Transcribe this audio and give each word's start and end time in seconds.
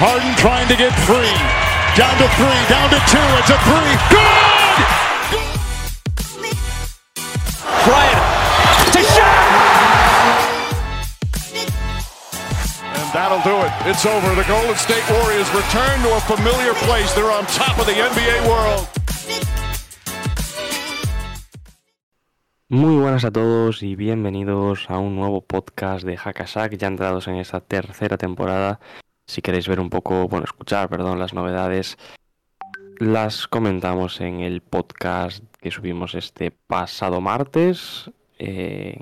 Harden 0.00 0.32
trying 0.40 0.64
to 0.72 0.76
get 0.80 0.96
free. 1.04 1.36
Down 1.92 2.16
to 2.16 2.28
three, 2.40 2.60
down 2.72 2.88
to 2.88 2.96
two. 3.04 3.28
It's 3.36 3.52
a 3.52 3.58
three. 3.68 3.92
Good! 4.08 4.76
Bryant 7.84 8.24
to 8.96 9.02
shot. 9.04 9.44
And 12.96 13.08
that'll 13.12 13.44
do 13.44 13.60
it. 13.60 13.72
It's 13.92 14.06
over. 14.08 14.34
The 14.40 14.48
Golden 14.48 14.72
State 14.80 15.04
Warriors 15.20 15.52
return 15.52 16.00
to 16.08 16.16
a 16.16 16.20
familiar 16.24 16.72
place. 16.88 17.12
They're 17.12 17.30
on 17.30 17.44
top 17.52 17.76
of 17.76 17.84
the 17.84 17.92
NBA 17.92 18.48
world. 18.48 18.88
Muy 22.70 22.96
buenas 23.02 23.26
a 23.26 23.30
todos 23.30 23.82
y 23.82 23.96
bienvenidos 23.96 24.88
a 24.88 24.98
un 24.98 25.16
nuevo 25.16 25.42
podcast 25.42 26.06
de 26.06 26.16
Hackasack, 26.16 26.78
ya 26.78 26.88
entrados 26.88 27.28
en 27.28 27.34
esta 27.34 27.60
tercera 27.60 28.16
temporada. 28.16 28.80
Si 29.30 29.42
queréis 29.42 29.68
ver 29.68 29.78
un 29.78 29.90
poco, 29.90 30.26
bueno, 30.26 30.42
escuchar, 30.44 30.88
perdón, 30.88 31.20
las 31.20 31.34
novedades, 31.34 31.96
las 32.98 33.46
comentamos 33.46 34.20
en 34.20 34.40
el 34.40 34.60
podcast 34.60 35.44
que 35.60 35.70
subimos 35.70 36.16
este 36.16 36.50
pasado 36.50 37.20
martes. 37.20 38.10
Eh, 38.40 38.98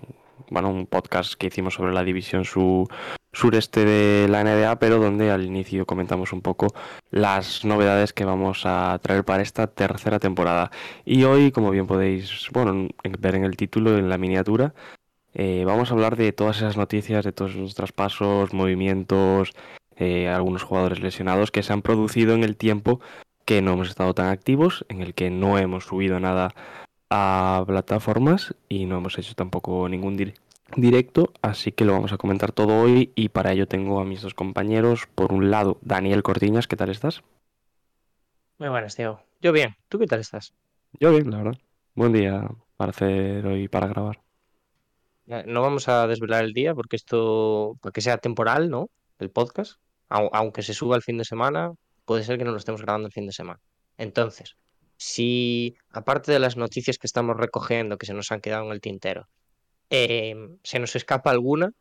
bueno, 0.51 0.69
un 0.69 0.87
podcast 0.87 1.33
que 1.33 1.47
hicimos 1.47 1.73
sobre 1.73 1.95
la 1.95 2.05
división 2.05 2.45
su- 2.45 2.87
sureste 3.33 3.87
de 3.87 4.29
la 4.29 4.43
NBA, 4.45 4.79
pero 4.79 4.99
donde 4.99 5.31
al 5.31 5.47
inicio 5.47 5.87
comentamos 5.87 6.35
un 6.35 6.43
poco 6.43 6.67
las 7.11 7.65
novedades 7.65 8.13
que 8.13 8.27
vamos 8.27 8.67
a 8.67 8.99
traer 9.03 9.25
para 9.25 9.43
esta 9.43 9.67
tercera 9.67 10.19
temporada. 10.19 10.71
Y 11.07 11.25
hoy, 11.25 11.53
como 11.53 11.71
bien 11.71 11.87
podéis 11.87 12.49
bueno, 12.53 12.73
en- 12.73 12.91
ver 13.19 13.35
en 13.35 13.45
el 13.45 13.57
título, 13.57 13.97
en 13.97 14.11
la 14.11 14.19
miniatura, 14.19 14.75
eh, 15.33 15.65
vamos 15.67 15.91
a 15.91 15.95
hablar 15.95 16.17
de 16.17 16.33
todas 16.33 16.59
esas 16.59 16.77
noticias, 16.77 17.25
de 17.25 17.33
todos 17.33 17.55
los 17.55 17.75
traspasos, 17.75 18.53
movimientos, 18.53 19.53
eh, 19.99 20.29
algunos 20.29 20.63
jugadores 20.63 21.01
lesionados 21.01 21.51
que 21.51 21.63
se 21.63 21.73
han 21.73 21.83
producido 21.83 22.35
en 22.35 22.45
el 22.45 22.57
tiempo 22.57 23.01
que 23.45 23.63
no 23.63 23.73
hemos 23.73 23.89
estado 23.89 24.15
tan 24.15 24.29
activos, 24.29 24.85
en 24.89 25.01
el 25.03 25.15
que 25.15 25.31
no 25.31 25.59
hemos 25.59 25.85
subido 25.85 26.21
nada 26.21 26.55
a 27.11 27.65
plataformas 27.67 28.55
y 28.69 28.85
no 28.85 28.99
hemos 28.99 29.19
hecho 29.19 29.35
tampoco 29.35 29.89
ningún 29.89 30.19
dir- 30.19 30.35
directo, 30.77 31.33
así 31.41 31.73
que 31.73 31.87
lo 31.87 31.95
vamos 31.95 32.13
a 32.13 32.19
comentar 32.19 32.53
todo 32.53 32.79
hoy 32.83 33.11
y 33.15 33.31
para 33.31 33.53
ello 33.53 33.67
tengo 33.67 34.01
a 34.01 34.05
mis 34.05 34.21
dos 34.21 34.35
compañeros. 34.35 35.09
Por 35.15 35.33
un 35.33 35.51
lado, 35.51 35.79
Daniel 35.81 36.23
Cortiñas, 36.23 36.69
¿qué 36.69 36.77
tal 36.77 36.91
estás? 36.91 37.23
Muy 38.59 38.69
buenas, 38.69 38.97
Diego. 38.97 39.23
Yo 39.41 39.53
bien. 39.53 39.77
¿Tú 39.89 39.99
qué 39.99 40.07
tal 40.07 40.21
estás? 40.21 40.53
Yo 41.01 41.11
bien, 41.13 41.31
la 41.31 41.39
verdad. 41.39 41.59
Buen 41.95 42.13
día 42.13 42.51
para 42.77 42.91
hacer 42.91 43.47
hoy, 43.47 43.69
para 43.69 43.87
grabar. 43.87 44.21
No 45.47 45.63
vamos 45.63 45.89
a 45.89 46.07
desvelar 46.07 46.45
el 46.45 46.53
día 46.53 46.75
porque 46.75 46.97
esto, 46.97 47.77
para 47.81 47.93
que 47.93 48.01
sea 48.01 48.19
temporal, 48.19 48.69
¿no? 48.69 48.91
El 49.19 49.31
podcast, 49.31 49.81
aunque 50.09 50.63
se 50.63 50.75
suba 50.75 50.97
el 50.97 51.03
fin 51.03 51.19
de 51.19 51.25
semana, 51.25 51.73
puede 52.05 52.25
ser 52.25 52.39
que 52.39 52.45
no 52.45 52.53
lo 52.53 52.57
estemos 52.57 52.83
grabando 52.83 53.07
el 53.07 53.13
fin 53.13 53.27
de 53.27 53.33
semana. 53.33 53.61
Entonces, 53.97 54.57
si 54.97 55.77
aparte 55.91 56.33
de 56.33 56.39
las 56.39 56.57
noticias 56.57 56.99
que 56.99 57.07
estamos 57.07 57.37
recogiendo, 57.37 57.99
que 57.99 58.07
se 58.07 58.15
nos 58.15 58.33
han 58.33 58.41
quedado 58.41 58.65
en 58.67 58.73
el 58.73 58.81
tintero, 58.81 59.29
eh, 59.91 60.35
se 60.63 60.79
nos 60.79 60.97
escapa 60.97 61.31
alguna, 61.31 61.73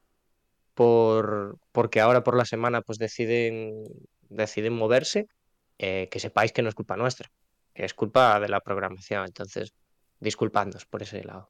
por, 0.74 1.58
porque 1.72 2.00
ahora 2.00 2.24
por 2.24 2.38
la 2.38 2.46
semana 2.46 2.82
pues 2.82 3.00
deciden, 3.00 3.84
deciden 4.30 4.74
moverse, 4.74 5.28
eh, 5.80 6.08
que 6.12 6.20
sepáis 6.20 6.52
que 6.52 6.62
no 6.62 6.70
es 6.70 6.76
culpa 6.76 6.98
nuestra, 6.98 7.32
que 7.74 7.86
es 7.86 7.94
culpa 7.94 8.40
de 8.40 8.50
la 8.50 8.60
programación. 8.62 9.26
Entonces, 9.26 9.74
disculpándoos 10.20 10.86
por 10.86 11.02
ese 11.02 11.24
lado. 11.24 11.50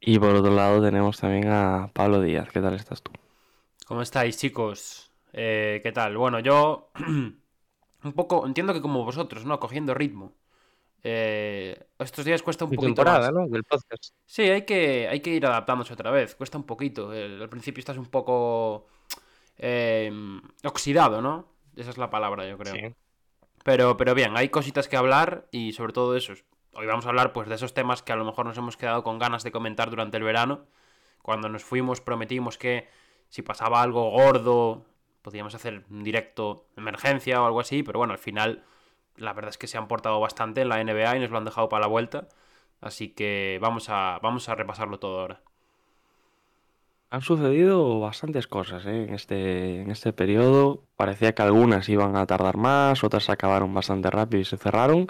Y 0.00 0.18
por 0.18 0.34
otro 0.34 0.54
lado 0.54 0.82
tenemos 0.82 1.18
también 1.18 1.48
a 1.48 1.90
Pablo 1.92 2.20
Díaz, 2.20 2.48
¿qué 2.52 2.60
tal 2.60 2.74
estás 2.74 3.02
tú? 3.02 3.12
¿Cómo 3.86 4.02
estáis, 4.02 4.36
chicos? 4.36 5.07
Eh, 5.32 5.80
¿qué 5.82 5.92
tal? 5.92 6.16
Bueno, 6.16 6.40
yo 6.40 6.90
un 8.04 8.12
poco 8.14 8.46
entiendo 8.46 8.72
que 8.72 8.80
como 8.80 9.04
vosotros, 9.04 9.44
¿no? 9.44 9.58
Cogiendo 9.60 9.94
ritmo. 9.94 10.32
Eh, 11.04 11.80
estos 11.98 12.24
días 12.24 12.42
cuesta 12.42 12.64
un 12.64 12.70
Mi 12.70 12.76
poquito 12.76 12.94
temporada, 12.94 13.30
más. 13.30 13.32
¿no? 13.32 13.48
Del 13.48 13.64
podcast. 13.64 14.12
Sí, 14.26 14.42
hay 14.42 14.62
que, 14.62 15.06
hay 15.08 15.20
que 15.20 15.30
ir 15.30 15.46
adaptándose 15.46 15.92
otra 15.92 16.10
vez. 16.10 16.34
Cuesta 16.34 16.58
un 16.58 16.64
poquito. 16.64 17.12
El- 17.12 17.40
al 17.40 17.48
principio 17.48 17.80
estás 17.80 17.98
un 17.98 18.06
poco 18.06 18.86
eh, 19.58 20.10
oxidado, 20.64 21.20
¿no? 21.22 21.46
Esa 21.76 21.90
es 21.90 21.98
la 21.98 22.10
palabra, 22.10 22.48
yo 22.48 22.58
creo. 22.58 22.74
Sí. 22.74 22.94
Pero, 23.64 23.96
pero 23.96 24.14
bien, 24.14 24.36
hay 24.36 24.48
cositas 24.48 24.88
que 24.88 24.96
hablar 24.96 25.46
y 25.52 25.72
sobre 25.72 25.92
todo 25.92 26.16
eso. 26.16 26.32
Hoy 26.72 26.86
vamos 26.86 27.06
a 27.06 27.08
hablar 27.10 27.32
pues 27.32 27.48
de 27.48 27.54
esos 27.56 27.74
temas 27.74 28.02
que 28.02 28.12
a 28.12 28.16
lo 28.16 28.24
mejor 28.24 28.46
nos 28.46 28.56
hemos 28.58 28.76
quedado 28.76 29.02
con 29.04 29.18
ganas 29.18 29.42
de 29.44 29.52
comentar 29.52 29.90
durante 29.90 30.16
el 30.16 30.22
verano. 30.22 30.66
Cuando 31.22 31.48
nos 31.48 31.64
fuimos 31.64 32.00
prometimos 32.00 32.56
que 32.58 32.88
si 33.28 33.42
pasaba 33.42 33.82
algo 33.82 34.10
gordo 34.10 34.84
podíamos 35.28 35.54
hacer 35.54 35.84
un 35.90 36.04
directo 36.04 36.64
de 36.74 36.80
emergencia 36.80 37.42
o 37.42 37.44
algo 37.44 37.60
así, 37.60 37.82
pero 37.82 37.98
bueno, 37.98 38.14
al 38.14 38.18
final 38.18 38.64
la 39.16 39.34
verdad 39.34 39.50
es 39.50 39.58
que 39.58 39.66
se 39.66 39.76
han 39.76 39.86
portado 39.86 40.18
bastante 40.20 40.62
en 40.62 40.70
la 40.70 40.82
NBA 40.82 41.16
y 41.16 41.20
nos 41.20 41.30
lo 41.30 41.36
han 41.36 41.44
dejado 41.44 41.68
para 41.68 41.82
la 41.82 41.86
vuelta. 41.86 42.28
Así 42.80 43.10
que 43.10 43.58
vamos 43.60 43.90
a, 43.90 44.20
vamos 44.22 44.48
a 44.48 44.54
repasarlo 44.54 44.98
todo 44.98 45.20
ahora. 45.20 45.42
Han 47.10 47.20
sucedido 47.20 48.00
bastantes 48.00 48.46
cosas 48.46 48.86
¿eh? 48.86 49.04
en 49.04 49.12
este, 49.12 49.82
en 49.82 49.90
este 49.90 50.14
periodo. 50.14 50.82
Parecía 50.96 51.34
que 51.34 51.42
algunas 51.42 51.90
iban 51.90 52.16
a 52.16 52.24
tardar 52.24 52.56
más, 52.56 53.04
otras 53.04 53.24
se 53.24 53.32
acabaron 53.32 53.74
bastante 53.74 54.10
rápido 54.10 54.40
y 54.40 54.46
se 54.46 54.56
cerraron. 54.56 55.08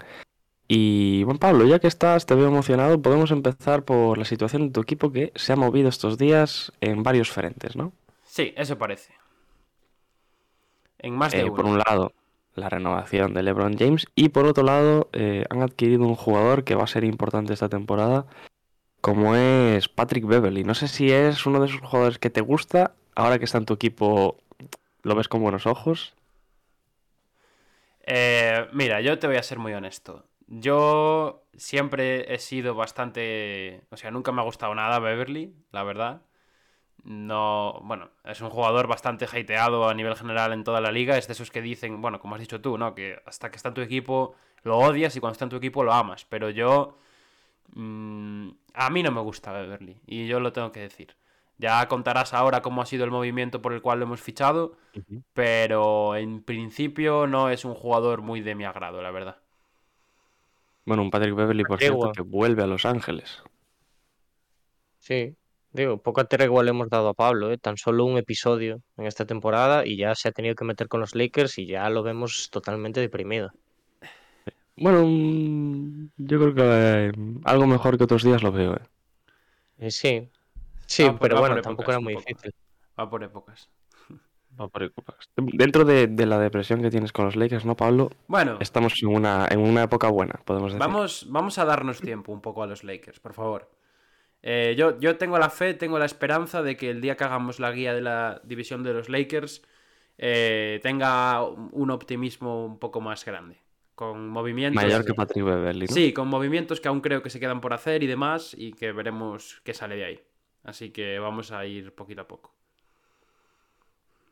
Y 0.66 1.22
bueno, 1.22 1.38
Pablo, 1.38 1.64
ya 1.64 1.78
que 1.78 1.86
estás, 1.86 2.26
te 2.26 2.34
veo 2.34 2.48
emocionado, 2.48 3.00
podemos 3.00 3.30
empezar 3.30 3.84
por 3.84 4.18
la 4.18 4.24
situación 4.24 4.66
de 4.66 4.72
tu 4.72 4.80
equipo 4.80 5.12
que 5.12 5.32
se 5.36 5.52
ha 5.52 5.56
movido 5.56 5.88
estos 5.88 6.18
días 6.18 6.72
en 6.80 7.04
varios 7.04 7.30
frentes, 7.30 7.76
¿no? 7.76 7.92
Sí, 8.24 8.52
eso 8.56 8.76
parece. 8.76 9.17
En 10.98 11.14
más 11.14 11.34
de 11.34 11.42
Eh, 11.42 11.44
uno. 11.44 11.54
por 11.54 11.64
un 11.66 11.78
lado, 11.78 12.12
la 12.54 12.68
renovación 12.68 13.34
de 13.34 13.42
LeBron 13.42 13.76
James 13.78 14.06
y 14.14 14.30
por 14.30 14.46
otro 14.46 14.64
lado, 14.64 15.08
eh, 15.12 15.44
han 15.50 15.62
adquirido 15.62 16.02
un 16.04 16.16
jugador 16.16 16.64
que 16.64 16.74
va 16.74 16.84
a 16.84 16.88
ser 16.88 17.04
importante 17.04 17.52
esta 17.52 17.68
temporada, 17.68 18.26
como 19.00 19.34
es 19.36 19.88
Patrick 19.88 20.26
Beverly. 20.26 20.64
No 20.64 20.74
sé 20.74 20.88
si 20.88 21.10
es 21.12 21.46
uno 21.46 21.60
de 21.60 21.66
esos 21.66 21.80
jugadores 21.80 22.18
que 22.18 22.30
te 22.30 22.40
gusta, 22.40 22.94
ahora 23.14 23.38
que 23.38 23.44
está 23.44 23.58
en 23.58 23.66
tu 23.66 23.74
equipo, 23.74 24.36
lo 25.02 25.14
ves 25.14 25.28
con 25.28 25.42
buenos 25.42 25.66
ojos. 25.66 26.14
Eh, 28.06 28.66
mira, 28.72 29.00
yo 29.00 29.18
te 29.18 29.26
voy 29.26 29.36
a 29.36 29.42
ser 29.42 29.58
muy 29.58 29.72
honesto. 29.74 30.24
Yo 30.46 31.44
siempre 31.56 32.32
he 32.34 32.38
sido 32.38 32.74
bastante... 32.74 33.82
O 33.90 33.96
sea, 33.96 34.10
nunca 34.10 34.32
me 34.32 34.40
ha 34.40 34.44
gustado 34.44 34.74
nada 34.74 34.98
Beverly, 34.98 35.54
la 35.72 35.82
verdad. 35.82 36.22
No, 37.10 37.80
bueno, 37.84 38.10
es 38.24 38.40
un 38.42 38.50
jugador 38.50 38.86
bastante 38.86 39.24
hateado 39.24 39.88
a 39.88 39.94
nivel 39.94 40.14
general 40.14 40.52
en 40.52 40.62
toda 40.64 40.80
la 40.80 40.92
liga. 40.92 41.16
Es 41.16 41.26
de 41.26 41.32
esos 41.32 41.50
que 41.50 41.62
dicen, 41.62 42.02
bueno, 42.02 42.20
como 42.20 42.34
has 42.34 42.40
dicho 42.40 42.60
tú, 42.60 42.76
¿no? 42.76 42.94
Que 42.94 43.20
hasta 43.24 43.50
que 43.50 43.56
está 43.56 43.68
en 43.70 43.74
tu 43.74 43.80
equipo 43.80 44.36
lo 44.62 44.78
odias 44.78 45.16
y 45.16 45.20
cuando 45.20 45.32
está 45.32 45.44
en 45.46 45.50
tu 45.50 45.56
equipo 45.56 45.82
lo 45.84 45.92
amas. 45.92 46.26
Pero 46.26 46.50
yo... 46.50 46.98
mm, 47.74 48.50
a 48.74 48.90
mí 48.90 49.02
no 49.02 49.12
me 49.12 49.20
gusta 49.22 49.52
Beverly 49.52 50.00
y 50.06 50.26
yo 50.28 50.40
lo 50.40 50.52
tengo 50.52 50.72
que 50.72 50.80
decir. 50.80 51.16
Ya 51.58 51.86
contarás 51.88 52.34
ahora 52.34 52.62
cómo 52.62 52.82
ha 52.82 52.86
sido 52.86 53.04
el 53.04 53.10
movimiento 53.10 53.62
por 53.62 53.72
el 53.74 53.82
cual 53.82 54.00
lo 54.00 54.06
hemos 54.06 54.20
fichado, 54.22 54.76
pero 55.34 56.16
en 56.16 56.42
principio 56.42 57.26
no 57.26 57.50
es 57.50 57.64
un 57.64 57.74
jugador 57.74 58.22
muy 58.22 58.40
de 58.42 58.54
mi 58.56 58.64
agrado, 58.64 59.02
la 59.02 59.10
verdad. 59.12 59.38
Bueno, 60.84 61.02
un 61.02 61.10
Patrick 61.10 61.36
Beverly, 61.36 61.64
por 61.64 61.80
cierto, 61.80 62.10
que 62.10 62.22
vuelve 62.22 62.62
a 62.64 62.66
Los 62.66 62.84
Ángeles. 62.84 63.44
Sí. 65.00 65.36
Digo, 65.78 66.02
poca 66.02 66.24
tregua 66.24 66.64
le 66.64 66.70
hemos 66.70 66.88
dado 66.90 67.08
a 67.08 67.14
Pablo, 67.14 67.52
¿eh? 67.52 67.58
Tan 67.58 67.76
solo 67.76 68.04
un 68.04 68.18
episodio 68.18 68.82
en 68.96 69.06
esta 69.06 69.24
temporada 69.26 69.86
y 69.86 69.96
ya 69.96 70.12
se 70.16 70.26
ha 70.28 70.32
tenido 70.32 70.56
que 70.56 70.64
meter 70.64 70.88
con 70.88 70.98
los 70.98 71.14
Lakers 71.14 71.56
y 71.58 71.66
ya 71.66 71.88
lo 71.88 72.02
vemos 72.02 72.50
totalmente 72.50 72.98
deprimido. 73.00 73.52
Bueno, 74.76 75.04
mm, 75.06 76.08
yo 76.16 76.38
creo 76.40 76.54
que 76.54 76.62
eh, 76.64 77.12
algo 77.44 77.66
mejor 77.68 77.96
que 77.96 78.04
otros 78.04 78.24
días 78.24 78.42
lo 78.42 78.50
veo, 78.50 78.74
¿eh? 78.74 78.82
Eh, 79.78 79.90
sí. 79.92 80.28
Sí, 80.86 81.04
por- 81.04 81.20
pero 81.20 81.34
va 81.36 81.40
bueno, 81.42 81.62
tampoco 81.62 81.82
épocas 81.82 81.94
era 81.94 82.00
muy 82.00 82.14
poco. 82.14 82.24
difícil. 82.26 82.52
Va 82.98 83.08
por 83.10 83.22
épocas. 83.22 83.68
Va 84.60 84.66
por 84.66 84.82
épocas. 84.82 85.16
Dentro 85.36 85.84
de, 85.84 86.08
de 86.08 86.26
la 86.26 86.40
depresión 86.40 86.82
que 86.82 86.90
tienes 86.90 87.12
con 87.12 87.26
los 87.26 87.36
Lakers, 87.36 87.64
¿no, 87.64 87.76
Pablo? 87.76 88.10
Bueno, 88.26 88.56
Estamos 88.60 88.94
en 89.02 89.10
una, 89.10 89.46
en 89.48 89.60
una 89.60 89.84
época 89.84 90.08
buena, 90.08 90.40
podemos 90.44 90.72
decir. 90.72 90.80
vamos, 90.80 91.26
vamos 91.30 91.56
a 91.58 91.64
darnos 91.64 92.00
tiempo 92.00 92.32
un 92.32 92.40
poco 92.40 92.64
a 92.64 92.66
los 92.66 92.82
Lakers, 92.82 93.20
por 93.20 93.34
favor. 93.34 93.70
Eh, 94.42 94.74
yo, 94.78 94.98
yo 95.00 95.16
tengo 95.16 95.38
la 95.38 95.50
fe, 95.50 95.74
tengo 95.74 95.98
la 95.98 96.04
esperanza 96.04 96.62
de 96.62 96.76
que 96.76 96.90
el 96.90 97.00
día 97.00 97.16
que 97.16 97.24
hagamos 97.24 97.58
la 97.58 97.72
guía 97.72 97.92
de 97.92 98.00
la 98.00 98.40
división 98.44 98.82
de 98.82 98.92
los 98.92 99.08
Lakers 99.08 99.62
eh, 100.16 100.80
tenga 100.82 101.44
un 101.44 101.90
optimismo 101.90 102.64
un 102.64 102.78
poco 102.78 103.00
más 103.00 103.24
grande. 103.24 103.58
Con 103.94 104.28
movimientos. 104.28 104.80
Mayor 104.80 105.04
que 105.04 105.12
Patrick 105.12 105.44
Beverly, 105.44 105.86
¿no? 105.86 105.92
Sí, 105.92 106.12
con 106.12 106.28
movimientos 106.28 106.80
que 106.80 106.86
aún 106.86 107.00
creo 107.00 107.20
que 107.20 107.30
se 107.30 107.40
quedan 107.40 107.60
por 107.60 107.72
hacer 107.72 108.04
y 108.04 108.06
demás, 108.06 108.54
y 108.56 108.72
que 108.72 108.92
veremos 108.92 109.60
qué 109.64 109.74
sale 109.74 109.96
de 109.96 110.04
ahí. 110.04 110.20
Así 110.62 110.90
que 110.90 111.18
vamos 111.18 111.50
a 111.50 111.66
ir 111.66 111.92
poquito 111.94 112.20
a 112.20 112.28
poco. 112.28 112.54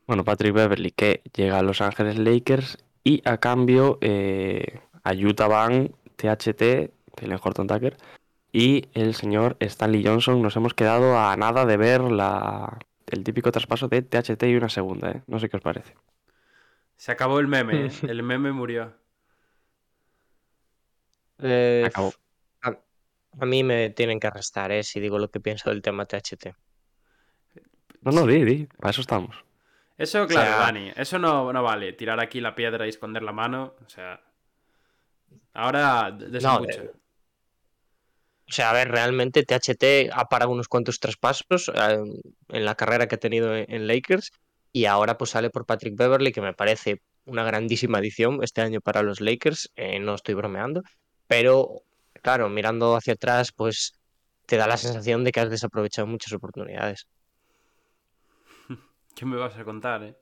Bueno, 0.06 0.22
Patrick 0.22 0.54
Beverly 0.54 0.92
que 0.92 1.22
llega 1.34 1.58
a 1.58 1.62
Los 1.62 1.80
Ángeles 1.80 2.16
Lakers 2.16 2.78
y 3.02 3.22
a 3.24 3.38
cambio 3.38 3.98
eh, 4.00 4.80
a 5.02 5.12
Utah 5.12 5.48
van 5.48 5.92
THT, 6.16 6.92
Taylor 7.14 7.40
Horton 7.42 7.66
Tucker, 7.66 7.96
y 8.52 8.88
el 8.94 9.14
señor 9.14 9.56
Stanley 9.60 10.04
Johnson. 10.04 10.40
Nos 10.42 10.56
hemos 10.56 10.74
quedado 10.74 11.18
a 11.18 11.36
nada 11.36 11.66
de 11.66 11.76
ver 11.76 12.00
la, 12.02 12.78
el 13.06 13.24
típico 13.24 13.50
traspaso 13.52 13.88
de 13.88 14.02
THT 14.02 14.42
y 14.44 14.56
una 14.56 14.68
segunda, 14.68 15.10
¿eh? 15.10 15.22
No 15.26 15.38
sé 15.38 15.48
qué 15.48 15.56
os 15.56 15.62
parece. 15.62 15.94
Se 16.96 17.12
acabó 17.12 17.38
el 17.40 17.46
meme, 17.48 17.86
¿eh? 17.86 17.90
el 18.08 18.22
meme 18.22 18.52
murió. 18.52 18.94
Eh, 21.38 21.84
Acabó. 21.86 22.12
a, 22.62 22.78
a 23.40 23.46
mí 23.46 23.62
me 23.62 23.90
tienen 23.90 24.18
que 24.20 24.26
arrestar, 24.26 24.72
¿eh? 24.72 24.82
Si 24.82 25.00
digo 25.00 25.18
lo 25.18 25.30
que 25.30 25.40
pienso 25.40 25.70
del 25.70 25.82
tema 25.82 26.06
THT. 26.06 26.46
No, 28.02 28.12
no, 28.12 28.26
di, 28.26 28.44
di, 28.44 28.66
para 28.78 28.90
eso 28.90 29.00
estamos. 29.00 29.44
Eso, 29.98 30.26
claro, 30.26 30.48
sea- 30.50 30.58
Dani, 30.60 30.92
eso 30.96 31.18
no, 31.18 31.52
no 31.52 31.62
vale. 31.62 31.92
Tirar 31.94 32.20
aquí 32.20 32.40
la 32.40 32.54
piedra 32.54 32.86
y 32.86 32.90
esconder 32.90 33.22
la 33.22 33.32
mano, 33.32 33.74
o 33.84 33.88
sea... 33.88 34.20
Ahora 35.54 36.10
desembucha. 36.10 36.82
eh, 36.82 36.90
O 38.48 38.52
sea, 38.52 38.70
a 38.70 38.72
ver, 38.72 38.90
realmente 38.90 39.42
THT 39.42 40.10
ha 40.12 40.28
parado 40.28 40.52
unos 40.52 40.68
cuantos 40.68 41.00
traspasos 41.00 41.68
eh, 41.74 41.98
en 42.48 42.64
la 42.64 42.74
carrera 42.74 43.08
que 43.08 43.16
ha 43.16 43.18
tenido 43.18 43.56
en, 43.56 43.66
en 43.68 43.86
Lakers 43.86 44.30
y 44.72 44.84
ahora 44.84 45.18
pues 45.18 45.30
sale 45.30 45.50
por 45.50 45.66
Patrick 45.66 45.96
Beverly, 45.96 46.32
que 46.32 46.40
me 46.40 46.54
parece 46.54 47.00
una 47.24 47.44
grandísima 47.44 47.98
adición 47.98 48.42
este 48.42 48.60
año 48.60 48.80
para 48.80 49.02
los 49.02 49.20
Lakers, 49.20 49.70
eh, 49.74 49.98
no 49.98 50.14
estoy 50.14 50.34
bromeando, 50.34 50.82
pero 51.26 51.82
claro, 52.22 52.48
mirando 52.48 52.94
hacia 52.94 53.14
atrás, 53.14 53.52
pues 53.52 53.94
te 54.46 54.56
da 54.56 54.66
la 54.68 54.76
sensación 54.76 55.24
de 55.24 55.32
que 55.32 55.40
has 55.40 55.50
desaprovechado 55.50 56.06
muchas 56.06 56.32
oportunidades. 56.32 57.08
¿Qué 59.16 59.26
me 59.26 59.36
vas 59.36 59.56
a 59.56 59.64
contar, 59.64 60.04
eh? 60.04 60.16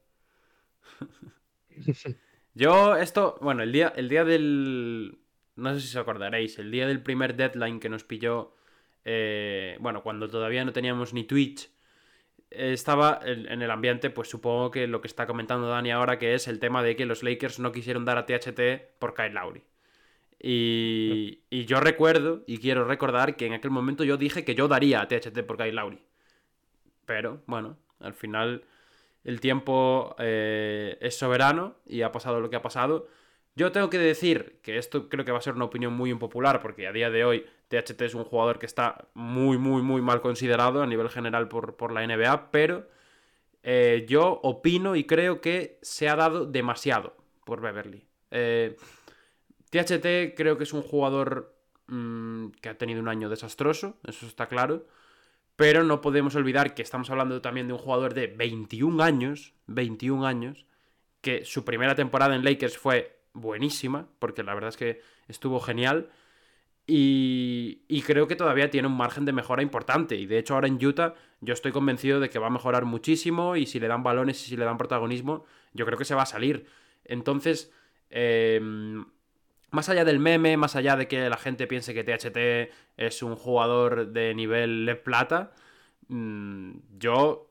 Yo, 2.55 2.97
esto, 2.97 3.37
bueno, 3.41 3.62
el 3.62 3.73
día, 3.73 3.93
el 3.97 4.09
día 4.09 4.25
del. 4.25 5.19
No 5.56 5.75
sé 5.75 5.81
si 5.81 5.89
os 5.89 5.97
acordaréis, 5.97 6.59
el 6.59 6.71
día 6.71 6.87
del 6.87 7.03
primer 7.03 7.37
deadline 7.37 7.81
que 7.81 7.89
nos 7.89 8.05
pilló. 8.05 8.55
eh, 9.05 9.77
bueno, 9.81 10.03
cuando 10.03 10.29
todavía 10.29 10.65
no 10.65 10.73
teníamos 10.73 11.12
ni 11.12 11.25
Twitch. 11.25 11.71
eh, 12.51 12.73
Estaba 12.73 13.21
en 13.25 13.62
el 13.62 13.71
ambiente, 13.71 14.11
pues 14.11 14.29
supongo 14.29 14.71
que 14.71 14.87
lo 14.87 15.01
que 15.01 15.09
está 15.09 15.27
comentando 15.27 15.69
Dani 15.69 15.91
ahora, 15.91 16.19
que 16.19 16.35
es 16.35 16.49
el 16.49 16.59
tema 16.59 16.83
de 16.83 16.97
que 16.97 17.06
los 17.06 17.23
Lakers 17.23 17.59
no 17.61 17.73
quisieron 17.73 18.05
dar 18.05 18.19
a 18.19 18.27
THT 18.27 18.99
por 18.99 19.15
Kyle 19.15 19.35
Lowry. 19.35 19.62
Y, 20.41 21.41
y 21.51 21.65
yo 21.67 21.81
recuerdo, 21.81 22.43
y 22.47 22.59
quiero 22.59 22.85
recordar, 22.85 23.37
que 23.37 23.47
en 23.47 23.55
aquel 23.55 23.71
momento 23.71 24.05
yo 24.05 24.17
dije 24.17 24.45
que 24.45 24.55
yo 24.55 24.69
daría 24.69 25.01
a 25.01 25.09
THT 25.09 25.39
por 25.47 25.56
Kyle 25.56 25.75
Lowry. 25.75 26.01
Pero, 27.06 27.43
bueno, 27.47 27.79
al 28.01 28.15
final 28.15 28.65
el 29.25 29.41
tiempo 29.41 30.15
eh, 30.19 30.99
es 31.01 31.17
soberano 31.19 31.77
y 31.87 32.03
ha 32.03 32.12
pasado 32.12 32.41
lo 32.41 32.51
que 32.51 32.56
ha 32.56 32.62
pasado. 32.62 33.09
Yo 33.56 33.71
tengo 33.71 33.89
que 33.89 33.99
decir 33.99 34.59
que 34.62 34.79
esto 34.79 35.09
creo 35.09 35.25
que 35.25 35.31
va 35.31 35.39
a 35.39 35.43
ser 35.43 35.55
una 35.55 35.67
opinión 35.67 35.93
muy 35.93 36.11
impopular 36.11 36.61
porque 36.61 36.89
a 36.89 36.93
día 36.93 37.11
de 37.11 37.25
hoy 37.25 37.47
THT 37.69 38.01
es 38.03 38.15
un 38.15 38.25
jugador 38.25 38.59
que 38.59 38.67
está 38.67 39.09
muy, 39.15 39.59
muy, 39.59 39.81
muy 39.83 40.03
mal 40.03 40.21
considerado 40.21 40.83
a 40.83 40.87
nivel 40.87 41.09
general 41.09 41.49
por, 41.49 41.77
por 41.77 41.93
la 41.93 42.05
NBA, 42.05 42.51
pero 42.51 42.89
eh, 43.62 44.06
yo 44.09 44.41
opino 44.43 44.97
y 44.97 45.05
creo 45.05 45.41
que 45.41 45.79
se 45.83 46.09
ha 46.09 46.17
dado 46.17 46.47
demasiado 46.47 47.17
por 47.45 47.61
Beverly. 47.61 48.05
Eh, 48.33 48.77
THT 49.71 50.35
creo 50.37 50.59
que 50.59 50.65
es 50.65 50.73
un 50.73 50.83
jugador 50.83 51.55
mm, 51.87 52.49
que 52.61 52.69
ha 52.69 52.77
tenido 52.77 53.01
un 53.01 53.09
año 53.09 53.29
desastroso, 53.29 53.99
eso 54.05 54.27
está 54.27 54.47
claro. 54.49 54.87
Pero 55.56 55.85
no 55.85 56.01
podemos 56.01 56.35
olvidar 56.35 56.75
que 56.75 56.83
estamos 56.83 57.11
hablando 57.11 57.41
también 57.41 57.69
de 57.69 57.75
un 57.75 57.79
jugador 57.79 58.12
de 58.12 58.27
21 58.27 59.03
años, 59.03 59.55
21 59.67 60.27
años, 60.27 60.67
que 61.21 61.45
su 61.45 61.65
primera 61.65 61.95
temporada 61.95 62.35
en 62.35 62.45
Lakers 62.45 62.77
fue 62.77 63.17
buenísima, 63.34 64.08
porque 64.19 64.42
la 64.42 64.54
verdad 64.54 64.70
es 64.70 64.76
que 64.76 65.00
estuvo 65.28 65.60
genial. 65.60 66.10
Y, 66.86 67.82
y 67.88 68.02
creo 68.02 68.26
que 68.26 68.36
todavía 68.36 68.70
tiene 68.70 68.88
un 68.88 68.96
margen 68.96 69.25
de 69.25 69.32
mejora 69.32 69.62
importante. 69.62 70.16
Y 70.16 70.26
de 70.26 70.38
hecho 70.38 70.54
ahora 70.54 70.69
en 70.69 70.84
Utah 70.84 71.14
yo 71.40 71.52
estoy 71.52 71.72
convencido 71.72 72.20
de 72.20 72.31
que 72.31 72.38
va 72.38 72.46
a 72.46 72.50
mejorar 72.50 72.84
muchísimo 72.84 73.56
y 73.56 73.66
si 73.66 73.81
le 73.81 73.88
dan 73.88 74.02
balones 74.02 74.42
y 74.42 74.50
si 74.50 74.56
le 74.56 74.64
dan 74.64 74.78
protagonismo, 74.78 75.44
yo 75.72 75.84
creo 75.84 75.98
que 75.98 76.04
se 76.04 76.14
va 76.14 76.22
a 76.22 76.26
salir. 76.26 76.66
Entonces, 77.04 77.72
eh, 78.10 78.60
más 79.70 79.88
allá 79.88 80.04
del 80.04 80.20
meme, 80.20 80.56
más 80.56 80.76
allá 80.76 80.96
de 80.96 81.08
que 81.08 81.28
la 81.28 81.36
gente 81.36 81.66
piense 81.66 81.94
que 81.94 82.04
THT 82.04 82.72
es 82.96 83.22
un 83.22 83.34
jugador 83.34 84.12
de 84.12 84.34
nivel 84.34 85.00
Plata, 85.04 85.52
mm, 86.08 86.76
yo 86.98 87.48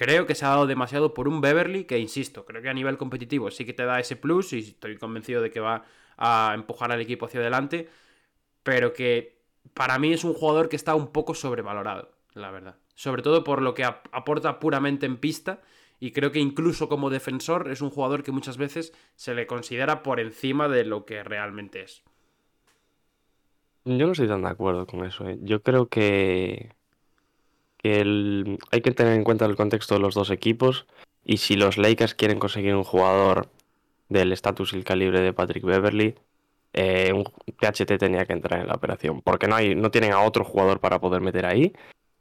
creo 0.00 0.26
que 0.26 0.34
se 0.36 0.44
ha 0.46 0.50
dado 0.50 0.66
demasiado 0.74 1.14
por 1.14 1.28
un 1.28 1.40
Beverly 1.40 1.84
que, 1.84 1.98
insisto, 1.98 2.44
creo 2.46 2.62
que 2.62 2.68
a 2.70 2.74
nivel 2.80 2.98
competitivo 3.02 3.50
sí 3.50 3.64
que 3.66 3.74
te 3.78 3.84
da 3.90 4.00
ese 4.00 4.16
plus 4.24 4.52
y 4.54 4.60
estoy 4.60 4.96
convencido 4.98 5.42
de 5.42 5.50
que 5.50 5.60
va 5.60 5.84
a 6.16 6.52
empujar 6.54 6.92
al 6.92 7.00
equipo 7.00 7.26
hacia 7.26 7.40
adelante, 7.40 7.88
pero 8.62 8.92
que 8.92 9.38
para 9.74 9.98
mí 9.98 10.12
es 10.12 10.24
un 10.24 10.34
jugador 10.34 10.68
que 10.68 10.76
está 10.76 10.94
un 10.94 11.08
poco 11.12 11.34
sobrevalorado, 11.34 12.12
la 12.34 12.50
verdad. 12.50 12.76
Sobre 12.94 13.22
todo 13.22 13.44
por 13.44 13.62
lo 13.62 13.74
que 13.74 13.84
ap- 13.84 14.08
aporta 14.12 14.58
puramente 14.60 15.06
en 15.06 15.18
pista 15.18 15.62
y 16.00 16.12
creo 16.12 16.32
que 16.32 16.40
incluso 16.40 16.88
como 16.88 17.10
defensor 17.10 17.70
es 17.70 17.80
un 17.82 17.90
jugador 17.90 18.22
que 18.24 18.32
muchas 18.32 18.56
veces 18.58 18.92
se 19.16 19.34
le 19.34 19.46
considera 19.46 20.02
por 20.02 20.20
encima 20.20 20.68
de 20.68 20.84
lo 20.84 21.06
que 21.06 21.22
realmente 21.24 21.82
es. 21.82 22.02
Yo 23.84 24.06
no 24.06 24.12
estoy 24.12 24.28
tan 24.28 24.42
de 24.42 24.48
acuerdo 24.48 24.86
con 24.86 25.04
eso. 25.04 25.26
¿eh? 25.28 25.38
Yo 25.42 25.62
creo 25.62 25.88
que, 25.88 26.76
que 27.78 28.00
el- 28.00 28.58
hay 28.70 28.80
que 28.82 28.92
tener 28.92 29.14
en 29.14 29.24
cuenta 29.24 29.46
el 29.46 29.56
contexto 29.56 29.94
de 29.94 30.00
los 30.00 30.14
dos 30.14 30.30
equipos 30.30 30.86
y 31.24 31.38
si 31.38 31.56
los 31.56 31.78
Lakers 31.78 32.14
quieren 32.14 32.38
conseguir 32.38 32.74
un 32.74 32.84
jugador 32.84 33.48
del 34.08 34.32
estatus 34.32 34.72
y 34.72 34.76
el 34.76 34.84
calibre 34.84 35.20
de 35.20 35.32
Patrick 35.32 35.64
Beverly, 35.64 36.14
eh, 36.72 37.12
un 37.12 37.24
THT 37.58 37.98
tenía 37.98 38.26
que 38.26 38.32
entrar 38.34 38.60
en 38.60 38.68
la 38.68 38.74
operación 38.74 39.22
porque 39.22 39.48
no 39.48 39.56
hay, 39.56 39.74
no 39.74 39.90
tienen 39.90 40.12
a 40.12 40.20
otro 40.22 40.44
jugador 40.44 40.80
para 40.80 41.00
poder 41.00 41.20
meter 41.22 41.46
ahí. 41.46 41.72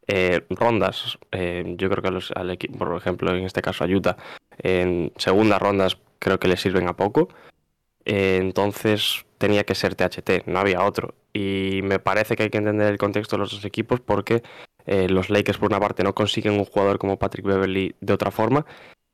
Eh, 0.08 0.46
rondas, 0.50 1.18
eh, 1.32 1.76
yo 1.78 1.90
creo 1.90 2.02
que 2.02 2.20
al 2.36 2.50
equipo, 2.52 2.78
por 2.78 2.96
ejemplo, 2.96 3.36
en 3.36 3.44
este 3.44 3.62
caso 3.62 3.84
a 3.84 3.88
Utah, 3.88 4.18
en 4.60 5.12
segundas 5.18 5.62
rondas 5.62 5.98
creo 6.20 6.40
que 6.40 6.48
le 6.48 6.58
sirven 6.58 6.88
a 6.88 6.96
poco. 6.96 7.30
Eh, 8.06 8.38
entonces 8.42 9.26
tenía 9.38 9.66
que 9.66 9.76
ser 9.76 9.96
THT, 9.96 10.44
no 10.48 10.60
había 10.60 10.84
otro. 10.84 11.14
Y 11.38 11.84
me 11.84 12.00
parece 12.00 12.36
que 12.36 12.44
hay 12.44 12.50
que 12.50 12.58
entender 12.58 12.92
el 12.92 12.98
contexto 12.98 13.36
de 13.36 13.42
los 13.42 13.52
dos 13.52 13.64
equipos 13.64 14.00
porque 14.00 14.42
eh, 14.88 15.08
los 15.08 15.30
Lakers 15.30 15.60
por 15.60 15.70
una 15.70 15.80
parte 15.80 16.04
no 16.04 16.16
consiguen 16.16 16.54
un 16.54 16.66
jugador 16.66 16.98
como 16.98 17.20
Patrick 17.20 17.46
Beverly 17.46 17.96
de 18.02 18.14
otra 18.14 18.32
forma 18.32 18.66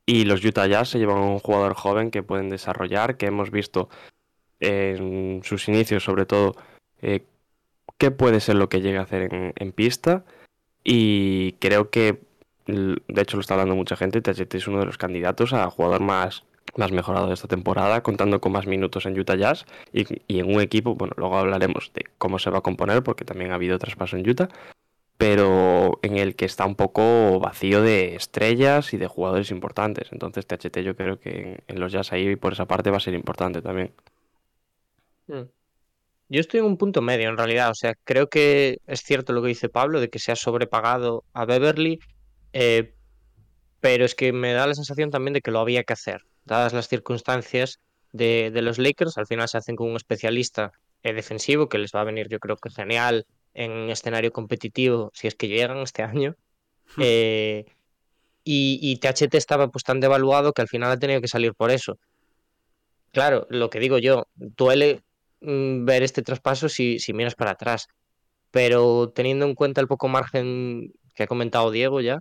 y 0.06 0.24
los 0.24 0.44
Utah 0.46 0.68
Jazz 0.68 0.90
se 0.90 1.00
llevan 1.00 1.18
a 1.18 1.26
un 1.26 1.40
jugador 1.40 1.74
joven 1.74 2.12
que 2.12 2.24
pueden 2.24 2.50
desarrollar, 2.50 3.18
que 3.18 3.26
hemos 3.26 3.52
visto 3.52 3.90
en 4.62 5.42
sus 5.44 5.68
inicios 5.68 6.06
sobre 6.06 6.26
todo 6.26 6.56
eh, 7.02 7.26
qué 7.98 8.10
puede 8.10 8.40
ser 8.40 8.56
lo 8.56 8.70
que 8.70 8.80
llegue 8.80 9.00
a 9.00 9.02
hacer 9.02 9.34
en, 9.34 9.52
en 9.58 9.72
pista. 9.74 10.24
Y 10.86 11.54
creo 11.60 11.90
que 11.90 12.22
de 12.68 13.22
hecho 13.22 13.36
lo 13.36 13.42
está 13.42 13.56
hablando 13.56 13.76
mucha 13.76 13.98
gente, 13.98 14.22
THT 14.22 14.56
es 14.56 14.68
uno 14.70 14.80
de 14.80 14.86
los 14.86 14.98
candidatos 14.98 15.52
a 15.52 15.70
jugador 15.70 16.00
más 16.00 16.46
más 16.76 16.92
mejorado 16.92 17.28
de 17.28 17.34
esta 17.34 17.48
temporada, 17.48 18.02
contando 18.04 18.42
con 18.42 18.52
más 18.52 18.68
minutos 18.68 19.06
en 19.06 19.20
Utah 19.20 19.36
Jazz 19.36 19.66
y, 19.92 20.06
en 20.40 20.54
un 20.54 20.62
equipo, 20.62 20.96
bueno, 20.96 21.14
luego 21.18 21.38
hablaremos 21.38 21.92
de 21.94 22.06
cómo 22.18 22.40
se 22.40 22.50
va 22.50 22.60
a 22.60 22.62
componer, 22.62 23.04
porque 23.04 23.26
también 23.26 23.52
ha 23.52 23.56
habido 23.56 23.78
traspaso 23.80 24.18
en 24.18 24.30
Utah, 24.30 24.50
pero 25.18 26.00
en 26.02 26.18
el 26.18 26.36
que 26.36 26.46
está 26.46 26.66
un 26.66 26.76
poco 26.76 27.40
vacío 27.40 27.82
de 27.82 28.16
estrellas 28.16 28.94
y 28.94 28.98
de 28.98 29.08
jugadores 29.08 29.52
importantes. 29.52 30.10
Entonces 30.12 30.46
THT 30.46 30.80
yo 30.80 30.96
creo 30.96 31.20
que 31.20 31.64
en, 31.68 31.80
los 31.80 31.92
Jazz 31.92 32.12
ahí 32.12 32.36
por 32.36 32.54
esa 32.54 32.66
parte 32.66 32.90
va 32.92 32.98
a 32.98 33.02
ser 33.02 33.14
importante 33.14 33.62
también. 33.62 33.94
Mm. 35.28 35.44
Yo 36.30 36.40
estoy 36.40 36.62
en 36.62 36.66
un 36.66 36.78
punto 36.78 37.02
medio 37.02 37.30
en 37.30 37.38
realidad, 37.38 37.70
o 37.70 37.76
sea, 37.76 37.94
creo 38.04 38.28
que 38.28 38.80
es 38.88 39.02
cierto 39.04 39.34
lo 39.34 39.42
que 39.42 39.50
dice 39.50 39.70
Pablo 39.70 40.00
de 40.00 40.10
que 40.10 40.20
se 40.20 40.32
ha 40.32 40.36
sobrepagado 40.36 41.26
a 41.34 41.46
Beverly, 41.46 42.00
eh, 42.54 42.96
pero 43.80 44.06
es 44.06 44.16
que 44.16 44.34
me 44.34 44.54
da 44.54 44.66
la 44.66 44.74
sensación 44.74 45.12
también 45.12 45.34
de 45.34 45.42
que 45.42 45.52
lo 45.52 45.60
había 45.60 45.84
que 45.84 45.94
hacer, 45.94 46.22
dadas 46.46 46.74
las 46.74 46.88
circunstancias 46.88 47.80
de, 48.12 48.52
de 48.54 48.62
los 48.62 48.78
Lakers, 48.78 49.18
al 49.18 49.28
final 49.28 49.48
se 49.48 49.58
hacen 49.58 49.76
con 49.76 49.90
un 49.90 49.96
especialista 49.96 50.72
eh, 51.04 51.14
defensivo 51.14 51.68
que 51.68 51.78
les 51.78 51.92
va 51.92 52.02
a 52.02 52.06
venir 52.06 52.30
yo 52.30 52.40
creo 52.40 52.56
que 52.56 52.70
genial 52.70 53.26
en 53.54 53.90
escenario 53.90 54.32
competitivo 54.32 55.12
si 55.14 55.28
es 55.28 55.36
que 55.36 55.48
llegan 55.48 55.78
este 55.80 56.04
año. 56.04 56.36
Eh, 57.00 57.66
y, 58.44 58.78
y 58.82 58.98
THT 58.98 59.34
estaba 59.36 59.70
pues 59.70 59.84
tan 59.84 60.00
devaluado 60.00 60.54
que 60.54 60.62
al 60.62 60.68
final 60.68 60.92
ha 60.92 61.00
tenido 61.00 61.22
que 61.22 61.30
salir 61.30 61.56
por 61.56 61.72
eso. 61.72 61.98
Claro, 63.12 63.48
lo 63.50 63.70
que 63.70 63.80
digo 63.80 63.98
yo, 64.00 64.28
duele 64.36 65.02
mm, 65.42 65.86
ver 65.86 66.04
este 66.04 66.22
traspaso 66.22 66.68
si, 66.68 67.00
si 67.00 67.14
miras 67.14 67.36
para 67.36 67.52
atrás, 67.52 67.88
pero 68.52 69.10
teniendo 69.10 69.46
en 69.46 69.56
cuenta 69.56 69.82
el 69.82 69.88
poco 69.88 70.08
margen 70.08 70.94
que 71.16 71.24
ha 71.24 71.28
comentado 71.28 71.72
Diego 71.72 72.02
ya, 72.02 72.20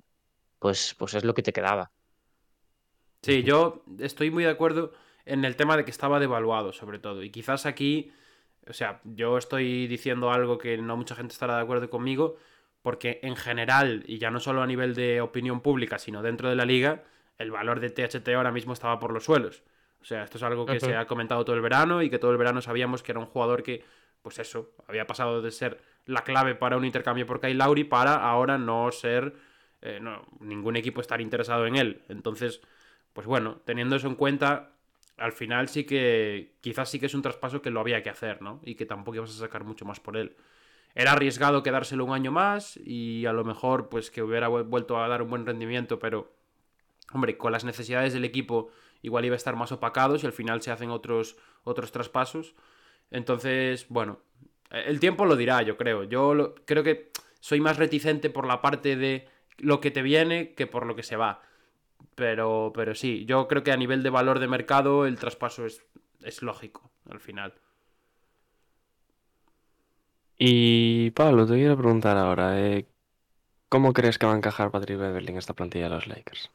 pues, 0.59 0.95
pues 0.99 1.15
es 1.15 1.25
lo 1.25 1.35
que 1.35 1.43
te 1.43 1.53
quedaba. 1.53 1.91
Sí, 3.23 3.45
yo 3.45 3.85
estoy 4.01 4.31
muy 4.31 4.45
de 4.45 4.51
acuerdo 4.51 4.93
en 5.25 5.45
el 5.45 5.55
tema 5.57 5.77
de 5.77 5.85
que 5.85 5.91
estaba 5.93 6.19
devaluado, 6.19 6.73
sobre 6.73 6.99
todo. 6.99 7.23
Y 7.23 7.31
quizás 7.31 7.67
aquí, 7.67 8.13
o 8.69 8.73
sea, 8.73 9.01
yo 9.05 9.39
estoy 9.39 9.87
diciendo 9.87 10.33
algo 10.33 10.59
que 10.59 10.77
no 10.79 10.97
mucha 10.97 11.15
gente 11.15 11.33
estará 11.33 11.57
de 11.57 11.63
acuerdo 11.63 11.89
conmigo, 11.89 12.37
porque 12.83 13.21
en 13.23 13.37
general, 13.37 14.03
y 14.07 14.19
ya 14.19 14.31
no 14.31 14.41
solo 14.41 14.63
a 14.63 14.67
nivel 14.67 14.95
de 14.95 15.21
opinión 15.21 15.61
pública, 15.61 15.99
sino 15.99 16.21
dentro 16.23 16.49
de 16.49 16.57
la 16.57 16.65
liga, 16.65 17.05
el 17.39 17.53
valor 17.53 17.79
de 17.79 17.91
THT 17.91 18.29
ahora 18.31 18.51
mismo 18.51 18.73
estaba 18.73 18.99
por 18.99 19.13
los 19.13 19.25
suelos. 19.25 19.63
O 20.01 20.05
sea, 20.05 20.25
esto 20.25 20.39
es 20.39 20.43
algo 20.43 20.67
que 20.67 20.81
se 20.81 20.97
ha 20.97 21.07
comentado 21.07 21.45
todo 21.45 21.55
el 21.55 21.63
verano 21.63 22.03
y 22.03 22.11
que 22.11 22.19
todo 22.19 22.33
el 22.33 22.37
verano 22.37 22.61
sabíamos 22.61 23.05
que 23.05 23.13
era 23.13 23.21
un 23.21 23.27
jugador 23.27 23.63
que, 23.63 23.85
pues 24.21 24.41
eso, 24.41 24.73
había 24.89 25.07
pasado 25.07 25.41
de 25.41 25.53
ser 25.53 25.81
la 26.07 26.25
clave 26.25 26.57
para 26.57 26.77
un 26.77 26.85
intercambio 26.85 27.25
por 27.25 27.41
Kyle 27.41 27.87
para 27.89 28.17
ahora 28.17 28.59
no 28.59 28.91
ser, 28.91 29.33
eh, 29.81 30.01
no, 30.03 30.27
ningún 30.41 30.75
equipo 30.75 31.01
estar 31.01 31.21
interesado 31.21 31.67
en 31.67 31.77
él. 31.77 32.03
Entonces, 32.09 32.61
pues 33.13 33.27
bueno, 33.27 33.61
teniendo 33.65 33.97
eso 33.97 34.09
en 34.09 34.15
cuenta, 34.15 34.73
al 35.17 35.33
final 35.33 35.69
sí 35.69 35.85
que 35.85 36.55
quizás 36.61 36.91
sí 36.91 36.99
que 36.99 37.07
es 37.07 37.15
un 37.15 37.23
traspaso 37.23 37.63
que 37.63 37.71
lo 37.71 37.81
había 37.81 38.03
que 38.03 38.11
hacer, 38.11 38.43
¿no? 38.43 38.61
Y 38.65 38.75
que 38.75 38.87
tampoco 38.87 39.17
ibas 39.17 39.31
a 39.31 39.39
sacar 39.39 39.65
mucho 39.65 39.85
más 39.85 40.01
por 40.01 40.17
él. 40.17 40.37
Era 40.95 41.13
arriesgado 41.13 41.63
quedárselo 41.63 42.05
un 42.05 42.13
año 42.13 42.33
más 42.33 42.77
y 42.77 43.25
a 43.27 43.33
lo 43.33 43.45
mejor 43.45 43.89
pues 43.89 44.11
que 44.11 44.23
hubiera 44.23 44.49
vuelto 44.49 45.03
a 45.03 45.09
dar 45.09 45.23
un 45.23 45.31
buen 45.31 45.47
rendimiento, 45.47 45.99
pero 45.99 46.33
hombre, 47.13 47.37
con 47.37 47.53
las 47.53 47.65
necesidades 47.65 48.13
del 48.13 48.25
equipo 48.25 48.71
igual 49.01 49.25
iba 49.25 49.35
a 49.35 49.37
estar 49.37 49.57
más 49.57 49.73
opacados 49.73 50.23
y 50.23 50.27
al 50.27 50.33
final 50.33 50.63
se 50.63 50.71
hacen 50.71 50.91
otros, 50.91 51.37
otros 51.65 51.93
traspasos. 51.93 52.55
Entonces, 53.11 53.87
bueno, 53.89 54.21
el 54.71 55.01
tiempo 55.01 55.25
lo 55.25 55.37
dirá, 55.37 55.63
yo 55.63 55.77
creo. 55.77 56.05
Yo 56.05 56.55
creo 56.65 56.83
que 56.83 57.11
soy 57.41 57.61
más 57.61 57.77
reticente 57.79 58.31
por 58.31 58.47
la 58.47 58.63
parte 58.63 58.97
de 58.97 59.29
lo 59.59 59.81
que 59.81 59.91
te 59.91 60.03
viene 60.03 60.55
que 60.55 60.67
por 60.67 60.87
lo 60.87 60.95
que 60.97 61.03
se 61.03 61.17
va. 61.17 61.43
Pero, 62.15 62.73
pero 62.75 62.95
sí, 62.95 63.25
yo 63.27 63.49
creo 63.49 63.63
que 63.63 63.73
a 63.73 63.77
nivel 63.77 64.03
de 64.03 64.11
valor 64.11 64.39
de 64.39 64.47
mercado 64.49 65.07
el 65.07 65.19
traspaso 65.19 65.65
es, 65.67 65.85
es 66.23 66.43
lógico 66.43 66.91
al 67.11 67.21
final. 67.21 67.55
Y 70.39 71.11
Pablo, 71.13 71.47
te 71.47 71.55
quiero 71.55 71.77
preguntar 71.77 72.17
ahora, 72.17 72.61
eh, 72.61 72.87
¿cómo 73.69 73.93
crees 73.93 74.19
que 74.19 74.27
va 74.27 74.33
a 74.35 74.37
encajar 74.37 74.71
Patrick 74.71 74.99
Beverly 74.99 75.29
en 75.31 75.39
esta 75.39 75.55
plantilla 75.55 75.85
de 75.85 75.91
los 75.91 76.07
Lakers? 76.07 76.51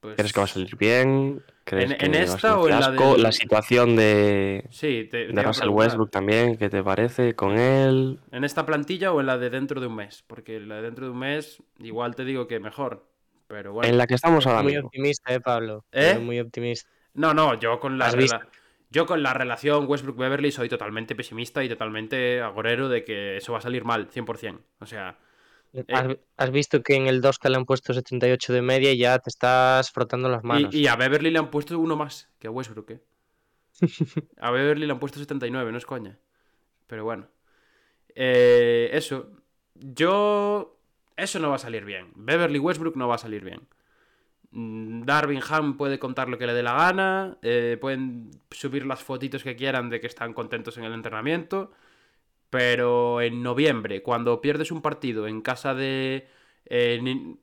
Pues 0.00 0.16
¿Crees 0.16 0.32
que 0.32 0.40
va 0.40 0.44
a 0.44 0.48
salir 0.48 0.76
bien? 0.76 1.42
¿Crees 1.64 1.90
¿En- 1.92 1.98
que 1.98 2.06
en 2.06 2.14
esta 2.14 2.58
o 2.58 2.68
en 2.68 2.80
la 2.80 2.90
del- 2.90 3.22
La 3.22 3.32
situación 3.32 3.96
de, 3.96 4.66
Sí, 4.70 5.08
te, 5.10 5.26
de 5.26 5.42
Russell 5.42 5.68
Westbrook 5.68 6.10
también, 6.10 6.56
¿qué 6.56 6.68
te 6.70 6.82
parece 6.82 7.34
con 7.34 7.58
él? 7.58 8.20
¿En 8.30 8.44
esta 8.44 8.64
plantilla 8.64 9.12
o 9.12 9.20
en 9.20 9.26
la 9.26 9.36
de 9.36 9.50
dentro 9.50 9.80
de 9.80 9.88
un 9.88 9.96
mes? 9.96 10.22
Porque 10.26 10.60
la 10.60 10.76
de 10.76 10.82
dentro 10.82 11.06
de 11.06 11.12
un 11.12 11.18
mes 11.18 11.62
igual 11.78 12.14
te 12.14 12.24
digo 12.24 12.46
que 12.46 12.60
mejor. 12.60 13.06
Pero 13.48 13.72
bueno. 13.72 13.88
En 13.88 13.96
la 13.98 14.06
que 14.06 14.14
estamos 14.14 14.46
ahora 14.46 14.62
Muy 14.62 14.72
mismo. 14.72 14.86
optimista, 14.88 15.32
eh, 15.34 15.40
Pablo. 15.40 15.84
¿Eh? 15.92 16.18
Muy 16.18 16.40
optimista. 16.40 16.88
No, 17.14 17.32
no, 17.34 17.54
yo 17.58 17.78
con 17.80 17.98
la 17.98 18.10
rela- 18.10 18.48
yo 18.90 19.06
con 19.06 19.22
la 19.22 19.32
relación 19.34 19.86
Westbrook-Beverly 19.88 20.50
soy 20.52 20.68
totalmente 20.68 21.14
pesimista 21.14 21.62
y 21.64 21.68
totalmente 21.68 22.40
agorero 22.40 22.88
de 22.88 23.04
que 23.04 23.36
eso 23.36 23.52
va 23.52 23.58
a 23.58 23.62
salir 23.62 23.84
mal, 23.84 24.08
100%. 24.10 24.60
O 24.80 24.86
sea, 24.86 25.18
Has, 25.92 26.06
has 26.38 26.50
visto 26.50 26.82
que 26.82 26.94
en 26.94 27.06
el 27.06 27.20
2 27.20 27.38
que 27.38 27.50
le 27.50 27.56
han 27.56 27.66
puesto 27.66 27.92
78 27.92 28.52
de 28.52 28.62
media 28.62 28.92
y 28.92 28.98
ya 28.98 29.18
te 29.18 29.28
estás 29.28 29.90
frotando 29.90 30.28
las 30.28 30.42
manos. 30.42 30.74
y, 30.74 30.82
y 30.82 30.86
a 30.86 30.96
Beverly 30.96 31.30
le 31.30 31.38
han 31.38 31.50
puesto 31.50 31.78
uno 31.78 31.96
más 31.96 32.30
que 32.38 32.46
a 32.46 32.50
Westbrook, 32.50 32.90
¿eh? 32.92 33.00
A 34.40 34.50
Beverly 34.50 34.86
le 34.86 34.92
han 34.92 34.98
puesto 34.98 35.18
79, 35.18 35.70
no 35.72 35.76
es 35.78 35.84
coña. 35.84 36.18
Pero 36.86 37.04
bueno. 37.04 37.28
Eh, 38.14 38.88
eso. 38.92 39.30
Yo... 39.74 40.75
Eso 41.16 41.38
no 41.38 41.48
va 41.50 41.56
a 41.56 41.58
salir 41.58 41.84
bien. 41.84 42.12
Beverly 42.14 42.58
Westbrook 42.58 42.96
no 42.96 43.08
va 43.08 43.14
a 43.14 43.18
salir 43.18 43.42
bien. 43.44 43.60
Mm, 44.50 45.02
Darvin 45.04 45.40
Ham 45.48 45.76
puede 45.76 45.98
contar 45.98 46.28
lo 46.28 46.38
que 46.38 46.46
le 46.46 46.54
dé 46.54 46.62
la 46.62 46.74
gana. 46.74 47.38
eh, 47.42 47.78
pueden 47.80 48.30
subir 48.50 48.86
las 48.86 49.02
fotitos 49.02 49.42
que 49.42 49.56
quieran 49.56 49.88
de 49.90 50.00
que 50.00 50.06
están 50.06 50.32
contentos 50.34 50.76
en 50.78 50.84
el 50.84 50.92
entrenamiento. 50.92 51.72
Pero 52.50 53.20
en 53.20 53.42
noviembre, 53.42 54.02
cuando 54.02 54.40
pierdes 54.40 54.70
un 54.70 54.82
partido 54.82 55.26
en 55.26 55.40
casa 55.42 55.74
de. 55.74 56.28
ni- 56.70 57.36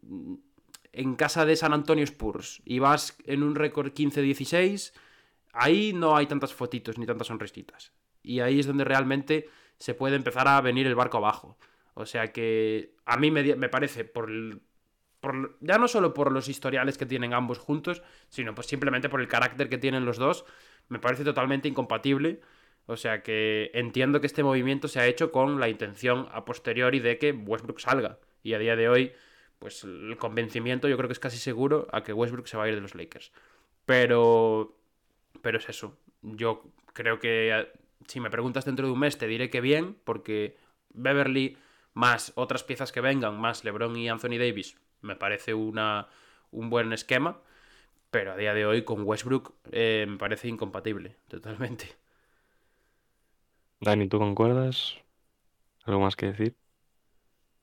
en 0.96 1.16
casa 1.16 1.46
de 1.46 1.56
San 1.56 1.74
Antonio 1.74 2.04
Spurs 2.04 2.62
y 2.66 2.78
vas 2.80 3.18
en 3.26 3.42
un 3.42 3.56
récord 3.56 3.92
15-16, 3.94 4.94
ahí 5.52 5.92
no 5.94 6.16
hay 6.16 6.28
tantas 6.28 6.54
fotitos 6.54 7.00
ni 7.00 7.06
tantas 7.08 7.28
sonrisitas. 7.28 7.94
Y 8.22 8.42
ahí 8.42 8.60
es 8.60 8.68
donde 8.68 8.84
realmente 8.84 9.50
se 9.80 9.96
puede 9.96 10.16
empezar 10.16 10.48
a 10.48 10.62
venir 10.62 10.86
el 10.86 10.94
barco 10.96 11.18
abajo. 11.18 11.58
O 11.96 12.06
sea 12.06 12.32
que 12.32 12.96
a 13.06 13.18
mí 13.18 13.32
me, 13.32 13.56
me 13.56 13.70
parece, 13.70 14.06
por, 14.06 14.30
por- 15.20 15.58
ya 15.62 15.78
no 15.78 15.88
solo 15.88 16.14
por 16.14 16.32
los 16.32 16.50
historiales 16.50 16.98
que 16.98 17.06
tienen 17.06 17.34
ambos 17.34 17.60
juntos, 17.60 18.04
sino 18.30 18.54
pues 18.56 18.68
simplemente 18.68 19.10
por 19.10 19.22
el 19.22 19.28
carácter 19.28 19.70
que 19.70 19.78
tienen 19.78 20.06
los 20.06 20.18
dos, 20.18 20.46
me 20.90 21.00
parece 21.00 21.24
totalmente 21.24 21.68
incompatible. 21.68 22.42
O 22.86 22.98
sea 22.98 23.24
que 23.24 23.72
entiendo 23.74 24.20
que 24.20 24.28
este 24.28 24.44
movimiento 24.44 24.88
se 24.90 25.00
ha 25.00 25.08
hecho 25.08 25.32
con 25.32 25.60
la 25.60 25.70
intención 25.70 26.28
a 26.34 26.44
posteriori 26.46 27.00
de 27.00 27.18
que 27.18 27.32
Westbrook 27.32 27.80
salga. 27.80 28.20
Y 28.44 28.54
a 28.54 28.60
día 28.60 28.76
de 28.76 28.90
hoy, 28.90 29.14
pues 29.60 29.84
el 29.86 30.18
convencimiento 30.18 30.90
yo 30.90 30.98
creo 30.98 31.08
que 31.08 31.14
es 31.14 31.20
casi 31.20 31.38
seguro 31.38 31.88
a 31.94 32.04
que 32.04 32.12
Westbrook 32.12 32.48
se 32.48 32.58
va 32.58 32.66
a 32.66 32.68
ir 32.70 32.76
de 32.76 32.82
los 32.82 32.94
Lakers. 32.96 33.32
Pero, 33.86 34.78
pero 35.42 35.58
es 35.58 35.70
eso. 35.70 35.98
Yo 36.22 36.64
creo 36.94 37.20
que 37.20 37.68
si 38.08 38.20
me 38.20 38.30
preguntas 38.30 38.66
dentro 38.66 38.88
de 38.88 38.94
un 38.94 39.00
mes 39.00 39.18
te 39.18 39.28
diré 39.28 39.50
que 39.50 39.62
bien, 39.62 39.98
porque 40.04 40.58
Beverly 40.94 41.58
más 41.94 42.32
otras 42.36 42.64
piezas 42.64 42.92
que 42.92 43.02
vengan, 43.02 43.40
más 43.40 43.64
LeBron 43.64 43.96
y 43.96 44.10
Anthony 44.10 44.38
Davis, 44.40 44.78
me 45.02 45.16
parece 45.16 45.54
una, 45.54 46.08
un 46.52 46.70
buen 46.70 46.94
esquema. 46.94 47.42
Pero 48.10 48.34
a 48.34 48.38
día 48.38 48.54
de 48.54 48.66
hoy 48.66 48.84
con 48.84 49.04
Westbrook 49.04 49.56
eh, 49.72 50.06
me 50.08 50.18
parece 50.18 50.48
incompatible, 50.48 51.16
totalmente. 51.28 51.96
Dani, 53.82 54.08
¿tú 54.08 54.20
concuerdas? 54.20 54.96
¿Algo 55.86 56.02
más 56.02 56.16
que 56.16 56.28
decir? 56.28 56.56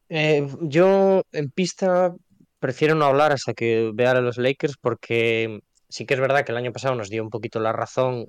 Eh, 0.08 0.46
yo 0.62 1.22
en 1.32 1.50
pista 1.50 2.14
prefiero 2.58 2.94
no 2.94 3.04
hablar 3.04 3.32
hasta 3.32 3.54
que 3.54 3.92
vea 3.94 4.10
a 4.10 4.20
los 4.20 4.38
Lakers 4.38 4.76
porque 4.76 5.60
sí 5.88 6.04
que 6.04 6.14
es 6.14 6.20
verdad 6.20 6.44
que 6.44 6.52
el 6.52 6.58
año 6.58 6.72
pasado 6.72 6.94
nos 6.94 7.10
dio 7.10 7.22
un 7.22 7.30
poquito 7.30 7.60
la 7.60 7.72
razón, 7.72 8.26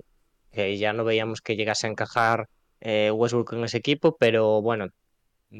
que 0.52 0.78
ya 0.78 0.92
no 0.92 1.04
veíamos 1.04 1.40
que 1.40 1.56
llegase 1.56 1.86
a 1.86 1.90
encajar 1.90 2.48
eh, 2.80 3.10
Westbrook 3.10 3.52
en 3.54 3.64
ese 3.64 3.78
equipo, 3.78 4.16
pero 4.16 4.62
bueno, 4.62 4.88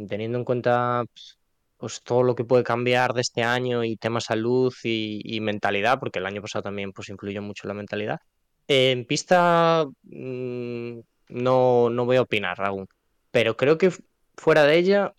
teniendo 0.09 0.39
en 0.39 0.45
cuenta 0.45 1.05
pues, 1.13 1.39
pues, 1.77 2.03
todo 2.03 2.23
lo 2.23 2.35
que 2.35 2.45
puede 2.45 2.65
cambiar 2.65 3.13
de 3.15 3.23
este 3.23 3.43
año 3.43 3.85
y 3.85 3.97
tema 3.97 4.21
salud 4.21 4.73
y, 4.85 5.41
mentalidad, 5.41 5.99
porque 6.01 6.19
el 6.19 6.27
año 6.27 6.43
pasado 6.43 6.65
también 6.65 6.93
pues 6.93 7.09
influyó 7.09 7.43
mucho 7.43 7.69
la 7.69 7.75
mentalidad, 7.75 8.21
en 8.69 9.05
pista 9.07 9.85
mm, 10.05 10.99
no, 11.29 11.91
no 11.91 12.05
voy 12.05 12.17
a 12.17 12.23
opinar 12.23 12.61
aún, 12.63 12.89
pero 13.31 13.57
creo 13.57 13.79
que 13.79 13.93
fuera 14.37 14.65
de 14.65 14.79
ella 14.79 15.15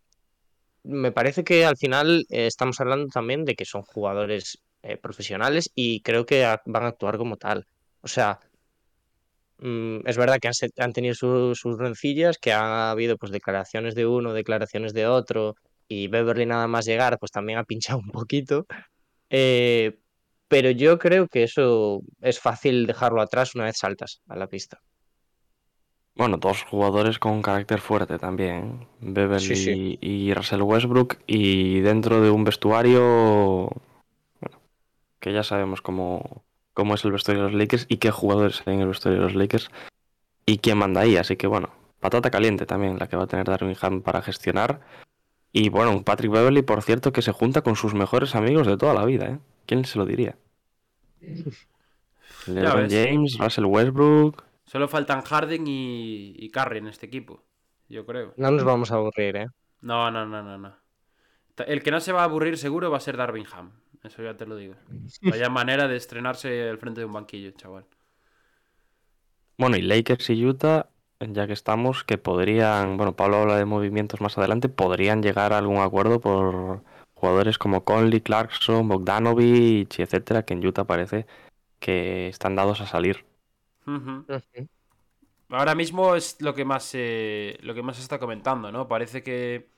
me 0.84 1.12
parece 1.12 1.44
que 1.44 1.65
al 1.65 1.77
final 1.77 2.25
eh, 2.30 2.48
estamos 2.48 2.80
hablando 2.80 3.08
también 3.08 3.46
de 3.46 3.56
que 3.56 3.65
son 3.65 3.84
jugadores 3.84 4.60
eh, 4.84 4.98
profesionales 4.98 5.72
y 5.75 6.01
creo 6.01 6.25
que 6.25 6.44
van 6.65 6.84
a 6.84 6.88
actuar 6.88 7.18
como 7.18 7.38
tal. 7.38 7.65
O 8.01 8.08
sea, 8.08 8.39
es 10.05 10.17
verdad 10.17 10.39
que 10.39 10.50
han, 10.77 10.93
tenido 10.93 11.15
su- 11.15 11.55
sus 11.55 11.77
rencillas, 11.77 12.38
que 12.38 12.51
ha 12.53 12.91
habido 12.91 13.17
pues 13.17 13.32
declaraciones 13.32 13.96
de 13.96 14.05
uno, 14.05 14.34
declaraciones 14.34 14.93
de 14.93 15.08
otro, 15.08 15.55
y 15.88 16.08
Beverly 16.08 16.46
nada 16.46 16.67
más 16.67 16.86
llegar, 16.86 17.17
pues 17.20 17.32
también 17.32 17.60
ha 17.60 17.63
pinchado 17.63 18.00
un 18.03 18.12
poquito. 18.12 18.65
Eh, 19.29 20.00
pero 20.48 20.70
yo 20.72 21.00
creo 21.00 21.27
que 21.27 21.43
eso 21.43 22.01
es 22.22 22.39
fácil 22.39 22.86
dejarlo 22.88 23.22
atrás 23.22 23.55
una 23.55 23.65
vez 23.65 23.77
saltas 23.77 24.22
a 24.27 24.36
la 24.36 24.48
pista. 24.48 24.82
Bueno, 26.15 26.38
dos 26.38 26.63
jugadores 26.63 27.17
con 27.17 27.41
carácter 27.41 27.82
fuerte 27.82 28.20
también. 28.20 28.82
¿eh? 28.84 28.88
Beverly 29.01 29.55
Sí, 29.55 29.55
sí. 29.55 29.98
y 30.01 30.34
Russell 30.34 30.62
Westbrook. 30.62 31.17
Y 31.25 31.79
dentro 31.82 32.22
de 32.22 32.29
un 32.29 32.43
vestuario. 32.43 33.70
Bueno, 34.39 34.62
que 35.20 35.34
ya 35.34 35.43
sabemos 35.43 35.82
cómo, 35.82 36.43
cómo 36.74 36.96
es 36.96 37.06
el 37.06 37.12
vestuario 37.12 37.44
de 37.44 37.51
los 37.51 37.60
Lakers 37.60 37.86
y 37.89 37.98
qué 37.98 38.12
jugadores 38.12 38.63
hay 38.65 38.75
en 38.75 38.82
el 38.82 38.88
vestuario 38.88 39.20
de 39.20 39.25
los 39.25 39.36
Lakers. 39.36 39.70
Y 40.46 40.58
quién 40.58 40.77
manda 40.77 41.01
ahí. 41.01 41.18
Así 41.18 41.38
que 41.38 41.48
bueno, 41.48 41.70
patata 42.00 42.30
caliente 42.30 42.65
también 42.65 43.00
la 43.00 43.08
que 43.08 43.15
va 43.15 43.24
a 43.24 43.27
tener 43.27 43.46
Darwin 43.46 43.77
Ham 43.82 44.01
para 44.01 44.22
gestionar. 44.22 44.82
Y 45.51 45.70
bueno, 45.70 45.92
un 45.92 46.03
Patrick 46.03 46.32
Beverly, 46.32 46.63
por 46.63 46.82
cierto, 46.82 47.13
que 47.13 47.22
se 47.22 47.32
junta 47.32 47.62
con 47.62 47.75
sus 47.75 47.94
mejores 47.94 48.36
amigos 48.36 48.68
de 48.68 48.77
toda 48.77 48.94
la 48.94 49.06
vida. 49.06 49.27
¿eh? 49.27 49.39
¿Quién 49.65 49.86
se 49.86 49.98
lo 49.98 50.06
diría? 50.06 50.36
LeBron. 52.48 52.89
James, 52.89 53.38
Russell 53.38 53.65
Westbrook. 53.65 54.44
Solo 54.65 54.88
faltan 54.88 55.22
Harden 55.22 55.68
y, 55.68 56.36
y 56.38 56.50
Curry 56.50 56.80
en 56.80 56.88
este 56.88 57.06
equipo, 57.06 57.44
yo 57.89 58.06
creo. 58.06 58.34
No 58.38 58.50
nos 58.50 58.63
vamos 58.63 58.92
a 58.92 58.96
aburrir, 58.96 59.36
¿eh? 59.36 59.48
No, 59.82 60.10
no, 60.10 60.25
no, 60.25 60.42
no, 60.42 60.58
no. 60.58 60.75
El 61.68 61.84
que 61.84 61.92
no 61.92 62.00
se 62.00 62.12
va 62.12 62.22
a 62.22 62.24
aburrir 62.25 62.58
seguro 62.58 62.89
va 62.89 62.98
a 62.98 63.01
ser 63.01 63.18
Darvin 63.18 63.46
Ham. 63.53 63.74
Eso 64.03 64.22
ya 64.22 64.36
te 64.36 64.45
lo 64.45 64.55
digo. 64.55 64.75
Vaya 65.22 65.50
manera 65.50 65.88
de 65.88 65.95
estrenarse 65.95 66.69
al 66.69 66.77
frente 66.77 67.01
de 67.01 67.05
un 67.05 67.13
banquillo, 67.13 67.51
chaval. 67.51 67.86
Bueno, 69.57 69.77
y 69.77 69.81
Lakers 69.81 70.29
y 70.31 70.45
Utah, 70.45 70.89
ya 71.19 71.48
que 71.48 71.53
estamos, 71.53 72.03
que 72.03 72.17
podrían, 72.17 72.98
bueno, 72.98 73.15
Pablo 73.15 73.38
habla 73.38 73.57
de 73.57 73.65
movimientos 73.65 74.19
más 74.19 74.38
adelante, 74.38 74.67
podrían 74.67 75.22
llegar 75.22 75.53
a 75.53 75.60
algún 75.60 75.77
acuerdo 75.77 76.19
por 76.19 76.83
jugadores 77.13 77.57
como 77.57 77.86
Conley, 77.86 78.19
Clarkson, 78.19 78.88
Bogdanovich, 78.88 80.00
etcétera, 80.00 80.43
que 80.43 80.53
en 80.53 80.65
Utah 80.65 80.86
parece 80.86 81.25
que 81.79 82.27
están 82.27 82.55
dados 82.55 82.81
a 82.81 82.88
salir. 82.88 83.25
Ahora 85.50 85.75
mismo 85.75 86.15
es 86.15 86.41
lo 86.41 86.53
que 86.53 86.65
más 86.65 86.83
se, 86.83 87.60
lo 87.62 87.74
que 87.74 87.83
más 87.83 87.98
se 87.98 88.01
está 88.01 88.19
comentando, 88.19 88.72
¿no? 88.72 88.88
Parece 88.88 89.22
que 89.24 89.69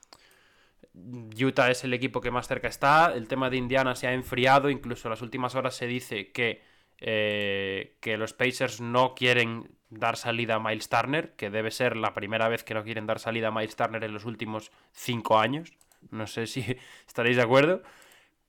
Utah 0.96 1.70
es 1.70 1.84
el 1.84 1.92
equipo 1.94 2.20
que 2.20 2.30
más 2.30 2.48
cerca 2.48 2.68
está. 2.68 3.12
El 3.14 3.28
tema 3.28 3.50
de 3.50 3.58
Indiana 3.58 3.94
se 3.94 4.06
ha 4.06 4.12
enfriado. 4.14 4.70
Incluso 4.70 5.08
en 5.08 5.10
las 5.10 5.22
últimas 5.22 5.54
horas 5.54 5.74
se 5.74 5.86
dice 5.86 6.32
que, 6.32 6.62
eh, 6.98 7.96
que 8.00 8.16
los 8.16 8.32
Pacers 8.32 8.80
no 8.80 9.14
quieren 9.14 9.70
dar 9.90 10.16
salida 10.16 10.56
a 10.56 10.60
Miles 10.60 10.88
Turner, 10.88 11.34
que 11.36 11.50
debe 11.50 11.70
ser 11.70 11.96
la 11.96 12.14
primera 12.14 12.48
vez 12.48 12.64
que 12.64 12.74
no 12.74 12.82
quieren 12.82 13.06
dar 13.06 13.20
salida 13.20 13.48
a 13.48 13.50
Miles 13.50 13.76
Turner 13.76 14.02
en 14.04 14.14
los 14.14 14.24
últimos 14.24 14.72
cinco 14.92 15.38
años. 15.38 15.72
No 16.10 16.26
sé 16.26 16.46
si 16.46 16.64
estaréis 17.06 17.36
de 17.36 17.42
acuerdo. 17.42 17.82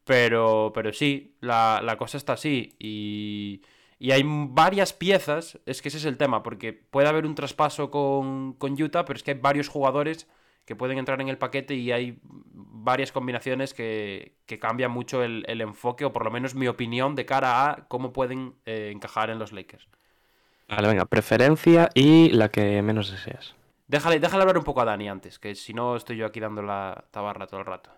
Pero, 0.05 0.71
pero 0.73 0.93
sí, 0.93 1.35
la, 1.41 1.81
la 1.83 1.97
cosa 1.97 2.17
está 2.17 2.33
así. 2.33 2.75
Y, 2.79 3.61
Y 3.99 4.11
hay 4.11 4.23
varias 4.25 4.93
piezas, 4.93 5.59
es 5.65 5.81
que 5.81 5.89
ese 5.89 5.97
es 5.97 6.05
el 6.05 6.17
tema, 6.17 6.43
porque 6.43 6.71
puede 6.73 7.09
haber 7.09 7.25
un 7.25 7.35
traspaso 7.35 7.91
con, 7.91 8.53
con 8.53 8.81
Utah, 8.81 9.05
pero 9.05 9.17
es 9.17 9.23
que 9.23 9.31
hay 9.31 9.39
varios 9.39 9.67
jugadores 9.67 10.27
que 10.67 10.75
pueden 10.75 10.99
entrar 10.99 11.19
en 11.21 11.29
el 11.29 11.37
paquete 11.39 11.73
y 11.73 11.91
hay 11.91 12.19
varias 12.21 13.11
combinaciones 13.11 13.73
que, 13.73 14.33
que 14.45 14.59
cambian 14.59 14.91
mucho 14.91 15.23
el, 15.23 15.45
el 15.47 15.61
enfoque, 15.61 16.05
o 16.05 16.13
por 16.13 16.25
lo 16.25 16.29
menos 16.29 16.53
mi 16.55 16.67
opinión, 16.67 17.15
de 17.15 17.25
cara 17.25 17.71
a 17.71 17.87
cómo 17.87 18.13
pueden 18.13 18.53
eh, 18.65 18.91
encajar 18.93 19.29
en 19.31 19.39
los 19.39 19.53
Lakers. 19.53 19.87
Vale, 20.67 20.87
venga, 20.89 21.05
preferencia 21.05 21.89
y 21.95 22.29
la 22.31 22.49
que 22.49 22.81
menos 22.81 23.09
deseas. 23.09 23.55
Déjale, 23.87 24.19
déjale 24.19 24.41
hablar 24.41 24.57
un 24.57 24.65
poco 24.65 24.81
a 24.81 24.85
Dani 24.85 25.07
antes, 25.07 25.39
que 25.39 25.55
si 25.55 25.73
no 25.73 25.95
estoy 25.95 26.17
yo 26.17 26.25
aquí 26.25 26.41
dando 26.41 26.61
la 26.61 27.05
tabarra 27.11 27.47
todo 27.47 27.61
el 27.61 27.65
rato. 27.65 27.89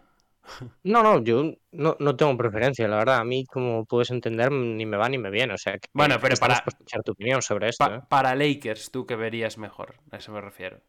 No, 0.84 1.04
no, 1.04 1.24
yo 1.24 1.54
no, 1.72 1.98
no 2.00 2.16
tengo 2.16 2.38
preferencia, 2.38 2.88
la 2.88 2.98
verdad. 2.98 3.18
A 3.18 3.24
mí, 3.24 3.46
como 3.46 3.86
puedes 3.86 4.12
entender, 4.12 4.52
ni 4.52 4.86
me 4.86 4.98
va 4.98 5.10
ni 5.10 5.18
me 5.18 5.30
viene. 5.32 5.54
O 5.54 5.58
sea, 5.58 5.74
que 5.74 5.90
Bueno, 5.94 6.18
pero 6.22 6.36
para- 6.38 6.64
escuchar 6.68 7.04
tu 7.04 7.12
opinión 7.14 7.42
sobre 7.42 7.70
esto. 7.70 7.86
Pa- 7.86 7.96
¿eh? 7.96 8.02
para 8.08 8.36
Lakers, 8.36 8.92
tú 8.92 9.06
que 9.06 9.16
verías 9.16 9.58
mejor, 9.58 9.96
a 10.12 10.18
eso 10.18 10.32
me 10.32 10.42
refiero. 10.42 10.80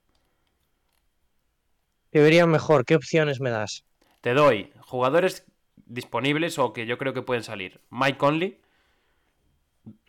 ¿Qué 2.12 2.21
vería 2.21 2.47
mejor? 2.47 2.85
¿Qué 2.85 2.95
opciones 2.95 3.40
me 3.40 3.50
das? 3.50 3.85
Te 4.23 4.33
doy 4.35 4.73
jugadores 4.81 5.45
disponibles 5.87 6.59
o 6.59 6.73
que 6.73 6.87
yo 6.87 6.97
creo 6.99 7.12
que 7.14 7.23
pueden 7.23 7.43
salir. 7.43 7.81
Mike 7.90 8.19
Conley, 8.19 8.59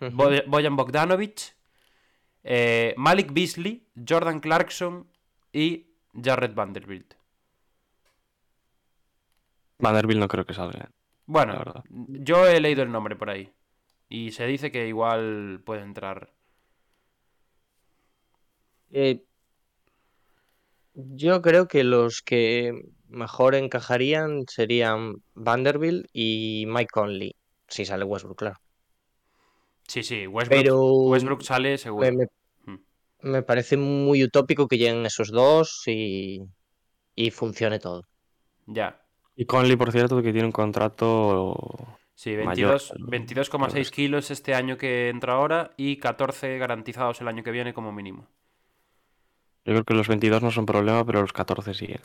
Ujú. 0.01 0.12
Bo- 0.17 0.43
Bojan 0.48 0.75
Bogdanovic, 0.75 1.55
eh, 2.43 2.93
Malik 2.98 3.34
Beasley, 3.34 3.88
Jordan 4.08 4.39
Clarkson 4.39 5.08
y 5.53 5.88
Jared 6.13 6.53
Vanderbilt. 6.53 7.15
Vanderbilt 9.79 10.20
no 10.22 10.29
creo 10.29 10.46
que 10.46 10.53
salga. 10.53 10.89
Bueno, 11.25 11.53
La 11.53 11.60
verdad. 11.60 11.84
yo 11.89 12.46
he 12.48 12.60
leído 12.60 12.84
el 12.84 12.91
nombre 12.91 13.15
por 13.15 13.29
ahí. 13.29 13.51
Y 14.10 14.31
se 14.31 14.46
dice 14.48 14.72
que 14.72 14.88
igual 14.88 15.62
puede 15.65 15.81
entrar. 15.84 16.31
Eh, 18.91 19.24
yo 20.93 21.41
creo 21.41 21.67
que 21.67 21.83
los 21.83 22.21
que 22.21 22.74
mejor 23.10 23.55
encajarían 23.55 24.45
serían 24.48 25.15
Vanderbilt 25.33 26.07
y 26.13 26.65
Mike 26.67 26.89
Conley, 26.91 27.36
si 27.67 27.86
sale 27.86 28.03
Westbrook, 28.05 28.38
claro. 28.38 28.57
Sí, 29.88 30.03
sí, 30.03 30.27
Westbrook, 30.27 30.62
Pero 30.62 30.86
Westbrook 30.86 31.41
sale 31.43 31.77
seguro. 31.77 32.10
me, 32.12 32.17
me- 32.17 32.27
Mm. 32.74 32.79
me 33.31 33.41
parece 33.43 33.75
muy 33.77 34.24
utópico 34.24 34.67
que 34.67 34.77
lleguen 34.77 35.05
esos 35.05 35.29
dos 35.31 35.81
y, 35.88 36.41
y 37.15 37.31
funcione 37.31 37.79
todo. 37.79 38.03
Ya. 38.67 39.01
Y 39.36 39.45
Conley, 39.45 39.75
por 39.75 39.91
cierto, 39.91 40.21
que 40.21 40.31
tiene 40.31 40.45
un 40.45 40.51
contrato. 40.51 41.55
Sí, 42.13 42.31
Mayor, 42.38 42.45
22 42.74 42.91
pero- 42.93 43.05
22,6 43.07 43.71
pero 43.74 43.81
es- 43.81 43.91
kilos 43.91 44.31
este 44.31 44.53
año 44.53 44.77
que 44.77 45.10
entra 45.10 45.33
ahora 45.33 45.71
y 45.75 45.98
14 45.98 46.57
garantizados 46.60 47.19
el 47.21 47.27
año 47.27 47.43
que 47.43 47.51
viene 47.51 47.74
como 47.74 47.91
mínimo. 47.91 48.27
Yo 49.65 49.74
creo 49.74 49.84
que 49.84 49.94
los 49.94 50.08
22 50.08 50.41
no 50.41 50.51
son 50.51 50.65
problema, 50.65 51.06
pero 51.06 51.22
los 51.22 51.34
14 51.34 51.74
sí. 51.74 51.86
¿eh? 51.86 52.00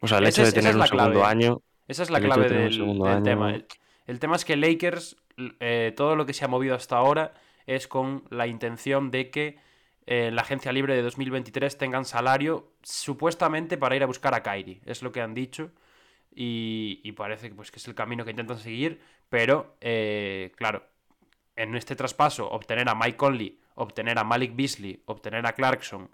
O 0.00 0.08
sea, 0.08 0.18
el 0.18 0.26
hecho 0.26 0.44
de 0.44 0.52
tener 0.52 0.76
un 0.76 0.86
segundo 0.86 1.24
año. 1.24 1.62
Esa 1.88 2.02
es 2.02 2.10
la 2.10 2.20
clave 2.20 2.48
del, 2.48 3.22
tema. 3.24 3.54
El, 3.54 3.66
el 4.06 4.20
tema 4.20 4.36
es 4.36 4.44
que 4.44 4.56
Lakers, 4.56 5.16
eh, 5.58 5.92
todo 5.96 6.16
lo 6.16 6.26
que 6.26 6.32
se 6.32 6.44
ha 6.44 6.48
movido 6.48 6.74
hasta 6.74 6.96
ahora 6.96 7.34
es 7.66 7.88
con 7.88 8.24
la 8.30 8.46
intención 8.46 9.10
de 9.10 9.30
que 9.30 9.58
eh, 10.06 10.26
en 10.28 10.36
la 10.36 10.42
agencia 10.42 10.72
libre 10.72 10.94
de 10.94 11.02
2023 11.02 11.78
tengan 11.78 12.04
salario 12.04 12.72
supuestamente 12.82 13.76
para 13.78 13.96
ir 13.96 14.02
a 14.02 14.06
buscar 14.06 14.34
a 14.34 14.42
Kyrie. 14.42 14.80
Es 14.84 15.02
lo 15.02 15.12
que 15.12 15.20
han 15.20 15.34
dicho. 15.34 15.72
Y, 16.34 17.00
y 17.02 17.12
parece 17.12 17.48
que, 17.48 17.54
pues, 17.54 17.70
que 17.70 17.78
es 17.78 17.88
el 17.88 17.94
camino 17.94 18.24
que 18.24 18.30
intentan 18.30 18.58
seguir. 18.58 19.00
Pero, 19.28 19.76
eh, 19.80 20.52
claro, 20.56 20.84
en 21.56 21.74
este 21.74 21.96
traspaso, 21.96 22.50
obtener 22.50 22.88
a 22.88 22.94
Mike 22.94 23.16
Conley, 23.16 23.60
obtener 23.74 24.18
a 24.18 24.24
Malik 24.24 24.54
Beasley, 24.54 25.02
obtener 25.06 25.46
a 25.46 25.52
Clarkson 25.52 26.10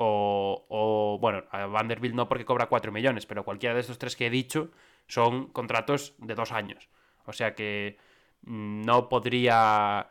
o, 0.00 0.64
o, 0.68 1.18
bueno, 1.20 1.44
a 1.50 1.66
Vanderbilt 1.66 2.14
no 2.14 2.28
porque 2.28 2.44
cobra 2.44 2.66
4 2.66 2.92
millones, 2.92 3.26
pero 3.26 3.44
cualquiera 3.44 3.74
de 3.74 3.80
estos 3.80 3.98
tres 3.98 4.14
que 4.16 4.26
he 4.26 4.30
dicho 4.30 4.70
son 5.08 5.48
contratos 5.48 6.14
de 6.18 6.34
dos 6.36 6.52
años. 6.52 6.88
O 7.26 7.32
sea 7.32 7.54
que 7.56 7.98
mm, 8.42 8.82
no 8.82 9.08
podría 9.08 10.08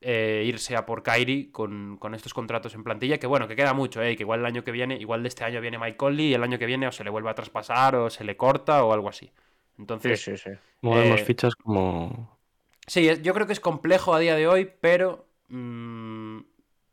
eh, 0.00 0.44
irse 0.46 0.76
a 0.76 0.86
por 0.86 1.02
Kyrie 1.02 1.52
con, 1.52 1.96
con 1.98 2.14
estos 2.14 2.34
contratos 2.34 2.74
en 2.74 2.84
plantilla, 2.84 3.18
que 3.18 3.26
bueno, 3.26 3.48
que 3.48 3.56
queda 3.56 3.74
mucho, 3.74 4.02
eh, 4.02 4.16
que 4.16 4.24
igual 4.24 4.40
el 4.40 4.46
año 4.46 4.64
que 4.64 4.72
viene, 4.72 4.96
igual 4.96 5.22
de 5.22 5.28
este 5.28 5.44
año 5.44 5.60
viene 5.60 5.78
Mike 5.78 5.96
Conley 5.96 6.28
y 6.28 6.34
el 6.34 6.42
año 6.42 6.58
que 6.58 6.66
viene 6.66 6.88
o 6.88 6.92
se 6.92 7.04
le 7.04 7.10
vuelve 7.10 7.30
a 7.30 7.34
traspasar 7.34 7.96
o 7.96 8.10
se 8.10 8.24
le 8.24 8.36
corta 8.36 8.84
o 8.84 8.92
algo 8.92 9.08
así. 9.08 9.32
Entonces, 9.78 10.20
sí, 10.20 10.36
sí. 10.36 10.50
Movemos 10.82 11.20
Eh, 11.20 11.26
fichas 11.26 11.54
como. 11.56 12.38
Sí, 12.86 13.08
yo 13.22 13.34
creo 13.34 13.46
que 13.46 13.52
es 13.54 13.60
complejo 13.60 14.14
a 14.14 14.18
día 14.18 14.36
de 14.36 14.46
hoy, 14.46 14.70
pero 14.80 15.26
mm, 15.48 16.13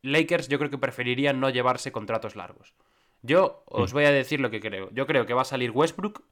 Lakers 0.02 0.48
yo 0.48 0.58
creo 0.58 0.70
que 0.70 0.78
preferirían 0.78 1.40
no 1.40 1.50
llevarse 1.50 1.92
contratos 1.92 2.36
largos. 2.36 2.74
Yo 3.22 3.62
os 3.66 3.92
voy 3.92 4.04
a 4.04 4.10
decir 4.10 4.40
lo 4.40 4.50
que 4.50 4.60
creo. 4.60 4.90
Yo 4.92 5.06
creo 5.06 5.26
que 5.26 5.34
va 5.34 5.42
a 5.42 5.46
salir 5.46 5.70
Westbrook. 5.70 6.22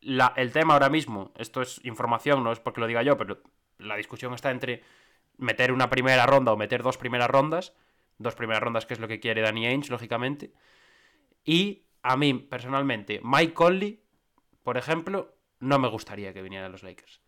La- 0.00 0.32
el 0.36 0.52
tema 0.52 0.74
ahora 0.74 0.88
mismo, 0.88 1.32
esto 1.36 1.60
es 1.60 1.80
información, 1.84 2.44
no 2.44 2.52
es 2.52 2.60
porque 2.60 2.80
lo 2.80 2.86
diga 2.86 3.02
yo, 3.02 3.16
pero 3.18 3.42
la 3.78 3.96
discusión 3.96 4.32
está 4.34 4.50
entre 4.52 4.82
meter 5.36 5.72
una 5.72 5.90
primera 5.90 6.26
ronda 6.26 6.52
o 6.52 6.56
meter 6.56 6.82
dos 6.82 6.96
primeras 6.96 7.28
rondas. 7.28 7.74
Dos 8.18 8.34
primeras 8.34 8.62
rondas, 8.62 8.86
que 8.86 8.94
es 8.94 9.00
lo 9.00 9.06
que 9.08 9.20
quiere 9.20 9.42
Danny 9.42 9.66
Ainge, 9.66 9.90
lógicamente. 9.90 10.52
Y 11.44 11.84
a 12.02 12.16
mí, 12.16 12.34
personalmente, 12.34 13.20
Mike 13.22 13.54
Conley, 13.54 14.02
por 14.62 14.76
ejemplo, 14.76 15.34
no 15.60 15.78
me 15.78 15.88
gustaría 15.88 16.32
que 16.32 16.42
viniera 16.42 16.66
a 16.66 16.68
los 16.68 16.82
Lakers. 16.82 17.20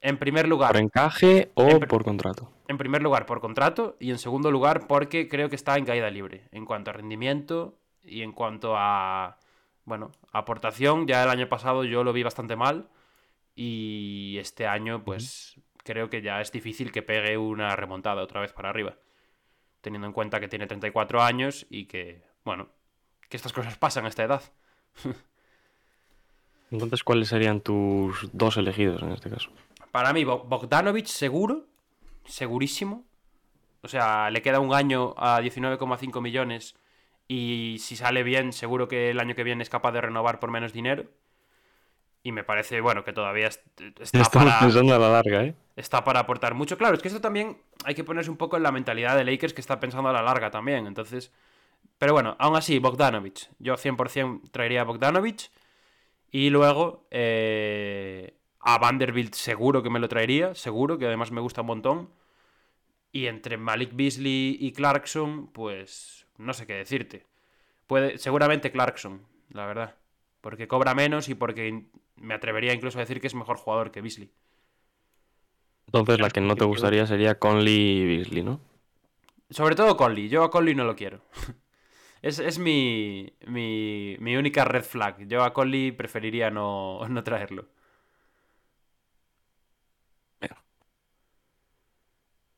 En 0.00 0.18
primer 0.18 0.48
lugar, 0.48 0.72
¿Por 0.72 0.80
encaje 0.80 1.50
o 1.54 1.68
En 1.68 1.80
por 1.80 2.04
contrato? 2.04 2.52
en 2.68 2.76
primer 2.76 3.02
lugar 3.02 3.24
por 3.24 3.40
contrato 3.40 3.96
y 3.98 4.10
en 4.10 4.18
segundo 4.18 4.50
lugar 4.50 4.86
porque 4.86 5.28
creo 5.28 5.48
que 5.48 5.56
está 5.56 5.76
en 5.76 5.84
caída 5.86 6.10
libre. 6.10 6.48
En 6.52 6.64
cuanto 6.66 6.90
a 6.90 6.94
rendimiento 6.94 7.78
y 8.02 8.22
en 8.22 8.32
cuanto 8.32 8.74
a 8.76 9.38
bueno 9.84 10.12
aportación 10.32 11.06
ya 11.06 11.22
el 11.24 11.30
año 11.30 11.48
pasado 11.48 11.84
yo 11.84 12.04
lo 12.04 12.12
vi 12.12 12.22
bastante 12.22 12.56
mal 12.56 12.88
y 13.54 14.36
este 14.38 14.66
año 14.66 15.02
pues 15.04 15.60
creo 15.82 16.10
que 16.10 16.20
ya 16.22 16.40
es 16.40 16.52
difícil 16.52 16.92
que 16.92 17.02
pegue 17.02 17.38
una 17.38 17.74
remontada 17.74 18.22
otra 18.22 18.40
vez 18.40 18.52
para 18.52 18.68
arriba 18.68 18.96
teniendo 19.80 20.06
en 20.06 20.12
cuenta 20.12 20.40
que 20.40 20.48
tiene 20.48 20.66
34 20.66 21.22
años 21.22 21.66
y 21.70 21.86
que 21.86 22.22
bueno 22.44 22.68
que 23.28 23.36
estas 23.36 23.52
cosas 23.52 23.78
pasan 23.78 24.04
a 24.04 24.08
esta 24.08 24.24
edad 24.24 24.42
Entonces, 26.70 27.02
¿cuáles 27.04 27.28
serían 27.28 27.60
tus 27.60 28.28
dos 28.32 28.56
elegidos 28.56 29.02
en 29.02 29.12
este 29.12 29.30
caso? 29.30 29.50
Para 29.90 30.12
mí, 30.12 30.24
Bo- 30.24 30.44
Bogdanovic 30.44 31.06
seguro, 31.06 31.66
segurísimo. 32.24 33.04
O 33.82 33.88
sea, 33.88 34.30
le 34.30 34.42
queda 34.42 34.60
un 34.60 34.74
año 34.74 35.14
a 35.18 35.40
19,5 35.40 36.20
millones 36.20 36.76
y 37.28 37.78
si 37.80 37.96
sale 37.96 38.22
bien, 38.24 38.52
seguro 38.52 38.88
que 38.88 39.10
el 39.10 39.20
año 39.20 39.34
que 39.36 39.44
viene 39.44 39.62
es 39.62 39.70
capaz 39.70 39.92
de 39.92 40.02
renovar 40.02 40.40
por 40.40 40.50
menos 40.50 40.72
dinero. 40.72 41.06
Y 42.22 42.32
me 42.32 42.44
parece, 42.44 42.80
bueno, 42.80 43.04
que 43.04 43.12
todavía 43.12 43.46
est- 43.46 43.62
está 44.00 44.28
Estamos 44.28 44.28
para, 44.30 44.60
pensando 44.60 44.94
a 44.94 44.98
la 44.98 45.08
larga, 45.10 45.44
¿eh? 45.44 45.54
está 45.76 46.04
para 46.04 46.20
aportar 46.20 46.54
mucho. 46.54 46.76
Claro, 46.76 46.94
es 46.96 47.02
que 47.02 47.08
esto 47.08 47.20
también 47.20 47.58
hay 47.84 47.94
que 47.94 48.04
ponerse 48.04 48.30
un 48.30 48.36
poco 48.36 48.56
en 48.56 48.62
la 48.62 48.72
mentalidad 48.72 49.16
de 49.16 49.24
Lakers 49.24 49.52
que 49.54 49.60
está 49.60 49.80
pensando 49.80 50.08
a 50.08 50.12
la 50.12 50.22
larga 50.22 50.50
también. 50.50 50.86
Entonces, 50.86 51.32
pero 51.98 52.14
bueno, 52.14 52.36
aún 52.38 52.56
así, 52.56 52.78
Bogdanovic. 52.80 53.50
Yo 53.58 53.76
100% 53.76 54.48
traería 54.52 54.82
a 54.82 54.84
Bogdanovic. 54.84 55.50
Y 56.30 56.50
luego 56.50 57.06
eh, 57.10 58.34
a 58.60 58.78
Vanderbilt 58.78 59.34
seguro 59.34 59.82
que 59.82 59.90
me 59.90 59.98
lo 59.98 60.08
traería, 60.08 60.54
seguro, 60.54 60.98
que 60.98 61.06
además 61.06 61.30
me 61.30 61.40
gusta 61.40 61.62
un 61.62 61.68
montón. 61.68 62.10
Y 63.12 63.26
entre 63.26 63.56
Malik 63.56 63.92
Beasley 63.94 64.56
y 64.60 64.72
Clarkson, 64.72 65.48
pues 65.48 66.26
no 66.36 66.52
sé 66.52 66.66
qué 66.66 66.74
decirte. 66.74 67.24
Puede, 67.86 68.18
seguramente 68.18 68.70
Clarkson, 68.70 69.22
la 69.50 69.66
verdad. 69.66 69.96
Porque 70.42 70.68
cobra 70.68 70.94
menos 70.94 71.28
y 71.28 71.34
porque 71.34 71.84
me 72.16 72.34
atrevería 72.34 72.74
incluso 72.74 72.98
a 72.98 73.00
decir 73.00 73.20
que 73.20 73.26
es 73.26 73.34
mejor 73.34 73.56
jugador 73.56 73.90
que 73.90 74.02
Beasley. 74.02 74.30
Entonces, 75.86 76.20
la 76.20 76.28
que 76.28 76.42
no 76.42 76.54
te 76.54 76.66
gustaría 76.66 77.06
sería 77.06 77.38
Conley 77.38 77.74
y 77.74 78.06
Beasley, 78.06 78.42
¿no? 78.42 78.60
Sobre 79.48 79.74
todo 79.74 79.96
Conley. 79.96 80.28
Yo 80.28 80.44
a 80.44 80.50
Conley 80.50 80.74
no 80.74 80.84
lo 80.84 80.94
quiero. 80.94 81.22
es 82.22 82.38
es 82.38 82.58
mi, 82.58 83.32
mi, 83.46 84.16
mi 84.20 84.36
única 84.36 84.64
red 84.64 84.84
flag. 84.84 85.26
Yo 85.28 85.42
a 85.42 85.52
Conley 85.52 85.92
preferiría 85.92 86.50
no, 86.50 87.00
no 87.08 87.22
traerlo. 87.24 87.66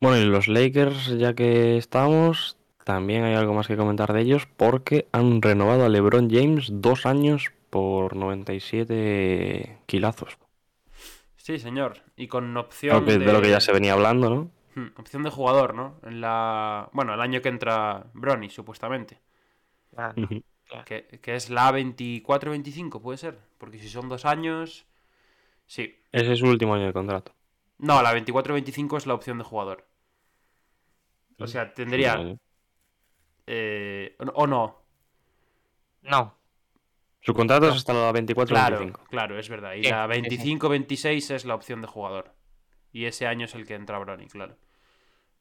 Bueno, 0.01 0.17
y 0.19 0.25
los 0.25 0.49
Lakers, 0.49 1.09
ya 1.19 1.35
que 1.35 1.77
estamos, 1.77 2.57
también 2.85 3.25
hay 3.25 3.35
algo 3.35 3.55
más 3.55 3.67
que 3.67 3.77
comentar 3.77 4.13
de 4.13 4.21
ellos 4.23 4.47
porque 4.57 5.09
han 5.13 5.43
renovado 5.43 5.85
a 5.85 5.89
LeBron 5.89 6.31
James 6.31 6.69
dos 6.71 7.07
años 7.07 7.53
por 7.71 8.17
97 8.17 9.79
kilazos. 9.87 10.39
Sí, 11.37 11.59
señor. 11.59 12.03
Y 12.17 12.29
con 12.29 12.57
opción 12.57 13.05
Creo 13.05 13.05
que 13.05 13.19
de... 13.19 13.25
de 13.25 13.33
lo 13.33 13.41
que 13.41 13.49
ya 13.51 13.61
se 13.61 13.73
venía 13.73 13.95
hablando, 13.95 14.29
¿no? 14.29 14.51
Hmm, 14.75 14.89
Opción 14.97 15.23
de 15.23 15.31
jugador, 15.31 15.75
¿no? 15.75 15.99
En 16.03 16.21
la... 16.21 16.89
Bueno, 16.93 17.15
el 17.15 17.21
año 17.21 17.41
que 17.43 17.49
entra 17.49 18.07
Bronny, 18.15 18.51
supuestamente. 18.51 19.21
Ah. 20.01 20.85
Que, 20.85 21.07
que 21.21 21.35
es 21.35 21.51
la 21.51 21.71
24-25, 21.73 23.01
puede 23.01 23.19
ser. 23.19 23.39
Porque 23.59 23.79
si 23.79 23.89
son 23.89 24.09
dos 24.09 24.25
años... 24.25 24.87
Sí. 25.67 25.97
Ese 26.13 26.33
es 26.33 26.39
su 26.39 26.47
último 26.47 26.75
año 26.75 26.87
de 26.87 26.93
contrato. 26.93 27.35
No, 27.79 28.03
la 28.03 28.15
24-25 28.15 28.97
es 28.99 29.07
la 29.07 29.15
opción 29.15 29.39
de 29.39 29.45
jugador. 29.45 29.87
O 31.39 31.47
sea, 31.47 31.73
tendría. 31.73 32.37
Eh, 33.47 34.17
o 34.19 34.47
no. 34.47 34.83
No, 36.03 36.39
Su 37.21 37.35
contrato 37.35 37.69
es 37.69 37.77
hasta 37.77 37.93
la 37.93 38.13
24-25. 38.13 38.47
Claro, 38.47 38.93
claro, 39.09 39.39
es 39.39 39.49
verdad. 39.49 39.75
Y 39.75 39.85
Sí, 39.85 39.91
la 39.91 40.09
sí, 40.13 40.23
sí. 40.37 40.57
25-26 40.59 41.35
es 41.35 41.45
la 41.45 41.55
opción 41.55 41.81
de 41.81 41.87
jugador. 41.87 42.35
Y 42.93 43.05
ese 43.05 43.27
año 43.27 43.45
es 43.45 43.55
el 43.55 43.67
que 43.67 43.75
entra 43.75 43.99
Brony, 43.99 44.27
claro. 44.27 44.57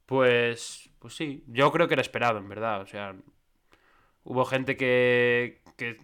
Pues, 0.06 0.90
pues 1.00 1.16
sí, 1.16 1.44
yo 1.48 1.72
creo 1.72 1.88
que 1.88 1.94
era 1.94 2.02
esperado, 2.02 2.40
en 2.40 2.50
verdad. 2.50 2.82
O 2.82 2.86
sea, 2.88 3.16
hubo 4.30 4.46
gente 4.46 4.78
que, 4.78 5.60
que 5.76 5.98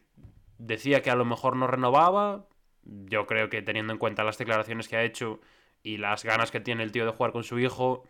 decía 0.57 1.03
que 1.03 1.11
a 1.11 1.15
lo 1.15 1.25
mejor 1.25 1.55
no 1.55 1.67
renovaba. 1.67 2.47
Yo 2.83 3.27
creo 3.27 3.49
que 3.51 3.61
teniendo 3.61 3.93
en 3.93 3.99
cuenta 3.99 4.23
las 4.23 4.39
declaraciones 4.39 4.87
que 4.87 4.97
ha 4.97 5.03
hecho 5.03 5.39
y 5.83 5.97
las 5.97 6.23
ganas 6.23 6.49
que 6.49 6.59
tiene 6.59 6.81
el 6.81 6.91
tío 6.91 7.05
de 7.05 7.11
jugar 7.11 7.31
con 7.31 7.43
su 7.43 7.59
hijo, 7.59 8.03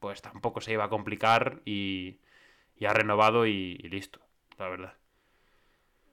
pues 0.00 0.22
tampoco 0.22 0.62
se 0.62 0.72
iba 0.72 0.84
a 0.84 0.88
complicar 0.88 1.60
y, 1.66 2.18
ha 2.86 2.94
renovado 2.94 3.46
y, 3.46 3.78
y 3.78 3.88
listo, 3.88 4.20
la 4.58 4.70
verdad. 4.70 4.94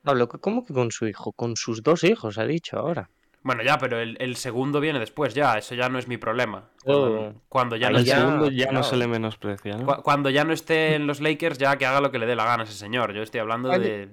Pablo, 0.04 0.28
¿cómo 0.28 0.66
que 0.66 0.74
con 0.74 0.92
su 0.92 1.08
hijo? 1.08 1.32
Con 1.32 1.56
sus 1.56 1.82
dos 1.82 2.04
hijos, 2.04 2.38
ha 2.38 2.46
dicho 2.46 2.78
ahora. 2.78 3.10
Bueno, 3.44 3.62
ya, 3.62 3.78
pero 3.78 4.00
el, 4.00 4.16
el 4.22 4.38
segundo 4.38 4.80
viene 4.80 5.00
después, 5.00 5.34
ya, 5.34 5.56
eso 5.58 5.76
ya 5.76 5.90
no 5.90 6.00
es 6.00 6.08
mi 6.08 6.18
problema. 6.18 6.70
Oh. 6.86 7.02
Cuando, 7.10 7.42
cuando 7.50 7.76
ya 7.76 7.90
no 7.90 7.98
El 7.98 8.06
ya- 8.06 8.20
segundo 8.20 8.50
ya 8.50 8.72
no 8.72 8.84
se 8.84 8.96
le 8.96 9.08
menosprecia, 9.08 9.76
¿no? 9.78 9.86
Cu- 9.86 10.02
Cuando 10.02 10.30
ya 10.30 10.46
no 10.46 10.54
esté 10.54 10.96
en 10.96 11.08
los 11.08 11.20
Lakers, 11.20 11.58
ya 11.58 11.76
que 11.78 11.86
haga 11.86 12.00
lo 12.00 12.10
que 12.10 12.20
le 12.20 12.26
dé 12.26 12.36
la 12.38 12.46
gana 12.46 12.64
ese 12.64 12.74
señor. 12.74 13.14
Yo 13.14 13.22
estoy 13.22 13.42
hablando 13.42 13.68
de, 13.70 14.10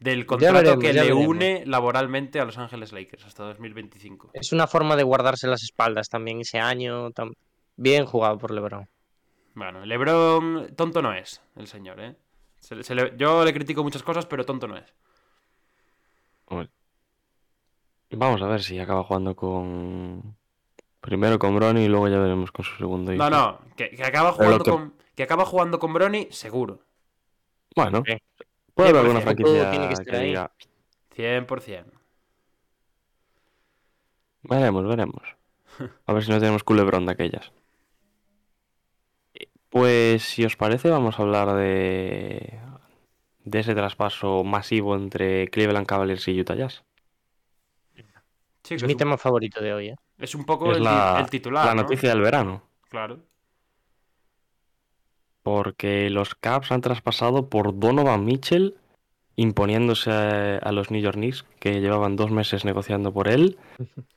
del 0.00 0.26
contrato 0.26 0.54
veremos, 0.76 0.84
que 0.84 0.92
le 0.92 1.00
veremos. 1.00 1.26
une 1.26 1.62
laboralmente 1.66 2.40
a 2.40 2.44
Los 2.44 2.58
Ángeles 2.58 2.92
Lakers 2.92 3.24
hasta 3.24 3.44
2025. 3.44 4.30
Es 4.34 4.52
una 4.52 4.66
forma 4.66 4.96
de 4.96 5.02
guardarse 5.02 5.46
las 5.46 5.62
espaldas 5.62 6.10
también 6.10 6.40
ese 6.40 6.58
año. 6.58 7.10
tam- 7.12 7.32
Bien 7.76 8.04
jugado 8.04 8.36
por 8.36 8.50
LeBron. 8.50 8.86
Bueno, 9.54 9.86
LeBron 9.86 10.74
tonto 10.76 11.00
no 11.00 11.14
es, 11.14 11.40
el 11.56 11.68
señor, 11.68 12.00
¿eh? 12.00 12.16
Se 12.60 12.74
le- 12.74 12.84
se 12.84 12.94
le- 12.94 13.14
yo 13.16 13.44
le 13.46 13.52
critico 13.54 13.82
muchas 13.82 14.02
cosas, 14.02 14.26
pero 14.26 14.44
tonto 14.44 14.68
no 14.68 14.76
es. 14.76 14.92
Vamos 18.16 18.42
a 18.42 18.46
ver 18.46 18.62
si 18.62 18.78
acaba 18.78 19.04
jugando 19.04 19.34
con. 19.36 20.36
Primero 21.00 21.38
con 21.38 21.54
Bronny 21.54 21.84
y 21.84 21.88
luego 21.88 22.08
ya 22.08 22.18
veremos 22.18 22.50
con 22.50 22.64
su 22.64 22.74
segundo 22.76 23.12
hijo. 23.12 23.22
No, 23.22 23.28
no, 23.30 23.58
que, 23.76 23.90
que 23.90 24.02
acaba 24.04 24.32
jugando 24.32 24.64
que- 24.64 24.70
con 24.70 24.94
que 25.14 25.22
acaba 25.22 25.44
jugando 25.44 25.78
con 25.78 25.92
Bronny, 25.92 26.28
seguro. 26.30 26.80
Bueno, 27.76 28.02
puede 28.74 28.88
haber 28.90 29.02
alguna 29.02 29.20
100%. 29.20 29.22
franquicia 29.22 29.70
Tiene 29.70 29.88
que 29.88 29.94
que, 29.94 30.00
estar 30.00 30.14
ahí. 30.16 30.28
diga. 30.28 30.50
100%. 31.14 31.84
Veremos, 34.42 34.86
veremos. 34.86 35.22
A 36.06 36.12
ver 36.12 36.24
si 36.24 36.30
no 36.30 36.38
tenemos 36.38 36.64
culebrón 36.64 37.06
de 37.06 37.12
aquellas. 37.12 37.52
Pues 39.70 40.22
si 40.22 40.44
os 40.44 40.56
parece, 40.56 40.88
vamos 40.88 41.18
a 41.18 41.22
hablar 41.22 41.52
de. 41.54 42.58
de 43.44 43.58
ese 43.58 43.74
traspaso 43.74 44.44
masivo 44.44 44.94
entre 44.96 45.48
Cleveland 45.48 45.86
Cavaliers 45.86 46.26
y 46.28 46.40
Utah 46.40 46.54
Jazz. 46.54 46.84
Sí, 48.64 48.74
Es 48.74 48.82
mi 48.84 48.92
un, 48.92 48.98
tema 48.98 49.18
favorito 49.18 49.60
de 49.62 49.74
hoy, 49.74 49.88
¿eh? 49.90 49.96
es 50.18 50.34
un 50.34 50.44
poco 50.44 50.70
Es 50.72 50.78
el, 50.78 50.82
ti- 50.82 50.88
la, 50.88 51.16
el 51.20 51.30
titular. 51.30 51.66
la 51.66 51.74
¿no? 51.74 51.82
noticia 51.82 52.08
del 52.08 52.20
verano. 52.22 52.62
Claro. 52.88 53.20
Porque 55.42 56.08
los 56.10 56.34
Cavs 56.34 56.72
han 56.72 56.80
traspasado 56.80 57.50
por 57.50 57.78
Donovan 57.78 58.24
Mitchell, 58.24 58.76
imponiéndose 59.36 60.10
a, 60.10 60.56
a 60.56 60.72
los 60.72 60.90
New 60.90 61.02
York 61.02 61.16
Knicks, 61.16 61.44
que 61.60 61.80
llevaban 61.80 62.16
dos 62.16 62.30
meses 62.30 62.64
negociando 62.64 63.12
por 63.12 63.28
él. 63.28 63.58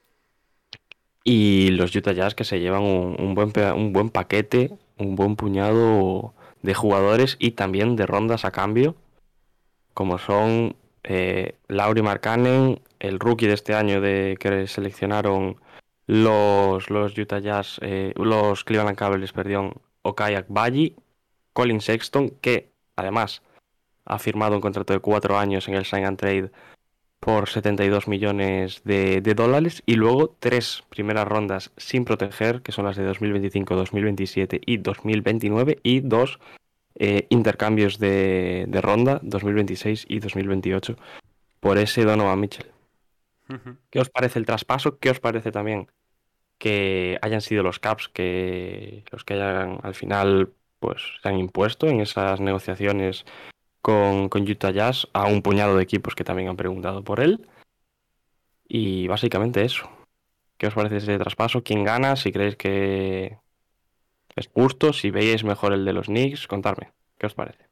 Y 1.23 1.71
los 1.71 1.93
Utah 1.93 2.13
Jazz, 2.13 2.35
que 2.35 2.45
se 2.45 2.61
llevan 2.61 2.83
un, 2.83 3.17
un 3.19 3.35
buen, 3.35 3.51
un 3.75 3.91
buen 3.91 4.09
paquete, 4.09 4.71
un 4.97 5.15
buen 5.17 5.35
puñado 5.35 6.33
de 6.61 6.73
jugadores 6.73 7.35
y 7.37 7.51
también 7.51 7.97
de 7.97 8.05
rondas 8.05 8.45
a 8.45 8.51
cambio, 8.51 8.95
como 9.93 10.19
son 10.19 10.77
eh, 11.03 11.55
Lauri 11.67 12.01
Markkanen, 12.01 12.79
el 12.99 13.19
rookie 13.19 13.47
de 13.47 13.53
este 13.53 13.73
año 13.73 14.01
de 14.01 14.37
que 14.39 14.67
seleccionaron 14.67 15.57
los, 16.07 16.89
los 16.89 17.17
Utah 17.17 17.39
Jazz, 17.39 17.79
eh, 17.81 18.13
los 18.15 18.63
Cleveland 18.63 18.97
Cavaliers, 18.97 19.33
perdón, 19.33 19.73
Okai 20.01 20.35
Agbayi, 20.35 20.95
Colin 21.53 21.81
Sexton, 21.81 22.29
que 22.41 22.71
además 22.95 23.41
ha 24.05 24.19
firmado 24.19 24.55
un 24.55 24.61
contrato 24.61 24.93
de 24.93 24.99
cuatro 24.99 25.37
años 25.37 25.67
en 25.67 25.75
el 25.75 25.85
Sign 25.85 26.05
and 26.05 26.17
Trade 26.17 26.51
por 27.19 27.49
72 27.49 28.07
millones 28.07 28.81
de, 28.85 29.21
de 29.21 29.33
dólares 29.33 29.83
y 29.85 29.95
luego 29.95 30.35
tres 30.39 30.83
primeras 30.89 31.27
rondas 31.27 31.71
sin 31.75 32.05
proteger, 32.05 32.61
que 32.61 32.71
son 32.71 32.85
las 32.85 32.95
de 32.95 33.03
2025, 33.03 33.75
2027 33.75 34.61
y 34.65 34.77
2029 34.77 35.79
y 35.83 35.99
dos 36.01 36.39
eh, 36.95 37.27
intercambios 37.29 37.99
de, 37.99 38.65
de 38.67 38.81
ronda 38.81 39.19
2026 39.23 40.05
y 40.07 40.19
2028 40.19 40.95
por 41.59 41.77
ese 41.77 42.03
Donovan 42.03 42.39
Mitchell. 42.39 42.76
¿Qué 43.89 43.99
os 43.99 44.09
parece 44.09 44.39
el 44.39 44.45
traspaso? 44.45 44.99
¿Qué 44.99 45.09
os 45.09 45.19
parece 45.19 45.51
también 45.51 45.87
que 46.57 47.19
hayan 47.21 47.41
sido 47.41 47.63
los 47.63 47.79
Caps 47.79 48.09
que 48.09 49.03
los 49.11 49.23
que 49.23 49.35
hayan 49.35 49.79
al 49.83 49.93
final 49.93 50.53
pues 50.79 51.01
se 51.21 51.29
han 51.29 51.37
impuesto 51.37 51.87
en 51.87 52.01
esas 52.01 52.39
negociaciones 52.39 53.25
con, 53.81 54.29
con 54.29 54.41
Utah 54.43 54.71
Jazz 54.71 55.07
a 55.13 55.27
un 55.27 55.41
puñado 55.41 55.77
de 55.77 55.83
equipos 55.83 56.15
que 56.15 56.23
también 56.23 56.49
han 56.49 56.57
preguntado 56.57 57.03
por 57.03 57.19
él? 57.19 57.47
Y 58.67 59.07
básicamente 59.07 59.63
eso. 59.63 59.89
¿Qué 60.57 60.67
os 60.67 60.73
parece 60.73 60.97
ese 60.97 61.17
traspaso? 61.17 61.63
¿Quién 61.63 61.83
gana? 61.83 62.15
Si 62.15 62.31
creéis 62.31 62.55
que 62.55 63.37
es 64.35 64.47
justo, 64.49 64.93
si 64.93 65.09
veis 65.09 65.43
mejor 65.43 65.73
el 65.73 65.85
de 65.85 65.93
los 65.93 66.07
Knicks, 66.07 66.47
contadme. 66.47 66.91
¿Qué 67.17 67.27
os 67.27 67.33
parece? 67.33 67.65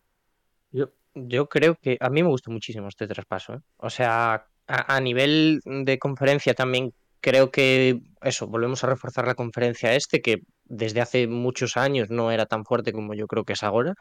Yo, 0.71 0.91
yo 1.13 1.49
creo 1.49 1.75
que 1.75 1.97
a 1.99 2.09
mí 2.09 2.23
me 2.23 2.29
gusta 2.29 2.51
muchísimo 2.51 2.87
este 2.87 3.07
traspaso. 3.07 3.55
¿eh? 3.55 3.59
O 3.77 3.89
sea, 3.89 4.47
a, 4.67 4.99
nivel 5.01 5.61
de 5.65 5.97
conferencia 5.99 6.53
también 6.53 6.91
creo 7.21 7.51
que 7.51 7.99
eso, 8.21 8.47
volvemos 8.47 8.83
a 8.83 8.87
reforzar 8.87 9.27
la 9.27 9.35
conferencia 9.35 9.93
este, 9.95 10.21
que 10.21 10.37
desde 10.65 11.01
hace 11.01 11.27
muchos 11.27 11.77
años 11.77 12.09
no 12.09 12.31
era 12.31 12.45
tan 12.45 12.65
fuerte 12.65 12.93
como 12.93 13.13
yo 13.13 13.27
creo 13.27 13.43
que 13.45 13.53
es 13.53 13.63
ahora. 13.63 13.93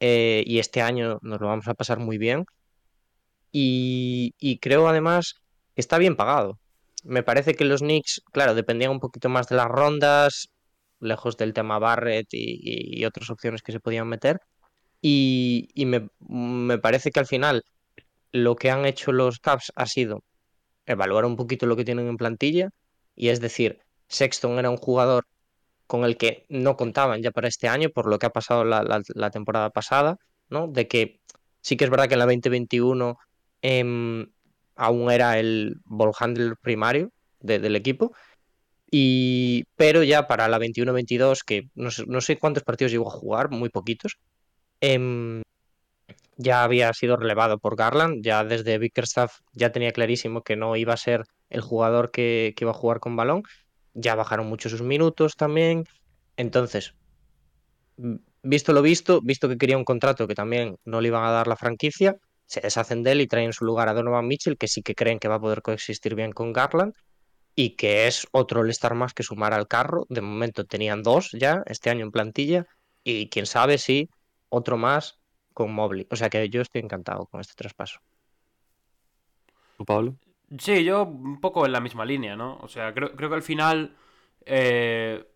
eh, 0.00 0.42
y 0.46 0.58
este 0.60 0.82
año 0.82 1.18
nos 1.22 1.40
lo 1.40 1.48
vamos 1.48 1.68
a 1.68 1.74
pasar 1.74 1.98
muy 2.00 2.18
bien. 2.18 2.44
Y, 3.52 4.34
y 4.38 4.58
creo 4.58 4.88
además 4.88 5.34
que 5.74 5.80
está 5.80 5.98
bien 5.98 6.16
pagado. 6.16 6.58
Me 7.04 7.22
parece 7.22 7.54
que 7.54 7.64
los 7.64 7.80
Knicks, 7.80 8.22
claro, 8.32 8.54
dependían 8.54 8.90
un 8.92 9.00
poquito 9.00 9.28
más 9.28 9.48
de 9.48 9.56
las 9.56 9.68
rondas, 9.68 10.48
lejos 11.00 11.36
del 11.36 11.52
tema 11.54 11.78
Barrett 11.78 12.28
y- 12.32 13.00
y 13.00 13.04
otras 13.04 13.30
opciones 13.30 13.62
que 13.62 13.72
se 13.72 13.80
podían 13.80 14.08
meter. 14.08 14.40
Y, 15.02 15.68
y 15.74 15.86
me, 15.86 16.08
me 16.20 16.78
parece 16.78 17.10
que 17.12 17.20
al 17.20 17.26
final 17.26 17.64
lo 18.34 18.56
que 18.56 18.70
han 18.70 18.84
hecho 18.84 19.12
los 19.12 19.38
Caps 19.38 19.72
ha 19.76 19.86
sido 19.86 20.24
evaluar 20.86 21.24
un 21.24 21.36
poquito 21.36 21.66
lo 21.66 21.76
que 21.76 21.84
tienen 21.84 22.08
en 22.08 22.16
plantilla. 22.16 22.70
Y 23.14 23.28
es 23.28 23.40
decir, 23.40 23.78
Sexton 24.08 24.58
era 24.58 24.70
un 24.70 24.76
jugador 24.76 25.24
con 25.86 26.04
el 26.04 26.16
que 26.16 26.46
no 26.48 26.76
contaban 26.76 27.22
ya 27.22 27.30
para 27.30 27.46
este 27.48 27.68
año, 27.68 27.90
por 27.90 28.06
lo 28.08 28.18
que 28.18 28.26
ha 28.26 28.30
pasado 28.30 28.64
la, 28.64 29.30
temporada 29.30 29.70
pasada, 29.70 30.16
¿no? 30.48 30.66
De 30.66 30.88
que 30.88 31.20
sí 31.60 31.76
que 31.76 31.84
es 31.84 31.90
verdad 31.90 32.08
que 32.08 32.14
en 32.14 32.20
la 32.20 32.26
2021 32.26 33.16
em, 33.62 34.26
aún 34.74 35.10
era 35.12 35.38
el 35.38 35.76
ball 35.84 36.12
primario 36.60 37.12
de- 37.40 37.60
del 37.60 37.76
equipo. 37.76 38.16
Y, 38.90 39.64
pero 39.76 40.02
ya 40.02 40.26
para 40.26 40.48
la 40.48 40.58
21-22, 40.58 41.44
que 41.44 41.68
no 41.76 42.20
sé, 42.20 42.38
cuántos 42.38 42.64
partidos 42.64 42.92
llegó 42.92 43.08
a 43.08 43.12
jugar, 43.12 43.50
muy 43.50 43.68
poquitos, 43.68 44.16
em, 44.80 45.43
ya 46.36 46.64
había 46.64 46.92
sido 46.92 47.16
relevado 47.16 47.58
por 47.58 47.76
Garland, 47.76 48.24
ya 48.24 48.44
desde 48.44 48.78
Bickerstaff 48.78 49.40
ya 49.52 49.72
tenía 49.72 49.92
clarísimo 49.92 50.42
que 50.42 50.56
no 50.56 50.76
iba 50.76 50.94
a 50.94 50.98
ser 50.98 51.24
el 51.50 51.60
jugador 51.60 52.10
que, 52.10 52.54
iba 52.58 52.70
a 52.70 52.74
jugar 52.74 53.00
con 53.00 53.16
balón, 53.16 53.42
ya 53.94 54.14
bajaron 54.14 54.46
mucho 54.46 54.68
sus 54.68 54.82
minutos 54.82 55.36
también, 55.36 55.84
entonces, 56.36 56.94
mm, 57.96 58.16
visto 58.42 58.72
lo 58.72 58.82
visto, 58.82 59.20
visto 59.22 59.48
que 59.48 59.58
quería 59.58 59.78
un 59.78 59.84
contrato 59.84 60.26
que 60.26 60.34
también 60.34 60.76
no 60.84 61.00
le 61.00 61.08
iban 61.08 61.24
a 61.24 61.30
dar 61.30 61.46
la 61.46 61.56
franquicia, 61.56 62.16
se 62.46 62.60
deshacen 62.60 63.02
de 63.02 63.12
él 63.12 63.20
y 63.20 63.26
traen 63.26 63.46
en 63.46 63.52
su 63.52 63.64
lugar 63.64 63.88
a 63.88 63.94
Donovan 63.94 64.26
Mitchell, 64.26 64.58
que 64.58 64.68
sí 64.68 64.82
que 64.82 64.94
creen 64.94 65.18
que 65.18 65.28
va 65.28 65.36
a 65.36 65.40
poder 65.40 65.62
coexistir 65.62 66.14
bien 66.14 66.32
con 66.32 66.52
Garland, 66.52 66.92
y 67.56 67.76
que 67.76 68.06
es 68.06 68.26
otro 68.32 68.60
All-Star 68.60 68.94
más 68.94 69.14
que 69.14 69.22
sumar 69.22 69.54
al 69.54 69.68
carro. 69.68 70.06
De 70.08 70.20
momento 70.20 70.64
tenían 70.64 71.02
dos 71.02 71.30
ya 71.32 71.62
este 71.66 71.90
año 71.90 72.04
en 72.04 72.10
plantilla 72.10 72.66
y 73.04 73.28
quién 73.28 73.46
sabe 73.46 73.78
si 73.78 74.08
otro 74.48 74.76
más 74.76 75.20
con 75.54 75.72
Mobley. 75.74 76.06
O 76.10 76.16
sea 76.16 76.30
que 76.30 76.48
yo 76.50 76.60
estoy 76.62 76.82
encantado 76.82 77.26
con 77.26 77.40
este 77.40 77.54
traspaso. 77.54 78.00
¿Tú, 79.76 79.84
Pablo? 79.84 80.16
Sí, 80.58 80.84
yo 80.84 81.04
un 81.04 81.40
poco 81.40 81.66
en 81.66 81.72
la 81.72 81.80
misma 81.80 82.04
línea, 82.04 82.36
¿no? 82.36 82.58
O 82.62 82.68
sea, 82.68 82.92
creo, 82.94 83.16
creo 83.16 83.28
que 83.28 83.34
al 83.36 83.42
final 83.42 83.96
eh, 84.46 85.26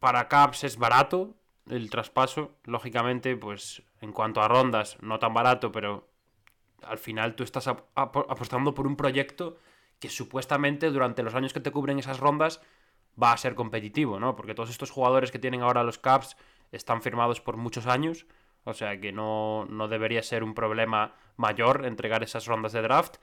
para 0.00 0.28
Caps 0.28 0.64
es 0.64 0.76
barato 0.76 1.34
el 1.68 1.88
traspaso. 1.90 2.52
Lógicamente, 2.64 3.36
pues 3.36 3.82
en 4.00 4.12
cuanto 4.12 4.42
a 4.42 4.48
rondas, 4.48 4.98
no 5.00 5.18
tan 5.18 5.34
barato, 5.34 5.72
pero 5.72 6.08
al 6.82 6.98
final 6.98 7.36
tú 7.36 7.44
estás 7.44 7.68
ap- 7.68 7.86
ap- 7.94 8.30
apostando 8.30 8.74
por 8.74 8.86
un 8.86 8.96
proyecto 8.96 9.58
que 10.00 10.10
supuestamente 10.10 10.90
durante 10.90 11.22
los 11.22 11.34
años 11.34 11.52
que 11.52 11.60
te 11.60 11.70
cubren 11.70 11.98
esas 11.98 12.20
rondas 12.20 12.60
va 13.22 13.32
a 13.32 13.36
ser 13.36 13.54
competitivo, 13.54 14.20
¿no? 14.20 14.36
Porque 14.36 14.54
todos 14.54 14.70
estos 14.70 14.90
jugadores 14.90 15.30
que 15.30 15.38
tienen 15.38 15.62
ahora 15.62 15.84
los 15.84 15.98
Caps 15.98 16.36
están 16.72 17.02
firmados 17.02 17.40
por 17.40 17.56
muchos 17.56 17.86
años, 17.86 18.26
o 18.64 18.74
sea 18.74 19.00
que 19.00 19.12
no, 19.12 19.66
no 19.66 19.88
debería 19.88 20.22
ser 20.22 20.44
un 20.44 20.54
problema 20.54 21.14
mayor 21.36 21.86
entregar 21.86 22.22
esas 22.22 22.46
rondas 22.46 22.72
de 22.72 22.82
draft. 22.82 23.16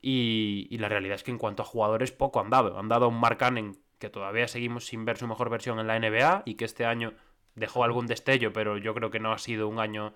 Y, 0.00 0.68
y, 0.70 0.78
la 0.78 0.88
realidad 0.88 1.16
es 1.16 1.24
que 1.24 1.30
en 1.30 1.38
cuanto 1.38 1.62
a 1.62 1.66
jugadores, 1.66 2.12
poco 2.12 2.40
han 2.40 2.50
dado. 2.50 2.78
Han 2.78 2.88
dado 2.88 3.08
un 3.08 3.18
Mark 3.18 3.38
Cannon 3.38 3.76
que 3.98 4.10
todavía 4.10 4.46
seguimos 4.46 4.86
sin 4.86 5.04
ver 5.04 5.16
su 5.16 5.26
mejor 5.26 5.50
versión 5.50 5.78
en 5.80 5.86
la 5.86 5.98
NBA 5.98 6.42
y 6.44 6.54
que 6.54 6.66
este 6.66 6.84
año 6.84 7.14
dejó 7.54 7.82
algún 7.84 8.06
destello, 8.06 8.52
pero 8.52 8.76
yo 8.76 8.94
creo 8.94 9.10
que 9.10 9.20
no 9.20 9.32
ha 9.32 9.38
sido 9.38 9.68
un 9.68 9.80
año 9.80 10.14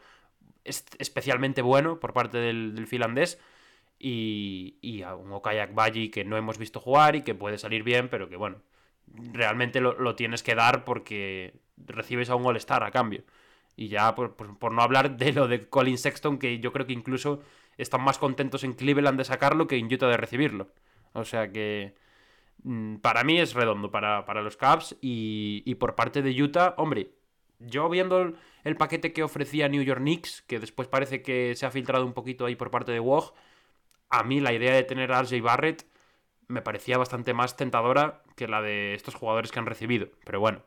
especialmente 0.64 1.62
bueno 1.62 1.99
por 1.99 2.12
parte 2.12 2.38
del, 2.38 2.75
del 2.75 2.87
finlandés. 2.87 3.38
Y, 3.99 4.79
y, 4.81 5.03
a 5.03 5.14
un 5.14 5.33
Okayak 5.33 5.75
Baji 5.75 6.11
que 6.11 6.25
no 6.25 6.37
hemos 6.38 6.57
visto 6.57 6.81
jugar 6.81 7.16
y 7.16 7.23
que 7.23 7.35
puede 7.35 7.59
salir 7.59 7.83
bien, 7.83 8.09
pero 8.09 8.31
que 8.31 8.37
bueno, 8.37 8.62
realmente 9.07 9.81
lo, 9.81 9.99
lo 9.99 10.14
tienes 10.16 10.42
que 10.42 10.55
dar 10.55 10.85
porque 10.85 11.55
recibes 11.77 12.31
a 12.31 12.35
un 12.35 12.46
All-Star 12.46 12.83
a 12.83 12.90
cambio. 12.90 13.25
Y 13.76 13.88
ya, 13.88 14.14
por, 14.14 14.37
por, 14.37 14.72
no 14.72 14.83
hablar 14.83 15.16
de 15.16 15.33
lo 15.33 15.48
de 15.48 15.68
Colin 15.68 15.98
Sexton, 15.98 16.38
que 16.38 16.59
yo 16.61 16.72
creo 16.72 16.87
que 16.87 16.92
incluso 16.92 17.40
están 17.78 18.02
más 18.02 18.18
contentos 18.18 18.64
en 18.64 18.74
Cleveland 18.74 19.18
de 19.18 19.24
sacarlo 19.24 19.66
que 19.66 19.76
en 19.76 19.92
Utah 19.92 20.09
de 20.09 20.16
recibirlo. 20.16 20.68
O 21.12 21.24
sea 21.24 21.50
que 21.50 21.94
mm, 22.62 22.96
para 22.96 23.24
mí 23.24 23.38
es 23.40 23.54
redondo 23.54 23.90
para, 23.90 24.24
para 24.26 24.42
los 24.42 24.56
Cavs. 24.56 24.96
Y, 25.00 25.62
y, 25.64 25.76
por 25.76 25.94
parte 25.94 26.22
de 26.22 26.42
Utah, 26.42 26.74
hombre, 26.76 27.12
yo 27.59 27.88
viendo 27.88 28.20
el, 28.22 28.37
el, 28.64 28.76
paquete 28.76 29.12
que 29.12 29.22
ofrecía 29.22 29.68
New 29.68 29.83
York 29.83 30.00
Knicks, 30.00 30.42
que 30.42 30.59
después 30.61 30.88
parece 30.88 31.22
que 31.22 31.54
se 31.56 31.66
ha 31.66 31.70
filtrado 31.70 32.04
un 32.04 32.12
poquito 32.12 32.46
ahí 32.46 32.56
por 32.56 32.70
parte 32.70 32.92
de 32.92 33.00
Woj, 33.00 33.33
a 34.11 34.24
mí 34.24 34.40
la 34.40 34.52
idea 34.52 34.74
de 34.74 34.83
tener 34.83 35.12
a 35.12 35.22
RJ 35.22 35.40
Barrett 35.40 35.87
me 36.48 36.62
parecía 36.62 36.98
bastante 36.98 37.33
más 37.33 37.56
tentadora 37.56 38.22
que 38.37 38.48
la 38.48 38.61
de 38.61 38.94
estos 38.94 39.14
jugadores 39.14 39.52
que 39.52 39.59
han 39.61 39.66
recibido. 39.66 40.09
Pero 40.24 40.40
bueno, 40.40 40.62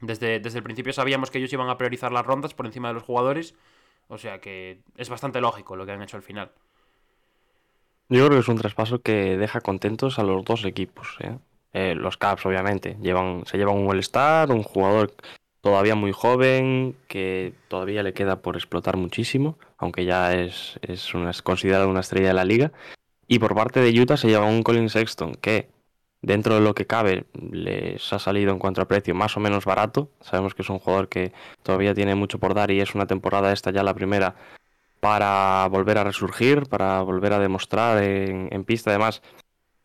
desde, 0.00 0.40
desde 0.40 0.58
el 0.58 0.64
principio 0.64 0.92
sabíamos 0.92 1.30
que 1.30 1.38
ellos 1.38 1.52
iban 1.52 1.68
a 1.68 1.78
priorizar 1.78 2.12
las 2.12 2.26
rondas 2.26 2.54
por 2.54 2.66
encima 2.66 2.88
de 2.88 2.94
los 2.94 3.02
jugadores. 3.02 3.54
O 4.08 4.18
sea 4.18 4.40
que 4.40 4.80
es 4.96 5.08
bastante 5.08 5.40
lógico 5.40 5.76
lo 5.76 5.84
que 5.86 5.92
han 5.92 6.02
hecho 6.02 6.16
al 6.16 6.22
final. 6.22 6.50
Yo 8.08 8.26
creo 8.26 8.38
que 8.38 8.40
es 8.40 8.48
un 8.48 8.56
traspaso 8.56 9.02
que 9.02 9.36
deja 9.36 9.60
contentos 9.60 10.18
a 10.18 10.22
los 10.22 10.44
dos 10.44 10.64
equipos. 10.64 11.16
¿eh? 11.20 11.36
Eh, 11.74 11.94
los 11.94 12.16
Caps, 12.16 12.46
obviamente, 12.46 12.96
llevan, 13.02 13.44
se 13.44 13.58
llevan 13.58 13.76
un 13.76 13.90
All-Star, 13.90 14.50
un 14.50 14.62
jugador 14.62 15.14
todavía 15.60 15.94
muy 15.94 16.12
joven, 16.12 16.96
que 17.06 17.52
todavía 17.68 18.02
le 18.02 18.14
queda 18.14 18.40
por 18.40 18.56
explotar 18.56 18.96
muchísimo, 18.96 19.58
aunque 19.76 20.06
ya 20.06 20.32
es, 20.32 20.78
una, 21.14 21.30
es 21.30 21.42
considerado 21.42 21.88
una 21.90 22.00
estrella 22.00 22.28
de 22.28 22.34
la 22.34 22.46
liga. 22.46 22.72
Y 23.26 23.38
por 23.40 23.54
parte 23.54 23.80
de 23.80 24.00
Utah 24.00 24.16
se 24.16 24.28
lleva 24.28 24.46
un 24.46 24.62
Colin 24.62 24.88
Sexton, 24.88 25.34
que 25.34 25.68
dentro 26.22 26.54
de 26.54 26.60
lo 26.60 26.74
que 26.74 26.86
cabe 26.86 27.26
les 27.32 28.12
ha 28.12 28.18
salido 28.18 28.52
en 28.52 28.58
cuanto 28.58 28.82
a 28.82 28.88
precio 28.88 29.14
más 29.14 29.36
o 29.36 29.40
menos 29.40 29.64
barato. 29.64 30.10
Sabemos 30.20 30.54
que 30.54 30.62
es 30.62 30.70
un 30.70 30.78
jugador 30.78 31.08
que 31.08 31.32
todavía 31.62 31.94
tiene 31.94 32.14
mucho 32.14 32.38
por 32.38 32.54
dar 32.54 32.70
y 32.70 32.80
es 32.80 32.94
una 32.94 33.06
temporada 33.06 33.52
esta 33.52 33.70
ya 33.70 33.82
la 33.82 33.94
primera 33.94 34.34
para 35.00 35.66
volver 35.70 35.98
a 35.98 36.04
resurgir, 36.04 36.68
para 36.68 37.02
volver 37.02 37.32
a 37.32 37.38
demostrar 37.38 38.02
en, 38.02 38.48
en 38.50 38.64
pista. 38.64 38.90
Además, 38.90 39.22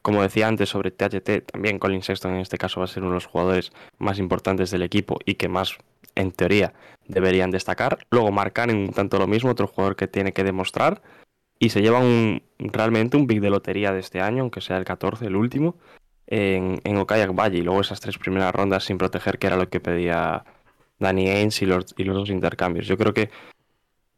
como 0.04 0.22
decía 0.22 0.48
antes 0.48 0.70
sobre 0.70 0.92
THT, 0.92 1.52
también 1.52 1.80
Colin 1.80 2.04
Sexton 2.04 2.34
en 2.34 2.42
este 2.42 2.58
caso 2.58 2.80
va 2.80 2.86
a 2.86 2.88
ser 2.88 3.04
uno 3.04 3.12
de 3.12 3.16
los 3.16 3.26
jugadores 3.26 3.72
más 4.00 4.20
importantes 4.20 4.70
del 4.72 4.82
equipo 4.82 5.18
y 5.26 5.36
que 5.36 5.48
más, 5.48 5.78
en 6.16 6.32
teoría, 6.32 6.74
deberían 7.08 7.52
destacar. 7.52 8.00
Luego 8.12 8.32
Mark 8.32 8.54
Cannon, 8.54 8.90
tanto 8.90 9.18
lo 9.18 9.28
mismo, 9.28 9.52
otro 9.52 9.68
jugador 9.68 9.96
que 9.96 10.08
tiene 10.08 10.34
que 10.34 10.44
demostrar. 10.44 11.02
Y 11.58 11.70
se 11.70 11.82
lleva 11.82 12.00
un, 12.00 12.44
realmente 12.60 13.16
un 13.16 13.28
big 13.28 13.40
de 13.40 13.50
lotería 13.50 13.94
de 13.94 14.02
este 14.02 14.20
año, 14.20 14.42
aunque 14.42 14.60
sea 14.60 14.78
el 14.78 14.84
14, 14.84 15.28
el 15.28 15.38
último, 15.38 15.78
en, 16.34 16.82
en 16.84 16.98
Okayak 16.98 17.36
Valle. 17.36 17.60
Y 17.60 17.62
luego 17.62 17.82
esas 17.82 18.00
tres 18.00 18.18
primeras 18.18 18.54
rondas 18.54 18.84
sin 18.86 18.98
proteger, 18.98 19.38
que 19.38 19.48
era 19.48 19.56
lo 19.56 19.70
que 19.70 19.80
pedía 19.80 20.44
Danny 21.00 21.30
Ainge 21.30 21.64
y 21.64 21.68
los, 21.68 21.94
dos 21.96 22.30
intercambios. 22.30 22.88
Yo 22.88 22.98
creo 22.98 23.14
que 23.14 23.30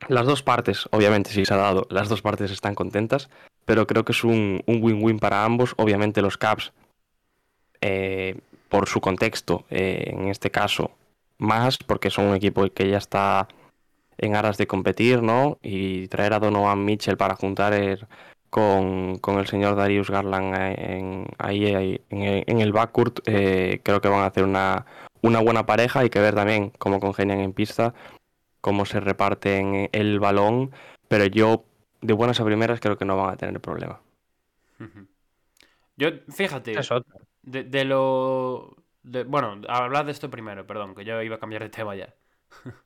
las 0.08 0.26
dos 0.26 0.42
partes, 0.42 0.88
obviamente, 0.92 1.32
si 1.32 1.46
se 1.46 1.54
ha 1.54 1.58
dado, 1.58 1.88
las 1.90 2.08
dos 2.08 2.22
partes 2.22 2.52
están 2.52 2.74
contentas, 2.74 3.30
pero 3.66 3.86
creo 3.86 4.06
que 4.06 4.14
es 4.14 4.24
un 4.24 4.64
win-win 4.66 5.20
para 5.20 5.44
ambos. 5.44 5.74
Obviamente 5.78 6.22
los 6.22 6.38
Caps, 6.38 6.72
eh, 7.82 8.40
por 8.70 8.88
su 8.88 9.02
contexto, 9.02 9.66
eh, 9.70 10.06
en 10.08 10.30
este 10.30 10.52
caso, 10.52 10.92
más, 11.38 11.78
porque 11.78 12.10
son 12.10 12.28
un 12.28 12.36
equipo 12.36 12.66
que 12.70 12.90
ya 12.90 12.98
está 12.98 13.50
en 14.18 14.36
aras 14.38 14.58
de 14.58 14.68
competir, 14.68 15.22
¿no? 15.22 15.60
Y 15.62 16.08
traer 16.08 16.34
a 16.34 16.40
Donovan 16.40 16.86
Mitchell 16.86 17.18
para 17.18 17.36
juntar 17.36 17.74
el, 17.74 18.08
con, 18.50 19.18
con, 19.20 19.38
el 19.38 19.48
señor 19.48 19.76
Darius 19.76 20.10
Garland 20.10 20.56
en, 20.78 21.28
ahí, 21.38 21.74
ahí 21.74 22.02
en, 22.10 22.22
el, 22.22 22.44
en, 22.48 22.62
el 22.62 22.72
backcourt, 22.72 23.20
eh, 23.26 23.82
creo 23.84 24.02
que 24.02 24.08
van 24.08 24.22
a 24.22 24.28
hacer 24.28 24.44
una, 24.44 24.86
una 25.22 25.40
buena 25.40 25.66
pareja. 25.66 26.02
Hay 26.02 26.10
que 26.10 26.20
ver 26.20 26.36
también 26.36 26.72
cómo 26.78 27.00
congenian 27.00 27.40
en 27.40 27.54
pista, 27.54 27.94
cómo 28.62 28.86
se 28.86 29.00
reparten 29.00 29.90
el 29.92 30.20
balón, 30.20 30.72
pero 31.08 31.26
yo 31.26 31.66
de 32.02 32.14
buenas 32.14 32.40
a 32.40 32.46
primeras 32.46 32.80
creo 32.80 32.98
que 32.98 33.06
no 33.06 33.18
van 33.18 33.34
a 33.34 33.38
tener 33.38 33.60
problema. 33.60 34.02
Yo, 35.98 36.10
fíjate, 36.28 36.76
de, 37.44 37.64
de, 37.64 37.86
lo... 37.86 38.76
De, 39.02 39.24
bueno, 39.24 39.62
hablar 39.70 40.06
de 40.06 40.12
esto 40.12 40.30
primero, 40.30 40.68
perdón, 40.68 40.94
que 40.94 41.06
yo 41.06 41.22
iba 41.22 41.38
a 41.38 41.40
cambiar 41.40 41.64
de 41.64 41.70
tema 41.70 41.96
ya. 41.96 42.14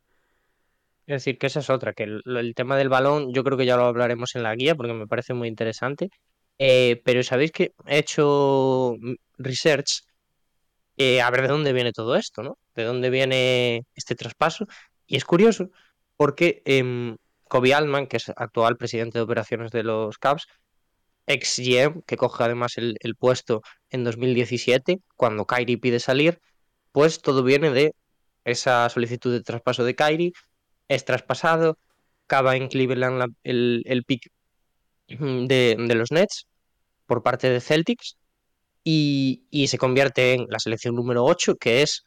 Es 1.10 1.24
decir, 1.24 1.40
que 1.40 1.48
esa 1.48 1.62
es 1.62 1.72
otra, 1.72 1.94
que 1.94 2.04
el, 2.04 2.54
tema 2.56 2.78
del 2.78 2.88
balón 2.88 3.34
yo 3.34 3.44
creo 3.44 3.58
que 3.58 3.66
ya 3.66 3.76
lo 3.78 3.86
hablaremos 3.86 4.36
en 4.36 4.44
la 4.44 4.54
guía 4.56 4.76
porque 4.76 4.94
me 4.94 5.08
parece 5.08 5.34
muy 5.34 5.48
interesante. 5.48 6.12
Eh, 6.60 7.02
pero 7.04 7.24
sabéis 7.24 7.52
que 7.52 7.74
he 7.88 7.98
hecho 7.98 8.96
research 9.40 10.04
eh, 10.98 11.22
a 11.22 11.32
ver 11.32 11.44
de 11.44 11.48
dónde 11.48 11.74
viene 11.74 11.94
todo 11.94 12.16
esto, 12.16 12.44
¿no? 12.44 12.60
De 12.76 12.84
dónde 12.84 13.10
viene 13.10 13.86
este 13.96 14.14
traspaso. 14.16 14.68
Y 15.08 15.18
es 15.18 15.26
curioso 15.26 15.72
porque 16.16 16.62
eh, 16.66 17.16
Kobe 17.46 17.74
Altman, 17.74 18.06
que 18.06 18.18
es 18.18 18.30
actual 18.30 18.78
presidente 18.78 19.18
de 19.18 19.24
operaciones 19.24 19.72
de 19.72 19.84
los 19.84 20.20
Cavs, 20.20 20.46
ex 21.26 21.58
GM, 21.60 22.04
que 22.06 22.18
coge 22.18 22.44
además 22.44 22.78
el, 22.78 22.98
el, 23.00 23.16
puesto 23.16 23.64
en 23.90 24.04
2017, 24.04 25.00
cuando 25.16 25.46
Kyrie 25.48 25.80
pide 25.80 26.00
salir, 26.00 26.40
pues 26.92 27.20
todo 27.22 27.42
viene 27.44 27.72
de 27.72 27.96
esa 28.46 28.90
solicitud 28.90 29.32
de 29.32 29.42
traspaso 29.42 29.84
de 29.84 29.96
Kyrie, 29.96 30.34
es 30.90 31.06
traspasado, 31.06 31.78
acaba 32.26 32.56
en 32.56 32.68
Cleveland 32.68 33.18
la, 33.18 33.28
el, 33.44 33.84
el, 33.86 34.04
pick 34.04 34.30
de, 35.08 35.76
de, 35.80 35.96
los 35.96 36.12
Nets 36.12 36.48
por 37.06 37.24
parte 37.24 37.50
de 37.50 37.62
Celtics 37.62 38.18
y, 38.84 39.44
y, 39.50 39.68
se 39.68 39.78
convierte 39.78 40.34
en 40.34 40.46
la 40.50 40.60
selección 40.60 40.96
número 40.96 41.24
8, 41.26 41.56
que 41.56 41.82
es 41.82 42.06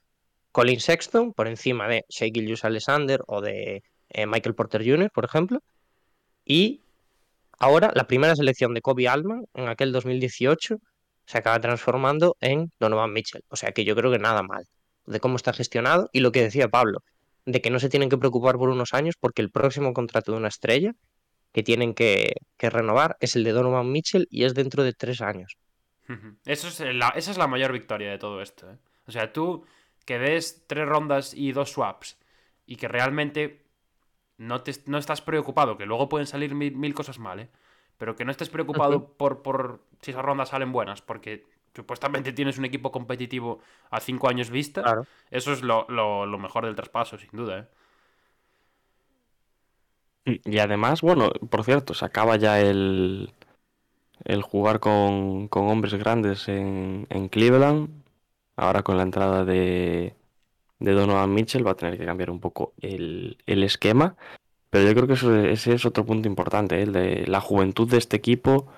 Colin 0.52 0.80
Sexton, 0.80 1.32
por 1.32 1.48
encima 1.48 1.88
de 1.88 2.04
Shea 2.08 2.28
Gillius 2.32 2.64
Alexander 2.64 3.20
o 3.26 3.40
de 3.40 3.82
eh, 4.10 4.26
Michael 4.26 4.54
Porter 4.54 4.84
Jr., 4.84 5.10
por 5.12 5.24
ejemplo. 5.24 5.60
Y 6.44 6.82
ahora 7.58 7.92
la 7.94 8.06
primera 8.06 8.36
selección 8.36 8.74
de 8.74 8.82
Kobe 8.82 9.08
Altman 9.08 9.44
en 9.54 9.68
aquel 9.68 9.92
2018 9.92 10.76
se 11.26 11.38
acaba 11.38 11.60
transformando 11.60 12.36
en 12.40 12.70
Donovan 12.78 13.12
Mitchell. 13.12 13.42
O 13.48 13.56
sea 13.56 13.72
que 13.72 13.84
yo 13.84 13.94
creo 13.96 14.10
que 14.10 14.18
nada 14.18 14.42
mal 14.42 14.64
de 15.06 15.20
cómo 15.20 15.36
está 15.36 15.52
gestionado 15.52 16.08
y 16.12 16.20
lo 16.20 16.32
que 16.32 16.42
decía 16.42 16.68
Pablo, 16.68 17.00
de 17.44 17.60
que 17.60 17.70
no 17.70 17.78
se 17.78 17.88
tienen 17.88 18.08
que 18.08 18.18
preocupar 18.18 18.56
por 18.56 18.68
unos 18.68 18.94
años 18.94 19.16
porque 19.18 19.42
el 19.42 19.50
próximo 19.50 19.92
contrato 19.92 20.32
de 20.32 20.38
una 20.38 20.48
estrella 20.48 20.94
que 21.52 21.62
tienen 21.62 21.94
que, 21.94 22.34
que 22.56 22.70
renovar 22.70 23.16
es 23.20 23.36
el 23.36 23.44
de 23.44 23.52
Donovan 23.52 23.90
Mitchell 23.90 24.26
y 24.30 24.44
es 24.44 24.54
dentro 24.54 24.82
de 24.84 24.92
tres 24.92 25.20
años. 25.20 25.56
Eso 26.44 26.68
es 26.68 26.80
la, 26.94 27.08
esa 27.10 27.30
es 27.30 27.38
la 27.38 27.46
mayor 27.46 27.72
victoria 27.72 28.10
de 28.10 28.18
todo 28.18 28.42
esto. 28.42 28.70
¿eh? 28.70 28.76
O 29.06 29.12
sea, 29.12 29.32
tú 29.32 29.64
que 30.04 30.18
ves 30.18 30.64
tres 30.66 30.86
rondas 30.86 31.32
y 31.34 31.52
dos 31.52 31.70
swaps 31.70 32.18
y 32.66 32.76
que 32.76 32.88
realmente 32.88 33.64
no, 34.36 34.62
te, 34.62 34.72
no 34.86 34.98
estás 34.98 35.22
preocupado, 35.22 35.76
que 35.76 35.86
luego 35.86 36.08
pueden 36.08 36.26
salir 36.26 36.54
mil, 36.54 36.76
mil 36.76 36.94
cosas 36.94 37.18
mal, 37.18 37.40
¿eh? 37.40 37.48
pero 37.98 38.16
que 38.16 38.24
no 38.24 38.30
estés 38.30 38.48
preocupado 38.48 38.96
uh 38.96 39.00
-huh. 39.00 39.16
por, 39.16 39.42
por 39.42 39.84
si 40.00 40.10
esas 40.10 40.24
rondas 40.24 40.50
salen 40.50 40.72
buenas, 40.72 41.02
porque 41.02 41.46
supuestamente 41.74 42.32
tienes 42.32 42.58
un 42.58 42.64
equipo 42.64 42.92
competitivo 42.92 43.60
a 43.90 44.00
cinco 44.00 44.28
años 44.28 44.50
vista, 44.50 44.82
claro. 44.82 45.06
eso 45.30 45.52
es 45.52 45.62
lo, 45.62 45.86
lo, 45.88 46.26
lo, 46.26 46.38
mejor 46.38 46.66
del 46.66 46.74
traspaso, 46.74 47.18
sin 47.18 47.30
duda. 47.32 47.68
¿eh? 50.24 50.40
Y 50.44 50.58
además, 50.58 51.00
bueno, 51.00 51.30
por 51.50 51.64
cierto, 51.64 51.94
se 51.94 52.04
acaba 52.04 52.36
ya 52.36 52.60
el, 52.60 53.32
el 54.24 54.42
jugar 54.42 54.80
con, 54.80 55.48
con 55.48 55.68
hombres 55.68 55.94
grandes 55.94 56.48
en, 56.48 57.06
en, 57.10 57.28
Cleveland. 57.28 57.90
Ahora 58.56 58.82
con 58.82 58.96
la 58.96 59.02
entrada 59.02 59.44
de, 59.44 60.14
de 60.78 60.92
Donovan 60.92 61.32
Mitchell 61.34 61.66
va 61.66 61.72
a 61.72 61.76
tener 61.76 61.98
que 61.98 62.04
cambiar 62.04 62.30
un 62.30 62.38
poco 62.38 62.74
el, 62.80 63.38
el 63.46 63.64
esquema. 63.64 64.16
Pero 64.70 64.88
yo 64.88 64.94
creo 64.94 65.06
que 65.06 65.14
eso, 65.14 65.34
ese 65.36 65.74
es 65.74 65.84
otro 65.84 66.06
punto 66.06 66.28
importante, 66.28 66.78
¿eh? 66.78 66.82
el 66.82 66.92
de 66.92 67.26
la 67.26 67.40
juventud 67.40 67.90
de 67.90 67.98
este 67.98 68.16
equipo, 68.16 68.68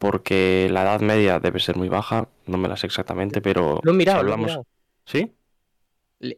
porque 0.00 0.66
la 0.72 0.80
edad 0.80 1.00
media 1.02 1.40
debe 1.40 1.60
ser 1.60 1.76
muy 1.76 1.90
baja, 1.90 2.26
no 2.46 2.56
me 2.56 2.68
la 2.68 2.78
sé 2.78 2.86
exactamente, 2.86 3.42
pero... 3.42 3.80
Lo 3.82 3.92
he 3.92 3.94
mirado, 3.94 4.20
si 4.20 4.20
hablamos... 4.22 4.46
lo 4.46 4.52
he 4.52 4.56
mirado. 4.56 4.66
¿Sí? 5.04 5.36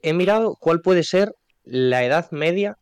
He 0.03 0.13
mirado 0.13 0.57
cuál 0.57 0.81
puede 0.81 1.05
ser 1.05 1.37
la 1.63 2.03
edad 2.03 2.29
media 2.33 2.77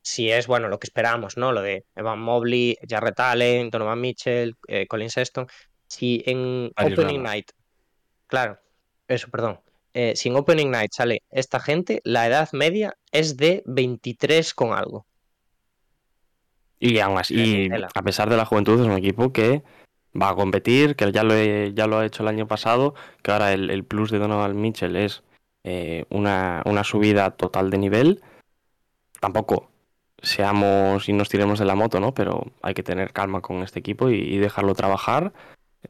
si 0.00 0.30
es, 0.30 0.46
bueno, 0.46 0.68
lo 0.68 0.78
que 0.78 0.86
esperamos, 0.86 1.36
¿no? 1.36 1.52
Lo 1.52 1.60
de 1.60 1.84
Evan 1.94 2.18
Mobley, 2.18 2.78
Jarrett 2.88 3.20
Allen, 3.20 3.68
Donovan 3.68 4.00
Mitchell, 4.00 4.56
eh, 4.68 4.86
Colin 4.86 5.10
Sexton. 5.10 5.46
Si 5.86 6.22
en 6.24 6.72
Opening. 6.78 7.22
Night, 7.22 7.50
claro, 8.26 8.58
eso, 9.08 9.28
perdón. 9.28 9.60
eh, 9.92 10.14
si 10.16 10.30
en 10.30 10.36
Opening 10.36 10.70
Night 10.70 10.92
sale 10.94 11.22
esta 11.28 11.60
gente, 11.60 12.00
la 12.04 12.26
edad 12.26 12.48
media 12.52 12.96
es 13.10 13.36
de 13.36 13.62
23 13.66 14.54
con 14.54 14.72
algo. 14.72 15.04
Y 16.80 16.98
aún 17.00 17.18
así, 17.18 17.34
y 17.34 17.70
a 17.72 18.02
pesar 18.02 18.30
de 18.30 18.38
la 18.38 18.46
juventud, 18.46 18.80
es 18.80 18.86
un 18.86 18.96
equipo 18.96 19.30
que 19.30 19.62
va 20.20 20.30
a 20.30 20.34
competir, 20.34 20.96
que 20.96 21.10
ya 21.12 21.22
lo, 21.24 21.34
he- 21.34 21.72
ya 21.74 21.86
lo 21.86 21.98
ha 21.98 22.06
hecho 22.06 22.22
el 22.22 22.28
año 22.28 22.46
pasado, 22.46 22.94
que 23.22 23.30
ahora 23.32 23.52
el, 23.52 23.70
el 23.70 23.84
plus 23.84 24.10
de 24.10 24.18
Donovan 24.18 24.60
Mitchell 24.60 24.96
es 24.96 25.22
eh, 25.64 26.04
una, 26.10 26.62
una 26.66 26.84
subida 26.84 27.30
total 27.32 27.70
de 27.70 27.78
nivel. 27.78 28.22
Tampoco 29.20 29.70
seamos 30.20 31.08
y 31.08 31.12
nos 31.12 31.28
tiremos 31.28 31.58
de 31.58 31.64
la 31.64 31.74
moto, 31.74 31.98
¿no? 32.00 32.12
Pero 32.14 32.44
hay 32.62 32.74
que 32.74 32.82
tener 32.82 33.12
calma 33.12 33.40
con 33.40 33.62
este 33.62 33.78
equipo 33.80 34.10
y, 34.10 34.14
y 34.16 34.38
dejarlo 34.38 34.74
trabajar. 34.74 35.32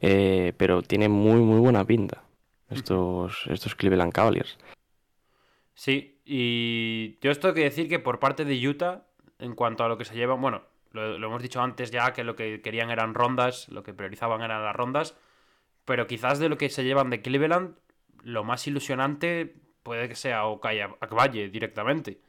eh, 0.00 0.52
pero 0.56 0.82
tiene 0.82 1.08
muy, 1.08 1.40
muy 1.40 1.60
buena 1.60 1.84
pinta 1.84 2.22
estos, 2.70 3.44
estos 3.48 3.74
Cleveland 3.74 4.12
Cavaliers. 4.12 4.58
Sí, 5.74 6.20
y 6.24 7.18
yo 7.20 7.30
esto 7.30 7.48
hay 7.48 7.54
que 7.54 7.64
decir 7.64 7.88
que 7.88 7.98
por 7.98 8.18
parte 8.18 8.44
de 8.44 8.68
Utah, 8.68 9.06
en 9.38 9.54
cuanto 9.54 9.84
a 9.84 9.88
lo 9.88 9.98
que 9.98 10.04
se 10.04 10.14
llevan, 10.14 10.40
bueno, 10.40 10.62
lo, 10.92 11.16
hemos 11.16 11.42
dicho 11.42 11.60
antes 11.60 11.90
ya 11.90 12.12
que 12.12 12.24
lo 12.24 12.36
que 12.36 12.60
querían 12.60 12.90
eran 12.90 13.14
rondas, 13.14 13.68
lo 13.68 13.82
que 13.82 13.94
priorizaban 13.94 14.42
eran 14.42 14.62
las 14.62 14.76
rondas, 14.76 15.16
pero 15.84 16.06
quizás 16.06 16.38
de 16.38 16.48
lo 16.48 16.58
que 16.58 16.68
se 16.70 16.84
llevan 16.84 17.10
de 17.10 17.22
Cleveland, 17.22 17.76
lo 18.22 18.44
más 18.44 18.66
ilusionante 18.66 19.54
puede 19.82 20.08
que 20.08 20.14
sea 20.14 20.44
Okai 20.46 20.80
Akbaye 20.80 21.48
directamente. 21.48 22.20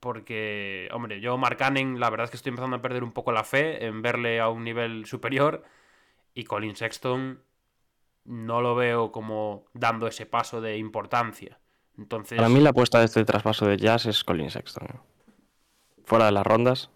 Porque, 0.00 0.88
hombre, 0.92 1.20
yo 1.20 1.36
Mark 1.38 1.56
Cannon, 1.56 1.98
la 1.98 2.08
verdad 2.08 2.24
es 2.24 2.30
que 2.30 2.36
estoy 2.36 2.50
empezando 2.50 2.76
a 2.76 2.82
perder 2.82 3.02
un 3.02 3.12
poco 3.12 3.32
la 3.32 3.42
fe 3.42 3.84
en 3.84 4.00
verle 4.00 4.40
a 4.40 4.48
un 4.48 4.62
nivel 4.62 5.06
superior. 5.06 5.64
Y 6.34 6.44
Colin 6.44 6.76
Sexton 6.76 7.42
no 8.24 8.60
lo 8.60 8.76
veo 8.76 9.10
como 9.10 9.64
dando 9.74 10.06
ese 10.06 10.24
paso 10.24 10.60
de 10.60 10.78
importancia. 10.78 11.58
Entonces, 11.96 12.36
Para 12.36 12.48
mí 12.48 12.60
la 12.60 12.70
apuesta 12.70 13.00
de 13.00 13.06
este 13.06 13.24
traspaso 13.24 13.66
de 13.66 13.76
Jazz 13.76 14.06
es 14.06 14.22
Colin 14.22 14.50
Sexton. 14.50 14.86
Fuera 16.04 16.26
de 16.26 16.32
las 16.32 16.46
rondas, 16.46 16.90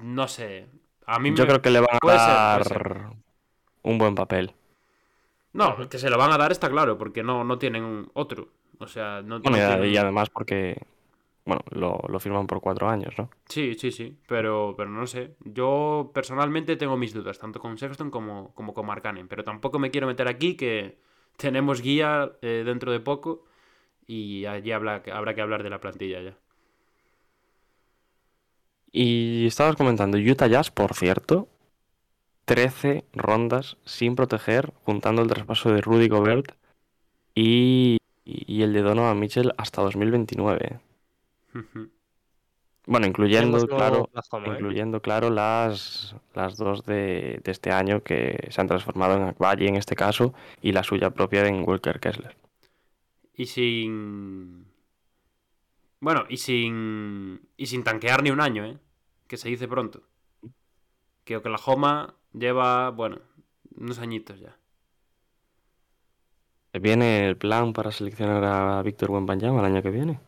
no 0.00 0.28
sé. 0.28 0.68
A 1.06 1.18
mí 1.18 1.30
yo 1.30 1.44
me- 1.44 1.46
creo 1.46 1.62
que 1.62 1.70
le 1.70 1.80
van 1.80 1.98
a 2.06 2.18
ser, 2.18 2.34
dar 2.58 2.64
ser. 2.64 3.06
un 3.82 3.98
buen 3.98 4.14
papel. 4.14 4.54
No, 5.52 5.66
que 5.90 5.98
se 5.98 6.10
lo 6.10 6.18
van 6.18 6.32
a 6.32 6.38
dar 6.38 6.52
está 6.52 6.68
claro, 6.70 6.98
porque 6.98 7.22
no, 7.22 7.44
no 7.44 7.58
tienen 7.58 8.08
otro. 8.14 8.48
O 8.78 8.86
sea, 8.86 9.22
no, 9.22 9.40
Bueno, 9.42 9.56
no 9.58 9.58
y, 9.58 9.60
tienen- 9.66 9.92
y 9.94 9.96
además 9.96 10.30
porque 10.30 10.80
bueno, 11.44 11.62
lo, 11.70 12.00
lo 12.08 12.20
firman 12.20 12.46
por 12.46 12.60
cuatro 12.60 12.88
años, 12.88 13.14
¿no? 13.18 13.30
Sí, 13.48 13.74
sí, 13.74 13.90
sí, 13.92 14.18
pero, 14.26 14.74
pero 14.76 14.90
no 14.90 15.06
sé. 15.06 15.36
Yo 15.44 16.10
personalmente 16.14 16.76
tengo 16.76 16.96
mis 16.98 17.14
dudas, 17.14 17.38
tanto 17.38 17.60
con 17.60 17.78
Sexton 17.78 18.10
como, 18.10 18.54
como 18.54 18.74
con 18.74 18.86
Mark 18.86 19.02
Cannon, 19.02 19.26
pero 19.28 19.42
tampoco 19.44 19.78
me 19.78 19.90
quiero 19.90 20.06
meter 20.06 20.28
aquí 20.28 20.54
que 20.56 20.98
tenemos 21.36 21.80
guía 21.80 22.32
eh, 22.42 22.62
dentro 22.66 22.92
de 22.92 23.00
poco 23.00 23.44
y 24.06 24.46
allí 24.46 24.72
habla- 24.72 25.02
habrá 25.12 25.34
que 25.34 25.42
hablar 25.42 25.62
de 25.64 25.70
la 25.70 25.80
plantilla 25.80 26.22
ya. 26.22 26.38
Y 28.90 29.46
estabas 29.46 29.76
comentando, 29.76 30.18
Utah 30.18 30.46
Jazz, 30.46 30.70
por 30.70 30.94
cierto, 30.94 31.48
13 32.46 33.04
rondas 33.12 33.76
sin 33.84 34.16
proteger, 34.16 34.72
juntando 34.84 35.22
el 35.22 35.28
traspaso 35.28 35.70
de 35.70 35.80
Rudy 35.80 36.08
Gobert 36.08 36.52
y, 37.34 37.98
y 38.24 38.62
el 38.62 38.72
de 38.72 38.82
Donovan 38.82 39.18
Mitchell 39.18 39.52
hasta 39.58 39.82
2029. 39.82 40.80
Bueno, 42.86 43.06
incluyendo, 43.06 43.66
claro, 43.66 44.08
¿eh? 44.14 44.38
incluyendo, 44.46 45.02
claro, 45.02 45.28
las, 45.28 46.16
las 46.34 46.56
dos 46.56 46.86
de, 46.86 47.40
de 47.44 47.50
este 47.52 47.70
año 47.70 48.02
que 48.02 48.48
se 48.50 48.60
han 48.62 48.66
transformado 48.66 49.16
en 49.16 49.24
Akbaye 49.24 49.68
en 49.68 49.76
este 49.76 49.94
caso 49.94 50.32
y 50.62 50.72
la 50.72 50.82
suya 50.82 51.10
propia 51.10 51.46
en 51.46 51.68
Walker 51.68 52.00
Kessler. 52.00 52.34
Y 53.34 53.44
sin... 53.44 54.66
Bueno, 56.00 56.24
y 56.28 56.36
sin... 56.36 57.48
Y 57.56 57.66
sin 57.66 57.84
tanquear 57.84 58.22
ni 58.22 58.30
un 58.30 58.40
año, 58.40 58.64
¿eh? 58.64 58.78
Que 59.26 59.36
se 59.36 59.48
dice 59.48 59.68
pronto. 59.68 60.02
Que 61.24 61.36
Oklahoma 61.36 62.14
lleva, 62.32 62.90
bueno, 62.90 63.20
unos 63.76 63.98
añitos 63.98 64.40
ya. 64.40 64.56
¿Viene 66.80 67.26
el 67.26 67.36
plan 67.36 67.72
para 67.72 67.90
seleccionar 67.90 68.44
a 68.44 68.82
Víctor 68.82 69.10
Wembanyama 69.10 69.60
el 69.60 69.66
año 69.66 69.82
que 69.82 69.90
viene? 69.90 70.20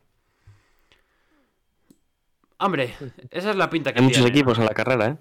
Hombre, 2.58 2.94
esa 3.30 3.50
es 3.50 3.56
la 3.56 3.70
pinta 3.70 3.92
que 3.92 4.00
Hay 4.00 4.04
muchos 4.04 4.22
tiene, 4.22 4.30
¿no? 4.32 4.36
equipos 4.36 4.58
en 4.58 4.64
la 4.66 4.74
carrera, 4.74 5.06
¿eh? 5.06 5.18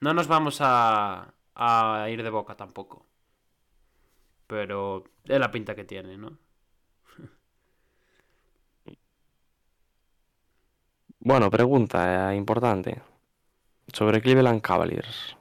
No 0.00 0.14
nos 0.14 0.26
vamos 0.26 0.58
a, 0.60 1.34
a 1.54 2.10
ir 2.10 2.22
de 2.22 2.30
boca 2.30 2.56
tampoco. 2.56 3.06
Pero 4.46 5.04
es 5.24 5.38
la 5.38 5.50
pinta 5.50 5.74
que 5.74 5.84
tiene, 5.84 6.16
¿no? 6.16 6.38
Bueno, 11.20 11.50
pregunta 11.50 12.32
eh, 12.32 12.36
importante. 12.36 13.00
Sobre 13.92 14.20
Cleveland 14.20 14.60
Cavaliers. 14.60 15.36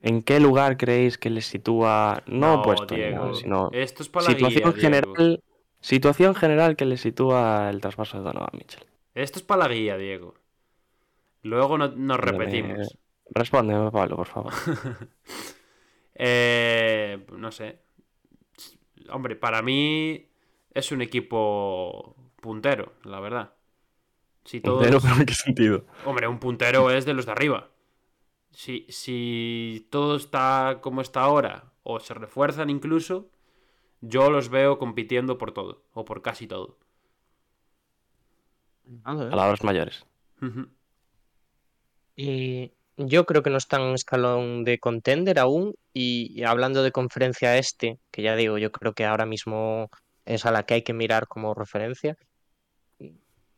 ¿En 0.00 0.22
qué 0.22 0.38
lugar 0.38 0.76
creéis 0.76 1.16
que 1.18 1.30
les 1.30 1.46
sitúa, 1.46 2.22
no, 2.26 2.62
puesto, 2.62 2.94
Diego. 2.94 3.34
sino 3.34 3.70
Esto 3.72 4.02
es 4.02 4.08
para 4.08 4.24
la 4.26 4.32
situación 4.32 4.72
guía, 4.74 4.90
Diego. 4.90 5.14
general, 5.14 5.42
situación 5.80 6.34
general 6.34 6.76
que 6.76 6.84
les 6.84 7.00
sitúa 7.00 7.70
el 7.70 7.80
traspaso 7.80 8.18
de 8.18 8.24
Donovan 8.24 8.50
Mitchell? 8.52 8.84
Esto 9.14 9.38
es 9.38 9.44
para 9.44 9.66
la 9.68 9.74
guía, 9.74 9.96
Diego. 9.96 10.34
Luego 11.42 11.78
no- 11.78 11.88
nos 11.88 12.18
repetimos. 12.20 12.96
Respóndeme, 13.30 13.90
Pablo, 13.90 14.16
por 14.16 14.26
favor. 14.26 14.52
Eh, 16.16 17.26
no 17.36 17.50
sé. 17.50 17.80
Hombre, 19.10 19.34
para 19.34 19.62
mí 19.62 20.28
es 20.72 20.92
un 20.92 21.02
equipo 21.02 22.14
puntero, 22.40 22.92
la 23.02 23.18
verdad. 23.18 23.53
Si 24.44 24.60
todos... 24.60 24.84
Pero 24.84 24.98
¿en 24.98 25.26
qué 25.26 25.34
sentido? 25.34 25.86
Hombre, 26.04 26.28
un 26.28 26.38
puntero 26.38 26.90
es 26.90 27.04
de 27.04 27.14
los 27.14 27.26
de 27.26 27.32
arriba. 27.32 27.70
Si, 28.50 28.86
si 28.88 29.88
todo 29.90 30.16
está 30.16 30.78
como 30.80 31.00
está 31.00 31.22
ahora, 31.22 31.72
o 31.82 31.98
se 31.98 32.14
refuerzan 32.14 32.70
incluso, 32.70 33.30
yo 34.00 34.30
los 34.30 34.48
veo 34.48 34.78
compitiendo 34.78 35.38
por 35.38 35.52
todo, 35.52 35.82
o 35.92 36.04
por 36.04 36.22
casi 36.22 36.46
todo. 36.46 36.78
Palabras 39.02 39.64
mayores. 39.64 40.04
Y 42.16 42.72
yo 42.96 43.24
creo 43.24 43.42
que 43.42 43.50
no 43.50 43.56
están 43.56 43.80
en 43.80 43.94
escalón 43.94 44.64
de 44.64 44.78
contender 44.78 45.38
aún. 45.38 45.74
Y, 45.94 46.32
y 46.38 46.44
hablando 46.44 46.82
de 46.82 46.92
conferencia 46.92 47.56
este, 47.56 47.98
que 48.10 48.22
ya 48.22 48.36
digo, 48.36 48.58
yo 48.58 48.70
creo 48.72 48.92
que 48.92 49.06
ahora 49.06 49.26
mismo 49.26 49.88
es 50.26 50.44
a 50.44 50.52
la 50.52 50.64
que 50.64 50.74
hay 50.74 50.82
que 50.82 50.92
mirar 50.92 51.26
como 51.26 51.54
referencia. 51.54 52.16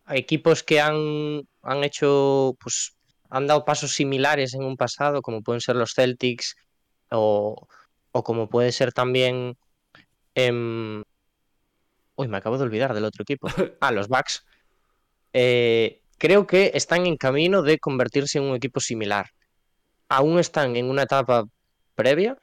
Equipos 0.09 0.63
que 0.63 0.81
han, 0.81 1.43
han 1.63 1.85
hecho, 1.85 2.57
pues, 2.61 2.97
han 3.31 3.47
dado 3.47 3.65
pasos 3.65 3.93
similares 3.95 4.55
en 4.55 4.65
un 4.65 4.77
pasado, 4.77 5.23
como 5.23 5.43
pueden 5.43 5.61
ser 5.61 5.77
los 5.77 5.95
Celtics, 5.95 6.57
o, 7.11 7.67
o 8.13 8.25
como 8.25 8.49
puede 8.49 8.73
ser 8.73 8.93
también. 8.93 9.57
em, 10.35 11.05
Uy, 12.17 12.29
me 12.29 12.39
acabo 12.39 12.57
de 12.59 12.65
olvidar 12.65 12.95
del 12.95 13.05
otro 13.05 13.23
equipo. 13.23 13.49
Ah, 13.81 13.93
los 13.93 14.09
Bucks. 14.09 14.45
Eh, 15.33 16.03
creo 16.19 16.47
que 16.47 16.73
están 16.75 17.07
en 17.07 17.17
camino 17.17 17.63
de 17.63 17.79
convertirse 17.79 18.39
en 18.39 18.45
un 18.45 18.57
equipo 18.57 18.81
similar. 18.81 19.27
Aún 20.09 20.39
están 20.39 20.77
en 20.77 20.91
una 20.91 21.05
etapa 21.05 21.45
previa, 21.95 22.37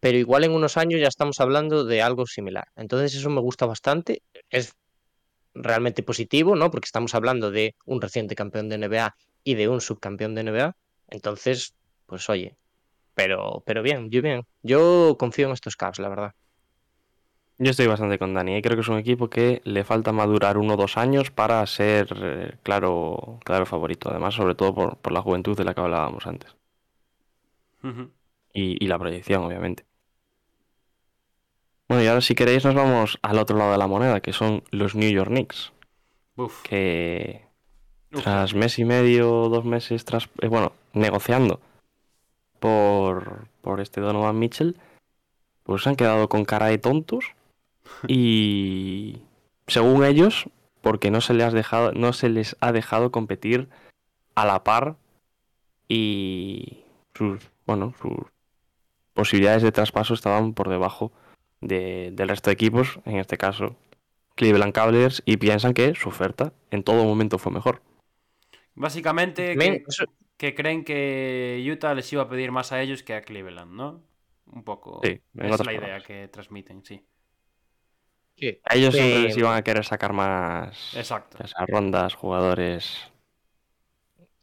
pero 0.00 0.18
igual 0.18 0.44
en 0.44 0.52
unos 0.52 0.76
años 0.76 1.00
ya 1.00 1.08
estamos 1.08 1.40
hablando 1.40 1.84
de 1.84 2.02
algo 2.02 2.26
similar. 2.26 2.68
Entonces 2.76 3.14
eso 3.14 3.30
me 3.30 3.40
gusta 3.40 3.66
bastante. 3.66 4.22
Es 4.50 4.74
realmente 5.54 6.02
positivo, 6.02 6.56
¿no? 6.56 6.70
Porque 6.70 6.86
estamos 6.86 7.14
hablando 7.14 7.50
de 7.50 7.74
un 7.84 8.00
reciente 8.00 8.34
campeón 8.34 8.68
de 8.68 8.78
NBA 8.78 9.14
y 9.44 9.54
de 9.54 9.68
un 9.68 9.80
subcampeón 9.80 10.34
de 10.34 10.44
NBA. 10.44 10.76
Entonces, 11.08 11.74
pues 12.06 12.28
oye, 12.28 12.56
pero, 13.14 13.62
pero 13.66 13.82
bien, 13.82 14.10
yo 14.10 14.22
bien. 14.22 14.46
Yo 14.62 15.16
confío 15.18 15.46
en 15.46 15.52
estos 15.52 15.76
Cavs, 15.76 15.98
la 15.98 16.08
verdad. 16.08 16.34
Yo 17.58 17.72
estoy 17.72 17.86
bastante 17.86 18.18
con 18.18 18.32
Dani. 18.32 18.56
¿eh? 18.56 18.62
Creo 18.62 18.74
que 18.76 18.80
es 18.80 18.88
un 18.88 18.96
equipo 18.96 19.28
que 19.28 19.60
le 19.64 19.84
falta 19.84 20.12
madurar 20.12 20.56
uno 20.56 20.74
o 20.74 20.76
dos 20.78 20.96
años 20.96 21.30
para 21.30 21.66
ser 21.66 22.08
eh, 22.16 22.54
claro, 22.62 23.38
claro 23.44 23.66
favorito. 23.66 24.08
Además, 24.08 24.34
sobre 24.34 24.54
todo 24.54 24.74
por, 24.74 24.96
por 24.96 25.12
la 25.12 25.20
juventud 25.20 25.56
de 25.56 25.64
la 25.64 25.74
que 25.74 25.80
hablábamos 25.82 26.26
antes. 26.26 26.56
Y, 28.54 28.82
y 28.82 28.88
la 28.88 28.98
proyección, 28.98 29.44
obviamente. 29.44 29.84
Bueno, 31.90 32.04
y 32.04 32.06
ahora 32.06 32.20
si 32.20 32.36
queréis 32.36 32.64
nos 32.64 32.76
vamos 32.76 33.18
al 33.20 33.36
otro 33.36 33.58
lado 33.58 33.72
de 33.72 33.78
la 33.78 33.88
moneda, 33.88 34.20
que 34.20 34.32
son 34.32 34.62
los 34.70 34.94
New 34.94 35.10
York 35.10 35.28
Knicks. 35.28 35.72
Uf. 36.36 36.62
Que 36.62 37.44
Uf. 38.12 38.22
tras 38.22 38.54
mes 38.54 38.78
y 38.78 38.84
medio, 38.84 39.48
dos 39.48 39.64
meses, 39.64 40.04
tras, 40.04 40.28
eh, 40.40 40.46
bueno, 40.46 40.72
negociando 40.92 41.58
por, 42.60 43.48
por 43.60 43.80
este 43.80 44.00
Donovan 44.00 44.38
Mitchell, 44.38 44.76
pues 45.64 45.82
se 45.82 45.88
han 45.88 45.96
quedado 45.96 46.28
con 46.28 46.44
cara 46.44 46.66
de 46.66 46.78
tontos 46.78 47.34
y 48.06 49.22
según 49.66 50.04
ellos, 50.04 50.44
porque 50.82 51.10
no 51.10 51.20
se 51.20 51.34
les 51.34 51.46
ha 51.48 51.50
dejado, 51.50 51.90
no 51.90 52.12
se 52.12 52.28
les 52.28 52.56
ha 52.60 52.70
dejado 52.70 53.10
competir 53.10 53.68
a 54.36 54.44
la 54.44 54.62
par 54.62 54.94
y 55.88 56.84
sus, 57.14 57.50
bueno, 57.66 57.94
sus 58.00 58.14
posibilidades 59.12 59.64
de 59.64 59.72
traspaso 59.72 60.14
estaban 60.14 60.54
por 60.54 60.68
debajo 60.68 61.10
de- 61.60 62.10
del 62.12 62.28
resto 62.28 62.50
de 62.50 62.54
equipos, 62.54 63.00
en 63.04 63.16
este 63.16 63.36
caso 63.36 63.76
Cleveland 64.34 64.72
Cavaliers 64.72 65.22
y 65.26 65.36
piensan 65.36 65.74
que 65.74 65.94
su 65.94 66.08
oferta 66.08 66.52
en 66.70 66.82
todo 66.82 67.04
momento 67.04 67.38
fue 67.38 67.52
mejor. 67.52 67.82
Básicamente 68.74 69.54
Men, 69.56 69.84
que, 70.38 70.54
creen 70.54 70.84
que 70.84 71.62
Utah 71.70 71.94
les 71.94 72.10
iba 72.12 72.22
a 72.22 72.28
pedir 72.28 72.50
más 72.50 72.72
a 72.72 72.80
ellos 72.80 73.02
que 73.02 73.14
a 73.14 73.20
Cleveland, 73.22 73.72
¿no? 73.72 74.02
Un 74.46 74.64
poco. 74.64 75.00
Sí, 75.04 75.20
es 75.38 75.66
la 75.66 75.72
idea 75.72 76.00
que 76.00 76.28
transmiten, 76.28 76.84
sí. 76.84 77.04
A 78.64 78.74
ellos 78.74 78.94
siempre 78.94 79.18
Eh, 79.18 79.22
les 79.24 79.36
iban 79.36 79.54
a 79.54 79.62
querer 79.62 79.84
sacar 79.84 80.14
más 80.14 80.96
Exacto. 80.96 81.46
sea 81.46 81.66
rondas, 81.66 82.14
jugadores. 82.14 83.06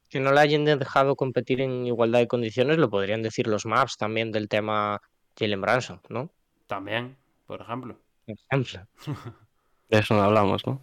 que 0.10 0.20
no 0.22 0.32
le 0.32 0.40
hayan 0.40 0.64
dejado 0.64 1.16
competir 1.18 1.60
en 1.60 1.86
igualdad 1.86 2.20
de 2.20 2.28
condiciones, 2.30 2.78
lo 2.78 2.90
podrían 2.90 3.22
decir 3.22 3.48
los 3.48 3.66
maps 3.66 3.98
también 3.98 4.32
del 4.32 4.48
tema 4.48 5.02
Jalen 5.38 5.60
Branson, 5.60 6.02
¿no? 6.08 6.32
También, 6.68 7.18
por 7.46 7.62
ejemplo. 7.62 7.98
Por 8.26 8.36
ejemplo. 8.52 8.88
De 9.90 10.00
eso 10.00 10.14
no 10.14 10.22
hablamos, 10.24 10.66
¿no? 10.66 10.82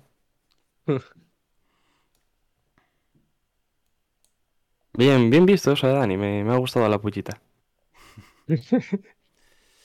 Bien, 4.95 5.30
bien 5.30 5.47
visto 5.47 5.72
eso 5.72 5.87
de 5.87 5.93
Dani, 5.93 6.16
me, 6.16 6.43
me 6.43 6.53
ha 6.53 6.57
gustado 6.57 6.89
la 6.89 6.99
puchita. 6.99 7.41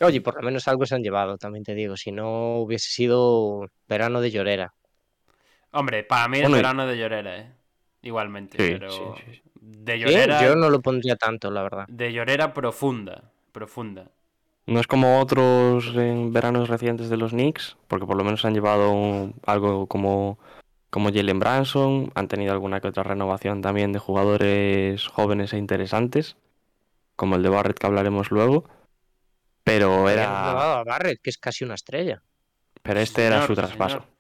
Oye, 0.02 0.22
por 0.22 0.36
lo 0.36 0.42
menos 0.42 0.68
algo 0.68 0.86
se 0.86 0.96
han 0.96 1.04
llevado, 1.04 1.38
también 1.38 1.64
te 1.64 1.76
digo. 1.76 1.98
Si 1.98 2.12
no 2.12 2.58
hubiese 2.58 2.90
sido 2.90 3.70
verano 3.88 4.22
de 4.22 4.32
llorera. 4.32 4.74
Hombre, 5.72 6.04
para 6.04 6.28
mí 6.28 6.38
es 6.38 6.44
Bueno, 6.44 6.58
verano 6.58 6.88
de 6.88 6.98
llorera, 6.98 7.38
¿eh? 7.38 7.52
Igualmente, 8.02 8.58
Sí, 8.58 8.70
pero 8.72 8.90
sí, 8.90 9.04
sí, 9.26 9.34
sí. 9.36 9.42
de 9.62 9.94
Sí, 9.94 10.02
llorera, 10.04 10.42
Yo 10.44 10.56
no 10.56 10.70
lo 10.70 10.82
pondría 10.82 11.16
tanto, 11.16 11.52
la 11.52 11.64
verdad. 11.64 11.86
de 11.88 12.14
llorera 12.14 12.54
profunda, 12.54 13.32
profunda. 13.52 14.12
No 14.70 14.80
es 14.80 14.88
como 14.88 15.20
otros 15.20 15.96
en 15.96 16.32
veranos 16.32 16.70
recientes 16.70 17.10
de 17.10 17.18
los 17.18 17.32
Knicks, 17.32 17.76
porque 17.88 18.06
por 18.06 18.16
lo 18.16 18.24
menos 18.24 18.46
han 18.46 18.54
llevado 18.54 18.92
un- 18.92 19.34
algo 19.46 19.88
como, 19.88 20.38
como 20.90 21.10
Jalen 21.12 21.40
Branson, 21.40 22.12
han 22.16 22.28
tenido 22.28 22.54
alguna 22.54 22.80
que 22.80 22.88
otra 22.88 23.04
renovación 23.04 23.62
también 23.62 23.92
de 23.94 24.00
jugadores 24.00 25.08
jóvenes 25.08 25.54
e 25.54 25.58
interesantes, 25.58 26.38
como 27.16 27.36
el 27.36 27.44
de 27.44 27.50
Barrett 27.50 27.80
que 27.80 27.88
hablaremos 27.88 28.30
luego, 28.32 28.66
pero 29.64 30.08
era, 30.10 30.28
renovado 30.44 30.74
a 30.78 30.84
Barrett, 30.84 31.20
que 31.22 31.30
es 31.32 31.38
casi 31.38 31.64
una 31.66 31.74
estrella. 31.76 32.22
pero 32.82 33.00
este 33.00 33.26
era 33.26 33.46
su 33.46 33.56
traspaso. 33.56 33.98
señor. 34.02 34.20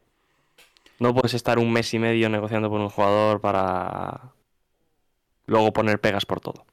No 1.00 1.14
puedes 1.14 1.34
estar 1.34 1.60
un 1.60 1.72
mes 1.72 1.93
y 1.93 2.00
medio 2.00 2.28
negociando 2.30 2.70
por 2.70 2.82
un 2.82 2.89
jugador 2.89 3.39
para 3.39 4.34
luego 5.45 5.72
poner 5.72 6.02
pegas 6.02 6.26
por 6.26 6.39
todo. 6.41 6.66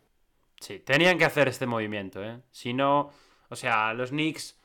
Sí, 0.60 0.78
tenían 0.80 1.16
que 1.18 1.24
hacer 1.26 1.46
este 1.48 1.66
movimiento, 1.66 2.24
¿eh? 2.24 2.40
Si 2.50 2.72
no, 2.72 3.10
o 3.48 3.56
sea, 3.56 3.94
los 3.94 4.10
Knicks, 4.10 4.58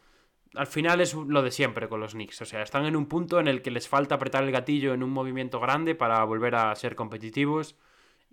al 0.55 0.67
final 0.67 1.01
es 1.01 1.13
lo 1.13 1.41
de 1.43 1.51
siempre 1.51 1.87
con 1.89 1.99
los 1.99 2.13
Knicks. 2.13 2.41
O 2.41 2.45
sea, 2.45 2.61
están 2.63 2.85
en 2.85 2.95
un 2.95 3.07
punto 3.07 3.39
en 3.39 3.47
el 3.47 3.61
que 3.61 3.71
les 3.71 3.87
falta 3.87 4.15
apretar 4.15 4.43
el 4.43 4.51
gatillo 4.51 4.93
en 4.93 5.03
un 5.03 5.11
movimiento 5.11 5.59
grande 5.59 5.95
para 5.95 6.23
volver 6.25 6.55
a 6.55 6.75
ser 6.75 6.95
competitivos. 6.95 7.75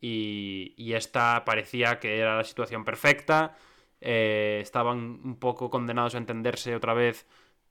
Y, 0.00 0.74
y 0.76 0.92
esta 0.94 1.44
parecía 1.44 1.98
que 2.00 2.18
era 2.20 2.36
la 2.36 2.44
situación 2.44 2.84
perfecta. 2.84 3.56
Eh, 4.00 4.60
estaban 4.62 5.20
un 5.24 5.36
poco 5.38 5.70
condenados 5.70 6.14
a 6.14 6.18
entenderse 6.18 6.74
otra 6.76 6.94
vez 6.94 7.26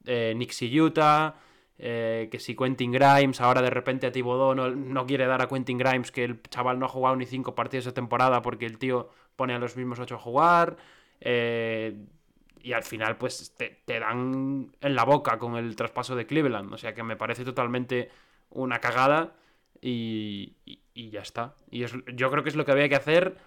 eh, 0.05 0.31
Knicks 0.35 0.61
y 0.63 0.79
Utah. 0.81 1.35
eh, 1.77 2.27
que 2.31 2.39
si 2.39 2.55
Quentin 2.55 2.91
Grimes, 2.91 3.39
ahora 3.41 3.61
de 3.61 3.69
repente 3.69 4.07
a 4.07 4.11
Thibodeau 4.11 4.55
no, 4.55 4.69
no 4.71 5.05
quiere 5.05 5.25
dar 5.27 5.41
a 5.41 5.47
Quentin 5.47 5.77
Grimes 5.77 6.11
que 6.11 6.23
el 6.23 6.41
chaval 6.49 6.79
no 6.79 6.85
ha 6.87 6.89
jugado 6.89 7.15
ni 7.15 7.25
cinco 7.25 7.55
partidos 7.55 7.85
de 7.85 7.91
temporada 7.93 8.41
porque 8.41 8.65
el 8.65 8.77
tío 8.77 9.09
pone 9.35 9.53
a 9.53 9.59
los 9.59 9.75
mismos 9.77 9.99
ocho 9.99 10.15
a 10.15 10.19
jugar. 10.19 10.77
eh, 11.21 11.95
y 12.61 12.73
al 12.73 12.83
final, 12.83 13.17
pues 13.17 13.53
te, 13.57 13.81
te 13.85 13.99
dan 13.99 14.71
en 14.81 14.95
la 14.95 15.03
boca 15.05 15.37
con 15.39 15.55
el 15.55 15.75
traspaso 15.75 16.15
de 16.15 16.25
Cleveland. 16.27 16.73
O 16.73 16.77
sea 16.77 16.93
que 16.93 17.03
me 17.03 17.15
parece 17.17 17.45
totalmente 17.45 18.09
una 18.49 18.79
cagada. 18.79 19.35
Y, 19.81 20.55
y- 20.65 21.09
ya 21.11 21.21
está. 21.21 21.55
Y 21.69 21.83
es- 21.83 21.93
yo 22.15 22.31
creo 22.31 22.43
que 22.43 22.49
es 22.49 22.55
lo 22.55 22.65
que 22.65 22.71
había 22.71 22.89
que 22.89 22.95
hacer. 22.95 23.37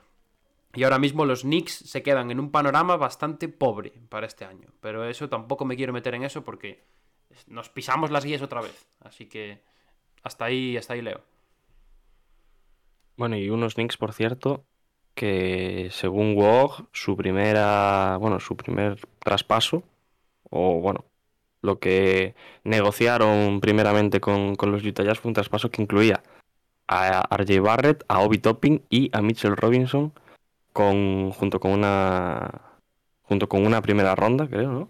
Y 0.74 0.84
ahora 0.84 0.98
mismo 1.00 1.26
los 1.26 1.42
Knicks 1.42 1.72
se 1.74 2.02
quedan 2.02 2.30
en 2.30 2.38
un 2.40 2.50
panorama 2.52 2.96
bastante 2.96 3.48
pobre 3.48 3.92
para 4.08 4.26
este 4.26 4.44
año. 4.44 4.68
Pero 4.80 5.04
eso 5.04 5.28
tampoco 5.28 5.64
me 5.64 5.76
quiero 5.76 5.92
meter 5.92 6.14
en 6.14 6.22
eso 6.24 6.44
porque 6.44 6.84
nos 7.48 7.68
pisamos 7.70 8.10
las 8.10 8.24
guías 8.24 8.42
otra 8.42 8.60
vez. 8.62 8.86
Así 9.00 9.26
que 9.26 9.62
hasta 10.22 10.44
ahí, 10.46 10.76
hasta 10.76 10.94
ahí 10.94 11.02
leo. 11.02 11.22
Bueno, 13.16 13.36
y 13.36 13.50
unos 13.50 13.74
Knicks, 13.74 13.96
por 13.96 14.12
cierto, 14.12 14.64
que 15.20 15.90
según 15.92 16.34
WOG, 16.34 16.86
su 16.92 17.14
primera, 17.14 18.16
bueno, 18.18 18.40
su 18.40 18.56
primer 18.56 18.98
traspaso, 19.18 19.82
o 20.48 20.80
bueno, 20.80 21.04
lo 21.60 21.78
que 21.78 22.34
negociaron 22.64 23.60
primeramente 23.60 24.18
con, 24.18 24.56
con 24.56 24.72
los 24.72 24.82
Utah 24.82 25.04
Jazz 25.04 25.18
fue 25.18 25.28
un 25.28 25.34
traspaso 25.34 25.70
que 25.70 25.82
incluía 25.82 26.22
a 26.88 27.36
RJ 27.36 27.60
Barrett, 27.60 28.02
a 28.08 28.20
Obi 28.20 28.38
Topping 28.38 28.80
y 28.88 29.10
a 29.14 29.20
Mitchell 29.20 29.58
Robinson 29.58 30.14
con, 30.72 31.32
junto 31.32 31.60
con 31.60 31.72
una 31.72 32.62
junto 33.24 33.46
con 33.46 33.66
una 33.66 33.82
primera 33.82 34.14
ronda, 34.14 34.48
creo, 34.48 34.72
¿no? 34.72 34.88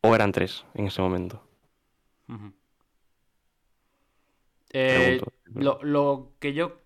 O 0.00 0.12
eran 0.12 0.32
tres 0.32 0.64
en 0.74 0.88
ese 0.88 1.00
momento. 1.00 1.40
Eh, 4.72 5.20
lo, 5.54 5.78
lo 5.84 6.32
que 6.40 6.52
yo 6.52 6.85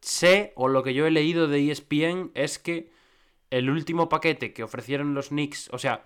sé 0.00 0.52
o 0.56 0.68
lo 0.68 0.82
que 0.82 0.94
yo 0.94 1.06
he 1.06 1.10
leído 1.10 1.48
de 1.48 1.70
ESPN 1.70 2.30
es 2.34 2.58
que 2.58 2.90
el 3.50 3.70
último 3.70 4.08
paquete 4.08 4.52
que 4.52 4.62
ofrecieron 4.62 5.14
los 5.14 5.28
Knicks, 5.28 5.70
o 5.72 5.78
sea, 5.78 6.04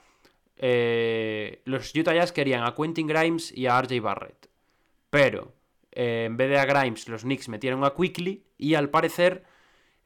eh, 0.56 1.60
los 1.64 1.94
Utah 1.94 2.14
Jazz 2.14 2.32
querían 2.32 2.64
a 2.64 2.74
Quentin 2.74 3.06
Grimes 3.06 3.52
y 3.56 3.66
a 3.66 3.80
RJ 3.80 4.00
Barrett. 4.00 4.48
Pero 5.10 5.52
eh, 5.90 6.24
en 6.26 6.36
vez 6.36 6.48
de 6.50 6.58
a 6.58 6.64
Grimes, 6.64 7.08
los 7.08 7.22
Knicks 7.22 7.48
metieron 7.48 7.84
a 7.84 7.94
Quickly 7.94 8.44
y 8.58 8.74
al 8.74 8.90
parecer 8.90 9.44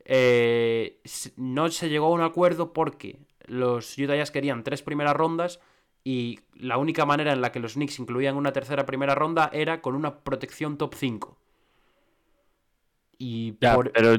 eh, 0.04 1.00
no 1.36 1.70
se 1.70 1.88
llegó 1.88 2.06
a 2.06 2.10
un 2.10 2.22
acuerdo 2.22 2.72
porque 2.72 3.18
los 3.44 3.96
Utah 3.98 4.16
Jazz 4.16 4.30
querían 4.30 4.64
tres 4.64 4.82
primeras 4.82 5.14
rondas 5.14 5.60
y 6.02 6.40
la 6.54 6.78
única 6.78 7.04
manera 7.04 7.32
en 7.32 7.40
la 7.40 7.52
que 7.52 7.60
los 7.60 7.74
Knicks 7.74 7.98
incluían 7.98 8.36
una 8.36 8.52
tercera 8.52 8.86
primera 8.86 9.14
ronda 9.14 9.50
era 9.52 9.80
con 9.82 9.94
una 9.94 10.20
protección 10.20 10.78
top 10.78 10.94
5. 10.94 11.36
Y 13.18 13.54
Ya, 13.60 13.74
por... 13.74 13.92
pero, 13.92 14.14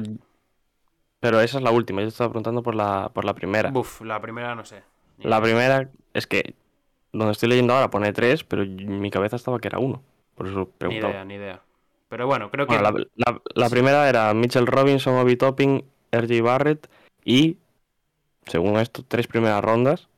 pero 1.20 1.40
esa 1.40 1.58
es 1.58 1.64
la 1.64 1.70
última. 1.70 2.00
Yo 2.00 2.06
te 2.06 2.12
estaba 2.12 2.30
preguntando 2.30 2.62
por 2.62 2.74
la, 2.74 3.10
por 3.12 3.24
la 3.24 3.34
primera. 3.34 3.70
Buf, 3.70 4.00
la 4.02 4.20
primera 4.20 4.54
no 4.54 4.64
sé. 4.64 4.82
Ni 5.18 5.24
La 5.24 5.40
primera 5.42 5.88
es 6.14 6.26
que 6.26 6.54
donde 7.12 7.32
estoy 7.32 7.48
leyendo 7.48 7.74
ahora 7.74 7.90
pone 7.90 8.12
tres, 8.12 8.44
pero 8.44 8.62
en 8.62 9.00
mi 9.00 9.10
cabeza 9.10 9.36
estaba 9.36 9.58
que 9.58 9.68
era 9.68 9.78
uno. 9.78 10.02
Por 10.34 10.46
eso 10.46 10.58
Ni 10.60 10.66
preguntaba. 10.78 11.12
idea, 11.12 11.24
ni 11.24 11.34
idea. 11.34 11.62
Pero 12.08 12.26
bueno, 12.26 12.50
creo 12.50 12.66
que... 12.66 12.74
Bueno, 12.78 12.90
la, 12.90 13.06
la- 13.32 13.42
la 13.54 13.68
primera 13.70 14.08
era 14.08 14.32
Mitchell 14.34 14.66
Robinson, 14.66 15.16
Obi 15.16 15.36
Topping, 15.36 15.82
RJ 16.12 16.40
Barrett 16.42 16.88
y, 17.24 17.58
según 18.46 18.78
esto, 18.78 19.04
tres 19.06 19.26
primeras 19.26 19.62
rondas 19.62 20.08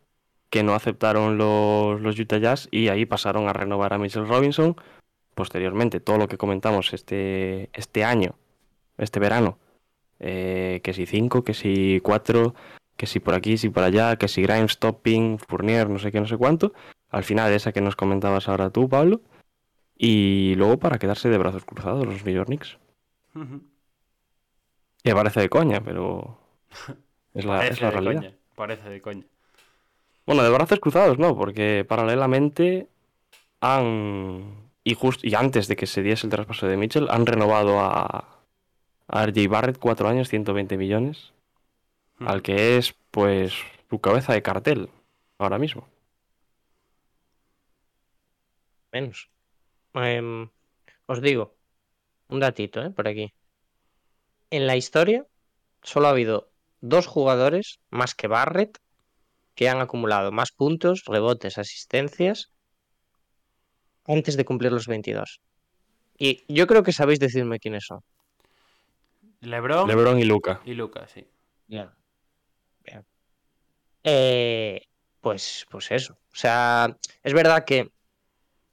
que 0.51 0.63
no 0.63 0.75
aceptaron 0.75 1.39
los, 1.39 2.01
los 2.01 2.19
Utah 2.19 2.39
Jazz 2.39 2.69
y 2.71 2.89
ahí 2.89 3.07
pasaron 3.07 3.49
a 3.49 3.53
renovar 3.53 3.93
a 3.95 3.99
Mitchell 3.99 4.29
Robinson. 4.29 4.77
Posteriormente, 5.35 6.01
todo 6.01 6.19
lo 6.19 6.29
que 6.29 6.37
comentamos 6.37 6.93
este, 6.93 7.71
este 7.73 8.05
año, 8.05 8.35
este 9.01 9.21
verano, 9.21 9.59
eh, 10.19 10.81
que 10.85 10.93
si 10.93 11.07
cinco, 11.07 11.43
que 11.45 11.55
si 11.55 12.01
cuatro, 12.01 12.55
que 12.97 13.07
si 13.07 13.19
por 13.19 13.35
aquí, 13.35 13.57
si 13.57 13.71
por 13.71 13.83
allá, 13.83 14.17
que 14.17 14.29
si 14.29 14.43
Grimes, 14.43 14.79
Topping, 14.79 15.39
Fournier, 15.39 15.89
no 15.89 15.99
sé 15.99 16.13
qué, 16.13 16.21
no 16.21 16.27
sé 16.27 16.37
cuánto. 16.37 16.73
Al 17.09 17.25
final, 17.25 17.53
esa 17.53 17.73
que 17.73 17.81
nos 17.81 17.97
comentabas 17.97 18.49
ahora 18.49 18.71
tú, 18.71 18.89
Pablo. 18.89 19.23
Y 19.97 20.55
luego 20.57 20.79
para 20.79 20.99
quedarse 20.99 21.29
de 21.29 21.39
brazos 21.39 21.65
cruzados 21.65 22.07
los 22.07 22.25
New 22.25 22.35
York 22.35 22.47
Knicks. 22.47 22.79
Que 25.03 25.15
parece 25.15 25.41
de 25.41 25.49
coña, 25.49 25.81
pero 25.83 26.39
es 27.35 27.45
la, 27.45 27.67
es 27.67 27.81
la 27.81 27.91
realidad. 27.91 28.21
coña. 28.21 28.35
Parece 28.55 28.89
de 28.89 29.01
coña. 29.01 29.25
Bueno, 30.27 30.43
de 30.43 30.51
brazos 30.51 30.79
cruzados 30.81 31.19
no, 31.19 31.37
porque 31.37 31.85
paralelamente 31.89 32.89
han... 33.61 34.69
Y, 34.85 34.95
just, 34.95 35.25
y 35.25 35.35
antes 35.35 35.69
de 35.69 35.77
que 35.77 35.87
se 35.87 36.03
diese 36.03 36.27
el 36.27 36.31
traspaso 36.31 36.67
de 36.67 36.77
Mitchell, 36.77 37.09
han 37.11 37.27
renovado 37.27 37.81
a, 37.81 38.40
a 39.13 39.25
RJ 39.25 39.49
Barrett 39.49 39.79
cuatro 39.79 40.09
años, 40.09 40.29
120 40.29 40.77
millones, 40.77 41.33
Ujú. 42.21 42.29
al 42.31 42.43
que 42.43 42.79
es, 42.79 42.95
pues, 43.11 43.53
su 43.89 44.01
cabeza 44.01 44.33
de 44.33 44.43
cartel 44.43 44.89
ahora 45.39 45.59
mismo. 45.59 45.89
Menos. 48.93 49.31
Em, 49.95 50.49
os 51.07 51.21
digo, 51.21 51.57
un 52.29 52.41
datito, 52.41 52.83
¿eh? 52.83 52.91
Por 52.91 53.09
aquí. 53.09 53.33
En 54.51 54.67
la 54.67 54.77
historia 54.77 55.27
solo 55.83 56.07
ha 56.09 56.11
habido 56.11 56.51
dos 56.81 57.07
jugadores 57.07 57.81
más 57.91 58.15
que 58.15 58.27
Barrett 58.29 58.79
que 59.55 59.69
han 59.69 59.81
acumulado 59.81 60.33
más 60.33 60.53
puntos, 60.53 61.05
rebotes, 61.07 61.59
asistencias 61.59 62.53
antes 64.07 64.37
de 64.37 64.45
cumplir 64.45 64.73
los 64.73 64.87
22. 64.87 65.41
Y 66.19 66.45
yo 66.53 66.67
creo 66.67 66.83
que 66.83 66.93
sabéis 66.93 67.21
decirme 67.21 67.59
quiénes 67.61 67.85
son. 67.87 68.01
LeBron, 69.41 69.89
LeBron 69.89 70.19
y 70.19 70.25
Luca. 70.25 70.61
y 70.65 70.75
Lucas, 70.75 71.11
sí. 71.13 71.27
Bien. 71.67 71.91
Eh, 74.03 74.83
pues, 75.21 75.67
pues 75.71 75.91
eso. 75.91 76.15
O 76.15 76.37
sea, 76.37 76.97
es 77.23 77.35
verdad 77.35 77.65
que 77.65 77.91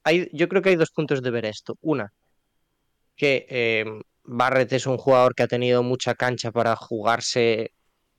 hay, 0.04 0.28
yo 0.32 0.48
creo 0.48 0.62
que 0.62 0.70
hay 0.70 0.76
dos 0.76 0.90
puntos 0.90 1.22
de 1.22 1.30
ver 1.30 1.44
esto. 1.44 1.76
Una, 1.80 2.12
que 3.16 3.46
eh, 3.48 3.84
Barrett 4.24 4.72
es 4.72 4.86
un 4.86 4.96
jugador 4.96 5.34
que 5.34 5.42
ha 5.42 5.48
tenido 5.48 5.82
mucha 5.82 6.14
cancha 6.14 6.50
para 6.52 6.76
jugarse 6.76 7.72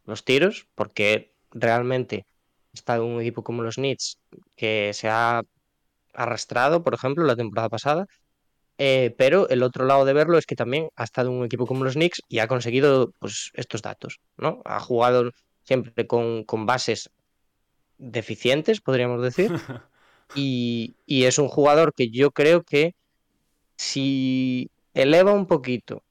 los 0.05 0.23
tiros, 0.23 0.67
porque 0.75 1.33
realmente 1.51 2.25
está 2.73 2.95
en 2.95 3.01
un 3.01 3.21
equipo 3.21 3.43
como 3.43 3.63
los 3.63 3.75
Knicks 3.75 4.19
que 4.55 4.91
se 4.93 5.09
ha 5.09 5.43
arrastrado, 6.13 6.83
por 6.83 6.93
ejemplo, 6.93 7.23
la 7.25 7.35
temporada 7.35 7.69
pasada. 7.69 8.05
Eh, 8.81 9.13
pero 9.17 9.49
el 9.49 9.61
otro 9.61 9.85
lado 9.85 10.05
de 10.05 10.13
verlo 10.13 10.37
es 10.37 10.45
que 10.45 10.55
también 10.55 10.89
ha 10.95 11.03
estado 11.03 11.29
en 11.29 11.35
un 11.35 11.45
equipo 11.45 11.67
como 11.67 11.83
los 11.83 11.95
Knicks 11.95 12.21
y 12.29 12.39
ha 12.39 12.47
conseguido 12.47 13.11
pues, 13.19 13.51
estos 13.53 13.81
datos, 13.81 14.21
¿no? 14.37 14.61
Ha 14.63 14.79
jugado 14.79 15.33
siempre 15.63 16.07
con, 16.07 16.45
con 16.45 16.65
bases 16.65 17.09
deficientes, 17.99 18.81
podríamos 18.81 19.21
decir. 19.21 19.51
Y, 20.35 20.93
y, 21.07 21.23
es 21.23 21.39
un 21.39 21.47
jugador 21.47 21.91
que 21.95 22.11
yo 22.11 22.29
creo 22.29 22.61
que 22.61 22.93
si 23.77 24.69
eleva 24.93 25.33
un 25.33 25.47
poquito 25.47 26.03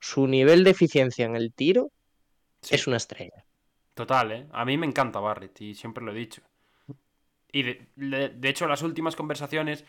su 0.00 0.26
nivel 0.26 0.64
de 0.64 0.70
eficiencia 0.70 1.26
en 1.26 1.36
el 1.36 1.52
tiro, 1.52 1.90
sí. 2.62 2.74
es 2.74 2.86
una 2.86 2.96
estrella. 2.96 3.44
Total, 3.92 4.32
¿eh? 4.32 4.46
A 4.52 4.64
mí 4.64 4.78
me 4.78 4.86
encanta 4.86 5.20
Barrett 5.20 5.60
y 5.60 5.74
siempre 5.74 6.02
lo 6.02 6.12
he 6.12 6.14
dicho. 6.14 6.40
Y 7.52 7.64
de, 7.64 7.86
de, 7.96 8.30
de 8.30 8.48
hecho, 8.48 8.66
las 8.66 8.80
últimas 8.80 9.14
conversaciones 9.14 9.84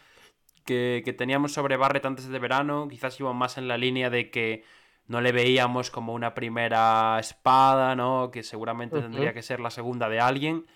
que, 0.68 1.02
que, 1.04 1.14
teníamos 1.14 1.54
sobre 1.54 1.78
Barrett 1.78 2.06
antes 2.06 2.28
de 2.28 2.38
verano 2.38 2.88
quizás 2.88 3.20
iban 3.20 3.36
más 3.36 3.58
en 3.58 3.68
la 3.68 3.78
línea 3.78 4.12
de 4.12 4.30
que 4.30 4.64
no 5.08 5.22
le 5.22 5.32
veíamos 5.32 5.90
como 5.90 6.14
una 6.14 6.34
primera 6.34 7.18
espada, 7.20 7.96
¿no? 7.96 8.30
Que 8.30 8.44
seguramente 8.44 8.98
uh 8.98 9.00
-huh. 9.00 9.04
tendría 9.04 9.34
que 9.34 9.42
ser 9.42 9.60
la 9.60 9.70
segunda 9.70 10.10
de 10.10 10.20
alguien. 10.20 10.68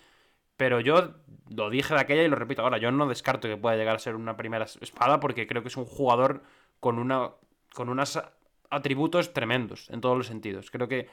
Pero 0.56 0.80
yo 0.80 1.14
lo 1.50 1.70
dije 1.70 1.94
de 1.94 2.00
aquella 2.00 2.22
y 2.22 2.28
lo 2.28 2.36
repito 2.36 2.62
ahora, 2.62 2.78
yo 2.78 2.90
no 2.90 3.06
descarto 3.06 3.48
que 3.48 3.56
pueda 3.56 3.76
llegar 3.76 3.96
a 3.96 3.98
ser 3.98 4.14
una 4.14 4.36
primera 4.36 4.64
espada 4.64 5.20
porque 5.20 5.46
creo 5.46 5.62
que 5.62 5.68
es 5.68 5.76
un 5.76 5.84
jugador 5.84 6.42
con, 6.80 6.98
una, 6.98 7.30
con 7.74 7.88
unos 7.88 8.20
atributos 8.70 9.32
tremendos 9.32 9.90
en 9.90 10.00
todos 10.00 10.16
los 10.16 10.26
sentidos. 10.26 10.70
Creo 10.70 10.88
que 10.88 11.08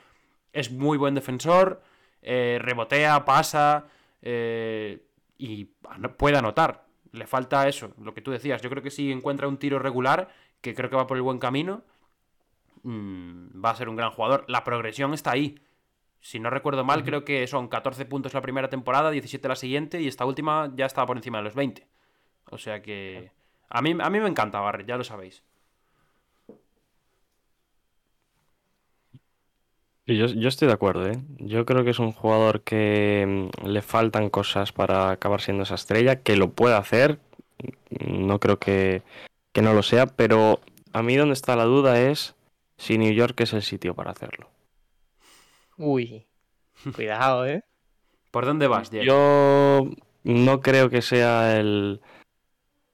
es 0.54 0.72
muy 0.72 0.98
buen 0.98 1.16
defensor, 1.16 1.82
eh, 2.22 2.58
rebotea, 2.62 3.26
pasa 3.26 3.88
eh, 4.22 5.04
y 5.38 5.66
puede 6.18 6.38
anotar. 6.38 6.89
Le 7.12 7.26
falta 7.28 7.68
eso, 7.68 7.94
lo 8.02 8.14
que 8.14 8.22
tú 8.22 8.32
decías. 8.32 8.62
Yo 8.62 8.70
creo 8.70 8.84
que 8.84 8.92
si 8.92 9.12
encuentra 9.12 9.48
un 9.48 9.58
tiro 9.58 9.80
regular, 9.80 10.30
que 10.62 10.76
creo 10.76 10.90
que 10.90 10.96
va 10.96 11.08
por 11.08 11.18
el 11.18 11.24
buen 11.24 11.40
camino, 11.40 11.84
mmm, 12.84 13.64
va 13.64 13.72
a 13.72 13.76
ser 13.76 13.90
un 13.90 13.96
gran 13.96 14.12
jugador. 14.12 14.46
La 14.48 14.64
progresión 14.64 15.14
está 15.14 15.32
ahí. 15.32 15.60
Si 16.22 16.40
no 16.40 16.50
recuerdo 16.50 16.84
mal, 16.84 17.00
uh 17.00 17.02
-huh. 17.02 17.06
creo 17.06 17.26
que 17.26 17.48
son 17.48 17.68
14 17.70 18.06
puntos 18.06 18.34
la 18.34 18.42
primera 18.42 18.70
temporada, 18.70 19.10
17 19.10 19.48
la 19.48 19.56
siguiente 19.56 20.02
y 20.02 20.08
esta 20.08 20.26
última 20.26 20.72
ya 20.76 20.86
estaba 20.86 21.08
por 21.08 21.18
encima 21.18 21.38
de 21.40 21.46
los 21.46 21.56
20. 21.56 21.88
O 22.52 22.58
sea 22.58 22.82
que 22.82 23.32
a 23.70 23.82
mí, 23.82 23.96
a 24.00 24.10
mí 24.10 24.20
me 24.20 24.28
encanta 24.28 24.60
Barrett, 24.60 24.88
ya 24.88 24.98
lo 24.98 25.04
sabéis. 25.04 25.44
Yo, 30.14 30.26
yo, 30.26 30.48
estoy 30.50 30.68
de 30.68 30.74
acuerdo, 30.74 31.08
¿eh? 31.08 31.20
Yo 31.38 31.66
creo 31.66 31.84
que 31.84 31.92
es 31.92 32.00
un 32.00 32.12
jugador 32.12 32.62
que 32.62 33.50
mm, 33.64 33.68
le 33.68 33.82
faltan 33.82 34.30
cosas 34.30 34.72
para 34.72 35.12
acabar 35.12 35.42
siendo 35.42 35.64
esa 35.64 35.76
estrella, 35.76 36.22
que 36.22 36.36
lo 36.36 36.50
puede 36.50 36.76
hacer, 36.76 37.20
no 38.08 38.40
creo 38.40 38.58
que, 38.58 39.04
que 39.54 39.62
no 39.62 39.74
lo 39.74 39.84
sea, 39.84 40.08
pero 40.08 40.62
a 40.94 41.04
mí 41.04 41.16
donde 41.16 41.34
está 41.34 41.56
la 41.56 41.66
duda 41.66 42.02
es 42.02 42.36
si 42.78 42.98
New 42.98 43.14
York 43.14 43.40
es 43.42 43.54
el 43.54 43.62
sitio 43.62 43.94
para 43.94 44.12
hacerlo. 44.12 44.50
Uy, 45.78 46.26
cuidado, 46.96 47.46
¿eh? 47.46 47.64
¿Por 48.32 48.46
dónde 48.46 48.68
vas, 48.68 48.90
Diego? 48.90 49.06
Yo 49.06 49.90
no 50.24 50.62
creo 50.62 50.90
que 50.90 51.02
sea 51.02 51.58
el... 51.58 52.02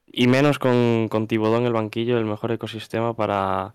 Y 0.08 0.28
menos 0.28 0.60
con, 0.60 1.08
con 1.10 1.28
Tibodón 1.28 1.62
en 1.62 1.68
el 1.68 1.74
banquillo, 1.74 2.18
el 2.18 2.26
mejor 2.26 2.52
ecosistema 2.52 3.16
para 3.16 3.74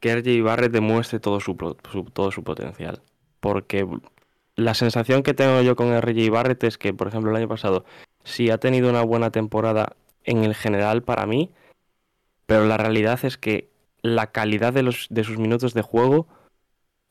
que 0.00 0.12
RJ 0.12 0.42
Barrett 0.42 0.72
demuestre 0.72 1.20
todo 1.20 1.40
su, 1.40 1.54
todo 1.54 2.30
su 2.30 2.44
potencial. 2.44 3.02
Porque 3.40 3.86
la 4.56 4.74
sensación 4.74 5.22
que 5.22 5.34
tengo 5.34 5.60
yo 5.62 5.76
con 5.76 5.92
RJ 5.92 6.30
Barrett 6.30 6.64
es 6.64 6.78
que, 6.78 6.94
por 6.94 7.08
ejemplo, 7.08 7.30
el 7.30 7.36
año 7.36 7.48
pasado, 7.48 7.84
sí 8.24 8.50
ha 8.50 8.58
tenido 8.58 8.90
una 8.90 9.02
buena 9.02 9.30
temporada 9.30 9.96
en 10.24 10.44
el 10.44 10.54
general 10.54 11.02
para 11.02 11.26
mí, 11.26 11.50
pero 12.46 12.66
la 12.66 12.76
realidad 12.76 13.24
es 13.24 13.36
que 13.36 13.70
la 14.02 14.32
calidad 14.32 14.72
de, 14.72 14.82
los, 14.82 15.06
de 15.10 15.24
sus 15.24 15.38
minutos 15.38 15.74
de 15.74 15.82
juego 15.82 16.26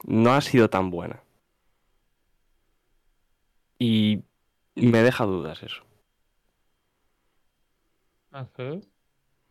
no 0.03 0.33
ha 0.33 0.41
sido 0.41 0.69
tan 0.69 0.91
buena. 0.91 1.23
Y 3.77 4.23
me 4.75 5.01
deja 5.01 5.25
dudas 5.25 5.63
eso. 5.63 5.83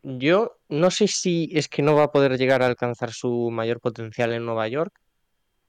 Yo 0.05 0.59
no 0.69 0.91
sé 0.91 1.09
si 1.09 1.49
es 1.55 1.69
que 1.69 1.81
no 1.83 1.95
va 1.95 2.05
a 2.05 2.13
poder 2.13 2.37
llegar 2.37 2.63
a 2.63 2.67
alcanzar 2.67 3.11
su 3.11 3.51
mayor 3.51 3.81
potencial 3.81 4.35
en 4.35 4.45
Nueva 4.45 4.69
York, 4.69 4.93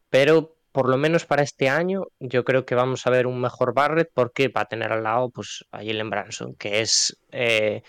pero 0.10 0.58
por 0.74 0.90
lo 0.90 0.98
menos 0.98 1.26
para 1.26 1.42
este 1.42 1.70
año 1.70 2.08
yo 2.20 2.44
creo 2.44 2.66
que 2.66 2.76
vamos 2.76 3.08
a 3.08 3.10
ver 3.10 3.28
un 3.28 3.40
mejor 3.40 3.74
Barrett 3.74 4.12
porque 4.14 4.50
va 4.50 4.62
a 4.62 4.66
tener 4.66 4.92
al 4.92 5.04
lado 5.04 5.30
pues, 5.30 5.66
a 5.72 5.78
Jalen 5.78 6.10
Branson, 6.10 6.54
que 6.56 6.82
es 6.82 7.18
eh, 7.32 7.82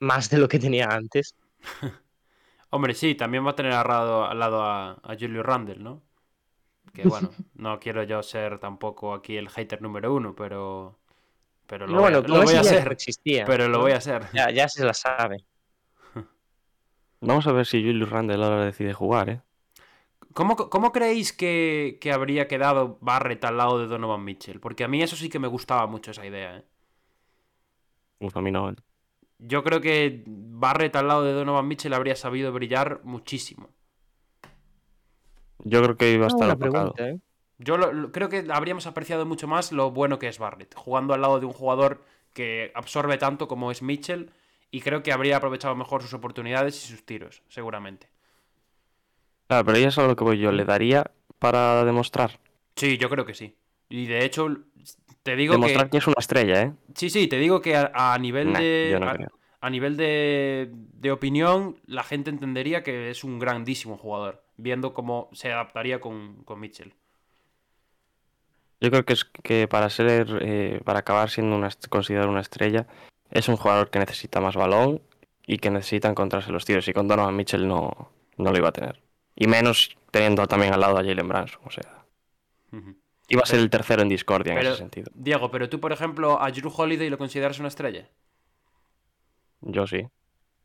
más 0.00 0.30
de 0.30 0.38
lo 0.38 0.48
que 0.48 0.58
tenía 0.58 0.88
antes. 0.88 1.36
Hombre, 2.70 2.94
sí, 2.94 3.14
también 3.14 3.46
va 3.46 3.52
a 3.52 3.54
tener 3.54 3.72
al 3.72 3.86
lado, 3.86 4.24
al 4.24 4.36
lado 4.36 4.64
a, 4.64 4.94
a 5.00 5.16
Julio 5.16 5.44
Randle, 5.44 5.76
¿no? 5.76 6.02
Que 6.92 7.06
bueno, 7.06 7.30
no 7.54 7.78
quiero 7.78 8.02
yo 8.02 8.20
ser 8.24 8.58
tampoco 8.58 9.14
aquí 9.14 9.36
el 9.36 9.48
hater 9.48 9.80
número 9.80 10.12
uno, 10.12 10.34
pero. 10.34 10.98
Pero 11.68 11.86
lo, 11.86 11.94
no, 11.94 12.00
voy, 12.00 12.12
lo 12.12 12.42
voy 12.42 12.54
a 12.54 12.64
ser. 12.64 12.90
Existía, 12.90 13.44
pero 13.46 13.68
lo 13.68 13.80
voy 13.80 13.92
a 13.92 13.98
hacer. 13.98 14.24
Ya, 14.34 14.50
ya 14.50 14.68
se 14.68 14.84
la 14.84 14.92
sabe. 14.92 15.44
Vamos 17.26 17.46
a 17.46 17.52
ver 17.52 17.66
si 17.66 17.82
Julius 17.82 18.08
Randle 18.10 18.44
ahora 18.44 18.64
decide 18.64 18.92
jugar, 18.92 19.30
¿eh? 19.30 19.40
¿Cómo, 20.32 20.56
cómo 20.56 20.92
creéis 20.92 21.32
que, 21.32 21.98
que, 22.00 22.12
habría 22.12 22.48
quedado 22.48 22.98
Barrett 23.00 23.44
al 23.44 23.56
lado 23.56 23.78
de 23.78 23.86
Donovan 23.86 24.24
Mitchell? 24.24 24.58
Porque 24.58 24.82
a 24.82 24.88
mí 24.88 25.00
eso 25.00 25.14
sí 25.14 25.28
que 25.28 25.38
me 25.38 25.46
gustaba 25.46 25.86
mucho 25.86 26.10
esa 26.10 26.26
idea, 26.26 26.56
¿eh? 26.56 26.64
Uf, 28.18 28.36
a 28.36 28.40
mí 28.40 28.50
no. 28.50 28.70
¿eh? 28.70 28.74
Yo 29.38 29.62
creo 29.62 29.80
que 29.80 30.24
Barrett 30.26 30.96
al 30.96 31.06
lado 31.06 31.22
de 31.22 31.32
Donovan 31.32 31.68
Mitchell 31.68 31.94
habría 31.94 32.16
sabido 32.16 32.52
brillar 32.52 33.00
muchísimo. 33.04 33.68
Yo 35.60 35.82
creo 35.82 35.96
que 35.96 36.12
iba 36.12 36.24
a 36.24 36.28
estar 36.28 36.48
no, 36.48 36.58
pregunta, 36.58 37.08
¿eh? 37.08 37.20
Yo 37.58 37.76
lo, 37.76 37.92
lo, 37.92 38.10
creo 38.10 38.28
que 38.28 38.44
habríamos 38.50 38.88
apreciado 38.88 39.26
mucho 39.26 39.46
más 39.46 39.70
lo 39.70 39.92
bueno 39.92 40.18
que 40.18 40.26
es 40.26 40.40
Barrett, 40.40 40.74
jugando 40.74 41.14
al 41.14 41.20
lado 41.20 41.38
de 41.38 41.46
un 41.46 41.52
jugador 41.52 42.02
que 42.32 42.72
absorbe 42.74 43.16
tanto 43.18 43.46
como 43.46 43.70
es 43.70 43.80
Mitchell 43.82 44.30
y 44.74 44.80
creo 44.80 45.04
que 45.04 45.12
habría 45.12 45.36
aprovechado 45.36 45.76
mejor 45.76 46.02
sus 46.02 46.14
oportunidades 46.14 46.84
y 46.84 46.88
sus 46.88 47.06
tiros, 47.06 47.44
seguramente. 47.46 48.08
Claro, 49.46 49.64
pero 49.64 49.78
ya 49.78 49.86
es 49.86 49.98
a 49.98 50.04
lo 50.04 50.16
que 50.16 50.24
voy 50.24 50.38
yo. 50.40 50.50
¿Le 50.50 50.64
daría 50.64 51.12
para 51.38 51.84
demostrar? 51.84 52.40
Sí, 52.74 52.98
yo 52.98 53.08
creo 53.08 53.24
que 53.24 53.34
sí. 53.34 53.54
Y 53.88 54.06
de 54.06 54.24
hecho, 54.24 54.48
te 55.22 55.36
digo 55.36 55.52
demostrar 55.52 55.84
que... 55.84 55.90
que 55.90 55.98
es 55.98 56.06
una 56.08 56.16
estrella, 56.18 56.62
¿eh? 56.62 56.72
Sí, 56.96 57.08
sí, 57.08 57.28
te 57.28 57.38
digo 57.38 57.62
que 57.62 57.76
a, 57.76 57.92
a 57.94 58.18
nivel 58.18 58.52
nah, 58.52 58.58
de... 58.58 58.96
No 58.98 59.06
a, 59.06 59.16
a, 59.60 59.70
nivel 59.70 59.96
de, 59.96 60.72
de 60.72 61.12
opinión, 61.12 61.80
la 61.86 62.02
gente 62.02 62.30
entendería 62.30 62.82
que 62.82 63.10
es 63.10 63.22
un 63.22 63.38
grandísimo 63.38 63.96
jugador, 63.96 64.42
viendo 64.56 64.92
cómo 64.92 65.28
se 65.34 65.52
adaptaría 65.52 66.00
con, 66.00 66.42
con 66.42 66.58
Mitchell. 66.58 66.94
Yo 68.80 68.90
creo 68.90 69.04
que 69.04 69.12
es 69.12 69.24
que 69.24 69.68
para 69.68 69.88
ser, 69.88 70.36
eh, 70.42 70.80
para 70.84 70.98
acabar 70.98 71.30
siendo 71.30 71.54
una, 71.54 71.68
considerado 71.88 72.28
una 72.28 72.40
estrella, 72.40 72.88
es 73.30 73.48
un 73.48 73.56
jugador 73.56 73.90
que 73.90 73.98
necesita 73.98 74.40
más 74.40 74.54
balón 74.54 75.02
y 75.46 75.58
que 75.58 75.70
necesita 75.70 76.08
encontrarse 76.08 76.52
los 76.52 76.64
tiros. 76.64 76.86
Y 76.88 76.92
con 76.92 77.08
Donovan 77.08 77.36
Mitchell 77.36 77.66
no, 77.66 78.10
no 78.36 78.52
lo 78.52 78.58
iba 78.58 78.68
a 78.68 78.72
tener. 78.72 79.02
Y 79.36 79.46
menos 79.46 79.96
teniendo 80.10 80.46
también 80.46 80.72
al 80.72 80.80
lado 80.80 80.98
a 80.98 81.04
Jalen 81.04 81.28
Branson. 81.28 81.60
O 81.64 81.70
sea, 81.70 82.04
uh 82.72 82.76
-huh. 82.76 82.96
iba 83.28 83.42
a 83.42 83.46
ser 83.46 83.60
el 83.60 83.70
tercero 83.70 84.02
en 84.02 84.08
discordia 84.08 84.54
pero, 84.54 84.68
en 84.68 84.72
ese 84.72 84.78
sentido. 84.78 85.10
Diego, 85.14 85.50
pero 85.50 85.68
tú, 85.68 85.80
por 85.80 85.92
ejemplo, 85.92 86.40
a 86.40 86.50
Drew 86.50 86.72
Holiday 86.74 87.10
lo 87.10 87.18
consideras 87.18 87.58
una 87.58 87.68
estrella. 87.68 88.08
Yo 89.60 89.86
sí. 89.86 90.06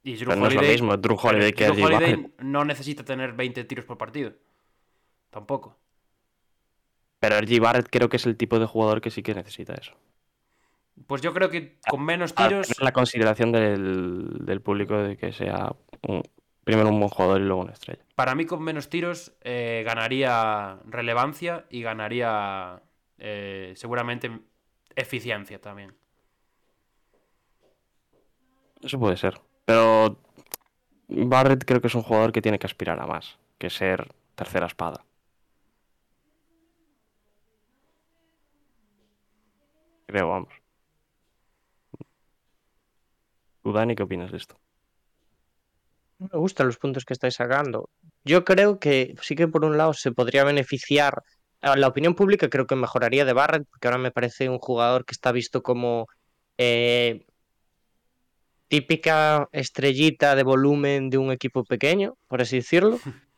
Y 0.04 0.16
Drew 0.16 0.30
pero 0.30 0.42
Holiday, 0.42 0.56
no 0.56 0.62
es 0.62 0.68
lo 0.68 0.72
mismo 0.74 0.98
Drew 0.98 1.18
Holiday 1.22 1.54
que 1.54 1.68
Drew 1.68 1.86
Holiday 1.86 2.34
no 2.40 2.64
necesita 2.64 3.04
tener 3.04 3.34
20 3.34 3.64
tiros 3.66 3.86
por 3.86 3.98
partido. 3.98 4.34
Tampoco. 5.30 5.78
Pero 7.20 7.40
RG 7.40 7.60
Barrett 7.60 7.90
creo 7.90 8.08
que 8.10 8.18
es 8.18 8.26
el 8.26 8.38
tipo 8.38 8.60
de 8.60 8.66
jugador 8.66 9.02
que 9.02 9.12
sí 9.12 9.22
que 9.22 9.34
necesita 9.34 9.74
eso. 9.74 9.94
Pues 11.08 11.22
yo 11.22 11.34
creo 11.34 11.50
que 11.50 11.80
con 11.90 12.04
menos 12.04 12.36
tiros. 12.36 12.80
La 12.82 12.92
consideración 12.92 13.52
del, 13.52 14.46
del 14.46 14.62
público 14.62 14.98
de 14.98 15.18
que 15.18 15.32
sea 15.32 15.74
un, 16.08 16.24
primero 16.70 16.90
un 16.90 17.00
buen 17.00 17.10
jugador 17.10 17.42
y 17.42 17.46
luego 17.46 17.64
una 17.64 17.74
estrella. 17.74 18.04
Para 18.14 18.36
mí, 18.36 18.46
con 18.46 18.62
menos 18.62 18.90
tiros, 18.90 19.34
eh, 19.42 19.82
ganaría 19.86 20.78
relevancia 20.86 21.66
y 21.70 21.82
ganaría 21.82 22.82
eh, 23.18 23.74
seguramente 23.76 24.30
eficiencia 24.96 25.60
también. 25.60 25.96
Eso 28.82 29.00
puede 29.00 29.18
ser. 29.18 29.42
Pero 29.66 30.20
Barrett 31.08 31.66
creo 31.66 31.82
que 31.82 31.88
es 31.88 31.96
un 31.96 32.04
jugador 32.04 32.32
que 32.32 32.42
tiene 32.42 32.60
que 32.60 32.68
aspirar 32.68 33.00
a 33.02 33.08
más 33.08 33.40
que 33.58 33.72
ser 33.72 34.08
tercera 34.36 34.68
espada. 34.68 35.04
Creo, 40.06 40.30
vamos. 40.30 40.59
¿Tú, 43.64 43.74
Dani, 43.74 43.96
qué 43.96 44.04
opinas 44.04 44.32
de 44.32 44.38
esto? 44.38 44.60
Me 46.20 46.38
gustan 46.38 46.68
los 46.68 46.78
puntos 46.78 47.06
que 47.06 47.14
estáis 47.14 47.36
sacando. 47.36 47.90
Yo 48.24 48.44
creo 48.44 48.80
que 48.80 49.16
sí 49.22 49.36
que 49.36 49.48
por 49.48 49.64
un 49.64 49.78
lado 49.78 49.94
se 49.94 50.12
podría 50.12 50.44
beneficiar. 50.44 51.24
a 51.62 51.76
La 51.78 51.88
opinión 51.88 52.16
pública 52.16 52.50
creo 52.50 52.68
que 52.68 52.76
mejoraría 52.76 53.26
de 53.26 53.34
Barrett, 53.34 53.68
porque 53.70 53.88
ahora 53.88 53.98
me 53.98 54.12
parece 54.12 54.50
un 54.50 54.60
jugador 54.60 55.06
que 55.06 55.14
está 55.14 55.32
visto 55.32 55.64
como 55.64 56.08
eh, 56.58 57.26
típica 58.68 59.50
estrellita 59.52 60.36
de 60.36 60.44
volumen 60.44 61.10
de 61.10 61.18
un 61.18 61.32
equipo 61.32 61.64
pequeño, 61.64 62.16
por 62.28 62.42
así 62.42 62.58
decirlo. 62.58 63.00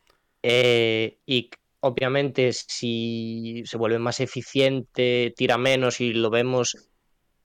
Eh, 0.44 1.20
y 1.28 1.52
obviamente 1.82 2.52
si 2.52 3.62
se 3.68 3.78
vuelve 3.78 4.00
más 4.00 4.20
eficiente, 4.20 5.32
tira 5.38 5.60
menos 5.60 6.02
y 6.02 6.14
lo 6.14 6.32
vemos, 6.32 6.90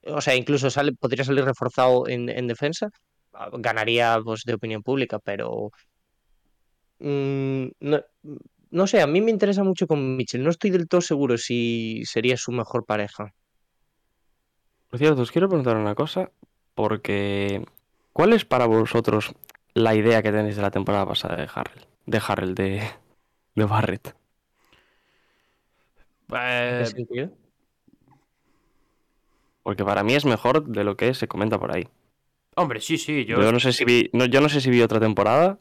o 0.08 0.20
sea, 0.20 0.34
incluso 0.36 0.70
sale, 0.70 0.92
podría 0.92 1.24
salir 1.24 1.44
reforzado 1.44 2.08
en, 2.08 2.28
en 2.28 2.46
defensa, 2.46 2.90
ah, 3.32 3.50
ganaría 3.54 4.18
pues, 4.24 4.42
de 4.44 4.54
opinión 4.54 4.82
pública, 4.82 5.18
pero 5.20 5.70
mm, 6.98 7.66
no, 7.80 8.00
no 8.70 8.86
sé, 8.86 9.00
a 9.02 9.06
mí 9.06 9.20
me 9.20 9.30
interesa 9.30 9.64
mucho 9.64 9.86
con 9.86 10.16
Mitchell, 10.16 10.42
no 10.44 10.50
estoy 10.50 10.70
del 10.70 10.88
todo 10.88 11.00
seguro 11.00 11.38
si 11.38 12.02
sería 12.06 12.36
su 12.36 12.52
mejor 12.52 12.84
pareja. 12.86 13.30
Por 14.88 14.98
cierto, 15.00 15.22
os 15.22 15.32
quiero 15.32 15.48
preguntar 15.48 15.76
una 15.76 15.94
cosa, 15.94 16.30
porque 16.74 17.64
¿cuál 18.12 18.32
es 18.32 18.44
para 18.44 18.66
vosotros 18.66 19.34
la 19.74 19.94
idea 19.94 20.22
que 20.22 20.32
tenéis 20.32 20.56
de 20.56 20.62
la 20.62 20.70
temporada 20.70 21.06
pasada 21.06 21.36
de 21.36 21.48
Harrell? 21.54 21.86
De 22.06 22.20
Harrell, 22.26 22.54
de, 22.54 22.82
de 23.56 23.64
Barrett. 23.64 24.16
¿En 26.68 26.76
Eh, 26.76 26.84
qué 26.84 26.86
sentido? 26.86 27.30
Porque 29.66 29.84
para 29.84 30.04
mí 30.04 30.14
es 30.14 30.24
mejor 30.24 30.64
de 30.64 30.84
lo 30.84 30.96
que 30.96 31.12
se 31.12 31.26
comenta 31.26 31.58
por 31.58 31.74
ahí. 31.74 31.88
hombre, 32.54 32.80
sí, 32.80 32.96
sí, 32.98 33.24
yo, 33.24 33.42
Yo 33.42 33.50
no 33.50 33.58
sé 33.58 33.72
si 33.72 33.84
vi, 33.84 34.08
no, 34.12 34.24
yo 34.26 34.40
no 34.40 34.48
sé 34.48 34.60
si 34.60 34.70
vi 34.70 34.80
otra 34.80 35.00
temporada. 35.00 35.58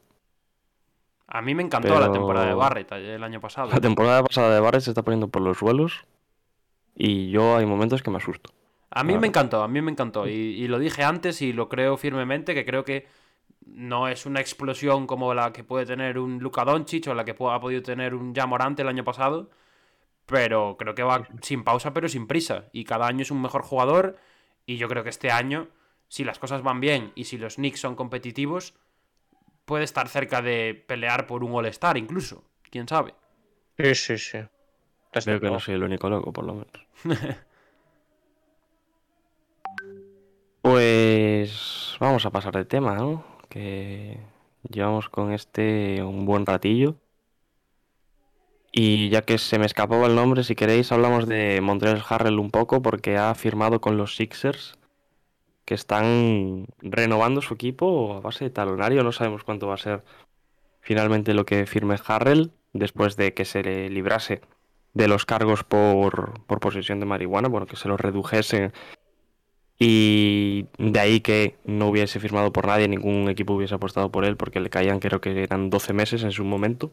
a 1.25 1.41
mí 1.41 1.55
me 1.55 1.63
encantó 1.63 1.99
la 1.99 2.11
temporada 2.11 2.45
de 2.45 2.53
Barrett 2.53 2.91
el 2.91 3.23
año 3.23 3.41
pasado. 3.41 3.71
La 3.71 3.81
temporada 3.81 4.23
pasada 4.23 4.53
de 4.53 4.59
Barrett 4.59 4.83
se 4.83 4.91
está 4.91 5.01
poniendo 5.01 5.29
por 5.29 5.41
los 5.41 5.57
suelos. 5.57 6.05
Y 6.95 7.31
yo 7.31 7.57
hay 7.57 7.65
momentos 7.65 8.03
que 8.03 8.11
me 8.11 8.17
asusto. 8.17 8.51
A 8.91 9.03
mí 9.03 9.17
me 9.17 9.25
encantó, 9.25 9.63
a 9.63 9.67
mí 9.67 9.81
me 9.81 9.89
encantó. 9.89 10.27
Y, 10.27 10.33
y 10.33 10.67
lo 10.67 10.77
dije 10.77 11.03
antes 11.03 11.41
y 11.41 11.51
lo 11.51 11.67
creo 11.67 11.97
firmemente, 11.97 12.53
que 12.53 12.63
creo 12.63 12.85
que 12.85 13.07
no 13.65 14.07
es 14.07 14.27
una 14.27 14.39
explosión 14.39 15.07
como 15.07 15.33
la 15.33 15.51
que 15.51 15.63
puede 15.63 15.87
tener 15.87 16.19
un 16.19 16.37
Luka 16.37 16.63
Doncic 16.63 17.07
o 17.07 17.15
la 17.15 17.25
que 17.25 17.31
ha 17.31 17.59
podido 17.59 17.81
tener 17.81 18.13
un 18.13 18.35
Jamorante 18.35 18.83
el 18.83 18.87
año 18.87 19.03
pasado. 19.03 19.49
Pero 20.25 20.75
creo 20.77 20.95
que 20.95 21.03
va 21.03 21.27
sin 21.41 21.63
pausa, 21.63 21.93
pero 21.93 22.09
sin 22.09 22.27
prisa. 22.27 22.65
Y 22.71 22.83
cada 22.83 23.07
año 23.07 23.21
es 23.21 23.31
un 23.31 23.41
mejor 23.41 23.61
jugador. 23.61 24.17
Y 24.65 24.77
yo 24.77 24.87
creo 24.87 25.03
que 25.03 25.09
este 25.09 25.31
año, 25.31 25.67
si 26.07 26.23
las 26.23 26.39
cosas 26.39 26.63
van 26.63 26.79
bien 26.79 27.11
y 27.15 27.25
si 27.25 27.37
los 27.37 27.55
Knicks 27.55 27.79
son 27.79 27.95
competitivos, 27.95 28.73
puede 29.65 29.83
estar 29.83 30.07
cerca 30.07 30.41
de 30.41 30.83
pelear 30.87 31.27
por 31.27 31.43
un 31.43 31.53
All-Star 31.53 31.97
incluso. 31.97 32.43
¿Quién 32.69 32.87
sabe? 32.87 33.13
Sí, 33.77 33.95
sí, 33.95 34.17
sí. 34.17 34.39
Desde 35.13 35.31
Creo 35.31 35.41
que 35.41 35.49
no 35.51 35.59
soy 35.59 35.75
el 35.75 35.83
único 35.83 36.09
loco, 36.09 36.33
por 36.33 36.45
lo 36.45 36.53
menos. 36.53 36.87
Pues 40.65 41.95
vamos 41.99 42.25
a 42.25 42.31
pasar 42.31 42.55
de 42.55 42.65
tema, 42.65 42.95
¿no? 42.95 43.23
Que 43.49 44.17
llevamos 44.67 45.09
con 45.09 45.31
este 45.31 46.01
un 46.01 46.25
buen 46.25 46.43
ratillo. 46.47 46.95
Y 48.77 49.07
ya 49.09 49.21
que 49.21 49.37
se 49.37 49.57
me 49.57 49.65
escapaba 49.65 50.05
el 50.05 50.15
nombre, 50.15 50.43
si 50.43 50.53
queréis 50.53 50.91
hablamos 50.91 51.27
de 51.27 51.61
Montreal 51.61 52.03
Harrell 52.09 52.39
un 52.39 52.51
poco 52.51 52.81
porque 52.81 53.15
ha 53.15 53.33
firmado 53.33 53.79
con 53.79 53.95
los 53.95 54.17
Sixers 54.17 54.77
que 55.63 55.75
están 55.75 56.67
renovando 56.81 57.41
su 57.41 57.53
equipo 57.53 58.15
a 58.15 58.19
base 58.19 58.43
de 58.43 58.49
talonario. 58.49 59.01
No 59.03 59.13
sabemos 59.13 59.45
cuánto 59.45 59.67
va 59.67 59.75
a 59.75 59.77
ser 59.77 60.03
finalmente 60.81 61.33
lo 61.33 61.45
que 61.45 61.65
firme 61.67 61.95
Harrell 62.05 62.51
después 62.73 63.15
de 63.15 63.33
que 63.33 63.45
se 63.45 63.63
le 63.63 63.89
librase 63.89 64.41
de 64.93 65.07
los 65.07 65.25
cargos 65.25 65.63
por, 65.63 66.41
por 66.45 66.59
posesión 66.59 66.99
de 66.99 67.05
marihuana, 67.05 67.47
bueno, 67.47 67.67
que 67.67 67.77
se 67.77 67.87
los 67.87 67.99
redujesen 67.99 68.73
y 69.79 70.67
de 70.77 70.99
ahí 70.99 71.21
que 71.21 71.55
no 71.63 71.87
hubiese 71.87 72.19
firmado 72.19 72.51
por 72.51 72.67
nadie, 72.67 72.89
ningún 72.89 73.29
equipo 73.29 73.53
hubiese 73.53 73.75
apostado 73.75 74.11
por 74.11 74.25
él 74.25 74.35
porque 74.35 74.59
le 74.59 74.69
caían 74.69 74.99
creo 74.99 75.21
que 75.21 75.43
eran 75.43 75.69
12 75.69 75.93
meses 75.93 76.23
en 76.23 76.31
su 76.33 76.43
momento. 76.43 76.91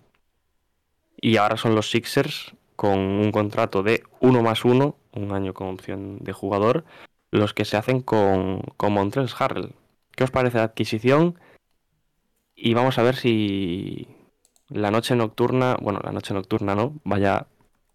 Y 1.23 1.37
ahora 1.37 1.57
son 1.57 1.75
los 1.75 1.89
Sixers 1.89 2.53
con 2.75 2.99
un 2.99 3.31
contrato 3.31 3.85
de 3.85 4.03
1 4.21 4.43
más 4.43 4.65
1, 4.65 4.97
un 5.13 5.33
año 5.33 5.55
con 5.55 5.69
opción 5.69 6.19
de 6.19 6.33
jugador, 6.33 6.85
los 7.31 7.55
que 7.55 7.65
se 7.65 7.77
hacen 7.77 8.03
con, 8.03 8.61
con 8.77 8.99
Harrell. 9.39 9.73
¿Qué 10.17 10.25
os 10.25 10.33
parece 10.33 10.59
la 10.59 10.65
adquisición? 10.65 11.39
Y 12.57 12.75
vamos 12.75 12.99
a 12.99 13.05
ver 13.05 13.15
si 13.15 14.09
la 14.69 14.91
noche 14.91 15.15
nocturna, 15.15 15.77
bueno, 15.81 16.01
la 16.03 16.11
noche 16.11 16.35
nocturna 16.35 16.75
no, 16.75 17.01
vaya 17.05 17.47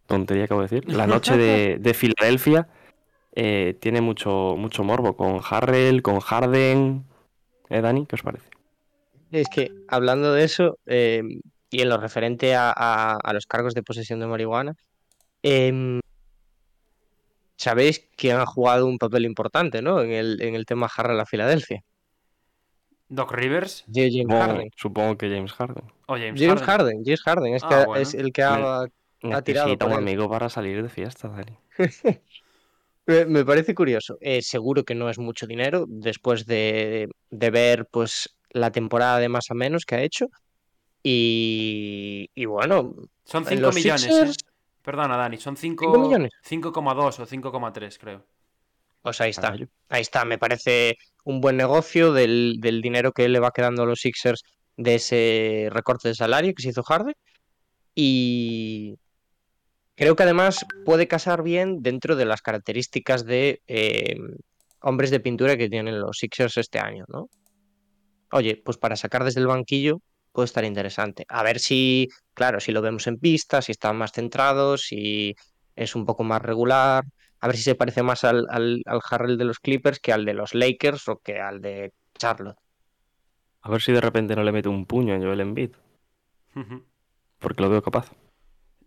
tontería 0.05 0.43
que 0.43 0.45
acabo 0.45 0.61
de 0.61 0.67
decir, 0.69 0.89
la 0.89 1.05
noche 1.05 1.35
de, 1.35 1.77
de 1.81 1.93
Filadelfia 1.93 2.69
eh, 3.35 3.77
tiene 3.81 3.99
mucho, 3.99 4.55
mucho 4.57 4.85
morbo 4.85 5.17
con 5.17 5.41
Harrell, 5.47 6.01
con 6.01 6.21
Harden. 6.21 7.03
¿Eh, 7.69 7.81
Dani? 7.81 8.05
¿Qué 8.05 8.15
os 8.15 8.23
parece? 8.23 8.49
Es 9.31 9.49
que 9.49 9.71
hablando 9.89 10.31
de 10.33 10.45
eso, 10.45 10.79
eh, 10.85 11.41
y 11.69 11.81
en 11.81 11.89
lo 11.89 11.97
referente 11.97 12.55
a, 12.55 12.71
a- 12.75 13.17
a 13.23 13.33
los 13.33 13.45
cargos 13.45 13.73
de 13.73 13.83
posesión 13.83 14.19
de 14.19 14.27
marihuana, 14.27 14.73
em, 15.43 15.99
sabéis 17.57 18.07
que 18.15 18.31
han 18.31 18.45
jugado 18.45 18.85
un 18.85 18.97
papel 18.97 19.25
importante, 19.25 19.81
¿no? 19.81 20.01
En 20.01 20.11
el, 20.11 20.41
en 20.41 20.55
el 20.55 20.65
tema 20.65 20.89
Harrell 20.95 21.19
a 21.19 21.25
Filadelfia. 21.25 21.81
Doc 23.09 23.31
Rivers 23.31 23.85
J- 23.87 24.09
James 24.11 24.23
Supongo, 24.23 24.41
Harden. 24.41 24.69
supongo 24.75 25.17
que 25.17 25.29
James 25.29 25.53
Harden. 25.53 25.83
o 26.07 26.15
James, 26.17 26.39
James 26.41 26.61
Harden. 26.61 26.65
Harden, 26.65 27.03
James 27.05 27.21
Harden, 27.21 27.53
es, 27.55 27.63
Ah, 27.63 27.69
que 27.69 27.85
bueno. 27.85 28.01
es 28.01 28.13
el 28.13 28.31
que 28.33 28.43
ha, 28.43 28.81
Ha 28.83 29.41
tirado 29.41 29.67
Necesita 29.69 29.85
un 29.85 29.93
él. 29.93 29.97
amigo 29.99 30.29
para 30.29 30.49
salir 30.49 30.83
de 30.83 30.89
fiesta, 30.89 31.27
Dani. 31.29 31.57
Me, 33.07 33.25
me 33.25 33.45
parece 33.45 33.73
curioso. 33.73 34.17
Eh, 34.19 34.41
seguro 34.41 34.83
que 34.83 34.93
no 34.93 35.09
es 35.09 35.17
mucho 35.17 35.47
dinero 35.47 35.85
después 35.87 36.45
de, 36.45 37.09
de 37.29 37.49
ver 37.51 37.87
pues 37.89 38.37
la 38.49 38.69
temporada 38.71 39.19
de 39.19 39.29
más 39.29 39.49
a 39.49 39.53
menos 39.53 39.85
que 39.85 39.95
ha 39.95 40.01
hecho. 40.03 40.27
Y, 41.09 42.29
y 42.35 42.45
bueno, 42.45 42.93
Son 43.23 43.43
en 43.43 43.49
5 43.49 43.61
los 43.61 43.75
millones, 43.75 44.05
Sixers- 44.07 44.31
¿eh? 44.43 44.49
Perdona, 44.81 45.15
Dani, 45.15 45.37
son 45.37 45.55
5 45.55 45.85
¿Cinco 45.85 45.99
millones? 45.99 46.31
5,2 46.45 47.19
o 47.19 47.25
5,3, 47.25 47.97
creo. 47.97 48.25
pues 49.01 49.21
ahí 49.21 49.29
está. 49.29 49.51
Caray. 49.51 49.67
Ahí 49.89 50.01
está. 50.01 50.25
Me 50.25 50.37
parece 50.37 50.97
un 51.23 51.39
buen 51.39 51.55
negocio 51.55 52.11
del, 52.11 52.57
del 52.59 52.81
dinero 52.81 53.11
que 53.13 53.27
le 53.29 53.39
va 53.39 53.51
quedando 53.51 53.83
a 53.83 53.85
los 53.85 53.99
Sixers 54.01 54.43
de 54.75 54.95
ese 54.95 55.69
recorte 55.71 56.09
de 56.09 56.15
salario 56.15 56.53
que 56.53 56.61
se 56.63 56.69
hizo 56.69 56.83
Harden. 56.83 57.15
Y 57.95 58.95
creo 59.95 60.15
que 60.17 60.23
además 60.23 60.65
puede 60.85 61.07
casar 61.07 61.41
bien 61.41 61.81
dentro 61.81 62.15
de 62.17 62.25
las 62.25 62.41
características 62.41 63.25
de 63.25 63.61
eh, 63.67 64.15
hombres 64.81 65.09
de 65.11 65.19
pintura 65.21 65.55
que 65.57 65.69
tienen 65.69 65.99
los 65.99 66.17
Sixers 66.17 66.57
este 66.57 66.79
año, 66.79 67.05
¿no? 67.07 67.29
Oye, 68.31 68.61
pues 68.63 68.77
para 68.77 68.95
sacar 68.97 69.23
desde 69.23 69.39
el 69.41 69.47
banquillo 69.47 70.01
puede 70.37 70.45
estar 70.45 70.65
interesante. 70.65 71.25
A 71.29 71.41
ver 71.41 71.57
si, 71.57 72.09
claro, 72.35 72.59
si 72.59 72.71
lo 72.71 72.83
vemos 72.83 73.07
en 73.07 73.17
pista, 73.17 73.59
si 73.63 73.71
están 73.71 73.97
más 73.97 74.11
centrados, 74.11 74.83
si 74.83 75.33
es 75.75 75.95
un 75.95 76.05
poco 76.05 76.23
más 76.23 76.43
regular. 76.43 77.05
A 77.39 77.47
ver 77.47 77.57
si 77.57 77.63
se 77.63 77.73
parece 77.73 78.03
más 78.03 78.23
al, 78.23 78.45
al, 78.51 78.83
al 78.85 79.01
Harrell 79.09 79.39
de 79.39 79.45
los 79.45 79.57
Clippers 79.59 79.99
que 79.99 80.13
al 80.13 80.25
de 80.25 80.35
los 80.35 80.53
Lakers 80.53 81.07
o 81.07 81.17
que 81.17 81.41
al 81.41 81.59
de 81.59 81.91
Charlotte. 82.19 82.59
A 83.63 83.71
ver 83.71 83.81
si 83.81 83.91
de 83.91 83.99
repente 83.99 84.35
no 84.35 84.43
le 84.43 84.51
mete 84.51 84.69
un 84.69 84.85
puño 84.85 85.15
a 85.15 85.17
Joel 85.17 85.41
Embiid, 85.41 85.71
Ujú. 86.55 86.83
porque 87.39 87.63
lo 87.63 87.69
veo 87.71 87.81
capaz. 87.81 88.11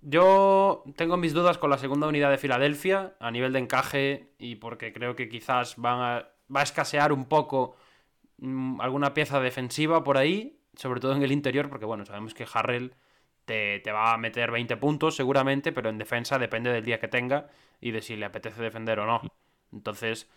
Yo 0.03 0.85
tengo 0.97 1.17
mis 1.17 1.35
dudas 1.35 1.59
con 1.59 1.69
la 1.71 1.79
segunda 1.79 2.07
unidad 2.07 2.31
de 2.31 2.39
Filadelfia 2.39 3.17
a 3.19 3.33
nivel 3.33 3.53
de 3.53 3.59
encaje 3.59 4.35
y 4.39 4.55
porque 4.55 4.93
creo 4.93 5.17
que 5.17 5.29
quizás 5.29 5.75
van 5.77 6.01
a, 6.01 6.29
va 6.55 6.61
a 6.61 6.63
escasear 6.63 7.13
un 7.13 7.25
poco 7.27 7.75
mm, 8.39 8.81
alguna 8.81 9.15
pieza 9.15 9.41
defensiva 9.41 10.05
por 10.05 10.17
ahí, 10.17 10.60
sobre 10.81 11.01
todo 11.01 11.14
en 11.14 11.22
el 11.22 11.33
interior, 11.33 11.68
porque 11.68 11.87
bueno, 11.87 12.07
sabemos 12.07 12.35
que 12.35 12.47
Harrell 12.53 12.95
te, 13.45 13.81
te 13.81 13.93
va 13.93 14.14
a 14.14 14.18
meter 14.18 14.51
20 14.51 14.76
puntos 14.78 15.16
seguramente, 15.16 15.72
pero 15.72 15.91
en 15.91 15.99
defensa 15.99 16.39
depende 16.39 16.72
del 16.72 16.85
día 16.85 17.01
que 17.01 17.09
tenga 17.09 17.49
y 17.81 17.91
de 17.93 18.03
si 18.03 18.16
le 18.16 18.26
apetece 18.26 18.62
defender 18.62 19.01
o 19.01 19.07
no. 19.07 19.22
Entonces, 19.72 20.28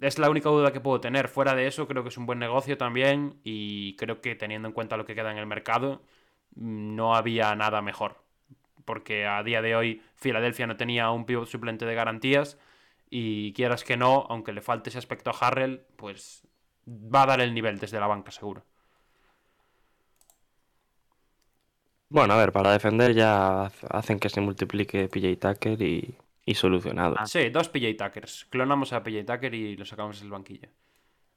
es 0.00 0.18
la 0.18 0.30
única 0.30 0.50
duda 0.50 0.72
que 0.72 0.80
puedo 0.80 1.00
tener. 1.00 1.28
Fuera 1.28 1.54
de 1.54 1.66
eso, 1.66 1.88
creo 1.88 2.02
que 2.02 2.10
es 2.10 2.18
un 2.18 2.26
buen 2.26 2.38
negocio 2.38 2.78
también 2.78 3.40
y 3.44 3.96
creo 3.96 4.20
que 4.20 4.34
teniendo 4.36 4.68
en 4.68 4.74
cuenta 4.74 4.96
lo 4.96 5.06
que 5.06 5.14
queda 5.14 5.32
en 5.32 5.38
el 5.38 5.46
mercado, 5.46 6.02
mm, 6.56 6.96
no 6.96 7.14
había 7.16 7.54
nada 7.56 7.82
mejor 7.82 8.28
porque 8.88 9.26
a 9.26 9.42
día 9.42 9.60
de 9.60 9.76
hoy 9.76 10.02
Filadelfia 10.14 10.66
no 10.66 10.78
tenía 10.78 11.10
un 11.10 11.26
pivot 11.26 11.46
suplente 11.46 11.84
de 11.84 11.94
garantías 11.94 12.58
y 13.10 13.52
quieras 13.52 13.84
que 13.84 13.98
no, 13.98 14.26
aunque 14.30 14.54
le 14.54 14.62
falte 14.62 14.88
ese 14.88 14.96
aspecto 14.96 15.28
a 15.28 15.34
Harrell, 15.38 15.82
pues 15.96 16.48
va 16.88 17.24
a 17.24 17.26
dar 17.26 17.42
el 17.42 17.52
nivel 17.52 17.78
desde 17.78 18.00
la 18.00 18.06
banca 18.06 18.30
seguro. 18.30 18.64
Bueno, 22.10 22.34
a 22.34 22.38
ver, 22.38 22.52
para 22.52 22.72
defender 22.72 23.14
ya 23.14 23.64
ha- 23.66 23.72
hacen 23.90 24.18
que 24.18 24.28
se 24.30 24.40
multiplique 24.40 25.08
PJ 25.08 25.36
Tucker 25.54 25.80
y, 25.82 26.16
y 26.44 26.54
solucionado. 26.54 27.16
Sí, 27.32 27.50
dos 27.50 27.68
PJ 27.68 27.96
Tuckers. 27.96 28.46
Clonamos 28.50 28.92
a 28.92 29.02
PJ 29.02 29.24
Tucker 29.24 29.54
y 29.54 29.76
lo 29.76 29.84
sacamos 29.84 30.20
del 30.20 30.30
banquillo. 30.30 30.68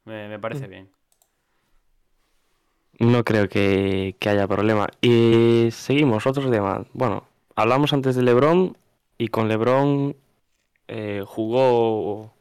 Me, 0.05 0.27
me 0.29 0.39
parece 0.39 0.67
bien. 0.67 0.91
no 2.99 3.23
creo 3.23 3.49
que, 3.49 4.15
que 4.19 4.29
haya 4.29 4.47
problema. 4.47 4.87
Y 5.01 5.69
seguimos, 5.71 6.27
otros 6.27 6.49
temas. 6.51 6.85
Bueno, 6.93 7.25
hablamos 7.55 7.93
antes 7.93 8.15
de 8.15 8.23
LeBron 8.23 8.77
y 9.17 9.27
con 9.29 9.47
LeBron 9.47 10.15
eh, 10.87 11.23
jugó 11.27 12.33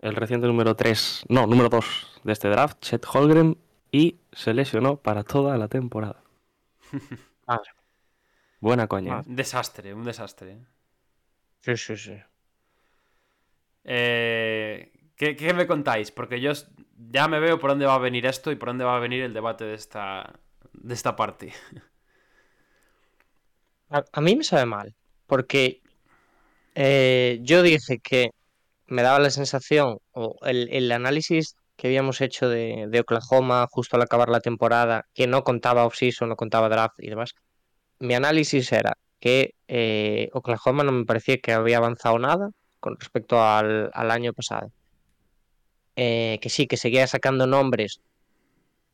el 0.00 0.14
reciente 0.16 0.46
número 0.46 0.74
3, 0.76 1.24
no, 1.28 1.46
número 1.46 1.68
2 1.68 2.20
de 2.24 2.32
este 2.32 2.48
draft, 2.48 2.78
Chet 2.80 3.04
Holgren, 3.12 3.58
y 3.92 4.16
se 4.32 4.54
lesionó 4.54 4.96
para 4.96 5.22
toda 5.24 5.56
la 5.58 5.68
temporada. 5.68 6.22
Madre. 7.46 7.70
Buena 8.60 8.86
coña. 8.86 9.18
¿eh? 9.20 9.22
Un 9.26 9.36
desastre, 9.36 9.94
un 9.94 10.04
desastre. 10.04 10.58
Sí, 11.60 11.76
sí, 11.76 11.96
sí. 11.96 12.16
Eh, 13.84 14.92
¿qué, 15.16 15.36
qué 15.36 15.54
me 15.54 15.66
contáis? 15.66 16.10
Porque 16.10 16.40
yo 16.40 16.52
ya 17.10 17.28
me 17.28 17.40
veo 17.40 17.58
por 17.58 17.70
dónde 17.70 17.86
va 17.86 17.94
a 17.94 17.98
venir 17.98 18.26
esto 18.26 18.50
y 18.50 18.56
por 18.56 18.68
dónde 18.70 18.84
va 18.84 18.96
a 18.96 19.00
venir 19.00 19.22
el 19.22 19.32
debate 19.34 19.64
de 19.64 19.74
esta, 19.74 20.38
de 20.72 20.94
esta 20.94 21.16
parte. 21.16 21.52
A, 23.88 24.04
a 24.10 24.20
mí 24.20 24.34
me 24.34 24.42
sabe 24.42 24.66
mal, 24.66 24.96
porque 25.28 25.80
eh, 26.74 27.38
yo 27.42 27.62
dije 27.62 28.00
que 28.00 28.30
me 28.88 29.02
daba 29.02 29.20
la 29.20 29.30
sensación, 29.30 29.98
o 30.10 30.36
el, 30.42 30.68
el 30.70 30.90
análisis 30.90 31.54
que 31.76 31.88
habíamos 31.88 32.20
hecho 32.20 32.48
de, 32.48 32.86
de 32.88 33.00
Oklahoma 33.00 33.66
justo 33.70 33.96
al 33.96 34.02
acabar 34.02 34.28
la 34.28 34.40
temporada, 34.40 35.06
que 35.14 35.26
no 35.26 35.44
contaba 35.44 35.84
off-season, 35.84 36.28
no 36.28 36.36
contaba 36.36 36.68
draft 36.68 36.98
y 36.98 37.08
demás, 37.08 37.34
mi 37.98 38.14
análisis 38.14 38.72
era 38.72 38.96
que 39.20 39.54
eh, 39.68 40.28
Oklahoma 40.32 40.84
no 40.84 40.92
me 40.92 41.04
parecía 41.04 41.38
que 41.38 41.52
había 41.52 41.78
avanzado 41.78 42.18
nada 42.18 42.50
con 42.80 42.96
respecto 42.98 43.42
al, 43.42 43.90
al 43.92 44.10
año 44.10 44.32
pasado. 44.32 44.70
Eh, 45.96 46.38
que 46.42 46.50
sí, 46.50 46.66
que 46.66 46.76
seguía 46.76 47.06
sacando 47.06 47.46
nombres 47.46 48.00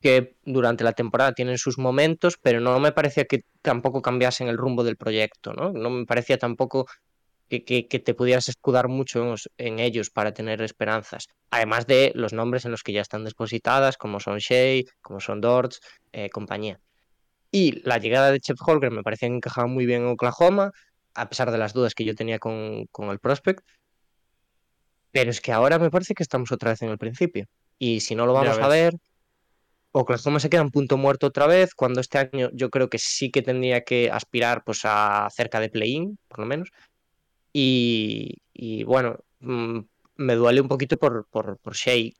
que 0.00 0.36
durante 0.44 0.84
la 0.84 0.92
temporada 0.92 1.32
tienen 1.32 1.58
sus 1.58 1.78
momentos, 1.78 2.36
pero 2.40 2.60
no 2.60 2.78
me 2.80 2.92
parecía 2.92 3.24
que 3.24 3.44
tampoco 3.62 4.02
cambiasen 4.02 4.48
el 4.48 4.58
rumbo 4.58 4.84
del 4.84 4.96
proyecto, 4.96 5.52
¿no? 5.52 5.72
No 5.72 5.90
me 5.90 6.06
parecía 6.06 6.38
tampoco 6.38 6.86
que, 7.52 7.64
que- 7.64 7.86
que 7.86 7.98
te 7.98 8.14
pudieras 8.14 8.48
escudar 8.48 8.88
mucho 8.88 9.20
en, 9.22 9.28
os- 9.32 9.50
en 9.58 9.78
ellos 9.78 10.08
para 10.08 10.32
tener 10.32 10.62
esperanzas. 10.62 11.26
Además 11.50 11.86
de 11.86 12.10
los 12.14 12.32
nombres 12.32 12.64
en 12.64 12.70
los 12.70 12.82
que 12.82 12.92
ya 12.94 13.02
están 13.02 13.24
depositadas, 13.24 13.98
como 13.98 14.20
son 14.20 14.38
Shea, 14.38 14.84
como 15.02 15.20
son 15.20 15.42
Dortz, 15.42 15.78
eh, 16.12 16.30
compañía. 16.30 16.80
Y 17.50 17.82
la 17.86 17.98
llegada 17.98 18.30
de 18.30 18.40
Chet 18.40 18.56
Holgren 18.66 18.94
me 18.94 19.02
parecía 19.02 19.28
que 19.28 19.34
encajaba 19.34 19.66
muy 19.66 19.84
bien 19.84 20.00
en 20.02 20.08
Oklahoma, 20.08 20.70
a 21.14 21.28
pesar 21.28 21.50
de 21.50 21.58
las 21.58 21.74
dudas 21.74 21.92
que 21.94 22.06
yo 22.06 22.14
tenía 22.14 22.38
con, 22.38 22.86
con 22.90 23.10
el 23.10 23.18
prospect. 23.18 23.62
Pero 25.10 25.30
es 25.30 25.42
que 25.42 25.52
ahora 25.52 25.78
me 25.78 25.90
parece 25.90 26.14
que 26.14 26.22
estamos 26.22 26.52
otra 26.52 26.70
vez 26.70 26.80
en 26.80 26.88
el 26.88 26.96
principio. 26.96 27.44
Y 27.78 28.00
si 28.00 28.14
no 28.14 28.24
lo 28.24 28.32
vamos 28.32 28.56
a 28.64 28.68
ver, 28.68 28.94
Oklahoma 29.92 30.40
se 30.40 30.48
queda 30.48 30.62
en 30.62 30.70
punto 30.70 30.96
muerto 30.96 31.26
otra 31.26 31.46
vez, 31.46 31.74
cuando 31.74 32.00
este 32.00 32.16
año 32.16 32.48
yo 32.54 32.70
creo 32.70 32.88
que 32.88 32.98
sí 32.98 33.30
que 33.30 33.42
tendría 33.42 33.82
que 33.82 34.10
aspirar 34.10 34.62
pues 34.64 34.80
a 34.84 35.28
cerca 35.30 35.60
de 35.60 35.68
play-in, 35.68 36.18
por 36.28 36.38
lo 36.38 36.46
menos. 36.46 36.70
Y, 37.52 38.38
y 38.52 38.84
bueno, 38.84 39.18
mm, 39.40 39.78
me 40.16 40.34
duele 40.34 40.60
un 40.60 40.68
poquito 40.68 40.96
por, 40.96 41.26
por, 41.28 41.58
por 41.58 41.74
Shea, 41.74 42.10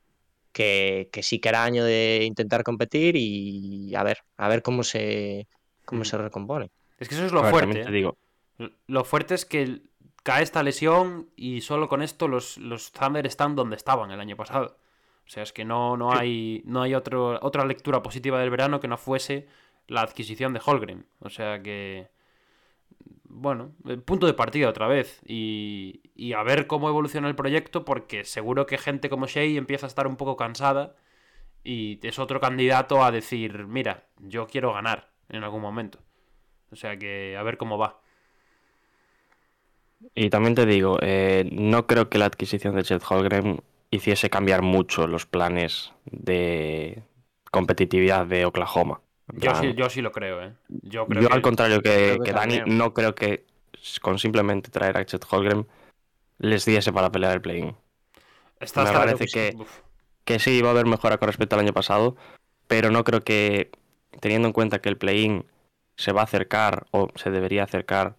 que, 0.51 1.09
que 1.11 1.23
sí 1.23 1.39
que 1.39 1.49
era 1.49 1.63
año 1.63 1.83
de 1.83 2.21
intentar 2.25 2.63
competir 2.63 3.15
y 3.17 3.95
a 3.95 4.03
ver, 4.03 4.19
a 4.37 4.47
ver 4.47 4.61
cómo 4.61 4.83
se, 4.83 5.47
cómo 5.85 6.01
Mm. 6.01 6.05
se 6.05 6.17
recompone. 6.17 6.71
Es 6.99 7.09
que 7.09 7.15
eso 7.15 7.25
es 7.25 7.31
lo 7.31 7.41
ver, 7.41 7.51
fuerte. 7.51 7.81
¿eh? 7.81 7.91
digo, 7.91 8.17
Lo 8.87 9.03
fuerte 9.03 9.33
es 9.35 9.45
que 9.45 9.81
cae 10.23 10.43
esta 10.43 10.63
lesión 10.63 11.29
y 11.35 11.61
solo 11.61 11.89
con 11.89 12.01
esto 12.01 12.27
los, 12.27 12.57
los 12.57 12.91
Thunder 12.91 13.25
están 13.25 13.55
donde 13.55 13.75
estaban 13.75 14.11
el 14.11 14.19
año 14.19 14.35
pasado. 14.37 14.77
O 15.25 15.29
sea, 15.29 15.43
es 15.43 15.53
que 15.53 15.65
no, 15.65 15.97
no 15.97 16.13
hay, 16.13 16.61
no 16.65 16.81
hay 16.81 16.93
otro, 16.95 17.39
otra 17.41 17.65
lectura 17.65 18.03
positiva 18.03 18.39
del 18.39 18.49
verano 18.49 18.79
que 18.79 18.87
no 18.87 18.97
fuese 18.97 19.47
la 19.87 20.01
adquisición 20.01 20.53
de 20.53 20.61
Holgren. 20.63 21.07
O 21.19 21.29
sea 21.29 21.61
que. 21.63 22.09
Bueno, 23.35 23.73
eh, 23.87 23.97
punto 23.97 24.27
de 24.27 24.33
partida 24.33 24.69
otra 24.69 24.87
vez. 24.87 25.21
Y, 25.25 26.01
y 26.15 26.33
a 26.33 26.43
ver 26.43 26.67
cómo 26.67 26.87
evoluciona 26.89 27.27
el 27.27 27.35
proyecto, 27.35 27.83
porque 27.83 28.25
seguro 28.25 28.65
que 28.65 28.77
gente 28.77 29.09
como 29.09 29.27
Shea 29.27 29.57
empieza 29.57 29.87
a 29.87 29.89
estar 29.89 30.07
un 30.07 30.17
poco 30.17 30.37
cansada 30.37 30.95
y 31.63 31.99
es 32.05 32.19
otro 32.19 32.39
candidato 32.39 33.03
a 33.03 33.11
decir: 33.11 33.65
Mira, 33.67 34.07
yo 34.19 34.47
quiero 34.47 34.73
ganar 34.73 35.09
en 35.29 35.43
algún 35.43 35.61
momento. 35.61 35.99
O 36.71 36.75
sea 36.75 36.97
que 36.97 37.35
a 37.37 37.43
ver 37.43 37.57
cómo 37.57 37.77
va. 37.77 38.01
Y 40.15 40.29
también 40.29 40.55
te 40.55 40.65
digo, 40.65 40.97
eh, 41.01 41.49
no 41.51 41.87
creo 41.87 42.09
que 42.09 42.17
la 42.17 42.25
adquisición 42.25 42.75
de 42.75 42.83
Chet 42.83 43.03
Holgren 43.09 43.61
hiciese 43.89 44.29
cambiar 44.29 44.61
mucho 44.61 45.07
los 45.07 45.25
planes 45.25 45.93
de 46.05 47.03
competitividad 47.51 48.25
de 48.25 48.45
Oklahoma. 48.45 49.01
Yo 49.31 49.55
sí, 49.55 49.73
yo 49.73 49.89
sí 49.89 50.01
lo 50.01 50.11
creo, 50.11 50.41
¿eh? 50.43 50.53
Yo 50.69 51.07
creo 51.07 51.21
yo 51.23 51.29
que... 51.29 51.33
al 51.35 51.41
contrario 51.41 51.81
que, 51.81 51.89
creo 51.89 52.17
que 52.19 52.23
que 52.23 52.33
Dani, 52.33 52.57
también. 52.57 52.77
no 52.77 52.93
creo 52.93 53.15
que 53.15 53.45
con 54.01 54.19
simplemente 54.19 54.69
traer 54.69 54.97
a 54.97 55.05
Chet 55.05 55.25
Holgren 55.29 55.67
les 56.39 56.65
diese 56.65 56.91
para 56.91 57.11
pelear 57.11 57.33
el 57.33 57.41
play-in. 57.41 57.75
Está 58.59 58.83
me 58.83 58.91
parece 58.91 59.25
que-. 59.27 59.55
Que 60.25 60.39
sí, 60.39 60.61
va 60.61 60.69
a 60.69 60.71
haber 60.71 60.85
mejora 60.85 61.17
con 61.17 61.27
respecto 61.27 61.55
al 61.55 61.61
año 61.61 61.73
pasado, 61.73 62.15
pero 62.67 62.91
no 62.91 63.03
creo 63.03 63.21
que, 63.21 63.71
teniendo 64.21 64.47
en 64.47 64.53
cuenta 64.53 64.79
que 64.79 64.89
el 64.89 64.97
play-in 64.97 65.45
se 65.97 66.11
va 66.13 66.21
a 66.21 66.23
acercar 66.25 66.85
o 66.91 67.09
se 67.15 67.29
debería 67.29 67.63
acercar 67.63 68.15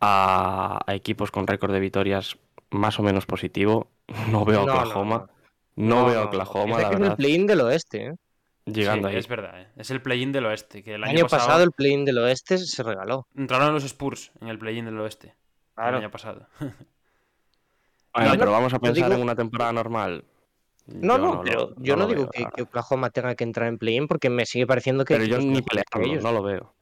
a, 0.00 0.80
a 0.86 0.94
equipos 0.94 1.30
con 1.30 1.46
récord 1.46 1.72
de 1.72 1.80
victorias 1.80 2.36
más 2.70 2.98
o 2.98 3.02
menos 3.02 3.26
positivo, 3.26 3.88
no 4.30 4.44
veo 4.44 4.62
a 4.62 4.66
No, 4.66 4.72
no, 4.74 4.80
Oklahoma. 4.80 5.16
no. 5.16 5.40
No, 5.76 6.00
No, 6.02 6.06
veo 6.06 6.20
a 6.20 6.24
Oklahoma, 6.26 6.76
la 6.80 6.88
que 6.90 6.94
es 6.94 6.96
el 6.96 6.98
verdad, 7.00 7.16
play-in 7.16 7.46
del 7.46 7.60
oeste, 7.62 8.06
¿eh? 8.08 8.14
Llegando 8.66 9.08
Sí, 9.08 9.14
ahí. 9.14 9.18
es 9.20 9.28
verdad, 9.28 9.60
¿eh? 9.62 9.68
Es 9.76 9.90
el 9.90 10.02
play-in 10.02 10.32
del 10.32 10.46
oeste, 10.46 10.82
que 10.82 10.90
el 10.90 10.96
El 10.96 11.04
año, 11.04 11.12
año 11.18 11.22
pasado, 11.24 11.46
pasado... 11.48 11.64
el 11.64 11.72
play-in 11.72 12.04
del 12.04 12.18
oeste 12.18 12.58
se 12.58 12.82
regaló. 12.82 13.26
Entraron 13.36 13.72
los 13.72 13.84
Spurs 13.84 14.32
en 14.40 14.48
el 14.48 14.58
play-in 14.58 14.84
del 14.84 14.98
oeste. 15.00 15.34
Claro. 15.74 15.96
El 15.98 16.02
año 16.04 16.10
pasado. 16.10 16.46
Bueno, 18.12 18.32
No, 18.32 18.38
pero 18.40 18.50
vamos 18.50 18.74
a 18.74 18.78
pensar 18.80 19.04
digo- 19.04 19.14
en 19.16 19.22
una 19.22 19.36
temporada 19.36 19.72
normal. 19.72 20.24
No, 20.86 21.16
no, 21.16 21.34
lo- 21.34 21.42
pero 21.42 21.74
yo 21.76 21.94
no, 21.94 22.08
digo 22.08 22.28
veo, 22.36 22.50
que. 22.56 22.62
Oklahoma 22.62 23.10
tenga 23.10 23.36
que 23.36 23.44
entrar 23.44 23.68
en 23.68 23.78
play-in 23.78 24.08
porque 24.08 24.28
me 24.30 24.46
sigue 24.46 24.66
pareciendo 24.66 25.04
que 25.04 25.14
Pero 25.14 25.26
yo 25.26 25.38
ni 25.38 25.62
pelearlo, 25.62 26.20
no 26.20 26.32
lo 26.32 26.42
veo. 26.42 26.74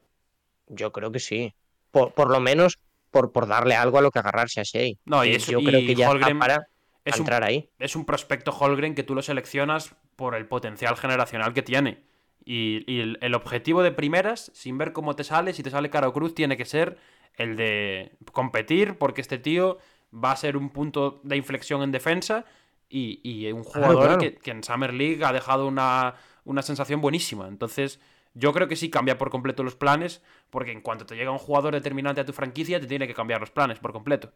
Yo 0.67 0.91
creo 0.91 1.11
que 1.11 1.19
sí. 1.19 1.53
Por, 1.91 2.13
por 2.13 2.31
lo 2.31 2.39
menos 2.39 2.79
por, 3.11 3.31
por 3.31 3.47
darle 3.47 3.75
algo 3.75 3.99
a 3.99 4.01
lo 4.01 4.09
que 4.09 4.17
agarrarse 4.19 4.59
a 4.59 4.63
Shea. 4.63 4.93
No, 5.05 5.23
y 5.23 5.29
Que 5.31 5.35
eso- 5.37 5.51
yo 5.51 5.59
creo 5.59 5.81
que 5.81 5.93
ya 5.93 6.09
Holmgren 6.09 6.37
está 6.37 6.47
para 6.47 6.67
Es 7.05 7.13
un, 7.15 7.19
entrar 7.21 7.43
ahí. 7.43 7.69
es 7.77 7.95
un 7.95 8.05
prospecto 8.05 8.51
Holgren 8.51 8.95
que 8.95 9.03
tú 9.03 9.13
lo 9.13 9.21
seleccionas 9.21 9.93
por 10.19 10.35
el 10.35 10.45
potencial 10.45 10.95
generacional 10.97 11.53
que 11.53 11.63
tiene. 11.63 12.03
Y, 12.45 12.83
y 12.91 13.01
el, 13.01 13.17
el 13.21 13.33
objetivo 13.35 13.83
de 13.83 13.91
primeras, 13.91 14.51
sin 14.53 14.77
ver 14.77 14.93
cómo 14.93 15.15
te 15.15 15.23
sale, 15.23 15.53
si 15.53 15.63
te 15.63 15.69
sale 15.71 15.89
Caro 15.89 16.13
Cruz, 16.13 16.35
tiene 16.35 16.57
que 16.57 16.65
ser 16.65 16.97
el 17.37 17.55
de 17.55 18.11
competir, 18.33 18.97
porque 18.97 19.21
este 19.21 19.37
tío 19.37 19.77
va 20.13 20.31
a 20.31 20.35
ser 20.35 20.57
un 20.57 20.69
punto 20.71 21.21
de 21.23 21.37
inflexión 21.37 21.81
en 21.83 21.91
defensa 21.91 22.45
y, 22.89 23.21
y 23.23 23.51
un 23.51 23.63
Claro, 23.71 23.97
jugador 23.97 23.99
claro. 23.99 24.17
Que, 24.17 24.35
que 24.35 24.51
en 24.51 24.63
Summer 24.63 24.93
League 24.93 25.23
ha 25.23 25.31
dejado 25.33 25.67
una, 25.67 26.15
una 26.45 26.61
sensación 26.63 27.01
buenísima. 27.01 27.47
Entonces, 27.47 27.99
yo 28.33 28.53
creo 28.53 28.67
que 28.67 28.75
sí 28.75 28.89
cambia 28.89 29.17
por 29.17 29.29
completo 29.29 29.63
los 29.63 29.75
planes, 29.75 30.21
porque 30.49 30.71
en 30.71 30.81
cuanto 30.81 31.05
te 31.05 31.15
llega 31.15 31.31
un 31.31 31.37
jugador 31.39 31.73
determinante 31.75 32.21
a 32.21 32.25
tu 32.25 32.33
franquicia, 32.33 32.79
te 32.79 32.87
tiene 32.87 33.07
que 33.07 33.13
cambiar 33.13 33.41
los 33.41 33.51
planes 33.51 33.79
por 33.79 33.93
completo. 33.93 34.31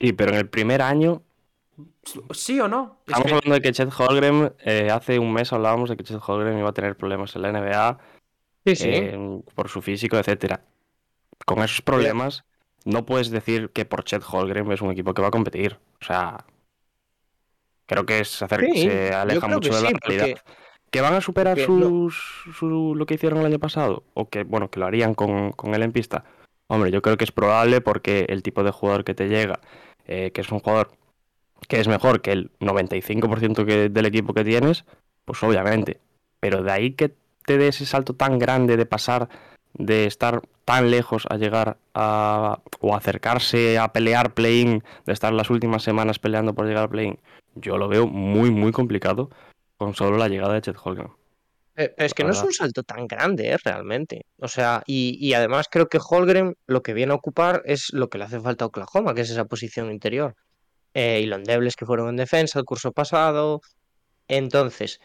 Sí, 0.00 0.12
pero 0.12 0.32
en 0.32 0.38
el 0.38 0.48
primer 0.48 0.82
año, 0.82 1.22
¿Sí 2.32 2.60
o 2.60 2.68
no? 2.68 2.98
Es 3.06 3.12
estamos 3.12 3.26
que- 3.26 3.34
hablando 3.34 3.54
de 3.54 3.60
que 3.62 3.72
Chet 3.72 3.92
Holgren, 3.98 4.52
eh, 4.64 4.88
hace 4.90 5.18
un 5.18 5.32
mes 5.32 5.52
hablábamos 5.52 5.90
de 5.90 5.96
que 5.96 6.04
Chet 6.04 6.20
Holgren 6.26 6.58
iba 6.58 6.68
a 6.68 6.72
tener 6.74 6.96
problemas 6.96 7.34
en 7.36 7.42
la 7.42 7.48
NBA 7.52 7.98
Sí, 8.66 8.76
sí. 8.76 8.88
eh, 8.88 9.40
por 9.54 9.68
su 9.68 9.82
físico, 9.82 10.16
etcétera. 10.16 10.60
Con 11.46 11.62
esos 11.62 11.82
problemas, 11.82 12.44
no 12.84 13.04
puedes 13.04 13.30
decir 13.30 13.70
que 13.70 13.84
por 13.84 14.04
Chet 14.04 14.22
Holgren 14.30 14.70
es 14.72 14.80
un 14.82 14.90
equipo 14.92 15.14
que 15.14 15.22
va 15.22 15.28
a 15.28 15.32
competir. 15.32 15.78
O 16.00 16.04
sea, 16.04 16.44
creo 17.86 18.06
que 18.06 18.24
se, 18.24 18.44
acerca- 18.44 18.66
Sí, 18.72 18.82
se 18.88 19.12
aleja 19.12 19.46
mucho 19.48 19.74
de 19.74 19.82
la 19.82 19.90
realidad. 19.90 20.26
porque 20.42 20.54
¿Que 20.90 21.00
van 21.00 21.14
a 21.14 21.20
superar 21.20 21.56
que 21.56 21.66
no- 21.66 21.88
sus, 21.88 22.22
su- 22.56 22.94
lo 22.94 23.04
que 23.04 23.14
hicieron 23.14 23.40
el 23.40 23.46
año 23.46 23.58
pasado? 23.58 24.04
O 24.14 24.28
que, 24.28 24.44
bueno, 24.44 24.70
que 24.70 24.78
lo 24.78 24.86
harían 24.86 25.14
con, 25.14 25.50
con 25.50 25.74
él 25.74 25.82
en 25.82 25.90
pista. 25.90 26.24
Hombre, 26.68 26.92
yo 26.92 27.02
creo 27.02 27.16
que 27.16 27.24
es 27.24 27.32
probable 27.32 27.80
porque 27.80 28.26
el 28.28 28.44
tipo 28.44 28.62
de 28.62 28.70
jugador 28.70 29.02
que 29.02 29.12
te 29.14 29.26
llega, 29.28 29.58
eh, 30.06 30.30
que 30.32 30.40
es 30.42 30.52
un 30.52 30.60
jugador 30.60 30.92
que 31.66 31.80
es 31.80 31.88
mejor 31.88 32.22
que 32.22 32.32
el 32.32 32.50
95% 32.60 33.64
que, 33.64 33.88
del 33.88 34.06
equipo 34.06 34.34
que 34.34 34.44
tienes, 34.44 34.84
pues 35.24 35.42
obviamente. 35.42 36.00
Pero 36.40 36.62
de 36.62 36.72
ahí 36.72 36.92
que 36.92 37.14
te 37.44 37.58
dé 37.58 37.68
ese 37.68 37.86
salto 37.86 38.14
tan 38.14 38.38
grande 38.38 38.76
de 38.76 38.86
pasar 38.86 39.28
de 39.74 40.06
estar 40.06 40.42
tan 40.64 40.90
lejos 40.90 41.26
a 41.28 41.36
llegar 41.36 41.78
a 41.94 42.60
o 42.80 42.94
acercarse 42.94 43.78
a 43.78 43.92
pelear 43.92 44.32
play-in, 44.34 44.82
de 45.04 45.12
estar 45.12 45.32
las 45.32 45.50
últimas 45.50 45.82
semanas 45.82 46.18
peleando 46.18 46.54
por 46.54 46.66
llegar 46.66 46.84
al 46.84 46.90
play-in, 46.90 47.18
yo 47.54 47.76
lo 47.76 47.88
veo 47.88 48.06
muy 48.06 48.50
muy 48.50 48.72
complicado 48.72 49.30
con 49.76 49.94
solo 49.94 50.16
la 50.16 50.28
llegada 50.28 50.54
de 50.54 50.62
Chet 50.62 50.76
Holgren. 50.82 51.08
Eh, 51.76 51.92
pero 51.96 52.06
es 52.06 52.14
que 52.14 52.22
no 52.22 52.30
es 52.30 52.40
un 52.40 52.52
salto 52.52 52.84
tan 52.84 53.08
grande, 53.08 53.50
¿eh? 53.50 53.56
realmente. 53.62 54.26
O 54.38 54.46
sea, 54.46 54.84
y, 54.86 55.18
y 55.20 55.34
además 55.34 55.66
creo 55.68 55.88
que 55.88 55.98
Holgren 55.98 56.56
lo 56.68 56.82
que 56.84 56.94
viene 56.94 57.12
a 57.12 57.16
ocupar 57.16 57.62
es 57.64 57.92
lo 57.92 58.08
que 58.08 58.18
le 58.18 58.24
hace 58.24 58.38
falta 58.38 58.64
a 58.64 58.68
Oklahoma, 58.68 59.12
que 59.14 59.22
es 59.22 59.30
esa 59.30 59.46
posición 59.46 59.90
interior. 59.90 60.36
Eh, 60.94 61.20
y 61.22 61.26
lo 61.26 61.36
endebles 61.36 61.76
que 61.76 61.86
fueron 61.86 62.08
en 62.08 62.16
defensa 62.16 62.58
el 62.58 62.64
curso 62.64 62.92
pasado. 62.92 63.60
Entonces, 64.28 65.00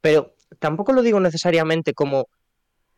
pero 0.00 0.34
tampoco 0.58 0.92
lo 0.92 1.02
digo 1.02 1.20
necesariamente 1.20 1.94
como 1.94 2.28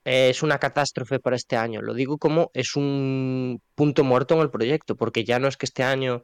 eh, 0.05 0.31
es 0.31 0.43
una 0.43 0.59
catástrofe 0.59 1.21
para 1.21 1.37
este 1.37 1.57
año, 1.57 1.81
lo 1.81 1.95
digo 1.95 2.19
como 2.19 2.51
es 2.55 2.77
un 2.77 3.63
punto 3.75 4.05
muerto 4.05 4.35
en 4.35 4.41
el 4.41 4.51
proyecto, 4.51 4.97
porque 4.97 5.25
ya 5.25 5.39
no 5.39 5.49
es 5.49 5.57
que 5.57 5.67
este 5.67 5.85
año, 5.85 6.23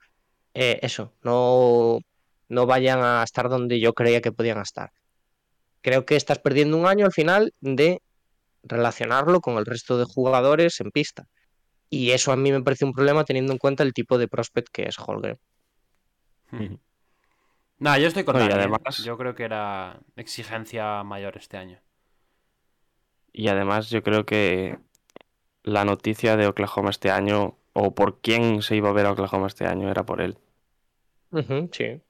eh, 0.55 0.81
eso, 0.83 1.13
no, 1.23 2.01
no 2.49 2.67
vayan 2.67 3.01
a 3.03 3.23
estar 3.23 3.49
donde 3.49 3.81
yo 3.81 3.95
creía 3.95 4.21
que 4.21 4.33
podían 4.33 4.61
estar. 4.61 4.91
Creo 5.83 6.05
que 6.07 6.17
estás 6.17 6.41
perdiendo 6.41 6.77
un 6.77 6.87
año 6.87 7.07
al 7.07 7.13
final 7.13 7.55
de 7.61 8.03
relacionarlo 8.65 9.41
con 9.41 9.59
el 9.59 9.67
resto 9.67 9.99
de 9.99 10.05
jugadores 10.05 10.81
en 10.81 10.91
pista. 10.91 11.27
Y 11.91 12.11
eso 12.11 12.33
a 12.33 12.37
mí 12.37 12.53
me 12.53 12.63
parece 12.63 12.85
un 12.85 12.93
problema 12.93 13.25
teniendo 13.25 13.53
en 13.53 13.59
cuenta 13.59 13.83
el 13.85 13.95
tipo 13.95 14.19
de 14.19 14.29
prospect 14.29 14.69
que 14.73 14.83
es 14.85 14.99
Holgren. 14.99 15.39
Nah, 17.79 17.97
yo 17.99 18.09
estoy 18.09 18.25
con 18.25 18.37
¿eh? 18.37 18.49
además- 18.53 18.99
Yo 19.05 19.17
creo 19.17 19.35
que 19.35 19.45
era 19.45 20.01
exigencia 20.17 21.03
mayor 21.05 21.37
este 21.37 21.57
año. 21.57 21.79
Y 23.33 23.49
además 23.49 23.89
yo 23.91 24.03
creo 24.03 24.25
que 24.27 24.79
la 25.63 25.85
noticia 25.85 26.37
de 26.37 26.47
Oklahoma 26.47 26.91
este 26.91 27.11
año, 27.11 27.57
o 27.73 27.95
por 27.95 28.19
quién 28.21 28.63
se 28.63 28.75
iba 28.77 28.89
a 28.89 28.93
ver 28.93 29.07
a 29.07 29.13
Oklahoma 29.13 29.47
este 29.47 29.67
año, 29.67 29.91
era 29.91 30.05
por 30.05 30.21
él. 30.21 30.39
Sí. 31.73 32.01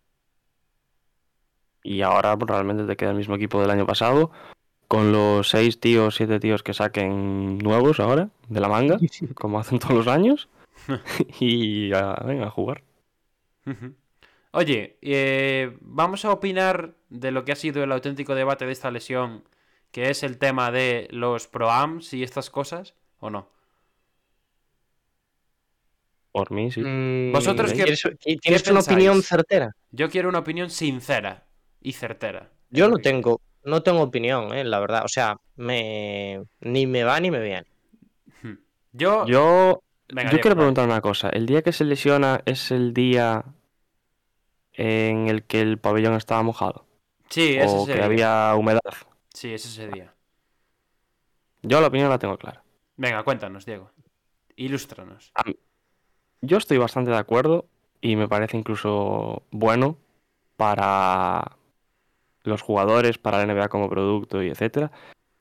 Y 1.82 2.02
ahora 2.02 2.36
pues, 2.36 2.48
realmente 2.50 2.84
te 2.84 2.96
queda 2.96 3.10
el 3.10 3.16
mismo 3.16 3.34
equipo 3.34 3.60
del 3.60 3.70
año 3.70 3.84
pasado, 3.86 4.30
con 4.86 5.12
los 5.12 5.50
seis 5.50 5.80
tíos, 5.80 6.14
siete 6.14 6.40
tíos 6.40 6.62
que 6.62 6.72
saquen 6.72 7.58
nuevos 7.58 8.00
ahora, 8.00 8.30
de 8.48 8.60
la 8.60 8.68
manga, 8.68 8.96
como 9.34 9.58
hacen 9.58 9.78
todos 9.80 9.94
los 9.94 10.06
años. 10.06 10.48
y 11.40 11.92
a, 11.92 12.14
venga, 12.24 12.46
a 12.46 12.50
jugar. 12.50 12.82
Oye, 14.52 14.98
eh, 15.02 15.76
vamos 15.80 16.24
a 16.24 16.32
opinar 16.32 16.94
de 17.10 17.30
lo 17.30 17.44
que 17.44 17.52
ha 17.52 17.56
sido 17.56 17.82
el 17.84 17.92
auténtico 17.92 18.34
debate 18.34 18.66
de 18.66 18.72
esta 18.72 18.90
lesión, 18.90 19.44
que 19.92 20.10
es 20.10 20.22
el 20.22 20.38
tema 20.38 20.70
de 20.70 21.08
los 21.10 21.46
proams 21.46 22.12
y 22.14 22.22
estas 22.22 22.50
cosas, 22.50 22.94
¿o 23.20 23.30
no? 23.30 23.48
Por 26.32 26.50
mí, 26.52 26.70
sí. 26.70 26.82
Mm, 26.82 27.32
¿Vosotros 27.32 27.72
qué- 27.72 27.84
¿quieres- 27.84 28.02
¿Tienes 28.40 28.62
una 28.66 28.74
pensáis? 28.76 28.86
opinión 28.86 29.22
certera? 29.22 29.72
Yo 29.90 30.08
quiero 30.10 30.28
una 30.28 30.38
opinión 30.40 30.70
sincera 30.70 31.46
y 31.80 31.92
certera. 31.92 32.50
Yo 32.70 32.88
no 32.88 32.96
que- 32.96 33.02
tengo, 33.02 33.40
no 33.64 33.82
tengo 33.82 34.02
opinión, 34.02 34.54
eh, 34.54 34.64
la 34.64 34.78
verdad. 34.80 35.04
O 35.04 35.08
sea, 35.08 35.38
me 35.56 36.42
ni 36.60 36.86
me 36.86 37.04
va 37.04 37.18
ni 37.20 37.30
me 37.30 37.40
viene. 37.40 37.66
Yo, 38.92 39.26
Yo, 39.26 39.82
Venga, 40.08 40.30
yo 40.32 40.40
quiero 40.40 40.56
preguntar 40.56 40.86
una 40.86 41.00
cosa. 41.00 41.28
¿El 41.30 41.46
día 41.46 41.62
que 41.62 41.72
se 41.72 41.84
lesiona 41.84 42.40
es 42.46 42.70
el 42.70 42.92
día 42.94 43.44
en 44.78 45.28
el 45.28 45.42
que 45.42 45.60
el 45.60 45.78
pabellón 45.78 46.14
estaba 46.14 46.42
mojado? 46.42 46.86
Sí, 47.28 47.56
es 47.56 47.70
¿O 47.70 47.82
ese 47.82 47.86
que 47.92 47.94
día. 47.94 48.04
había 48.04 48.54
humedad? 48.54 48.80
Sí, 49.34 49.52
es 49.52 49.66
ese 49.66 49.88
día. 49.88 50.14
Yo 51.62 51.80
la 51.80 51.88
opinión 51.88 52.08
la 52.08 52.18
tengo 52.18 52.38
clara. 52.38 52.62
Venga, 52.96 53.22
cuéntanos, 53.24 53.66
Diego. 53.66 53.90
Ilústranos. 54.54 55.32
Yo 56.40 56.56
estoy 56.56 56.78
bastante 56.78 57.10
de 57.10 57.18
acuerdo 57.18 57.66
y 58.00 58.14
me 58.14 58.28
parece 58.28 58.56
incluso 58.56 59.42
bueno 59.50 59.98
para 60.56 61.56
los 62.44 62.62
jugadores, 62.62 63.18
para 63.18 63.38
la 63.44 63.52
NBA 63.52 63.68
como 63.68 63.90
producto 63.90 64.42
y 64.42 64.48
etcétera, 64.48 64.92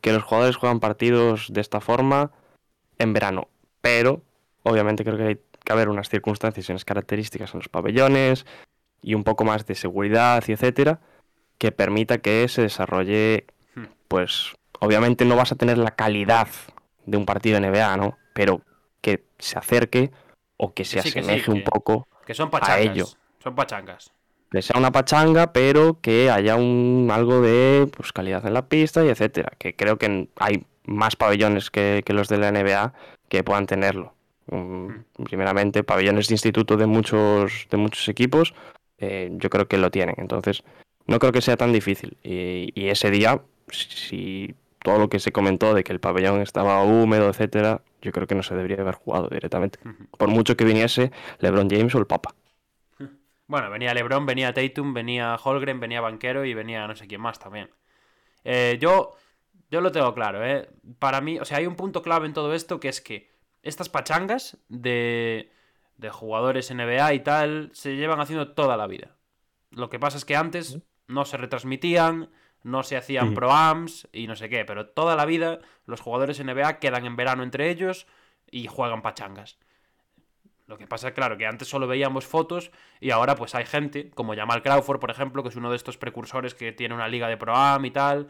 que 0.02 0.14
los 0.14 0.24
jugadores 0.24 0.56
juegan 0.56 0.80
partidos 0.80 1.54
de 1.54 1.62
esta 1.62 1.80
forma 1.80 2.32
en 2.98 3.14
verano. 3.14 3.50
Pero, 3.82 4.24
obviamente, 4.64 5.04
creo 5.04 5.18
que 5.18 5.24
hay 5.24 5.40
que 5.64 5.74
haber 5.74 5.90
unas 5.90 6.10
circunstancias 6.10 6.68
y 6.68 6.72
unas 6.72 6.86
características 6.86 7.54
en 7.54 7.60
los 7.60 7.70
pabellones 7.70 8.46
y 9.02 9.14
un 9.14 9.24
poco 9.24 9.44
más 9.46 9.66
de 9.66 9.76
seguridad 9.76 10.44
y 10.48 10.52
etcétera, 10.54 11.00
que 11.58 11.72
permita 11.72 12.18
que 12.20 12.48
se 12.48 12.62
desarrolle, 12.64 13.46
Hmm. 13.76 13.86
pues, 14.08 14.54
obviamente 14.80 15.26
no 15.26 15.36
vas 15.36 15.52
a 15.52 15.56
tener 15.56 15.78
la 15.78 15.92
calidad 15.92 16.48
de 17.06 17.18
un 17.18 17.26
partido 17.26 17.58
NBA, 17.60 17.98
¿no? 17.98 18.18
Pero 18.34 18.62
que 19.02 19.24
se 19.40 19.58
acerque 19.58 20.12
o 20.58 20.74
que 20.74 20.84
se 20.86 21.02
sí, 21.02 21.12
que 21.12 21.12
sí, 21.12 21.20
asemeje 21.20 21.52
un 21.52 21.58
que- 21.60 21.64
poco 21.70 22.08
Que 22.26 22.34
son 22.34 22.50
pachangas. 22.50 22.80
ello. 22.82 23.06
Son 23.44 23.56
pachangas. 23.56 24.12
que 24.50 24.62
sea 24.62 24.80
una 24.80 24.92
pachanga, 24.94 25.52
pero 25.52 26.00
que 26.02 26.32
haya 26.32 26.56
un 26.56 27.10
algo 27.12 27.42
de 27.42 27.86
pues, 27.96 28.14
calidad 28.14 28.46
en 28.48 28.54
la 28.54 28.68
pista 28.70 29.04
y 29.04 29.10
etcétera. 29.10 29.52
Que 29.58 29.76
creo 29.76 29.98
que 29.98 30.30
hay 30.38 30.66
más 30.86 31.18
pabellones 31.18 31.70
que, 31.70 32.02
que 32.06 32.14
los 32.14 32.30
de 32.30 32.38
la 32.38 32.48
NBA 32.54 32.94
que 33.28 33.44
puedan 33.44 33.66
tenerlo. 33.68 34.14
Mm, 34.50 34.90
Primeramente, 35.26 35.84
pabellones 35.84 36.30
de 36.30 36.36
instituto 36.36 36.78
de 36.78 36.86
muchos, 36.86 37.68
de 37.70 37.76
muchos 37.78 38.08
equipos, 38.08 38.54
eh, 38.98 39.30
yo 39.34 39.50
creo 39.50 39.68
que 39.68 39.78
lo 39.78 39.92
tienen. 39.92 40.16
Entonces, 40.18 40.64
no 41.06 41.20
creo 41.20 41.32
que 41.32 41.42
sea 41.42 41.58
tan 41.58 41.74
difícil. 41.74 42.18
Y, 42.24 42.72
y 42.76 42.90
ese 42.90 43.12
día, 43.12 43.42
si 43.70 44.56
todo 44.84 45.00
lo 45.00 45.10
que 45.10 45.20
se 45.20 45.32
comentó 45.32 45.74
de 45.74 45.84
que 45.84 45.92
el 45.92 46.00
pabellón 46.00 46.42
estaba 46.42 46.82
húmedo, 46.84 47.30
etcétera, 47.30 47.82
yo 48.02 48.12
creo 48.12 48.28
que 48.28 48.36
no 48.36 48.44
se 48.44 48.56
debería 48.56 48.80
haber 48.82 48.96
jugado 48.96 49.28
directamente. 49.28 49.80
Por 50.18 50.30
mucho 50.30 50.56
que 50.56 50.66
viniese 50.66 51.12
LeBron 51.40 51.70
James 51.70 51.94
o 51.96 52.00
el 52.00 52.08
Papa. 52.08 52.34
Bueno, 53.50 53.70
venía 53.70 53.94
LeBron, 53.94 54.26
venía 54.26 54.54
Tatum, 54.54 54.94
venía 54.94 55.38
Holgren, 55.42 55.80
venía 55.80 56.02
Banquero 56.02 56.44
y 56.44 56.54
venía 56.54 56.86
no 56.86 56.98
sé 56.98 57.08
quién 57.08 57.22
más 57.22 57.40
también. 57.40 57.70
Eh, 58.44 58.78
yo, 58.82 59.16
yo 59.72 59.80
lo 59.80 59.94
tengo 59.94 60.14
claro, 60.14 60.46
¿eh? 60.46 60.70
Para 61.00 61.22
mí, 61.22 61.40
o 61.40 61.46
sea, 61.46 61.60
hay 61.60 61.66
un 61.66 61.78
punto 61.78 62.02
clave 62.02 62.28
en 62.28 62.34
todo 62.34 62.54
esto 62.54 62.82
que 62.82 62.90
es 62.90 63.00
que 63.00 63.32
estas 63.64 63.88
pachangas 63.88 64.58
de, 64.68 65.50
de 65.98 66.10
jugadores 66.10 66.72
NBA 66.72 67.14
y 67.14 67.20
tal 67.22 67.70
se 67.74 67.96
llevan 67.96 68.20
haciendo 68.20 68.54
toda 68.54 68.78
la 68.78 68.88
vida. 68.88 69.18
Lo 69.72 69.90
que 69.90 70.00
pasa 70.00 70.18
es 70.18 70.26
que 70.26 70.36
antes 70.36 70.80
no 71.08 71.26
se 71.26 71.38
retransmitían, 71.38 72.30
no 72.64 72.84
se 72.84 72.98
hacían 72.98 73.28
Ujú. 73.28 73.34
proams 73.34 74.08
y 74.14 74.28
no 74.28 74.36
sé 74.36 74.50
qué, 74.50 74.66
pero 74.66 74.88
toda 74.90 75.16
la 75.16 75.26
vida 75.26 75.60
los 75.86 76.02
jugadores 76.02 76.40
NBA 76.40 76.80
quedan 76.80 77.06
en 77.06 77.16
verano 77.16 77.44
entre 77.44 77.70
ellos 77.70 78.08
y 78.52 78.68
juegan 78.68 79.02
pachangas. 79.02 79.60
Lo 80.66 80.78
que 80.78 80.86
pasa, 80.86 81.14
claro, 81.14 81.38
que 81.38 81.46
antes 81.46 81.70
solo 81.70 81.88
veíamos 81.88 82.26
fotos 82.26 82.72
y 83.00 83.12
ahora 83.12 83.36
pues 83.36 83.56
hay 83.56 83.66
gente, 83.66 84.10
como 84.12 84.36
Jamal 84.36 84.62
Crawford, 84.62 85.00
por 85.00 85.12
ejemplo, 85.12 85.42
que 85.42 85.50
es 85.50 85.56
uno 85.56 85.70
de 85.70 85.78
estos 85.78 85.98
precursores 85.98 86.54
que 86.56 86.74
tiene 86.74 86.94
una 86.94 87.08
liga 87.08 87.30
de 87.30 87.38
Pro-Am 87.38 87.86
y 87.86 87.92
tal, 87.92 88.30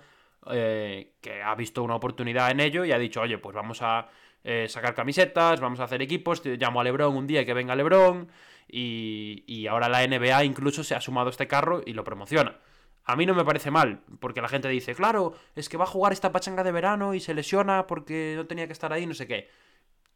eh, 0.51 1.15
que 1.20 1.41
ha 1.41 1.55
visto 1.55 1.82
una 1.84 1.95
oportunidad 1.95 2.51
en 2.51 2.59
ello 2.59 2.86
y 2.86 2.91
ha 2.91 2.99
dicho, 2.99 3.22
oye, 3.22 3.39
pues 3.39 3.55
vamos 3.55 3.82
a 3.82 4.07
eh, 4.50 4.68
sacar 4.70 4.95
camisetas, 4.95 5.60
vamos 5.60 5.80
a 5.80 5.84
hacer 5.86 6.02
equipos, 6.02 6.41
llamo 6.45 6.80
a 6.82 6.84
Lebron 6.86 7.16
un 7.16 7.28
día 7.28 7.41
y 7.41 7.45
que 7.45 7.54
venga 7.54 7.76
Lebron 7.76 8.30
y, 8.68 9.43
y 9.48 9.68
ahora 9.68 9.89
la 9.89 10.04
NBA 10.04 10.43
incluso 10.45 10.84
se 10.84 10.95
ha 10.95 11.02
sumado 11.02 11.28
a 11.28 11.32
este 11.32 11.48
carro 11.48 11.82
y 11.86 11.93
lo 11.93 12.04
promociona. 12.04 12.60
A 13.06 13.16
mí 13.16 13.26
no 13.26 13.34
me 13.36 13.45
parece 13.45 13.72
mal, 13.72 14.02
porque 14.20 14.41
la 14.41 14.50
gente 14.50 14.68
dice, 14.68 14.93
claro, 14.95 15.34
es 15.56 15.70
que 15.70 15.78
va 15.78 15.86
a 15.86 15.88
jugar 15.88 16.12
esta 16.14 16.32
pachanga 16.32 16.64
de 16.64 16.72
verano 16.74 17.14
y 17.14 17.20
se 17.22 17.34
lesiona 17.34 17.88
porque 17.88 18.34
no 18.36 18.48
tenía 18.48 18.68
que 18.68 18.74
estar 18.74 18.91
ahí, 18.93 19.06
no 19.06 19.14
sé 19.14 19.28
qué. 19.28 19.50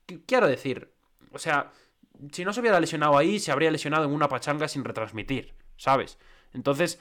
Qu- 0.07 0.21
Quiero 0.27 0.47
decir, 0.47 0.91
o 1.31 1.39
sea, 1.39 1.71
si 2.31 2.45
no 2.45 2.53
se 2.53 2.61
hubiera 2.61 2.79
lesionado 2.79 3.17
ahí, 3.17 3.39
se 3.39 3.51
habría 3.51 3.71
lesionado 3.71 4.05
en 4.05 4.11
una 4.13 4.27
pachanga 4.29 4.67
sin 4.67 4.83
retransmitir, 4.83 5.53
¿sabes? 5.77 6.17
Entonces, 6.53 6.99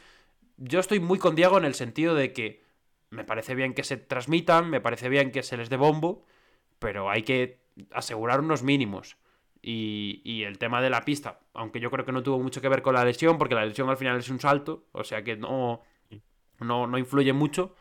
yo 0.58 0.80
estoy 0.80 1.00
muy 1.00 1.18
con 1.18 1.34
Diego 1.36 1.58
en 1.58 1.64
el 1.64 1.74
sentido 1.74 2.14
de 2.14 2.32
que 2.32 2.62
me 3.10 3.24
parece 3.24 3.54
bien 3.54 3.74
que 3.74 3.84
se 3.84 3.96
transmitan, 3.96 4.70
me 4.70 4.80
parece 4.80 5.08
bien 5.08 5.32
que 5.32 5.42
se 5.42 5.56
les 5.56 5.70
dé 5.70 5.76
bombo, 5.76 6.24
pero 6.80 7.08
hay 7.08 7.22
que 7.22 7.60
asegurar 7.92 8.40
unos 8.40 8.64
mínimos. 8.64 9.16
Y, 9.62 10.22
y 10.24 10.44
el 10.44 10.58
tema 10.58 10.80
de 10.80 10.90
la 10.90 11.02
pista, 11.02 11.38
aunque 11.52 11.80
yo 11.80 11.90
creo 11.90 12.04
que 12.04 12.12
no 12.12 12.22
tuvo 12.22 12.40
mucho 12.40 12.60
que 12.60 12.68
ver 12.68 12.82
con 12.82 12.94
la 12.94 13.04
lesión, 13.04 13.38
porque 13.38 13.54
la 13.54 13.64
lesión 13.64 13.88
al 13.90 13.98
final 13.98 14.18
es 14.18 14.30
un 14.30 14.40
salto, 14.40 14.86
o 14.92 15.04
sea 15.04 15.22
que 15.22 15.36
no, 15.36 15.82
no, 16.60 16.86
no 16.86 16.98
influye 16.98 17.32
mucho, 17.32 17.74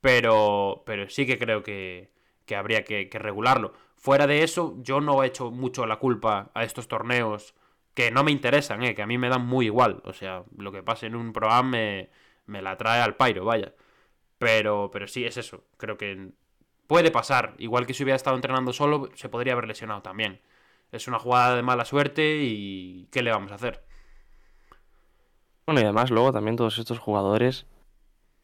pero, 0.00 0.82
pero 0.84 1.08
sí 1.08 1.24
que 1.24 1.38
creo 1.38 1.62
que, 1.62 2.10
que 2.46 2.56
habría 2.56 2.84
que, 2.84 3.08
regularlo. 3.12 3.74
Fuera 3.96 4.26
de 4.26 4.42
eso, 4.42 4.76
yo 4.78 5.00
no 5.00 5.22
he 5.22 5.28
hecho 5.28 5.50
mucho 5.50 5.86
la 5.86 5.98
culpa 5.98 6.50
a 6.54 6.64
estos 6.64 6.88
torneos 6.88 7.54
que 7.94 8.10
no 8.10 8.24
me 8.24 8.32
interesan, 8.32 8.82
eh, 8.82 8.94
que 8.94 9.02
a 9.02 9.06
mí 9.06 9.18
me 9.18 9.28
dan 9.28 9.46
muy 9.46 9.66
igual. 9.66 10.02
O 10.04 10.12
sea, 10.12 10.44
lo 10.58 10.72
que 10.72 10.82
pase 10.82 11.06
en 11.06 11.14
un 11.16 11.32
programa 11.32 11.70
me, 11.70 12.10
me 12.46 12.60
la 12.62 12.76
trae 12.76 13.00
al 13.00 13.16
pairo, 13.16 13.44
vaya. 13.44 13.74
Pero, 14.38 14.90
pero 14.92 15.06
sí, 15.06 15.24
es 15.24 15.36
eso. 15.36 15.64
Creo 15.78 15.96
que 15.96 16.32
puede 16.86 17.10
pasar. 17.10 17.54
Igual 17.58 17.86
que 17.86 17.94
si 17.94 18.02
hubiera 18.04 18.16
estado 18.16 18.36
entrenando 18.36 18.72
solo, 18.72 19.10
se 19.14 19.28
podría 19.28 19.52
haber 19.54 19.66
lesionado 19.68 20.02
también. 20.02 20.40
Es 20.92 21.08
una 21.08 21.18
jugada 21.18 21.56
de 21.56 21.62
mala 21.62 21.84
suerte 21.84 22.38
y 22.42 23.08
¿qué 23.10 23.22
le 23.22 23.30
vamos 23.32 23.52
a 23.52 23.56
hacer? 23.56 23.84
Bueno, 25.66 25.80
y 25.80 25.84
además 25.84 26.10
luego 26.10 26.32
también 26.32 26.56
todos 26.56 26.78
estos 26.78 26.98
jugadores 26.98 27.66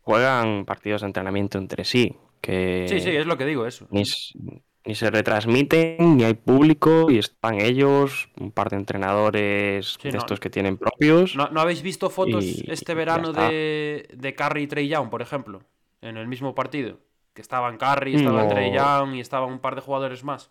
juegan 0.02 0.64
partidos 0.64 1.02
de 1.02 1.08
entrenamiento 1.08 1.58
entre 1.58 1.84
sí, 1.84 2.16
que 2.40 2.86
Sí, 2.88 3.00
sí, 3.00 3.10
es 3.10 3.26
lo 3.26 3.36
que 3.36 3.44
digo, 3.46 3.66
eso. 3.66 3.86
ni, 3.90 4.04
se 4.04 5.10
retransmiten, 5.10 6.16
ni 6.16 6.24
hay 6.24 6.34
público, 6.34 7.10
y 7.10 7.18
están 7.18 7.60
ellos, 7.60 8.30
un 8.40 8.50
par 8.50 8.70
de 8.70 8.76
entrenadores 8.76 9.98
Sí, 10.00 10.08
de 10.08 10.12
no. 10.12 10.18
estos 10.18 10.40
que 10.40 10.48
tienen 10.50 10.78
propios. 10.78 11.36
¿No, 11.36 11.48
no 11.50 11.60
habéis 11.60 11.82
visto 11.82 12.08
fotos 12.08 12.44
Y- 12.44 12.70
este 12.70 12.94
verano 12.94 13.32
de, 13.32 14.08
de 14.14 14.34
Curry 14.34 14.62
y 14.62 14.66
Trey 14.66 14.88
Young, 14.88 15.10
por 15.10 15.20
ejemplo? 15.22 15.62
En 16.00 16.16
el 16.16 16.26
mismo 16.26 16.54
partido. 16.54 16.98
Que 17.40 17.42
estaban 17.42 17.78
Curry, 17.78 18.16
estaban 18.16 18.48
No. 18.48 18.52
Trey 18.52 18.70
Young 18.70 19.14
y 19.14 19.20
estaban 19.20 19.48
un 19.50 19.60
par 19.60 19.74
de 19.74 19.80
jugadores 19.80 20.22
más. 20.24 20.50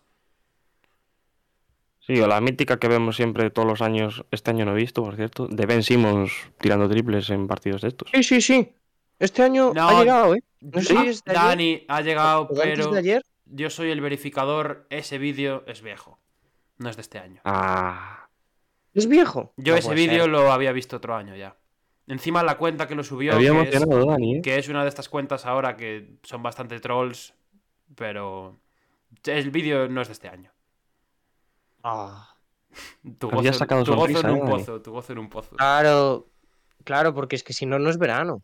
Sí, 2.00 2.20
o 2.20 2.26
la 2.26 2.40
mítica 2.40 2.80
que 2.80 2.88
vemos 2.88 3.14
siempre 3.14 3.48
todos 3.50 3.68
los 3.68 3.80
años, 3.80 4.24
este 4.32 4.50
año 4.50 4.64
no 4.64 4.72
he 4.72 4.74
visto, 4.74 5.04
por 5.04 5.14
cierto, 5.14 5.46
de 5.46 5.66
Ben 5.66 5.84
Simmons 5.84 6.32
tirando 6.58 6.88
triples 6.88 7.30
en 7.30 7.46
partidos 7.46 7.82
de 7.82 7.88
estos. 7.88 8.08
Sí, 8.12 8.24
sí, 8.24 8.40
sí. 8.40 8.72
Este 9.20 9.44
año 9.44 9.70
No, 9.72 9.88
ha 9.88 10.00
llegado, 10.00 10.34
¿eh? 10.34 10.42
No 10.60 10.80
sé 10.82 10.86
si 10.88 10.96
ayer 10.96 11.14
Dani 11.24 11.84
ha 11.86 12.00
llegado, 12.00 12.48
pero 12.48 12.90
de 12.90 12.98
ayer. 12.98 13.22
yo 13.44 13.70
soy 13.70 13.92
el 13.92 14.00
verificador. 14.00 14.88
Ese 14.90 15.18
vídeo 15.18 15.62
es 15.68 15.82
viejo. 15.82 16.18
No 16.78 16.90
es 16.90 16.96
de 16.96 17.02
este 17.02 17.20
año. 17.20 17.40
Ah, 17.44 18.26
¿Es 18.94 19.06
viejo? 19.06 19.52
Yo 19.56 19.74
No 19.74 19.78
ese 19.78 19.94
vídeo 19.94 20.26
lo 20.26 20.50
había 20.50 20.72
visto 20.72 20.96
otro 20.96 21.14
año 21.14 21.36
ya. 21.36 21.54
Encima 22.06 22.42
la 22.42 22.58
cuenta 22.58 22.88
que 22.88 22.94
lo 22.94 23.04
subió, 23.04 23.38
que 23.38 23.68
es, 23.68 23.88
Dani, 24.06 24.36
¿eh? 24.36 24.42
que 24.42 24.58
es 24.58 24.68
una 24.68 24.82
de 24.82 24.88
estas 24.88 25.08
cuentas 25.08 25.46
ahora 25.46 25.76
que 25.76 26.18
son 26.24 26.42
bastante 26.42 26.80
trolls, 26.80 27.34
pero 27.96 28.60
el 29.26 29.50
vídeo 29.50 29.88
no 29.88 30.02
es 30.02 30.08
de 30.08 30.14
este 30.14 30.28
año. 30.28 30.52
Ah, 31.82 32.36
Tu 33.18 33.28
Había 33.30 33.52
gozo, 33.52 33.58
sacado 33.58 33.84
tu 33.84 33.94
gozo 33.94 34.20
en 34.20 34.26
¿eh, 34.28 34.32
un 34.32 34.40
Dani? 34.40 34.44
pozo, 34.44 34.80
tu 34.82 34.90
gozo 34.92 35.12
en 35.12 35.18
un 35.18 35.28
pozo. 35.30 35.56
claro, 35.56 36.28
claro, 36.84 37.14
porque 37.14 37.36
es 37.36 37.44
que 37.44 37.52
si 37.52 37.66
no, 37.66 37.78
no 37.78 37.90
es 37.90 37.98
verano. 37.98 38.42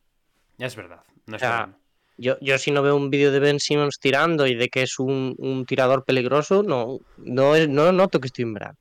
Es 0.58 0.76
verdad, 0.76 1.02
no 1.26 1.36
es 1.36 1.42
verano. 1.42 1.78
Yo, 2.18 2.36
yo 2.40 2.58
si 2.58 2.70
no 2.70 2.82
veo 2.82 2.96
un 2.96 3.10
vídeo 3.10 3.30
de 3.32 3.40
Ben 3.40 3.60
Simmons 3.60 3.98
tirando 4.00 4.46
y 4.46 4.54
de 4.54 4.68
que 4.68 4.82
es 4.82 4.98
un, 4.98 5.34
un 5.38 5.64
tirador 5.66 6.04
peligroso, 6.04 6.62
no, 6.62 6.98
no, 7.16 7.54
es- 7.56 7.68
no 7.68 7.92
noto 7.92 8.20
que 8.20 8.26
estoy 8.28 8.44
en 8.44 8.54
verano. 8.54 8.78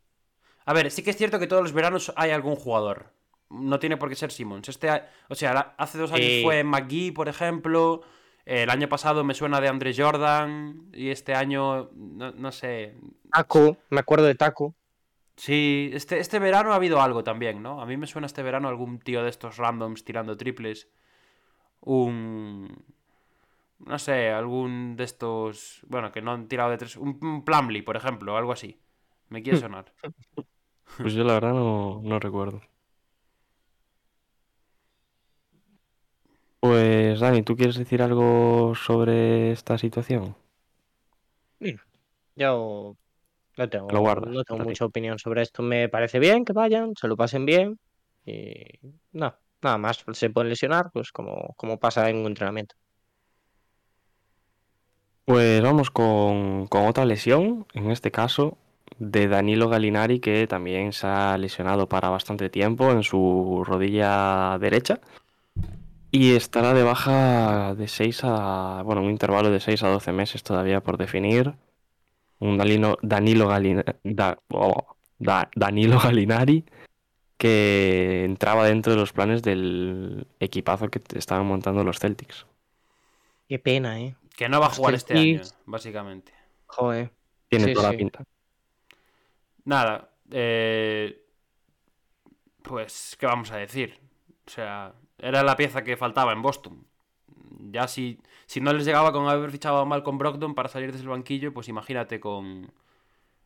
A 0.66 0.74
ver, 0.74 0.92
sí 0.92 1.02
que 1.04 1.12
es 1.12 1.18
cierto 1.18 1.40
que 1.40 1.48
todos 1.48 1.64
los 1.64 1.72
veranos 1.74 2.12
hay 2.16 2.32
algún 2.32 2.56
jugador. 2.56 3.14
No 3.50 3.80
tiene 3.80 3.98
por 3.98 4.10
qué 4.10 4.16
ser 4.16 4.32
Simmons. 4.32 4.68
Este, 4.70 4.90
o 5.30 5.36
sea, 5.36 5.76
hace 5.78 5.98
dos 5.98 6.12
años 6.12 6.26
Sí. 6.26 6.42
fue 6.44 6.64
McGee, 6.64 7.12
por 7.12 7.30
ejemplo. 7.30 8.02
El 8.46 8.70
año 8.70 8.88
pasado 8.90 9.24
me 9.24 9.34
suena 9.34 9.60
de 9.62 9.68
Andre 9.68 9.94
Jordan. 9.96 10.90
Y 10.94 11.10
este 11.10 11.34
año, 11.34 11.90
no, 11.96 12.32
no 12.32 12.52
sé. 12.52 12.96
Taco, 13.32 13.78
me 13.90 14.00
acuerdo 14.00 14.26
de 14.26 14.36
Taco. 14.36 14.76
Sí, 15.38 15.90
este, 15.94 16.20
este 16.20 16.40
verano 16.40 16.72
ha 16.72 16.76
habido 16.76 17.02
algo 17.02 17.24
también, 17.24 17.62
¿no? 17.62 17.82
A 17.82 17.86
mí 17.86 17.98
me 17.98 18.08
suena 18.08 18.26
este 18.28 18.42
verano 18.44 18.68
algún 18.70 19.00
tío 19.00 19.22
de 19.24 19.30
estos 19.30 19.58
randoms 19.58 20.04
tirando 20.06 20.38
triples. 20.38 20.88
Un. 21.82 22.84
No 23.80 24.00
sé, 24.00 24.30
algún 24.30 24.96
de 24.96 25.04
estos. 25.04 25.82
Bueno, 25.88 26.12
que 26.12 26.22
no 26.22 26.32
han 26.32 26.48
tirado 26.48 26.72
de 26.72 26.78
tres. 26.78 26.96
Un, 26.96 27.20
un 27.22 27.44
Plumlee, 27.44 27.82
por 27.84 27.98
ejemplo, 27.98 28.38
algo 28.38 28.52
así. 28.52 28.80
Me 29.30 29.42
quiere 29.44 29.60
sonar. 29.60 29.92
Pues 30.98 31.14
yo 31.14 31.24
la 31.24 31.34
verdad 31.34 31.54
no, 31.54 32.00
no 32.04 32.20
recuerdo. 32.20 32.62
Pues 36.68 37.20
Dani, 37.20 37.44
¿tú 37.44 37.56
quieres 37.56 37.76
decir 37.76 38.02
algo 38.02 38.74
sobre 38.74 39.52
esta 39.52 39.78
situación? 39.78 40.36
Yo 42.36 42.98
no 43.56 43.70
tengo, 43.70 43.92
Lo 43.92 44.00
guardas 44.00 44.34
no 44.34 44.44
tengo 44.44 44.64
mucha 44.64 44.86
opinión 44.86 45.20
sobre 45.20 45.44
esto. 45.44 45.62
Me 45.62 45.90
parece 45.90 46.18
bien 46.18 46.44
que 46.44 46.54
vayan, 46.54 46.94
se 47.00 47.08
lo 47.08 47.16
pasen 47.16 47.46
bien. 47.46 47.78
Y 48.26 48.80
no, 49.12 49.36
nada 49.62 49.78
más. 49.78 50.04
Se 50.14 50.32
pueden 50.32 50.50
lesionar, 50.50 50.90
pues 50.92 51.12
como, 51.12 51.54
como 51.56 51.78
pasa 51.78 52.10
en 52.10 52.18
un 52.18 52.26
entrenamiento. 52.26 52.76
Pues 55.26 55.62
vamos 55.62 55.92
con, 55.92 56.66
con 56.66 56.88
otra 56.88 57.06
lesión, 57.06 57.68
en 57.76 57.92
este 57.92 58.10
caso 58.10 58.58
de 58.98 59.28
Danilo 59.28 59.70
Gallinari, 59.70 60.20
que 60.20 60.48
también 60.48 60.94
se 60.94 61.06
ha 61.06 61.38
lesionado 61.38 61.88
para 61.88 62.10
bastante 62.10 62.50
tiempo 62.50 62.90
en 62.90 63.04
su 63.04 63.64
rodilla 63.64 64.58
derecha 64.58 65.00
y 66.16 66.36
estará 66.36 66.74
de 66.74 66.84
baja 66.84 67.76
de 67.76 67.88
6 67.88 68.22
a, 68.24 68.82
bueno, 68.86 69.02
un 69.02 69.10
intervalo 69.10 69.50
de 69.50 69.60
6 69.60 69.84
a 69.84 69.90
12 69.90 70.12
meses 70.12 70.44
todavía 70.44 70.82
por 70.82 70.98
definir. 70.98 71.54
Un 72.40 72.58
Danilo, 72.58 72.98
Danilo, 73.02 73.48
Da- 74.04 74.38
oh, 74.50 74.96
Da- 75.18 75.50
Danilo 75.56 76.00
Gallinari 76.00 76.66
que 77.38 78.24
entraba 78.24 78.66
dentro 78.66 78.94
de 78.94 79.00
los 79.00 79.12
planes 79.14 79.42
del 79.44 80.26
equipazo 80.40 80.88
que 80.90 81.02
estaban 81.18 81.46
montando 81.46 81.84
los 81.84 82.00
Celtics. 82.00 82.46
Qué 83.48 83.60
pena, 83.60 84.00
¿eh? 84.00 84.16
Que 84.36 84.48
no 84.50 84.60
va 84.60 84.68
a 84.68 84.70
Los 84.70 84.78
jugar 84.78 84.94
este 84.96 85.18
año, 85.18 85.42
básicamente. 85.66 86.34
Joder. 86.68 87.12
Tiene 87.50 87.66
Sí, 87.66 87.74
toda 87.74 87.88
sí. 87.90 87.94
la 87.94 87.98
pinta. 87.98 88.24
Nada, 89.66 90.10
eh, 90.32 91.22
pues, 92.62 93.16
¿qué 93.20 93.26
vamos 93.26 93.52
a 93.52 93.58
decir? 93.58 94.00
O 94.48 94.50
sea, 94.50 94.94
era 95.26 95.44
la 95.44 95.56
pieza 95.58 95.84
que 95.84 95.98
faltaba 95.98 96.34
en 96.34 96.42
Boston. 96.42 96.86
Ya 97.72 97.88
si, 97.88 98.20
si 98.46 98.62
no 98.62 98.74
les 98.74 98.86
llegaba 98.86 99.12
con 99.12 99.28
haber 99.28 99.52
fichado 99.52 99.78
a 99.80 99.86
Malcolm 99.86 100.18
Brogdon 100.18 100.56
para 100.56 100.70
salir 100.70 100.92
desde 100.92 101.04
el 101.04 101.10
banquillo, 101.10 101.54
pues 101.54 101.68
imagínate 101.68 102.20
con. 102.20 102.72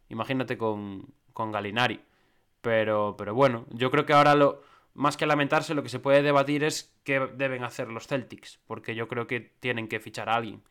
Imagínate 0.09 0.57
con, 0.57 1.07
con 1.33 1.51
Galinari. 1.51 2.01
Pero, 2.61 3.15
pero 3.17 3.33
bueno, 3.33 3.65
yo 3.71 3.91
creo 3.91 4.05
que 4.05 4.13
ahora 4.13 4.35
lo. 4.35 4.61
Más 4.95 5.15
que 5.17 5.25
lamentarse, 5.25 5.73
lo 5.75 5.83
que 5.83 5.89
se 5.89 5.99
puede 5.99 6.23
debatir 6.23 6.63
es 6.63 6.93
qué 7.05 7.19
deben 7.35 7.63
hacer 7.63 7.89
los 7.89 8.07
Celtics. 8.07 8.59
Porque 8.67 8.95
yo 8.95 9.07
creo 9.07 9.27
que 9.27 9.39
tienen 9.39 9.87
que 9.87 9.99
fichar 9.99 10.29
a 10.29 10.35
alguien. 10.35 10.61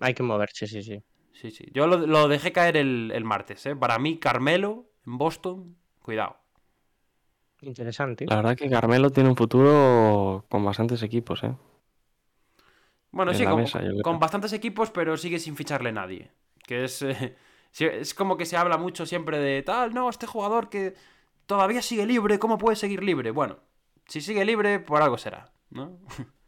Hay 0.00 0.14
que 0.14 0.22
moverse, 0.22 0.66
sí, 0.66 0.82
sí. 0.82 1.02
Sí, 1.32 1.50
sí. 1.50 1.64
Yo 1.72 1.86
lo, 1.86 1.98
lo 1.98 2.28
dejé 2.28 2.52
caer 2.52 2.76
el, 2.76 3.12
el 3.14 3.24
martes, 3.24 3.64
¿eh? 3.66 3.76
Para 3.76 3.98
mí, 3.98 4.18
Carmelo 4.18 4.86
en 5.06 5.18
Boston, 5.18 5.76
cuidado. 6.02 6.36
Interesante. 7.62 8.26
La 8.26 8.36
verdad 8.36 8.56
que 8.56 8.70
Carmelo 8.70 9.10
tiene 9.10 9.28
un 9.30 9.36
futuro 9.36 10.44
con 10.48 10.64
bastantes 10.64 11.02
equipos, 11.02 11.42
¿eh? 11.44 11.54
Bueno, 13.10 13.32
en 13.32 13.38
sí, 13.38 13.44
con, 13.44 13.56
mesa, 13.56 13.80
bastantes 14.18 14.52
equipos, 14.52 14.90
pero 14.90 15.16
sigue 15.16 15.38
sin 15.38 15.56
ficharle 15.56 15.92
nadie. 15.92 16.30
Que 16.66 16.84
es. 16.84 17.02
eh, 17.02 17.36
es 17.80 18.14
como 18.14 18.36
que 18.36 18.46
se 18.46 18.56
habla 18.56 18.76
mucho 18.78 19.06
siempre 19.06 19.38
de 19.38 19.62
tal, 19.62 19.94
no, 19.94 20.08
este 20.10 20.26
jugador 20.26 20.68
que 20.68 20.94
todavía 21.46 21.82
sigue 21.82 22.06
libre, 22.06 22.38
¿cómo 22.38 22.58
puede 22.58 22.76
seguir 22.76 23.02
libre? 23.02 23.30
Bueno, 23.30 23.58
si 24.06 24.20
sigue 24.20 24.44
libre, 24.44 24.80
por 24.80 25.02
algo 25.02 25.18
será, 25.18 25.52
¿no? 25.70 25.98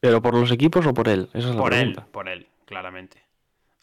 ¿Pero 0.00 0.22
por 0.22 0.34
los 0.34 0.50
equipos 0.52 0.86
o 0.86 0.94
por 0.94 1.08
él? 1.08 1.28
Esa 1.32 1.50
es 1.50 1.56
la 1.56 1.62
Por 1.62 1.72
él, 1.74 2.02
pregunta. 2.02 2.06
por 2.12 2.28
él, 2.28 2.48
claramente. 2.64 3.22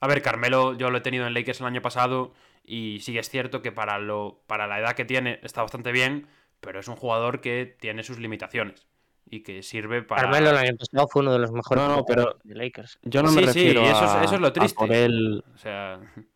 A 0.01 0.07
ver, 0.07 0.21
Carmelo, 0.21 0.73
yo 0.73 0.89
lo 0.89 0.97
he 0.97 1.01
tenido 1.01 1.27
en 1.27 1.33
Lakers 1.33 1.61
el 1.61 1.67
año 1.67 1.81
pasado 1.81 2.33
y 2.65 2.99
sí 3.01 3.17
es 3.17 3.29
cierto 3.29 3.61
que 3.61 3.71
para, 3.71 3.99
lo, 3.99 4.41
para 4.47 4.67
la 4.67 4.79
edad 4.79 4.93
que 4.95 5.05
tiene 5.05 5.39
está 5.43 5.61
bastante 5.61 5.91
bien, 5.91 6.27
pero 6.59 6.79
es 6.79 6.87
un 6.87 6.95
jugador 6.95 7.39
que 7.39 7.77
tiene 7.79 8.03
sus 8.03 8.17
limitaciones 8.19 8.87
y 9.29 9.41
que 9.43 9.61
sirve 9.63 10.01
para... 10.01 10.23
Carmelo 10.23 10.49
el 10.49 10.57
año 10.57 10.75
pasado 10.77 11.07
fue 11.07 11.21
uno 11.21 11.31
de 11.33 11.39
los 11.39 11.51
mejores 11.51 11.83
No, 11.83 11.95
no, 11.97 12.05
pero- 12.05 12.39
de 12.43 12.55
Lakers. 12.55 12.97
Yo 13.03 13.21
no 13.21 13.29
Sí, 13.29 13.35
me 13.35 13.41
sí, 13.41 13.47
refiero 13.47 13.81
y 13.83 13.85
eso 13.85 14.05
es- 14.05 14.11
a, 14.11 14.23
eso 14.23 14.35
es 14.35 14.41
lo 14.41 14.47
a 14.47 14.53
triste. 14.53 14.75
por 14.75 14.91
él. 14.91 15.43
O 15.53 15.57
sea, 15.57 15.99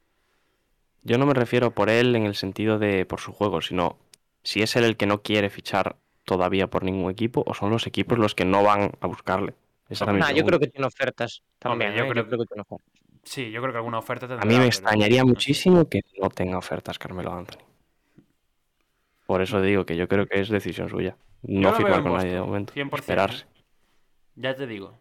Yo 1.03 1.18
no 1.18 1.26
me 1.26 1.34
refiero 1.34 1.72
por 1.72 1.89
él 1.89 2.16
en 2.16 2.26
el 2.26 2.36
sentido 2.36 2.80
de 2.80 3.05
por 3.05 3.20
su 3.20 3.32
juego, 3.32 3.61
sino 3.61 3.97
si 4.43 4.61
es 4.61 4.76
él 4.76 4.84
el 4.84 4.97
que 4.97 5.05
no 5.05 5.22
quiere 5.22 5.49
fichar 5.49 5.97
todavía 6.24 6.68
por 6.68 6.84
ningún 6.84 7.11
equipo 7.11 7.43
o 7.45 7.53
son 7.53 7.70
los 7.70 7.86
equipos 7.86 8.18
los 8.18 8.34
que 8.34 8.45
no 8.45 8.63
van 8.63 8.91
a 9.01 9.07
buscarle. 9.07 9.53
Esa 9.89 10.11
mi 10.11 10.20
Nah, 10.20 10.32
yo 10.32 10.43
creo 10.45 10.59
que 10.59 10.68
tiene 10.68 10.88
ofertas 10.88 11.43
también. 11.59 11.91
Hombre, 11.91 12.03
yo 12.03 12.05
¿eh? 12.05 12.13
creo- 12.26 12.39
que 12.39 12.45
tiene 12.45 12.61
ofertas. 12.61 12.91
Sí, 13.26 13.52
yo 13.52 13.62
creo 13.62 13.74
que 13.74 13.78
alguna 13.78 14.00
oferta 14.00 14.28
tendrá. 14.28 14.44
A 14.44 14.46
mí 14.46 14.58
me 14.58 14.68
extrañaría 14.68 15.22
no 15.22 15.28
muchísimo 15.28 15.90
que 15.90 16.02
no 16.22 16.30
tenga 16.30 16.58
ofertas 16.58 16.98
Carmelo 16.98 17.34
Anthony. 17.34 17.64
Por 19.26 19.42
eso 19.42 19.62
digo 19.62 19.86
que 19.86 19.98
yo 19.98 20.08
creo 20.08 20.28
que 20.28 20.40
es 20.40 20.50
decisión 20.50 20.90
suya. 20.90 21.18
No 21.42 21.70
veo 21.72 21.78
firmar 21.78 22.04
con 22.04 22.14
nadie 22.14 22.34
de 22.34 22.42
momento. 22.42 22.74
100%, 22.74 22.96
Esperarse. 23.00 23.46
Ya 24.36 24.56
te 24.56 24.68
digo. 24.68 25.00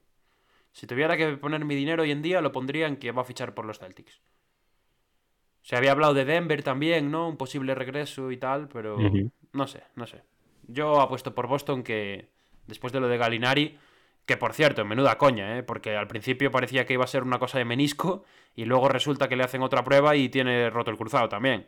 Si 0.72 0.86
tuviera 0.86 1.16
que 1.16 1.36
poner 1.36 1.64
mi 1.64 1.74
dinero 1.74 2.02
hoy 2.02 2.10
en 2.10 2.22
día, 2.22 2.40
lo 2.40 2.50
pondría 2.50 2.88
en 2.88 2.96
que 2.96 3.12
va 3.12 3.22
a 3.22 3.24
fichar 3.24 3.54
por 3.54 3.64
los 3.64 3.78
Celtics. 3.78 4.20
Se 5.62 5.76
había 5.76 5.92
hablado 5.92 6.14
de 6.14 6.24
Denver 6.24 6.62
también, 6.62 7.10
¿no? 7.10 7.28
Un 7.28 7.36
posible 7.36 7.74
regreso 7.74 8.30
y 8.30 8.36
tal, 8.36 8.68
pero 8.68 8.98
no 9.52 9.66
sé, 9.66 9.82
no 9.94 10.06
sé. 10.06 10.22
Yo 10.66 11.00
apuesto 11.00 11.34
por 11.34 11.46
Boston 11.46 11.82
que 11.82 12.28
después 12.66 12.92
de 12.92 13.00
lo 13.00 13.08
de 13.08 13.16
Galinari, 13.16 13.78
que 14.26 14.36
por 14.36 14.54
cierto, 14.54 14.84
menuda 14.84 15.18
coña, 15.18 15.58
¿eh? 15.58 15.62
Porque 15.62 15.96
al 15.96 16.06
principio 16.06 16.50
parecía 16.50 16.86
que 16.86 16.94
iba 16.94 17.04
a 17.04 17.08
ser 17.08 17.22
una 17.22 17.38
cosa 17.38 17.58
de 17.58 17.64
menisco 17.64 18.24
y 18.54 18.64
luego 18.64 18.88
resulta 18.88 19.28
que 19.28 19.36
le 19.36 19.44
hacen 19.44 19.62
otra 19.62 19.84
prueba 19.84 20.16
y 20.16 20.28
tiene 20.28 20.70
roto 20.70 20.90
el 20.90 20.96
cruzado 20.96 21.28
también. 21.28 21.66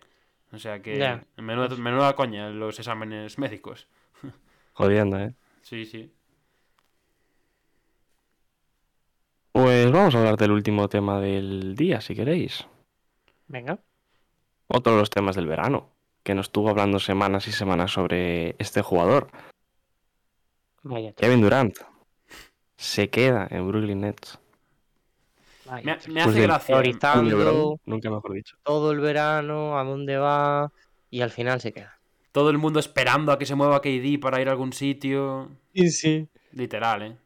O 0.53 0.59
sea 0.59 0.81
que 0.81 1.21
menuda, 1.37 1.77
menuda 1.77 2.15
coña 2.15 2.49
los 2.49 2.79
exámenes 2.79 3.39
médicos. 3.39 3.89
Jodiendo, 4.73 5.19
¿eh? 5.19 5.35
Sí, 5.63 5.85
sí. 5.85 6.11
Pues 9.53 9.91
vamos 9.91 10.15
a 10.15 10.19
hablar 10.19 10.37
del 10.37 10.53
último 10.53 10.89
tema 10.89 11.21
del 11.21 11.75
día, 11.75 12.01
si 12.01 12.15
queréis. 12.15 12.67
Venga. 13.49 13.79
Otro 14.69 14.93
de 14.93 14.99
los 14.99 15.11
temas 15.11 15.37
del 15.37 15.47
verano, 15.47 15.91
que 16.23 16.35
nos 16.35 16.47
estuvo 16.47 16.69
hablando 16.69 16.99
semanas 16.99 17.49
y 17.49 17.53
semanas 17.53 17.93
sobre 17.93 18.55
este 18.59 18.83
jugador. 18.83 19.29
Vaya. 20.83 21.13
Kevin 21.15 21.41
Durant 21.41 21.77
se 22.77 23.09
queda 23.11 23.47
en 23.51 23.67
Brooklyn 23.69 24.01
Nets. 24.01 24.39
Me, 25.83 26.21
hace 26.23 26.41
gracia. 26.43 26.77
Brown, 27.37 27.77
nunca 27.87 28.11
mejor 28.11 28.33
dicho. 28.35 28.57
Todo 28.63 28.93
el 28.93 29.01
verano, 29.01 29.79
a 29.79 29.85
dónde 29.85 30.17
va 30.17 30.71
y 31.11 31.23
al 31.23 31.31
final 31.31 31.61
se 31.61 31.73
queda. 31.73 31.99
Todo 32.33 32.51
el 32.51 32.59
mundo 32.59 32.79
esperando 32.79 33.33
a 33.33 33.39
que 33.39 33.47
se 33.47 33.55
mueva 33.55 33.81
KD 33.81 34.19
para 34.21 34.41
ir 34.41 34.49
a 34.49 34.53
algún 34.53 34.73
sitio. 34.73 35.51
Sí, 35.75 35.91
sí. 35.91 36.29
Literal, 36.53 37.03
¿eh? 37.03 37.17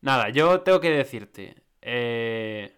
Nada, 0.00 0.28
yo 0.30 0.60
tengo 0.62 0.80
que 0.80 0.90
decirte. 0.90 1.62
eh, 1.82 2.72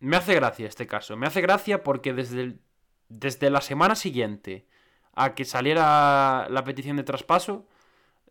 me 0.00 0.16
hace 0.16 0.34
gracia 0.34 0.66
este 0.66 0.86
caso. 0.86 1.16
Me 1.16 1.26
hace 1.26 1.40
gracia 1.42 1.82
porque 1.82 2.14
desde, 2.14 2.40
el- 2.42 2.60
desde 3.10 3.50
la 3.50 3.60
semana 3.60 3.94
siguiente 3.96 4.66
a 5.14 5.34
que 5.34 5.44
saliera 5.44 6.46
la 6.48 6.64
petición 6.64 6.96
de 6.96 7.02
traspaso, 7.02 7.66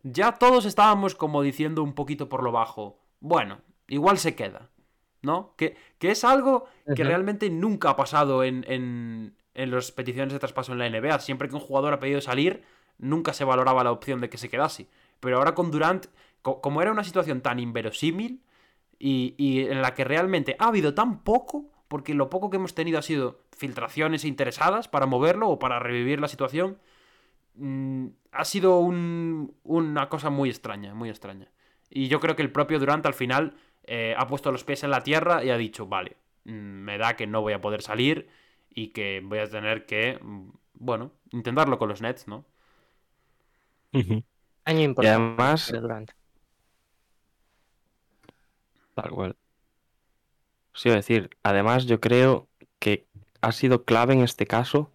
ya 0.04 0.34
todos 0.34 0.66
estábamos 0.66 1.16
como 1.16 1.42
diciendo 1.42 1.84
un 1.84 1.94
poquito 1.94 2.30
por 2.30 2.44
lo 2.44 2.52
bajo, 2.52 3.00
bueno, 3.20 3.62
igual 3.88 4.18
se 4.18 4.36
queda, 4.36 4.70
¿no? 5.22 5.54
Que, 5.58 5.76
que 6.00 6.12
es 6.12 6.24
algo 6.24 6.66
que 6.94 7.04
realmente 7.04 7.50
nunca 7.50 7.92
ha 7.92 7.96
pasado 7.96 8.44
en, 8.44 8.66
en, 8.68 9.36
en 9.54 9.72
las 9.72 9.92
peticiones 9.92 10.34
de 10.34 10.40
traspaso 10.40 10.72
en 10.74 10.80
la 10.80 10.88
NBA. 10.88 11.20
Siempre 11.20 11.50
que 11.50 11.56
un 11.56 11.62
jugador 11.62 11.94
ha 11.94 12.00
pedido 12.00 12.22
salir, 12.22 12.64
nunca 12.98 13.34
se 13.34 13.44
valoraba 13.44 13.84
la 13.84 13.92
opción 13.92 14.22
de 14.22 14.30
que 14.30 14.38
se 14.38 14.50
quedase. 14.50 14.88
Pero 15.20 15.38
ahora 15.38 15.56
con 15.56 15.72
Durant, 15.72 16.08
co- 16.42 16.62
como 16.62 16.82
era 16.82 16.92
una 16.92 17.04
situación 17.04 17.42
tan 17.42 17.60
inverosímil 17.60 18.42
y, 19.00 19.36
y 19.38 19.62
en 19.62 19.82
la 19.82 19.94
que 19.94 20.04
realmente 20.04 20.56
ha 20.60 20.68
habido 20.68 20.94
tan 20.94 21.24
poco, 21.24 21.66
porque 21.88 22.14
lo 22.14 22.30
poco 22.30 22.50
que 22.50 22.58
hemos 22.58 22.76
tenido 22.76 23.00
ha 23.00 23.04
sido 23.04 23.40
filtraciones 23.56 24.26
interesadas 24.26 24.88
para 24.88 25.06
moverlo 25.06 25.50
o 25.50 25.60
para 25.60 25.80
revivir 25.80 26.20
la 26.20 26.28
situación, 26.28 26.78
mm, 27.58 28.08
ha 28.32 28.46
sido 28.46 28.80
un- 28.80 29.56
una 29.64 30.10
cosa 30.10 30.30
muy 30.30 30.50
extraña, 30.50 30.94
muy 30.94 31.10
extraña. 31.10 31.50
Y 31.90 32.08
yo 32.08 32.20
creo 32.20 32.36
que 32.36 32.42
el 32.44 32.52
propio 32.52 32.80
Durant 32.80 33.06
al 33.06 33.14
final 33.14 33.56
eh, 33.90 34.14
ha 34.18 34.28
puesto 34.28 34.52
los 34.52 34.64
pies 34.66 34.84
en 34.84 34.92
la 34.92 35.04
tierra 35.04 35.44
y 35.44 35.50
ha 35.50 35.58
dicho, 35.58 35.88
vale, 35.88 36.18
mm, 36.46 36.52
me 36.52 36.98
da 36.98 37.16
que 37.16 37.28
no 37.28 37.42
voy 37.42 37.54
a 37.54 37.62
poder 37.62 37.82
salir 37.82 38.30
y 38.70 38.90
que 38.90 39.22
voy 39.24 39.40
a 39.40 39.50
tener 39.50 39.86
que, 39.86 40.20
mm, 40.22 40.50
bueno, 40.76 41.12
intentarlo 41.32 41.78
con 41.80 41.90
los 41.90 42.02
Nets, 42.02 42.28
¿no? 42.28 42.46
Año 44.66 44.82
Y 45.00 45.06
importante. 45.06 45.08
además, 45.08 45.72
de 45.72 45.80
Durant. 45.82 46.12
tal 48.96 49.10
cual. 49.12 49.36
A 50.86 50.90
decir, 50.90 51.30
además 51.44 51.86
yo 51.86 52.00
creo 52.00 52.48
que 52.80 53.06
ha 53.42 53.52
sido 53.52 53.84
clave 53.84 54.14
en 54.14 54.22
este 54.22 54.46
caso 54.48 54.92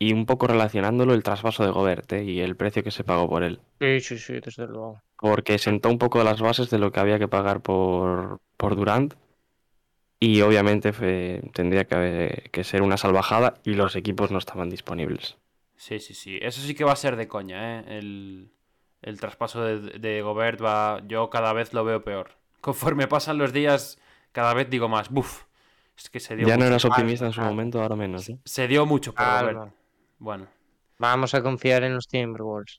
y 0.00 0.12
un 0.12 0.26
poco 0.26 0.48
relacionándolo 0.48 1.14
el 1.14 1.22
traspaso 1.22 1.62
de 1.64 1.70
Gobert 1.70 2.12
¿eh? 2.14 2.24
y 2.24 2.40
el 2.40 2.56
precio 2.56 2.82
que 2.82 2.90
se 2.90 3.04
pagó 3.04 3.28
por 3.28 3.44
él. 3.44 3.60
Sí, 3.80 4.00
sí, 4.00 4.18
sí, 4.18 4.40
desde 4.40 4.66
luego. 4.66 5.00
Porque 5.16 5.58
sentó 5.58 5.90
un 5.90 5.98
poco 5.98 6.24
las 6.24 6.40
bases 6.40 6.70
de 6.70 6.78
lo 6.78 6.90
que 6.90 6.98
había 7.00 7.18
que 7.18 7.28
pagar 7.28 7.60
por, 7.60 8.40
por 8.56 8.74
Durant 8.74 9.14
y 10.18 10.40
obviamente 10.42 10.92
fue- 10.92 11.42
tendría 11.54 11.84
que, 11.86 11.94
haber- 11.94 12.50
que 12.50 12.64
ser 12.64 12.82
una 12.82 12.96
salvajada 12.96 13.54
y 13.64 13.74
los 13.74 13.96
equipos 13.96 14.30
no 14.30 14.38
estaban 14.38 14.68
disponibles. 14.70 15.36
Sí, 15.76 15.98
sí, 15.98 16.14
sí. 16.14 16.38
Eso 16.42 16.60
sí 16.60 16.74
que 16.74 16.84
va 16.84 16.92
a 16.92 16.96
ser 16.96 17.16
de 17.16 17.26
coña, 17.28 17.80
¿eh? 17.80 17.84
El, 17.98 18.50
el 19.02 19.18
traspaso 19.20 19.62
de, 19.64 19.98
de 19.98 20.22
Gobert 20.22 20.62
va. 20.62 21.02
Yo 21.06 21.30
cada 21.30 21.52
vez 21.54 21.72
lo 21.72 21.84
veo 21.84 22.02
peor. 22.04 22.32
Conforme 22.60 23.06
pasan 23.08 23.38
los 23.38 23.52
días, 23.54 23.98
cada 24.32 24.52
vez 24.52 24.68
digo 24.68 24.88
más. 24.88 25.08
Buf. 25.10 25.44
Es 25.96 26.10
que 26.10 26.20
se 26.20 26.36
dio 26.36 26.46
Ya 26.48 26.56
no 26.58 26.64
eras 26.66 26.84
optimista 26.84 27.24
en 27.26 27.32
su 27.32 27.40
calma. 27.40 27.50
momento, 27.52 27.80
ahora 27.82 27.96
menos. 27.96 28.28
¿eh? 28.28 28.38
se 28.44 28.68
dio 28.68 28.84
mucho 28.84 29.14
por. 29.14 29.24
Gobert. 29.24 29.72
Bueno. 30.20 30.46
Vamos 30.98 31.34
a 31.34 31.42
confiar 31.42 31.82
en 31.82 31.94
los 31.94 32.06
Timberwolves. 32.06 32.78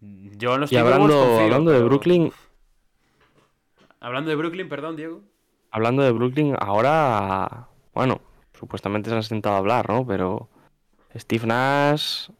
Yo 0.00 0.54
en 0.54 0.60
los 0.62 0.72
Y 0.72 0.76
Timberwolves 0.76 1.14
hablando, 1.14 1.14
confío, 1.20 1.44
hablando 1.44 1.70
de 1.70 1.82
Brooklyn, 1.84 2.32
Hablando 4.00 4.30
de 4.30 4.36
Brooklyn, 4.36 4.68
perdón, 4.68 4.96
Diego. 4.96 5.22
hablando 5.70 6.02
de 6.02 6.10
Brooklyn, 6.10 6.56
ahora, 6.58 7.68
bueno, 7.92 8.20
supuestamente 8.58 9.10
se 9.10 9.16
han 9.16 9.22
sentado 9.22 9.56
a 9.56 9.58
hablar, 9.58 9.88
¿no? 9.90 10.06
Pero 10.06 10.48
Steve 11.14 11.46
Nash, 11.46 12.30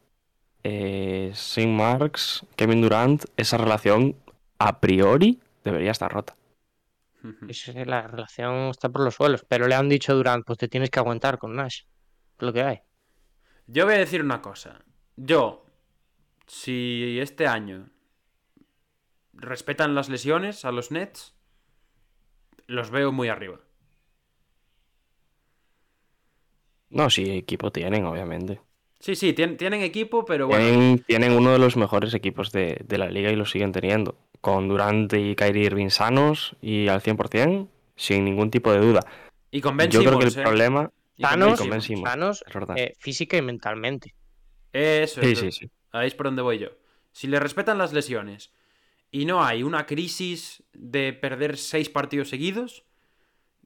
eh, 0.65 1.31
Sin 1.35 1.77
Marks, 1.77 2.47
Kevin 2.57 2.81
Durant, 2.81 3.25
esa 3.37 3.59
relación 3.59 4.17
a 4.59 4.81
priori 4.81 5.39
debería 5.63 5.91
estar 5.91 6.11
rota. 6.11 6.35
La 7.85 8.07
relación 8.07 8.71
está 8.71 8.89
por 8.89 9.03
los 9.03 9.15
suelos. 9.15 9.45
Pero 9.47 9.69
le 9.69 9.75
han 9.75 9.91
dicho 9.91 10.13
a 10.13 10.15
Durant, 10.15 10.47
pues 10.47 10.59
te 10.59 10.69
tienes 10.69 10.89
que 10.89 10.99
aguantar 10.99 11.37
con 11.37 11.55
Nash. 11.55 11.83
Es 12.39 12.43
lo 12.43 12.53
que 12.55 12.63
hay. 12.63 12.81
Yo 13.73 13.85
voy 13.85 13.95
a 13.95 13.99
decir 13.99 14.21
una 14.23 14.43
cosa. 14.43 14.81
Yo, 15.17 15.65
si 16.47 17.19
este 17.21 17.47
año 17.47 17.89
respetan 19.33 19.95
las 19.95 20.09
lesiones 20.09 20.65
a 20.65 20.73
los 20.73 20.91
Nets, 20.91 21.35
los 22.67 22.91
veo 22.91 23.13
muy 23.13 23.29
arriba. 23.29 23.61
No, 26.89 27.09
sí, 27.11 27.31
equipo 27.31 27.71
tienen, 27.71 28.05
obviamente. 28.05 28.61
Sí, 28.99 29.15
sí, 29.15 29.33
tien- 29.35 29.57
tienen 29.57 29.83
equipo, 29.83 30.25
pero 30.25 30.49
bueno. 30.49 30.65
Tienen, 30.65 30.99
tienen 31.05 31.33
uno 31.33 31.53
de 31.53 31.59
los 31.59 31.77
mejores 31.77 32.13
equipos 32.13 32.51
de, 32.51 32.81
de 32.85 32.99
la 32.99 33.09
liga 33.09 33.31
y 33.31 33.37
lo 33.37 33.47
siguen 33.47 33.71
teniendo. 33.71 34.17
Con 34.41 34.69
Durant 34.69 35.13
y 35.13 35.37
Kyrie 35.37 35.67
Irving 35.67 35.91
sanos 35.91 36.57
y 36.61 36.89
al 36.89 37.03
100%, 37.03 37.69
sin 37.95 38.25
ningún 38.25 38.51
tipo 38.51 38.73
de 38.73 38.81
duda. 38.81 39.01
Y 39.53 39.61
con 39.61 39.77
Ben 39.77 39.91
Yo 39.91 40.01
creo 40.03 40.19
que 40.19 40.25
el 40.25 40.37
¿eh? 40.39 40.43
problema... 40.43 40.91
Verdad. 42.53 42.77
eh, 42.79 42.95
física 42.99 43.37
y 43.37 43.43
mentalmente. 43.43 44.15
Eso 44.73 45.21
Sí, 45.23 45.33
es. 45.33 45.39
sí, 45.39 45.53
sí. 45.53 45.71
Ahí 45.93 46.07
es 46.07 46.15
por 46.15 46.27
donde 46.27 46.43
voy 46.43 46.59
yo. 46.59 46.69
Si 47.13 47.27
le 47.27 47.41
respetan 47.41 47.79
las 47.79 47.93
lesiones 47.93 48.53
y 49.11 49.25
no 49.25 49.43
hay 49.45 49.63
una 49.63 49.87
crisis 49.87 50.63
de 50.73 51.13
perder 51.13 51.57
seis 51.57 51.89
partidos 51.89 52.29
seguidos, 52.29 52.85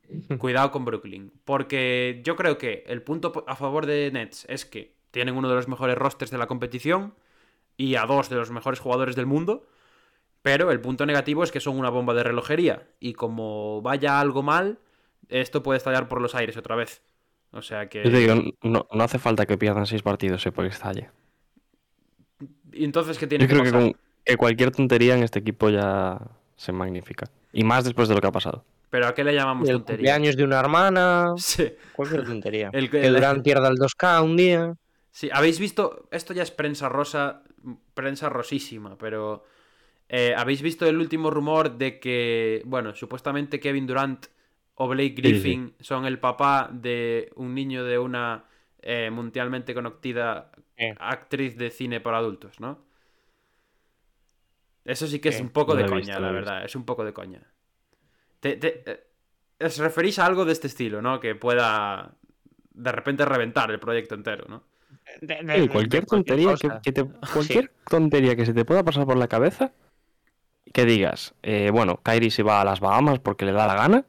cuidado 0.39 0.71
con 0.71 0.85
Brooklyn. 0.85 1.33
Porque 1.45 2.23
yo 2.25 2.37
creo 2.37 2.59
que 2.59 2.85
el 2.87 3.03
punto 3.03 3.45
a 3.47 3.57
favor 3.57 3.87
de 3.87 4.11
Nets 4.13 4.47
es 4.49 4.65
que 4.65 4.97
tienen 5.11 5.37
uno 5.37 5.49
de 5.49 5.55
los 5.55 5.69
mejores 5.69 5.97
rosters 5.97 6.31
de 6.31 6.39
la 6.39 6.47
competición 6.47 7.15
y 7.77 7.97
a 7.97 8.07
dos 8.07 8.29
de 8.29 8.37
los 8.37 8.51
mejores 8.51 8.81
jugadores 8.81 9.17
del 9.17 9.27
mundo. 9.27 9.67
Pero 10.43 10.71
el 10.71 10.81
punto 10.81 11.07
negativo 11.07 11.43
es 11.45 11.53
que 11.53 11.61
son 11.61 11.79
una 11.79 11.89
bomba 11.91 12.13
de 12.15 12.23
relojería. 12.23 12.87
Y 13.01 13.15
como 13.15 13.81
vaya 13.81 14.21
algo 14.21 14.43
mal, 14.43 14.79
esto 15.29 15.63
puede 15.63 15.79
estallar 15.79 16.09
por 16.09 16.21
los 16.21 16.35
aires 16.35 16.57
otra 16.57 16.77
vez. 16.77 17.03
O 17.55 17.63
sea 17.63 17.89
que. 17.89 18.05
Yo 18.05 18.11
te 18.11 18.19
digo, 18.19 18.35
no, 18.63 18.87
no 18.93 19.05
hace 19.05 19.19
falta 19.19 19.47
que 19.47 19.57
pierdan 19.57 19.87
seis 19.87 20.03
partidos, 20.03 20.45
eh, 20.47 20.53
porque 20.53 20.71
estalle. 20.71 21.11
¿Y 22.73 22.85
entonces 22.85 23.19
qué 23.19 23.27
tiene 23.27 23.45
Yo 23.45 23.49
que 23.49 23.55
creo 23.55 23.65
que, 23.65 23.71
pasar? 23.73 23.91
con- 23.93 24.01
que 24.25 24.37
cualquier 24.37 24.71
tontería 24.73 25.15
en 25.17 25.23
este 25.23 25.39
equipo 25.39 25.71
ya 25.71 26.19
se 26.57 26.73
magnifica. 26.73 27.27
Y 27.53 27.63
más 27.65 27.85
después 27.85 28.09
de 28.09 28.15
lo 28.15 28.21
que 28.21 28.27
ha 28.27 28.33
pasado. 28.33 28.65
Pero 28.91 29.07
¿a 29.07 29.15
qué 29.15 29.25
le 29.25 29.35
llamamos 29.35 29.69
El 29.69 29.77
tontería? 29.77 29.97
cumpleaños 30.15 30.37
de 30.37 30.45
una 30.45 30.61
hermana. 30.61 31.35
Sí. 31.39 31.73
Cualquier 31.95 32.25
tontería. 32.25 32.71
El 32.73 32.91
que- 32.91 33.01
que 33.01 33.09
Durant 33.11 33.43
pierda 33.45 33.69
el 33.69 33.77
2K 33.77 34.23
un 34.23 34.37
día. 34.37 34.75
Sí, 35.11 35.29
habéis 35.33 35.61
visto, 35.61 36.09
esto 36.11 36.33
ya 36.35 36.43
es 36.43 36.51
prensa 36.51 36.89
rosa, 36.89 37.43
prensa 37.95 38.29
rosísima, 38.29 38.99
pero 38.99 39.45
eh, 40.09 40.35
habéis 40.37 40.61
visto 40.61 40.87
el 40.87 40.99
último 40.99 41.31
rumor 41.31 41.79
de 41.79 42.01
que, 42.01 42.63
bueno, 42.67 42.95
supuestamente 42.97 43.61
Kevin 43.61 43.87
Durant 43.87 44.27
o 44.77 44.89
Blake 44.89 45.15
sí. 45.17 45.23
Griffin 45.23 45.75
son 45.81 46.05
el 46.05 46.19
papá 46.19 46.69
de 46.73 47.31
un 47.37 47.55
niño 47.55 47.85
de 47.85 47.99
una 47.99 48.45
eh, 48.83 49.11
mundialmente 49.11 49.73
conocida 49.75 50.51
Eh. 50.77 50.95
actriz 50.99 51.57
de 51.57 51.71
cine 51.71 52.01
para 52.01 52.19
adultos, 52.19 52.59
¿no? 52.61 52.85
Eso 54.85 55.07
sí 55.07 55.19
que 55.21 55.31
es 55.31 55.39
Eh, 55.39 55.43
un 55.43 55.51
poco 55.51 55.75
no 55.75 55.81
de 55.83 55.87
coña, 55.89 55.99
visto, 56.01 56.21
la 56.21 56.31
verdad, 56.33 56.65
es 56.65 56.75
un 56.77 56.85
poco 56.85 57.05
de 57.05 57.13
coña. 57.13 57.41
Te- 58.41 58.57
te- 58.57 58.83
eh, 58.91 59.01
os 59.65 59.79
referís 59.79 60.19
a 60.19 60.27
algo 60.27 60.45
de 60.45 60.53
este 60.53 60.67
estilo, 60.67 61.01
¿no? 61.01 61.21
Que 61.21 61.35
pueda 61.35 62.17
de 62.73 62.93
repente 62.93 63.25
reventar 63.25 63.71
el 63.71 63.79
proyecto 63.81 64.15
entero, 64.15 64.45
¿no? 64.49 64.65
De- 65.21 65.37
de- 65.37 65.41
Sí, 65.41 65.47
de- 65.47 65.61
de 65.61 65.69
cualquier 65.69 66.07
tontería 66.07 66.55
que, 66.57 66.69
que 66.83 66.93
te- 66.93 67.07
cualquier 67.33 67.73
tontería 67.89 68.37
que 68.37 68.45
se 68.45 68.53
te 68.53 68.65
pueda 68.65 68.83
pasar 68.85 69.07
por 69.07 69.17
la 69.17 69.29
cabeza, 69.29 69.73
que 70.73 70.85
digas, 70.85 71.35
eh, 71.43 71.71
bueno, 71.73 72.01
Kyrie 72.03 72.31
se 72.31 72.43
va 72.43 72.61
a 72.61 72.65
las 72.65 72.81
Bahamas 72.81 73.21
porque 73.21 73.45
le 73.47 73.53
da 73.53 73.67
la 73.67 73.77
gana, 73.77 74.05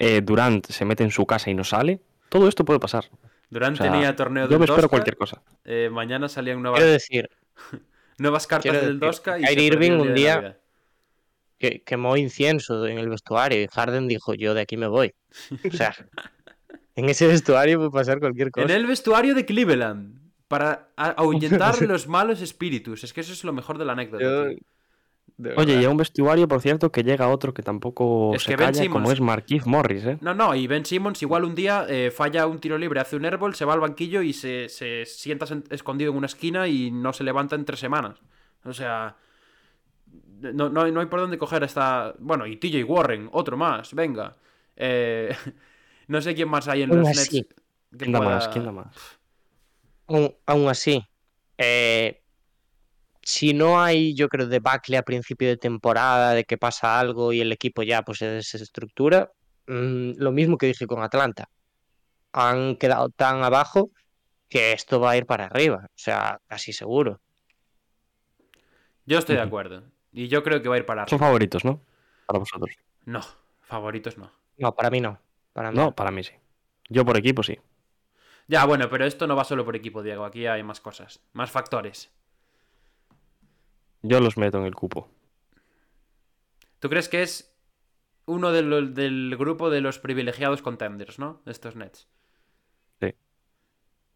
eh, 0.00 0.20
Durant 0.22 0.66
se 0.66 0.84
mete 0.84 1.04
en 1.04 1.10
su 1.12 1.24
casa 1.26 1.50
y 1.50 1.54
no 1.54 1.62
sale, 1.62 2.00
todo 2.28 2.48
esto 2.48 2.64
puede 2.64 2.80
pasar. 2.80 3.04
Durant 3.50 3.78
O 3.78 3.82
sea, 3.82 3.92
tenía 3.92 4.16
torneo 4.16 4.44
Yo 4.44 4.50
del 4.50 4.58
me 4.60 4.64
espero 4.64 4.88
cualquier 4.88 5.16
cosa. 5.16 5.42
eh, 5.64 5.88
mañana 5.92 6.28
salían 6.28 6.60
nuevas, 6.62 6.78
Quiero 6.80 6.92
decir, 6.92 7.28
nuevas 8.18 8.46
cartas 8.46 8.72
del 8.82 8.98
Dosca 8.98 9.38
y 9.38 9.44
Kyrie 9.44 9.64
Irving 9.66 9.92
un 9.92 10.14
día- 10.14 10.56
que 11.58 11.82
quemó 11.82 12.16
incienso 12.16 12.86
en 12.86 12.98
el 12.98 13.10
vestuario 13.10 13.60
y 13.62 13.66
Harden 13.66 14.08
dijo, 14.08 14.32
yo 14.34 14.54
de 14.54 14.62
aquí 14.62 14.76
me 14.78 14.86
voy. 14.86 15.12
O 15.70 15.76
sea, 15.76 15.94
en 16.96 17.08
ese 17.10 17.26
vestuario 17.26 17.76
puede 17.78 17.90
pasar 17.90 18.18
cualquier 18.18 18.50
cosa. 18.50 18.64
En 18.64 18.70
el 18.70 18.86
vestuario 18.86 19.34
de 19.34 19.44
Cleveland. 19.44 20.18
Para 20.48 20.88
ahuyentar 20.96 21.80
los 21.82 22.08
malos 22.08 22.40
espíritus. 22.40 23.04
Es 23.04 23.12
que 23.12 23.20
eso 23.20 23.32
es 23.34 23.44
lo 23.44 23.52
mejor 23.52 23.76
de 23.78 23.84
la 23.84 23.92
anécdota. 23.92 24.24
Yo- 24.24 24.46
Oye, 25.56 25.80
y 25.80 25.84
a 25.84 25.90
un 25.90 25.96
vestuario, 25.96 26.46
por 26.48 26.60
cierto, 26.60 26.92
que 26.92 27.02
llega 27.02 27.28
otro 27.28 27.54
que 27.54 27.62
tampoco 27.62 28.32
Es 28.34 28.42
se 28.42 28.50
que 28.50 28.56
Ben 28.56 28.72
calla, 28.72 28.90
como 28.90 29.10
es 29.10 29.20
Marquise 29.20 29.68
Morris, 29.68 30.04
¿eh? 30.04 30.18
No, 30.20 30.34
no, 30.34 30.54
y 30.54 30.66
Ben 30.66 30.84
Simmons 30.84 31.22
igual 31.22 31.44
un 31.44 31.54
día 31.54 31.86
eh, 31.88 32.10
falla 32.10 32.46
un 32.46 32.58
tiro 32.58 32.76
libre, 32.76 33.00
hace 33.00 33.16
un 33.16 33.24
airball, 33.24 33.54
se 33.54 33.64
va 33.64 33.72
al 33.74 33.80
banquillo 33.80 34.22
y 34.22 34.32
se, 34.32 34.68
se 34.68 35.04
sienta 35.06 35.46
escondido 35.70 36.10
en 36.10 36.18
una 36.18 36.26
esquina 36.26 36.68
y 36.68 36.90
no 36.90 37.12
se 37.12 37.24
levanta 37.24 37.54
en 37.56 37.64
tres 37.64 37.80
semanas. 37.80 38.20
O 38.64 38.72
sea, 38.74 39.16
no, 40.40 40.68
no, 40.68 40.82
hay- 40.82 40.92
no 40.92 41.00
hay 41.00 41.06
por 41.06 41.20
dónde 41.20 41.38
coger 41.38 41.62
esta... 41.62 42.14
Bueno, 42.18 42.46
y 42.46 42.56
TJ 42.56 42.84
Warren, 42.84 43.28
otro 43.32 43.56
más, 43.56 43.94
venga. 43.94 44.36
Eh, 44.76 45.34
no 46.08 46.20
sé 46.20 46.34
quién 46.34 46.48
más 46.48 46.68
hay 46.68 46.82
en 46.82 46.90
Aún 46.90 47.00
los 47.00 47.08
así, 47.08 47.36
Nets. 47.42 47.54
¿Quién 47.96 48.12
da 48.12 48.18
pueda- 48.18 48.30
más? 48.36 48.48
¿Quién 48.48 48.64
da 48.64 48.72
más? 48.72 48.94
Aún, 50.06 50.34
aún 50.46 50.68
así, 50.68 51.06
eh, 51.56 52.19
si 53.22 53.54
no 53.54 53.82
hay, 53.82 54.14
yo 54.14 54.28
creo, 54.28 54.46
debacle 54.46 54.96
a 54.96 55.02
principio 55.02 55.48
de 55.48 55.56
temporada, 55.56 56.32
de 56.34 56.44
que 56.44 56.58
pasa 56.58 56.98
algo 57.00 57.32
y 57.32 57.40
el 57.40 57.52
equipo 57.52 57.82
ya 57.82 58.02
pues 58.02 58.18
se 58.18 58.26
desestructura, 58.26 59.32
mm, 59.66 60.12
lo 60.16 60.32
mismo 60.32 60.56
que 60.58 60.66
dije 60.66 60.86
con 60.86 61.02
Atlanta. 61.02 61.48
Han 62.32 62.76
quedado 62.76 63.10
tan 63.10 63.42
abajo 63.44 63.90
que 64.48 64.72
esto 64.72 65.00
va 65.00 65.12
a 65.12 65.16
ir 65.16 65.26
para 65.26 65.46
arriba, 65.46 65.86
o 65.86 65.92
sea, 65.98 66.40
casi 66.48 66.72
seguro. 66.72 67.20
Yo 69.06 69.18
estoy 69.18 69.36
de 69.36 69.42
acuerdo. 69.42 69.82
Y 70.12 70.28
yo 70.28 70.42
creo 70.42 70.60
que 70.62 70.68
va 70.68 70.74
a 70.76 70.78
ir 70.78 70.86
para 70.86 71.06
Son 71.06 71.16
arriba. 71.16 71.26
favoritos, 71.28 71.64
¿no? 71.64 71.80
Para 72.26 72.38
vosotros. 72.40 72.76
No, 73.04 73.20
favoritos 73.62 74.18
no. 74.18 74.32
No, 74.58 74.74
para 74.74 74.90
mí 74.90 75.00
no. 75.00 75.20
Para 75.52 75.70
mí 75.70 75.76
No, 75.76 75.94
para 75.94 76.10
mí 76.10 76.22
sí. 76.24 76.32
Yo 76.88 77.04
por 77.04 77.16
equipo 77.16 77.42
sí. 77.42 77.58
Ya, 78.48 78.64
bueno, 78.66 78.88
pero 78.90 79.04
esto 79.04 79.26
no 79.26 79.36
va 79.36 79.44
solo 79.44 79.64
por 79.64 79.76
equipo, 79.76 80.02
Diego. 80.02 80.24
Aquí 80.24 80.46
hay 80.46 80.62
más 80.62 80.80
cosas, 80.80 81.20
más 81.32 81.50
factores. 81.50 82.10
Yo 84.02 84.20
los 84.20 84.36
meto 84.36 84.58
en 84.58 84.64
el 84.64 84.74
cupo. 84.74 85.08
¿Tú 86.78 86.88
crees 86.88 87.08
que 87.08 87.22
es 87.22 87.54
uno 88.26 88.52
de 88.52 88.62
del 88.62 89.36
grupo 89.36 89.70
de 89.70 89.80
los 89.80 89.98
privilegiados 89.98 90.62
contenders, 90.62 91.18
¿no? 91.18 91.42
Estos 91.46 91.76
Nets. 91.76 92.08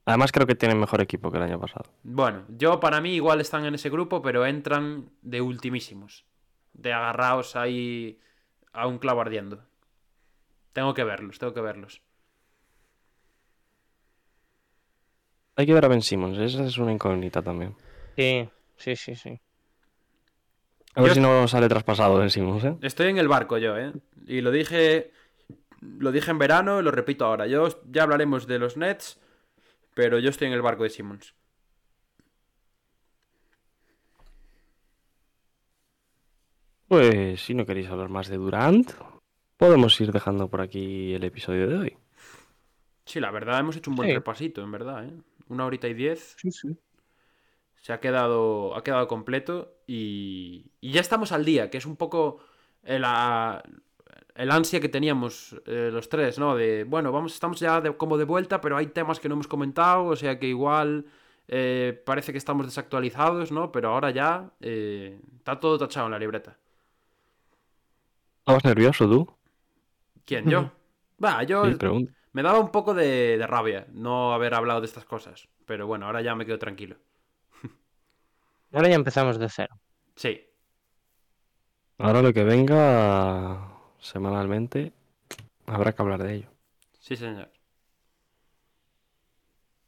Además 0.07 0.33
creo 0.33 0.47
que 0.47 0.55
tienen 0.55 0.79
mejor 0.79 1.01
equipo 1.01 1.31
que 1.31 1.39
el 1.39 1.45
año 1.45 1.59
pasado. 1.59 1.91
Bueno, 2.03 2.45
yo 2.49 2.79
para 2.79 3.01
mí 3.01 3.15
igual 3.15 3.41
están 3.41 3.65
en 3.65 3.75
ese 3.75 3.89
grupo, 3.89 4.21
pero 4.21 4.45
entran 4.45 5.11
de 5.23 5.41
ultimísimos. 5.41 6.27
De 6.75 6.93
agarraos 6.93 7.57
ahí 7.57 8.21
a 8.73 8.87
un 8.87 8.99
clavo 8.99 9.23
ardiendo. 9.23 9.65
Tengo 10.73 10.93
que 10.93 11.05
verlos, 11.05 11.39
tengo 11.39 11.55
que 11.55 11.61
verlos. 11.61 12.03
Hay 15.57 15.67
que 15.67 15.73
ver 15.73 15.85
a 15.85 15.89
Ben 15.89 16.03
Simmons, 16.03 16.37
esa 16.39 16.65
es 16.65 16.77
una 16.79 16.93
incógnita 16.93 17.41
también. 17.41 17.77
Sí, 18.17 18.49
sí, 18.77 18.97
sí, 18.97 19.15
sí. 19.15 19.41
A 20.97 21.01
ver 21.03 21.09
Yo- 21.11 21.15
si 21.15 21.21
no 21.21 21.49
sale 21.49 21.69
traspasado 21.69 22.19
Ben 22.19 22.31
Simmons, 22.31 22.65
¿eh? 22.65 22.77
Estoy 22.83 23.09
en 23.09 23.19
el 23.19 23.29
barco 23.29 23.59
yo, 23.59 23.77
¿eh? 23.77 23.93
Y 24.27 24.41
lo 24.41 24.51
dije. 24.51 25.13
Lo 25.81 26.13
dije 26.13 26.31
en 26.31 26.39
verano 26.39 26.81
y 26.81 26.83
lo 26.83 26.91
repito 26.91 27.27
ahora. 27.27 27.47
Yo 27.47 27.69
ya 27.91 28.05
hablaremos 28.05 28.47
de 28.47 28.59
los 28.59 28.77
Nets, 28.79 29.21
pero 29.95 30.19
yo 30.19 30.31
estoy 30.31 30.47
en 30.49 30.55
el 30.55 30.63
barco 30.63 30.83
de 30.85 30.91
Simmons. 30.91 31.35
Pues 36.89 37.41
si 37.41 37.55
no 37.55 37.67
queréis 37.67 37.89
hablar 37.89 38.09
más 38.09 38.29
de 38.29 38.37
Durant, 38.37 38.91
podemos 39.57 40.01
ir 40.01 40.13
dejando 40.13 40.49
por 40.49 40.61
aquí 40.61 41.15
el 41.15 41.25
episodio 41.25 41.69
de 41.69 41.77
hoy. 41.77 41.97
Sí, 43.07 43.21
la 43.21 43.31
verdad, 43.31 43.61
hemos 43.61 43.77
hecho 43.77 43.91
un 43.91 43.97
buen 43.97 44.09
Sí. 44.09 44.15
repasito, 44.15 44.63
en 44.63 44.71
verdad, 44.73 45.05
¿eh? 45.07 45.13
Una 45.49 45.67
horita 45.67 45.89
y 45.89 45.95
diez. 45.95 46.37
Sí, 46.39 46.51
sí. 46.51 46.77
Se 47.81 47.93
ha 47.93 48.01
quedado, 48.01 48.75
ha 48.77 48.83
quedado 48.83 49.07
completo 49.09 49.74
y, 49.87 50.67
y 50.81 50.93
ya 50.93 51.01
estamos 51.01 51.33
al 51.33 51.45
día, 51.45 51.71
que 51.71 51.79
es 51.79 51.87
un 51.87 51.97
poco 51.97 52.41
el, 52.85 53.03
a- 53.05 53.63
el 54.35 54.51
ansia 54.51 54.81
que 54.81 54.89
teníamos 54.89 55.57
eh, 55.67 55.91
los 55.93 56.09
tres, 56.09 56.39
¿no? 56.39 56.57
De, 56.57 56.85
bueno, 56.85 57.13
vamos, 57.13 57.35
estamos 57.35 57.61
ya 57.61 57.81
de- 57.81 57.97
como 57.97 58.19
de 58.19 58.25
vuelta, 58.25 58.61
pero 58.61 58.77
hay 58.77 58.87
temas 58.89 59.21
que 59.21 59.29
no 59.29 59.35
hemos 59.35 59.49
comentado, 59.49 60.07
o 60.07 60.17
sea 60.17 60.39
que 60.39 60.47
igual 60.49 61.07
eh, 61.49 62.03
parece 62.07 62.33
que 62.33 62.39
estamos 62.39 62.67
desactualizados, 62.67 63.53
¿no? 63.53 63.71
Pero 63.73 63.91
ahora 63.91 64.11
ya 64.11 64.51
eh, 64.61 65.21
está 65.39 65.61
todo 65.61 65.79
tachado 65.79 66.07
en 66.07 66.13
la 66.13 66.19
libreta. 66.19 66.57
¿Estabas 68.41 68.65
nervioso 68.65 69.07
tú? 69.09 69.27
¿Quién? 70.25 70.49
¿Yo? 70.49 70.73
Va, 71.23 71.43
yo 71.45 71.59
Sí, 71.63 71.77
me 72.33 72.43
daba 72.43 72.59
un 72.61 72.71
poco 72.71 72.95
de, 72.95 73.39
de 73.39 73.47
rabia 73.47 73.87
no 73.93 74.33
haber 74.35 74.55
hablado 74.55 74.81
de 74.81 74.87
estas 74.87 75.05
cosas, 75.05 75.49
pero 75.67 75.87
bueno, 75.87 76.07
ahora 76.07 76.23
ya 76.23 76.35
me 76.35 76.47
quedo 76.47 76.59
tranquilo. 76.59 76.97
Ahora 78.75 78.89
ya 78.91 78.97
empezamos 78.97 79.39
de 79.39 79.49
cero. 79.49 79.75
Sí, 80.17 80.33
Ahora 81.99 82.23
lo 82.23 82.33
que 82.33 82.45
venga 82.45 83.69
semanalmente, 83.99 84.93
habrá 85.67 85.93
que 85.95 86.03
hablar 86.03 86.23
de 86.23 86.35
ello. 86.37 86.51
sí, 87.01 87.17
señor. 87.17 87.51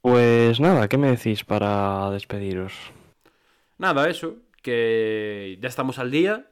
Pues 0.01 0.59
nada, 0.59 0.87
¿qué 0.87 0.97
me 0.97 1.11
decís 1.11 1.43
para 1.43 2.09
despediros? 2.09 2.73
Nada, 3.77 4.09
eso, 4.09 4.37
que 4.63 5.57
ya 5.61 5.67
estamos 5.69 5.99
al 5.99 6.11
día 6.11 6.49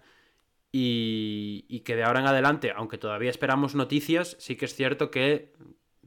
y, 0.72 1.66
y 1.70 1.82
que 1.82 1.96
de 1.96 2.04
ahora 2.04 2.22
en 2.22 2.28
adelante, 2.28 2.74
aunque 2.76 2.98
todavía 2.98 3.32
esperamos 3.32 3.76
noticias, 3.76 4.38
sí 4.40 4.58
que 4.58 4.66
es 4.66 4.76
cierto 4.76 5.12
que 5.12 5.54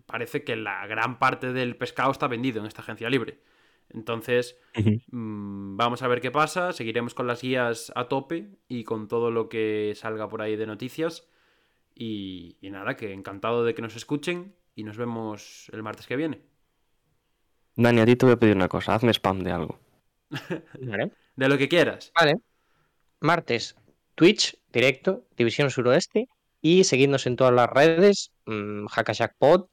parece 0.07 0.45
que 0.45 0.57
la 0.57 0.87
gran 0.87 1.19
parte 1.19 1.53
del 1.53 1.77
pescado 1.77 2.13
está 2.13 2.29
vendido 2.29 2.61
en 2.61 2.67
esta 2.67 2.83
agencia 2.83 3.11
libre. 3.11 3.41
Entonces, 3.91 4.59
mm, 5.11 5.77
vamos 5.77 6.03
a 6.03 6.09
ver 6.09 6.21
qué 6.21 6.31
pasa, 6.31 6.73
seguiremos 6.73 7.15
con 7.15 7.27
las 7.27 7.43
guías 7.43 7.93
a 7.95 8.09
tope 8.09 8.49
y 8.69 8.85
con 8.85 9.09
todo 9.09 9.31
lo 9.31 9.49
que 9.49 9.95
salga 9.97 10.29
por 10.29 10.43
ahí 10.43 10.57
de 10.57 10.67
noticias. 10.67 11.29
Y, 11.95 12.57
y 12.61 12.71
nada, 12.71 12.97
que 12.97 13.13
encantado 13.13 13.65
de 13.65 13.75
que 13.75 13.83
nos 13.83 13.97
escuchen 13.97 14.55
y 14.75 14.85
nos 14.85 14.97
vemos 14.97 15.69
el 15.73 15.83
martes 15.83 16.07
que 16.07 16.17
viene. 16.17 16.41
Dani, 17.75 18.01
a 18.01 18.07
ti 18.07 18.17
te 18.17 18.27
voy 18.27 18.35
a 18.35 18.39
pedir 18.39 18.57
una 18.57 18.69
cosa, 18.69 18.95
hazme 18.95 19.13
spam 19.13 19.41
de 19.41 19.53
algo. 19.53 19.79
Vale. 20.81 21.13
De 21.37 21.49
lo 21.49 21.57
que 21.57 21.69
quieras. 21.69 22.13
Vale. 22.15 22.37
Martes, 23.21 23.77
Twitch, 24.15 24.57
directo, 24.73 25.27
División 25.37 25.71
Suroeste. 25.71 26.29
Y 26.61 26.85
seguidnos 26.85 27.27
en 27.27 27.37
todas 27.37 27.55
las 27.55 27.71
redes, 27.71 28.33
mmm, 28.47 28.87
Hackashackpod, 28.87 29.69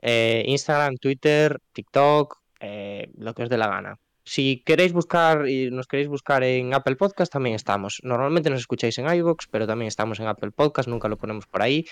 eh, 0.00 0.44
Instagram, 0.46 0.96
Twitter, 0.96 1.58
TikTok, 1.72 2.37
eh, 2.60 3.10
lo 3.16 3.34
que 3.34 3.42
os 3.44 3.48
dé 3.48 3.58
la 3.58 3.68
gana. 3.68 3.98
Si 4.24 4.62
queréis 4.64 4.92
buscar 4.92 5.48
y 5.48 5.70
nos 5.70 5.86
queréis 5.86 6.08
buscar 6.08 6.42
en 6.42 6.74
Apple 6.74 6.96
Podcast, 6.96 7.32
también 7.32 7.56
estamos. 7.56 8.00
Normalmente 8.02 8.50
nos 8.50 8.60
escucháis 8.60 8.98
en 8.98 9.08
iVoox, 9.08 9.46
pero 9.50 9.66
también 9.66 9.88
estamos 9.88 10.20
en 10.20 10.26
Apple 10.26 10.50
Podcast, 10.50 10.88
nunca 10.88 11.08
lo 11.08 11.16
ponemos 11.16 11.46
por 11.46 11.62
ahí. 11.62 11.86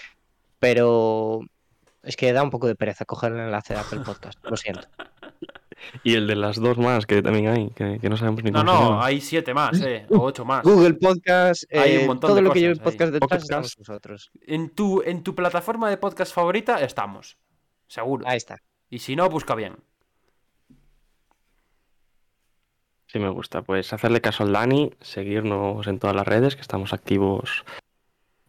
Pero 0.59 1.41
es 2.03 2.17
que 2.17 2.33
da 2.33 2.43
un 2.43 2.51
poco 2.51 2.67
de 2.67 2.75
pereza 2.75 3.05
coger 3.05 3.33
el 3.33 3.41
enlace 3.41 3.75
de 3.75 3.81
Apple 3.81 4.01
Podcast, 4.05 4.39
lo 4.45 4.57
siento. 4.57 4.87
Y 6.03 6.15
el 6.15 6.27
de 6.27 6.37
las 6.37 6.57
dos 6.57 6.79
más 6.79 7.05
que 7.07 7.23
también 7.23 7.49
hay, 7.49 7.71
que, 7.71 7.99
que 8.01 8.09
no 8.09 8.17
sabemos 8.17 8.43
ni 8.43 8.51
No, 8.51 8.65
no, 8.65 9.03
hay 9.03 9.21
siete 9.21 9.53
más, 9.53 9.81
eh, 9.83 10.07
o 10.11 10.23
ocho 10.23 10.45
más. 10.45 10.63
Google 10.63 10.95
Podcast, 10.95 11.65
Hay 11.73 11.99
un 11.99 12.03
eh, 12.03 12.07
montón 12.07 12.29
todo 12.29 12.37
de 12.37 12.43
lo 12.43 12.51
que 12.51 12.61
lleve 12.61 12.75
cosas 12.79 12.87
ahí. 12.87 12.93
podcast 12.93 13.13
detrás 13.13 13.43
estamos 13.43 13.79
nosotros. 13.79 14.31
En 14.47 14.71
tu, 14.71 15.03
en 15.03 15.23
tu 15.23 15.35
plataforma 15.35 15.91
de 15.91 15.99
podcast 15.99 16.35
favorita 16.35 16.81
estamos. 16.81 17.37
Seguro. 17.89 18.27
Ahí 18.27 18.39
está. 18.39 18.63
Y 18.89 19.01
si 19.01 19.17
no, 19.17 19.29
busca 19.29 19.55
bien. 19.55 19.77
Sí, 23.17 23.21
me 23.21 23.31
gusta. 23.31 23.63
Pues 23.63 23.95
hacerle 23.95 24.21
caso 24.21 24.45
al 24.45 24.53
Dani, 24.53 24.93
seguirnos 25.01 25.87
en 25.87 25.99
todas 25.99 26.15
las 26.15 26.29
redes, 26.29 26.55
que 26.55 26.61
estamos 26.61 26.93
activos, 26.93 27.65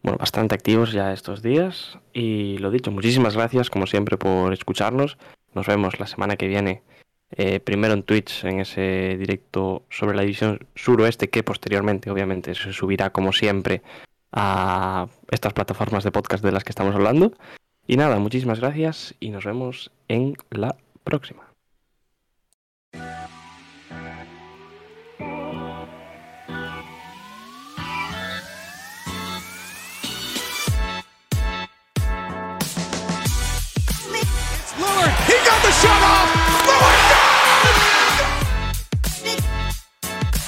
bueno, 0.02 0.18
bastante 0.18 0.54
activos 0.54 0.92
ya 0.92 1.14
estos 1.14 1.40
días. 1.40 1.98
Y 2.12 2.58
lo 2.58 2.70
dicho, 2.70 2.90
muchísimas 2.90 3.34
gracias, 3.34 3.70
como 3.70 3.86
siempre, 3.86 4.18
por 4.18 4.52
escucharnos. 4.52 5.16
Nos 5.54 5.66
vemos 5.66 5.98
la 5.98 6.06
semana 6.06 6.36
que 6.36 6.48
viene, 6.48 6.82
eh, 7.30 7.60
primero 7.60 7.94
en 7.94 8.02
Twitch, 8.02 8.44
en 8.44 8.60
ese 8.60 9.16
directo 9.18 9.86
sobre 9.88 10.14
la 10.14 10.20
división 10.20 10.66
suroeste, 10.74 11.30
que 11.30 11.42
posteriormente, 11.42 12.10
obviamente, 12.10 12.54
se 12.54 12.74
subirá, 12.74 13.08
como 13.08 13.32
siempre, 13.32 13.80
a 14.32 15.06
estas 15.30 15.54
plataformas 15.54 16.04
de 16.04 16.12
podcast 16.12 16.44
de 16.44 16.52
las 16.52 16.62
que 16.62 16.72
estamos 16.72 16.94
hablando. 16.94 17.32
Y 17.86 17.96
nada, 17.96 18.18
muchísimas 18.18 18.60
gracias 18.60 19.14
y 19.18 19.30
nos 19.30 19.46
vemos 19.46 19.92
en 20.08 20.36
la 20.50 20.76
próxima. 21.04 21.47